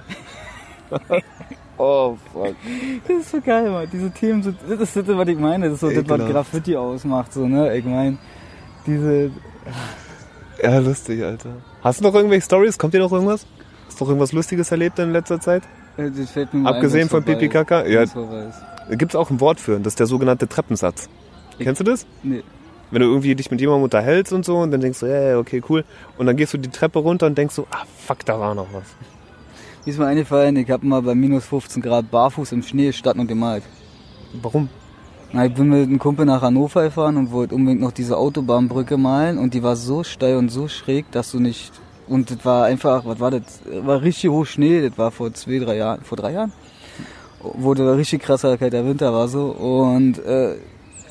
oh 1.77 2.17
fuck. 2.33 2.55
Das 3.07 3.17
ist 3.17 3.31
so 3.31 3.41
geil, 3.41 3.69
Mann. 3.69 3.87
Diese 3.91 4.11
Themen 4.11 4.43
sind, 4.43 4.57
das 4.67 4.79
ist 4.79 4.95
das, 4.95 5.07
was 5.07 5.27
ich 5.27 5.37
meine. 5.37 5.65
Das 5.65 5.75
ist 5.75 5.79
so 5.81 5.87
das, 5.87 5.97
was 5.97 6.03
Ekelhaft. 6.03 6.31
Graffiti 6.31 6.75
ausmacht, 6.75 7.33
so, 7.33 7.47
ne? 7.47 7.77
Ich 7.77 7.85
meine, 7.85 8.17
diese, 8.85 9.31
Ja, 10.61 10.77
lustig, 10.79 11.23
Alter. 11.23 11.49
Hast 11.83 11.99
du 11.99 12.03
noch 12.03 12.13
irgendwelche 12.13 12.45
Stories? 12.45 12.77
Kommt 12.77 12.93
dir 12.93 12.99
noch 12.99 13.11
irgendwas? 13.11 13.45
Hast 13.87 13.99
du 13.99 14.03
noch 14.03 14.09
irgendwas 14.09 14.31
Lustiges 14.31 14.71
erlebt 14.71 14.99
in 14.99 15.11
letzter 15.11 15.39
Zeit? 15.39 15.63
Äh, 15.97 16.09
mir 16.53 16.67
Abgesehen 16.67 17.09
von 17.09 17.23
Pipi 17.23 17.49
Kaka? 17.49 17.85
Ja. 17.85 18.05
Da 18.05 18.95
gibt's 18.95 19.15
auch 19.15 19.29
ein 19.29 19.39
Wort 19.39 19.59
für, 19.59 19.79
das 19.79 19.93
ist 19.93 19.99
der 19.99 20.07
sogenannte 20.07 20.47
Treppensatz. 20.47 21.09
Kennst 21.59 21.79
du 21.79 21.85
das? 21.85 22.05
Nee. 22.23 22.43
Wenn 22.89 23.01
du 23.01 23.07
irgendwie 23.07 23.35
dich 23.35 23.49
mit 23.51 23.61
jemandem 23.61 23.83
unterhältst 23.83 24.33
und 24.33 24.43
so 24.43 24.57
und 24.57 24.71
dann 24.71 24.81
denkst 24.81 24.99
du, 24.99 25.05
ja, 25.05 25.21
ja, 25.21 25.37
okay, 25.37 25.61
cool. 25.69 25.85
Und 26.17 26.25
dann 26.25 26.35
gehst 26.35 26.53
du 26.53 26.57
die 26.57 26.69
Treppe 26.69 26.99
runter 26.99 27.27
und 27.27 27.37
denkst 27.37 27.55
so, 27.55 27.65
ah, 27.71 27.85
fuck, 27.97 28.25
da 28.25 28.39
war 28.39 28.53
noch 28.53 28.67
was. 28.73 28.83
Mir 29.85 29.91
ist 29.91 29.97
mal 29.97 30.07
eingefallen, 30.07 30.57
ich 30.57 30.69
habe 30.69 30.85
mal 30.85 31.01
bei 31.01 31.15
minus 31.15 31.45
15 31.45 31.81
Grad 31.81 32.11
barfuß 32.11 32.51
im 32.51 32.63
Schnee 32.63 32.87
gestanden 32.87 33.21
und 33.21 33.27
gemalt. 33.27 33.63
Warum? 34.41 34.69
Na, 35.31 35.45
ich 35.45 35.53
bin 35.53 35.69
mit 35.69 35.87
einem 35.87 35.99
Kumpel 35.99 36.25
nach 36.25 36.41
Hannover 36.41 36.83
gefahren 36.83 37.15
und 37.15 37.31
wollte 37.31 37.55
unbedingt 37.55 37.79
noch 37.79 37.93
diese 37.93 38.17
Autobahnbrücke 38.17 38.97
malen 38.97 39.37
und 39.37 39.53
die 39.53 39.63
war 39.63 39.77
so 39.77 40.03
steil 40.03 40.35
und 40.35 40.49
so 40.49 40.67
schräg, 40.67 41.09
dass 41.11 41.31
du 41.31 41.39
nicht 41.39 41.71
und 42.07 42.31
das 42.31 42.43
war 42.43 42.65
einfach, 42.65 43.05
was 43.05 43.19
war 43.19 43.31
das? 43.31 43.61
War 43.65 44.01
richtig 44.01 44.29
hoch 44.29 44.45
Schnee, 44.45 44.87
das 44.87 44.97
war 44.97 45.11
vor 45.11 45.33
zwei, 45.33 45.59
drei 45.59 45.77
Jahren, 45.77 46.01
vor 46.03 46.17
drei 46.17 46.33
Jahren, 46.33 46.53
der 47.43 47.97
richtig 47.97 48.21
krasser 48.21 48.57
kalter 48.57 48.85
Winter 48.85 49.13
war 49.13 49.27
so 49.27 49.51
und 49.51 50.19
äh, 50.19 50.55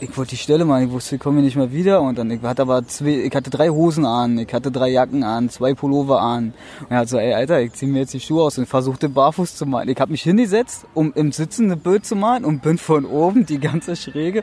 ich 0.00 0.16
wollte 0.16 0.30
die 0.30 0.36
Stelle 0.36 0.64
mal, 0.64 0.82
ich 0.82 0.90
wusste, 0.90 1.16
ich 1.16 1.20
komme 1.20 1.42
nicht 1.42 1.56
mehr 1.56 1.72
wieder 1.72 2.00
und 2.00 2.18
dann 2.18 2.30
ich 2.30 2.40
hatte 2.42 2.62
aber 2.62 2.86
zwei, 2.86 3.22
ich 3.24 3.34
hatte 3.34 3.50
drei 3.50 3.68
Hosen 3.68 4.06
an, 4.06 4.38
ich 4.38 4.52
hatte 4.52 4.70
drei 4.70 4.88
Jacken 4.88 5.22
an, 5.22 5.50
zwei 5.50 5.74
Pullover 5.74 6.20
an 6.20 6.54
und 6.80 6.86
er 6.90 6.98
hat 6.98 7.08
so, 7.08 7.18
ey 7.18 7.34
Alter, 7.34 7.60
ich 7.60 7.72
zieh 7.74 7.86
mir 7.86 8.00
jetzt 8.00 8.14
die 8.14 8.20
Schuhe 8.20 8.42
aus 8.44 8.56
und 8.58 8.66
versuchte 8.66 9.08
barfuß 9.08 9.56
zu 9.56 9.66
malen. 9.66 9.88
Ich 9.88 10.00
habe 10.00 10.10
mich 10.12 10.22
hingesetzt, 10.22 10.86
um 10.94 11.12
im 11.14 11.32
Sitzen 11.32 11.66
eine 11.66 11.76
Bild 11.76 12.06
zu 12.06 12.16
malen 12.16 12.44
und 12.44 12.62
bin 12.62 12.78
von 12.78 13.04
oben 13.04 13.44
die 13.46 13.58
ganze 13.60 13.94
Schräge 13.96 14.42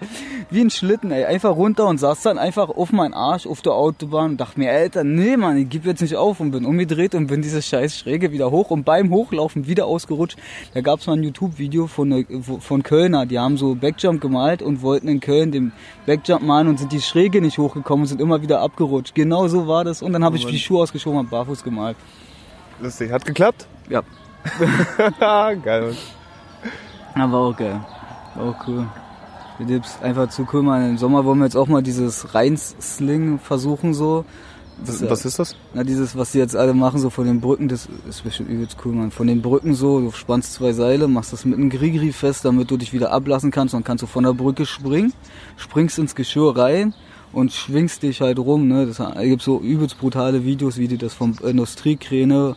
wie 0.52 0.62
ein 0.62 0.70
Schlitten, 0.70 1.12
ey, 1.12 1.26
einfach 1.26 1.56
runter 1.56 1.88
und 1.88 1.98
saß 2.00 2.22
dann 2.22 2.38
einfach 2.38 2.70
auf 2.70 2.92
meinen 2.92 3.14
Arsch 3.14 3.48
auf 3.48 3.62
der 3.62 3.74
Autobahn 3.74 4.32
und 4.32 4.38
dachte 4.42 4.60
mir, 4.60 4.72
Alter, 4.72 5.04
nee 5.04 5.38
Mann, 5.38 5.58
ich 5.58 5.70
gebe 5.70 5.90
jetzt 5.90 6.02
nicht 6.02 6.16
auf 6.16 6.40
und 6.40 6.52
bin 6.52 6.66
umgedreht 6.66 7.16
und 7.16 7.28
bin 7.28 7.42
diese 7.42 7.62
scheiß 7.62 7.98
Schräge 7.98 8.32
wieder 8.32 8.52
hoch 8.52 8.70
und 8.70 8.84
beim 8.84 9.10
Hochlaufen 9.10 9.68
wieder 9.68 9.88
ausgerutscht. 9.88 10.38
Da 10.74 10.82
gab's 10.82 11.08
mal 11.08 11.14
ein 11.18 11.24
YouTube-Video 11.24 11.88
von, 11.88 12.10
ne- 12.10 12.26
von 12.60 12.84
Kölner, 12.84 13.26
die 13.26 13.40
haben 13.40 13.58
so 13.58 13.76
Backjump 13.76 14.22
gemalt 14.22 14.62
und 14.62 14.82
wollten 14.82 15.08
in 15.08 15.20
Köln 15.20 15.47
den 15.52 15.72
Backjump 16.06 16.44
malen 16.44 16.68
und 16.68 16.80
sind 16.80 16.92
die 16.92 17.02
Schräge 17.02 17.42
nicht 17.42 17.58
hochgekommen 17.58 18.04
und 18.04 18.08
sind 18.08 18.22
immer 18.22 18.42
wieder 18.42 18.62
abgerutscht. 18.62 19.16
Genau 19.16 19.48
so 19.48 19.68
war 19.68 19.84
das 19.84 20.02
und 20.02 20.14
dann 20.14 20.24
habe 20.24 20.38
ich 20.38 20.46
die 20.46 20.60
Schuhe 20.60 20.82
ausgeschoben 20.82 21.20
und 21.20 21.30
barfuß 21.30 21.64
gemalt. 21.64 21.98
Lustig. 22.80 23.12
Hat 23.12 23.26
geklappt? 23.26 23.68
Ja. 23.90 24.04
Geil. 25.64 25.96
Aber 27.16 27.38
auch 27.38 27.58
geil. 27.58 27.80
War 28.36 28.50
auch 28.50 28.68
cool. 28.68 28.86
Die 29.60 29.66
Dips 29.66 30.00
einfach 30.02 30.30
zu 30.30 30.46
man. 30.62 30.92
Im 30.92 30.98
Sommer 30.98 31.26
wollen 31.26 31.40
wir 31.40 31.46
jetzt 31.46 31.56
auch 31.56 31.68
mal 31.68 31.82
dieses 31.82 32.36
Reinsling 32.36 33.40
versuchen 33.40 33.94
so. 33.94 34.24
Was, 34.86 35.10
was 35.10 35.26
ist 35.26 35.40
das? 35.40 35.56
Na, 35.74 35.84
dieses, 35.84 36.16
was 36.16 36.32
die 36.32 36.38
jetzt 36.38 36.56
alle 36.56 36.74
machen, 36.74 37.00
so 37.00 37.10
von 37.10 37.26
den 37.26 37.42
Brücken, 37.42 37.68
das 37.68 37.88
ist 38.08 38.24
bestimmt 38.24 38.50
übelst 38.50 38.78
cool, 38.86 38.94
man. 38.94 39.12
Von 39.12 39.28
den 39.28 39.42
Brücken 39.42 39.74
so, 39.74 40.00
du 40.00 40.12
spannst 40.12 40.54
zwei 40.54 40.72
Seile, 40.74 41.08
machst 41.08 41.34
das 41.34 41.46
mit 41.46 41.58
einem 41.58 41.70
Grigri 41.70 42.12
fest, 42.12 42.46
damit 42.46 42.70
du 42.70 42.78
dich 42.78 42.94
wieder 42.94 43.12
ablassen 43.12 43.50
kannst, 43.50 43.74
dann 43.74 43.84
kannst 43.84 44.04
du 44.04 44.08
von 44.08 44.24
der 44.24 44.34
Brücke 44.34 44.66
springen, 44.66 45.14
springst 45.56 45.98
ins 45.98 46.14
Geschirr 46.14 46.56
rein 46.56 46.94
und 47.34 47.52
schwingst 47.52 48.04
dich 48.04 48.22
halt 48.22 48.40
rum, 48.40 48.68
ne. 48.68 48.86
Das 48.86 49.02
gibt 49.20 49.42
so 49.42 49.60
übelst 49.60 50.00
brutale 50.00 50.44
Videos, 50.46 50.78
wie 50.78 50.88
die 50.88 50.98
das 50.98 51.14
vom 51.14 51.34
Industriekräne 51.44 52.56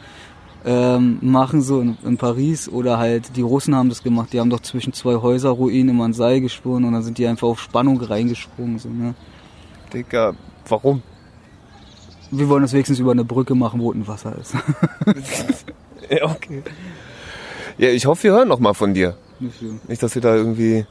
ähm, 0.65 1.19
machen, 1.23 1.63
so 1.63 1.81
in, 1.81 1.97
in 2.05 2.19
Paris. 2.19 2.69
Oder 2.69 2.99
halt, 2.99 3.37
die 3.37 3.43
Russen 3.43 3.75
haben 3.75 3.89
das 3.89 4.03
gemacht, 4.03 4.33
die 4.33 4.41
haben 4.41 4.51
doch 4.51 4.61
zwischen 4.61 4.93
zwei 4.93 5.17
Häuserruinen 5.17 5.89
immer 5.89 6.05
ein 6.05 6.13
Seil 6.13 6.41
gesponnen 6.43 6.85
und 6.85 6.93
dann 6.93 7.03
sind 7.03 7.17
die 7.17 7.27
einfach 7.27 7.49
auf 7.49 7.61
Spannung 7.61 8.01
reingesprungen, 8.01 8.79
so, 8.79 8.91
ne. 8.91 9.15
Digga, 9.93 10.35
warum? 10.69 11.03
Wir 12.31 12.49
wollen 12.49 12.63
das 12.63 12.73
wenigstens 12.73 12.99
über 12.99 13.11
eine 13.13 13.25
Brücke 13.25 13.55
machen, 13.55 13.81
wo 13.81 13.91
unten 13.91 14.07
Wasser 14.07 14.37
ist. 14.39 14.55
Ja, 16.11 16.25
okay. 16.25 16.65
Ja, 17.79 17.91
ich 17.91 18.05
hoffe, 18.07 18.25
wir 18.25 18.33
hören 18.33 18.49
noch 18.49 18.59
mal 18.59 18.75
von 18.75 18.95
dir. 18.95 19.17
Nicht. 19.39 19.63
Nicht, 19.89 20.03
dass 20.03 20.17
ihr 20.17 20.23
da 20.23 20.35
irgendwie 20.35 20.85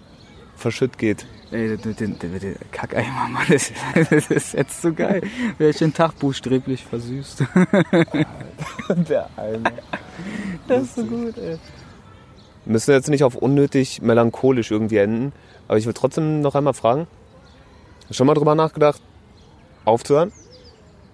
verschütt 0.55 0.97
geht. 0.97 1.25
Ey, 1.51 1.77
der, 1.77 1.93
der, 1.93 2.07
der, 2.07 2.39
der 2.39 2.53
Kackeimer, 2.71 3.27
Mann, 3.27 3.43
das, 3.49 3.71
das 4.09 4.31
ist 4.31 4.53
jetzt 4.53 4.81
so 4.81 4.93
geil. 4.93 5.21
Wäre 5.57 5.71
ich 5.71 5.77
den 5.77 5.93
Tag 5.93 6.17
buchstäblich 6.19 6.85
versüßt. 6.85 7.43
Der 9.09 9.29
Eimer. 9.35 9.71
Das 10.67 10.83
ist 10.83 10.95
so 10.95 11.03
gut, 11.03 11.37
ey. 11.37 11.57
Müssen 12.65 12.91
jetzt 12.91 13.09
nicht 13.09 13.23
auf 13.23 13.35
unnötig 13.35 14.01
melancholisch 14.01 14.71
irgendwie 14.71 14.97
enden, 14.97 15.33
aber 15.67 15.77
ich 15.77 15.85
will 15.85 15.93
trotzdem 15.93 16.41
noch 16.41 16.55
einmal 16.55 16.73
fragen. 16.73 17.07
Hast 18.01 18.11
du 18.11 18.13
Schon 18.13 18.27
mal 18.27 18.35
drüber 18.35 18.55
nachgedacht, 18.55 19.01
aufzuhören? 19.85 20.31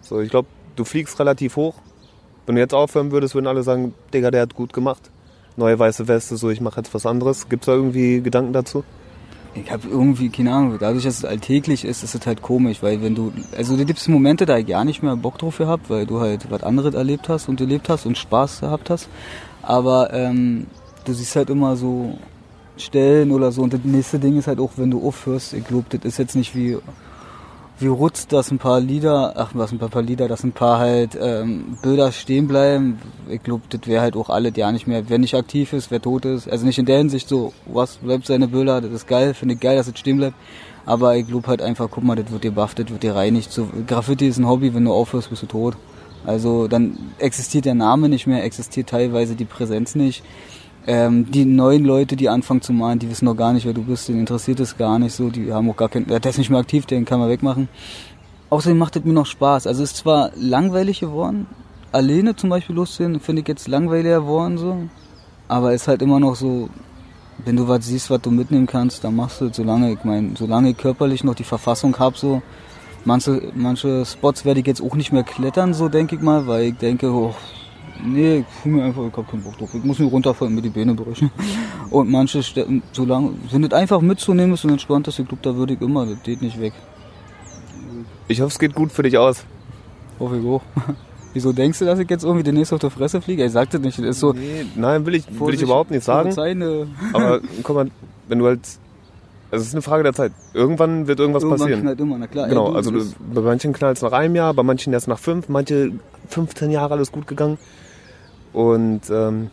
So, 0.05 0.21
ich 0.21 0.29
glaube, 0.29 0.47
du 0.75 0.85
fliegst 0.85 1.19
relativ 1.19 1.55
hoch. 1.55 1.73
Wenn 2.45 2.55
du 2.55 2.61
jetzt 2.61 2.75
aufhören 2.75 3.11
würdest, 3.11 3.33
würden 3.33 3.47
alle 3.47 3.63
sagen, 3.63 3.95
Digga, 4.13 4.29
der 4.29 4.43
hat 4.43 4.53
gut 4.53 4.71
gemacht. 4.71 5.09
Neue 5.57 5.79
weiße 5.79 6.07
Weste, 6.07 6.37
so 6.37 6.51
ich 6.51 6.61
mache 6.61 6.77
jetzt 6.77 6.93
was 6.93 7.07
anderes. 7.07 7.49
Gibt's 7.49 7.65
da 7.65 7.73
irgendwie 7.73 8.21
Gedanken 8.21 8.53
dazu? 8.53 8.83
Ich 9.55 9.71
habe 9.71 9.87
irgendwie, 9.87 10.29
keine 10.29 10.53
Ahnung, 10.53 10.77
dadurch, 10.79 11.05
dass 11.05 11.17
es 11.17 11.25
alltäglich 11.25 11.85
ist, 11.85 12.03
ist 12.03 12.13
es 12.13 12.27
halt 12.27 12.41
komisch, 12.41 12.83
weil 12.83 13.01
wenn 13.01 13.15
du, 13.15 13.31
also 13.57 13.77
da 13.77 13.83
gibt's 13.83 14.07
Momente, 14.07 14.45
da 14.45 14.57
ich 14.57 14.67
gar 14.67 14.85
nicht 14.85 15.01
mehr 15.01 15.15
Bock 15.15 15.39
drauf 15.39 15.57
gehabt, 15.57 15.89
weil 15.89 16.05
du 16.05 16.19
halt 16.19 16.51
was 16.51 16.61
anderes 16.61 16.93
erlebt 16.93 17.29
hast 17.29 17.47
und 17.47 17.59
erlebt 17.61 17.89
hast 17.89 18.05
und 18.05 18.17
Spaß 18.17 18.59
gehabt 18.59 18.89
hast. 18.89 19.07
Aber 19.63 20.13
ähm, 20.13 20.67
du 21.05 21.13
siehst 21.13 21.35
halt 21.35 21.49
immer 21.49 21.77
so 21.77 22.17
Stellen 22.77 23.31
oder 23.31 23.51
so 23.51 23.63
und 23.63 23.73
das 23.73 23.79
nächste 23.83 24.19
Ding 24.19 24.37
ist 24.37 24.47
halt 24.47 24.59
auch, 24.59 24.71
wenn 24.75 24.91
du 24.91 25.07
aufhörst, 25.07 25.53
ich 25.53 25.65
glaube, 25.65 25.85
das 25.89 26.01
ist 26.03 26.19
jetzt 26.19 26.35
nicht 26.35 26.53
wie 26.53 26.77
wie 27.79 27.87
Rutz, 27.87 28.27
dass 28.27 28.51
ein 28.51 28.57
paar 28.57 28.79
Lieder, 28.79 29.33
ach 29.35 29.51
was 29.53 29.71
ein 29.71 29.79
paar, 29.79 30.01
Lieder, 30.01 30.27
dass 30.27 30.43
ein 30.43 30.53
paar 30.53 30.79
halt 30.79 31.17
ähm, 31.19 31.77
Bilder 31.81 32.11
stehen 32.11 32.47
bleiben. 32.47 32.99
Ich 33.29 33.43
glaube, 33.43 33.63
das 33.69 33.81
wäre 33.85 34.01
halt 34.01 34.15
auch 34.15 34.29
alle 34.29 34.51
ja 34.55 34.71
nicht 34.71 34.87
mehr. 34.87 35.09
Wer 35.09 35.17
nicht 35.17 35.35
aktiv 35.35 35.73
ist, 35.73 35.91
wer 35.91 36.01
tot 36.01 36.25
ist. 36.25 36.49
Also 36.49 36.65
nicht 36.65 36.79
in 36.79 36.85
der 36.85 36.99
Hinsicht 36.99 37.27
so, 37.27 37.53
was 37.65 37.97
bleibt 37.97 38.27
seine 38.27 38.47
Bilder, 38.47 38.79
das 38.79 38.91
ist 38.91 39.07
geil, 39.07 39.33
finde 39.33 39.55
ich 39.55 39.59
geil, 39.59 39.75
dass 39.75 39.87
es 39.87 39.99
stehen 39.99 40.17
bleibt. 40.17 40.35
Aber 40.85 41.17
ich 41.17 41.27
glaube 41.27 41.47
halt 41.47 41.61
einfach, 41.61 41.89
guck 41.91 42.03
mal, 42.03 42.15
das 42.15 42.31
wird 42.31 42.43
dir 42.43 42.51
das 42.51 42.75
wird 42.77 43.03
dir 43.03 43.15
reinigt. 43.15 43.51
So, 43.51 43.67
Graffiti 43.87 44.27
ist 44.27 44.37
ein 44.37 44.47
Hobby, 44.47 44.73
wenn 44.73 44.85
du 44.85 44.93
aufhörst, 44.93 45.29
bist 45.29 45.41
du 45.41 45.47
tot. 45.47 45.75
Also 46.25 46.67
dann 46.67 46.97
existiert 47.19 47.65
der 47.65 47.75
Name 47.75 48.09
nicht 48.09 48.25
mehr, 48.25 48.43
existiert 48.43 48.89
teilweise 48.89 49.35
die 49.35 49.45
Präsenz 49.45 49.95
nicht. 49.95 50.23
Ähm, 50.87 51.31
die 51.31 51.45
neuen 51.45 51.83
Leute, 51.83 52.15
die 52.15 52.29
anfangen 52.29 52.61
zu 52.61 52.71
malen, 52.71 52.99
die 52.99 53.09
wissen 53.09 53.25
noch 53.25 53.35
gar 53.35 53.53
nicht, 53.53 53.65
wer 53.65 53.73
du 53.73 53.83
bist, 53.83 54.07
denen 54.07 54.19
interessiert 54.19 54.59
es 54.59 54.77
gar 54.77 54.99
nicht 54.99 55.15
so, 55.15 55.29
die 55.29 55.51
haben 55.51 55.69
auch 55.69 55.75
gar 55.75 55.89
keinen, 55.89 56.05
der 56.05 56.23
ist 56.23 56.37
nicht 56.37 56.51
mehr 56.51 56.59
aktiv, 56.59 56.85
den 56.85 57.05
kann 57.05 57.19
man 57.19 57.29
wegmachen. 57.29 57.69
Außerdem 58.51 58.77
macht 58.77 58.95
es 58.95 59.03
mir 59.03 59.13
noch 59.13 59.25
Spaß. 59.25 59.65
Also 59.65 59.81
es 59.81 59.91
ist 59.91 59.97
zwar 59.97 60.29
langweilig 60.35 60.99
geworden, 60.99 61.47
alleine 61.91 62.35
zum 62.35 62.51
Beispiel 62.51 62.75
loszugehen, 62.75 63.19
finde 63.19 63.41
ich 63.41 63.47
jetzt 63.47 63.67
langweiliger 63.67 64.21
geworden 64.21 64.59
so, 64.59 64.77
aber 65.47 65.73
ist 65.73 65.87
halt 65.87 66.03
immer 66.03 66.19
noch 66.19 66.35
so, 66.35 66.69
wenn 67.43 67.55
du 67.55 67.67
was 67.67 67.85
siehst, 67.85 68.11
was 68.11 68.21
du 68.21 68.29
mitnehmen 68.29 68.67
kannst, 68.67 69.03
dann 69.03 69.15
machst 69.15 69.41
du 69.41 69.45
es, 69.45 69.55
solange, 69.55 69.91
ich 69.91 70.03
meine, 70.03 70.35
solange 70.37 70.69
ich 70.69 70.77
körperlich 70.77 71.23
noch 71.23 71.35
die 71.35 71.43
Verfassung 71.43 71.97
habe, 71.97 72.17
so, 72.17 72.43
manche, 73.05 73.51
manche 73.55 74.05
Spots 74.05 74.45
werde 74.45 74.59
ich 74.59 74.67
jetzt 74.67 74.81
auch 74.81 74.95
nicht 74.95 75.11
mehr 75.11 75.23
klettern, 75.23 75.73
so 75.73 75.89
denke 75.89 76.15
ich 76.15 76.21
mal, 76.21 76.45
weil 76.45 76.65
ich 76.65 76.77
denke, 76.77 77.09
oh, 77.11 77.33
nee, 78.03 78.37
ich 78.39 78.45
fühle 78.61 78.75
mir 78.75 78.83
einfach, 78.85 79.03
ich 79.07 79.15
hab 79.15 79.29
keinen 79.29 79.43
Bock 79.43 79.57
drauf. 79.57 79.69
Ich 79.73 79.83
muss 79.83 79.99
mir 79.99 80.05
runterfallen 80.07 80.51
und 80.51 80.55
mir 80.55 80.61
die 80.69 80.69
Beine 80.77 80.93
brechen. 80.93 81.29
Und 81.89 82.09
manche, 82.09 82.41
Städten, 82.43 82.81
solange, 82.91 83.31
wenn 83.51 83.61
das 83.61 83.71
einfach 83.73 84.01
mitzunehmen 84.01 84.53
ist 84.53 84.63
und 84.63 84.71
entspannt 84.71 85.07
ist, 85.07 85.19
ich 85.19 85.27
glaube, 85.27 85.41
da 85.43 85.55
würde 85.55 85.73
ich 85.73 85.81
immer, 85.81 86.05
das 86.05 86.21
geht 86.23 86.41
nicht 86.41 86.59
weg. 86.59 86.73
Ich 88.27 88.41
hoffe, 88.41 88.51
es 88.51 88.59
geht 88.59 88.73
gut 88.73 88.91
für 88.91 89.03
dich 89.03 89.17
aus. 89.17 89.45
Hoffe 90.19 90.37
ich 90.37 90.45
auch. 90.45 90.61
Wieso 91.33 91.51
denkst 91.51 91.79
du, 91.79 91.85
dass 91.85 91.99
ich 91.99 92.09
jetzt 92.09 92.23
irgendwie 92.23 92.43
demnächst 92.43 92.71
auf 92.73 92.79
der 92.79 92.89
Fresse 92.89 93.21
fliege? 93.21 93.43
Ich 93.45 93.51
sagte 93.51 93.77
nicht, 93.79 93.99
das 93.99 94.05
ist 94.05 94.19
so. 94.21 94.31
Nee, 94.33 94.65
nein, 94.75 95.05
will 95.05 95.15
ich, 95.15 95.25
will 95.39 95.53
ich 95.53 95.61
überhaupt 95.61 95.91
nicht 95.91 96.03
sagen. 96.03 96.33
Polizei, 96.33 96.55
Aber 97.13 97.41
guck 97.61 97.75
mal, 97.75 97.91
wenn 98.27 98.39
du 98.39 98.45
halt. 98.45 98.61
Es 99.51 99.61
ist 99.61 99.73
eine 99.73 99.81
Frage 99.81 100.03
der 100.03 100.13
Zeit. 100.13 100.31
Irgendwann 100.53 101.07
wird 101.07 101.19
irgendwas 101.19 101.43
Irgendwann 101.43 101.59
passieren. 101.59 101.81
knallt 101.81 101.99
immer, 101.99 102.17
na 102.17 102.27
klar. 102.27 102.47
Genau, 102.47 102.71
also 102.73 102.89
das- 102.91 103.15
bei 103.33 103.41
manchen 103.41 103.73
knallt 103.73 103.97
es 103.97 104.01
nach 104.03 104.11
einem 104.11 104.35
Jahr, 104.35 104.53
bei 104.53 104.63
manchen 104.63 104.91
erst 104.91 105.07
nach 105.07 105.19
fünf, 105.19 105.49
manche 105.49 105.91
15 106.29 106.71
Jahre 106.71 106.95
alles 106.95 107.11
gut 107.11 107.27
gegangen. 107.27 107.57
Und 108.55 109.01
ähm, 109.09 109.51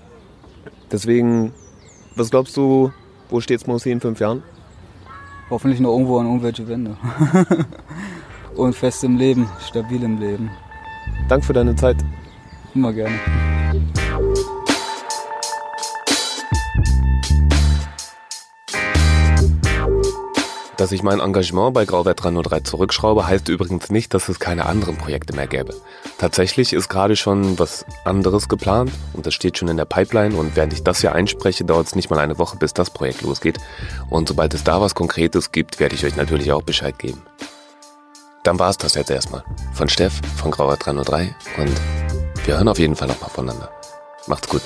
deswegen, 0.92 1.52
was 2.14 2.30
glaubst 2.30 2.56
du, 2.56 2.92
wo 3.30 3.40
steht's 3.40 3.66
Mosi 3.66 3.90
in 3.90 4.00
fünf 4.00 4.20
Jahren? 4.20 4.44
Hoffentlich 5.50 5.80
noch 5.80 5.90
irgendwo 5.90 6.18
an 6.18 6.26
irgendwelche 6.26 6.68
Wände. 6.68 6.96
und 8.56 8.76
fest 8.76 9.02
im 9.02 9.16
Leben, 9.16 9.48
stabil 9.60 10.04
im 10.04 10.20
Leben. 10.20 10.50
Dank 11.28 11.44
für 11.44 11.52
deine 11.52 11.74
Zeit. 11.74 11.96
Immer 12.74 12.92
gerne. 12.92 13.16
Dass 20.82 20.90
ich 20.90 21.04
mein 21.04 21.20
Engagement 21.20 21.74
bei 21.74 21.84
Grauwert 21.84 22.24
303 22.24 22.58
zurückschraube, 22.62 23.24
heißt 23.24 23.48
übrigens 23.48 23.90
nicht, 23.90 24.12
dass 24.14 24.28
es 24.28 24.40
keine 24.40 24.66
anderen 24.66 24.96
Projekte 24.96 25.32
mehr 25.32 25.46
gäbe. 25.46 25.76
Tatsächlich 26.18 26.72
ist 26.72 26.88
gerade 26.88 27.14
schon 27.14 27.56
was 27.56 27.86
anderes 28.04 28.48
geplant 28.48 28.90
und 29.12 29.24
das 29.24 29.32
steht 29.32 29.56
schon 29.56 29.68
in 29.68 29.76
der 29.76 29.84
Pipeline 29.84 30.34
und 30.34 30.56
während 30.56 30.72
ich 30.72 30.82
das 30.82 31.00
hier 31.00 31.14
einspreche, 31.14 31.64
dauert 31.64 31.86
es 31.86 31.94
nicht 31.94 32.10
mal 32.10 32.18
eine 32.18 32.36
Woche, 32.36 32.56
bis 32.56 32.74
das 32.74 32.90
Projekt 32.90 33.22
losgeht. 33.22 33.60
Und 34.10 34.26
sobald 34.26 34.54
es 34.54 34.64
da 34.64 34.80
was 34.80 34.96
Konkretes 34.96 35.52
gibt, 35.52 35.78
werde 35.78 35.94
ich 35.94 36.04
euch 36.04 36.16
natürlich 36.16 36.50
auch 36.50 36.62
Bescheid 36.62 36.98
geben. 36.98 37.22
Dann 38.42 38.58
war's 38.58 38.76
das 38.76 38.96
jetzt 38.96 39.12
erstmal. 39.12 39.44
Von 39.74 39.88
Steff, 39.88 40.20
von 40.34 40.50
Grauwert 40.50 40.84
303 40.84 41.32
und 41.58 41.80
wir 42.44 42.56
hören 42.56 42.66
auf 42.66 42.80
jeden 42.80 42.96
Fall 42.96 43.06
nochmal 43.06 43.30
voneinander. 43.30 43.70
Macht's 44.26 44.48
gut. 44.48 44.62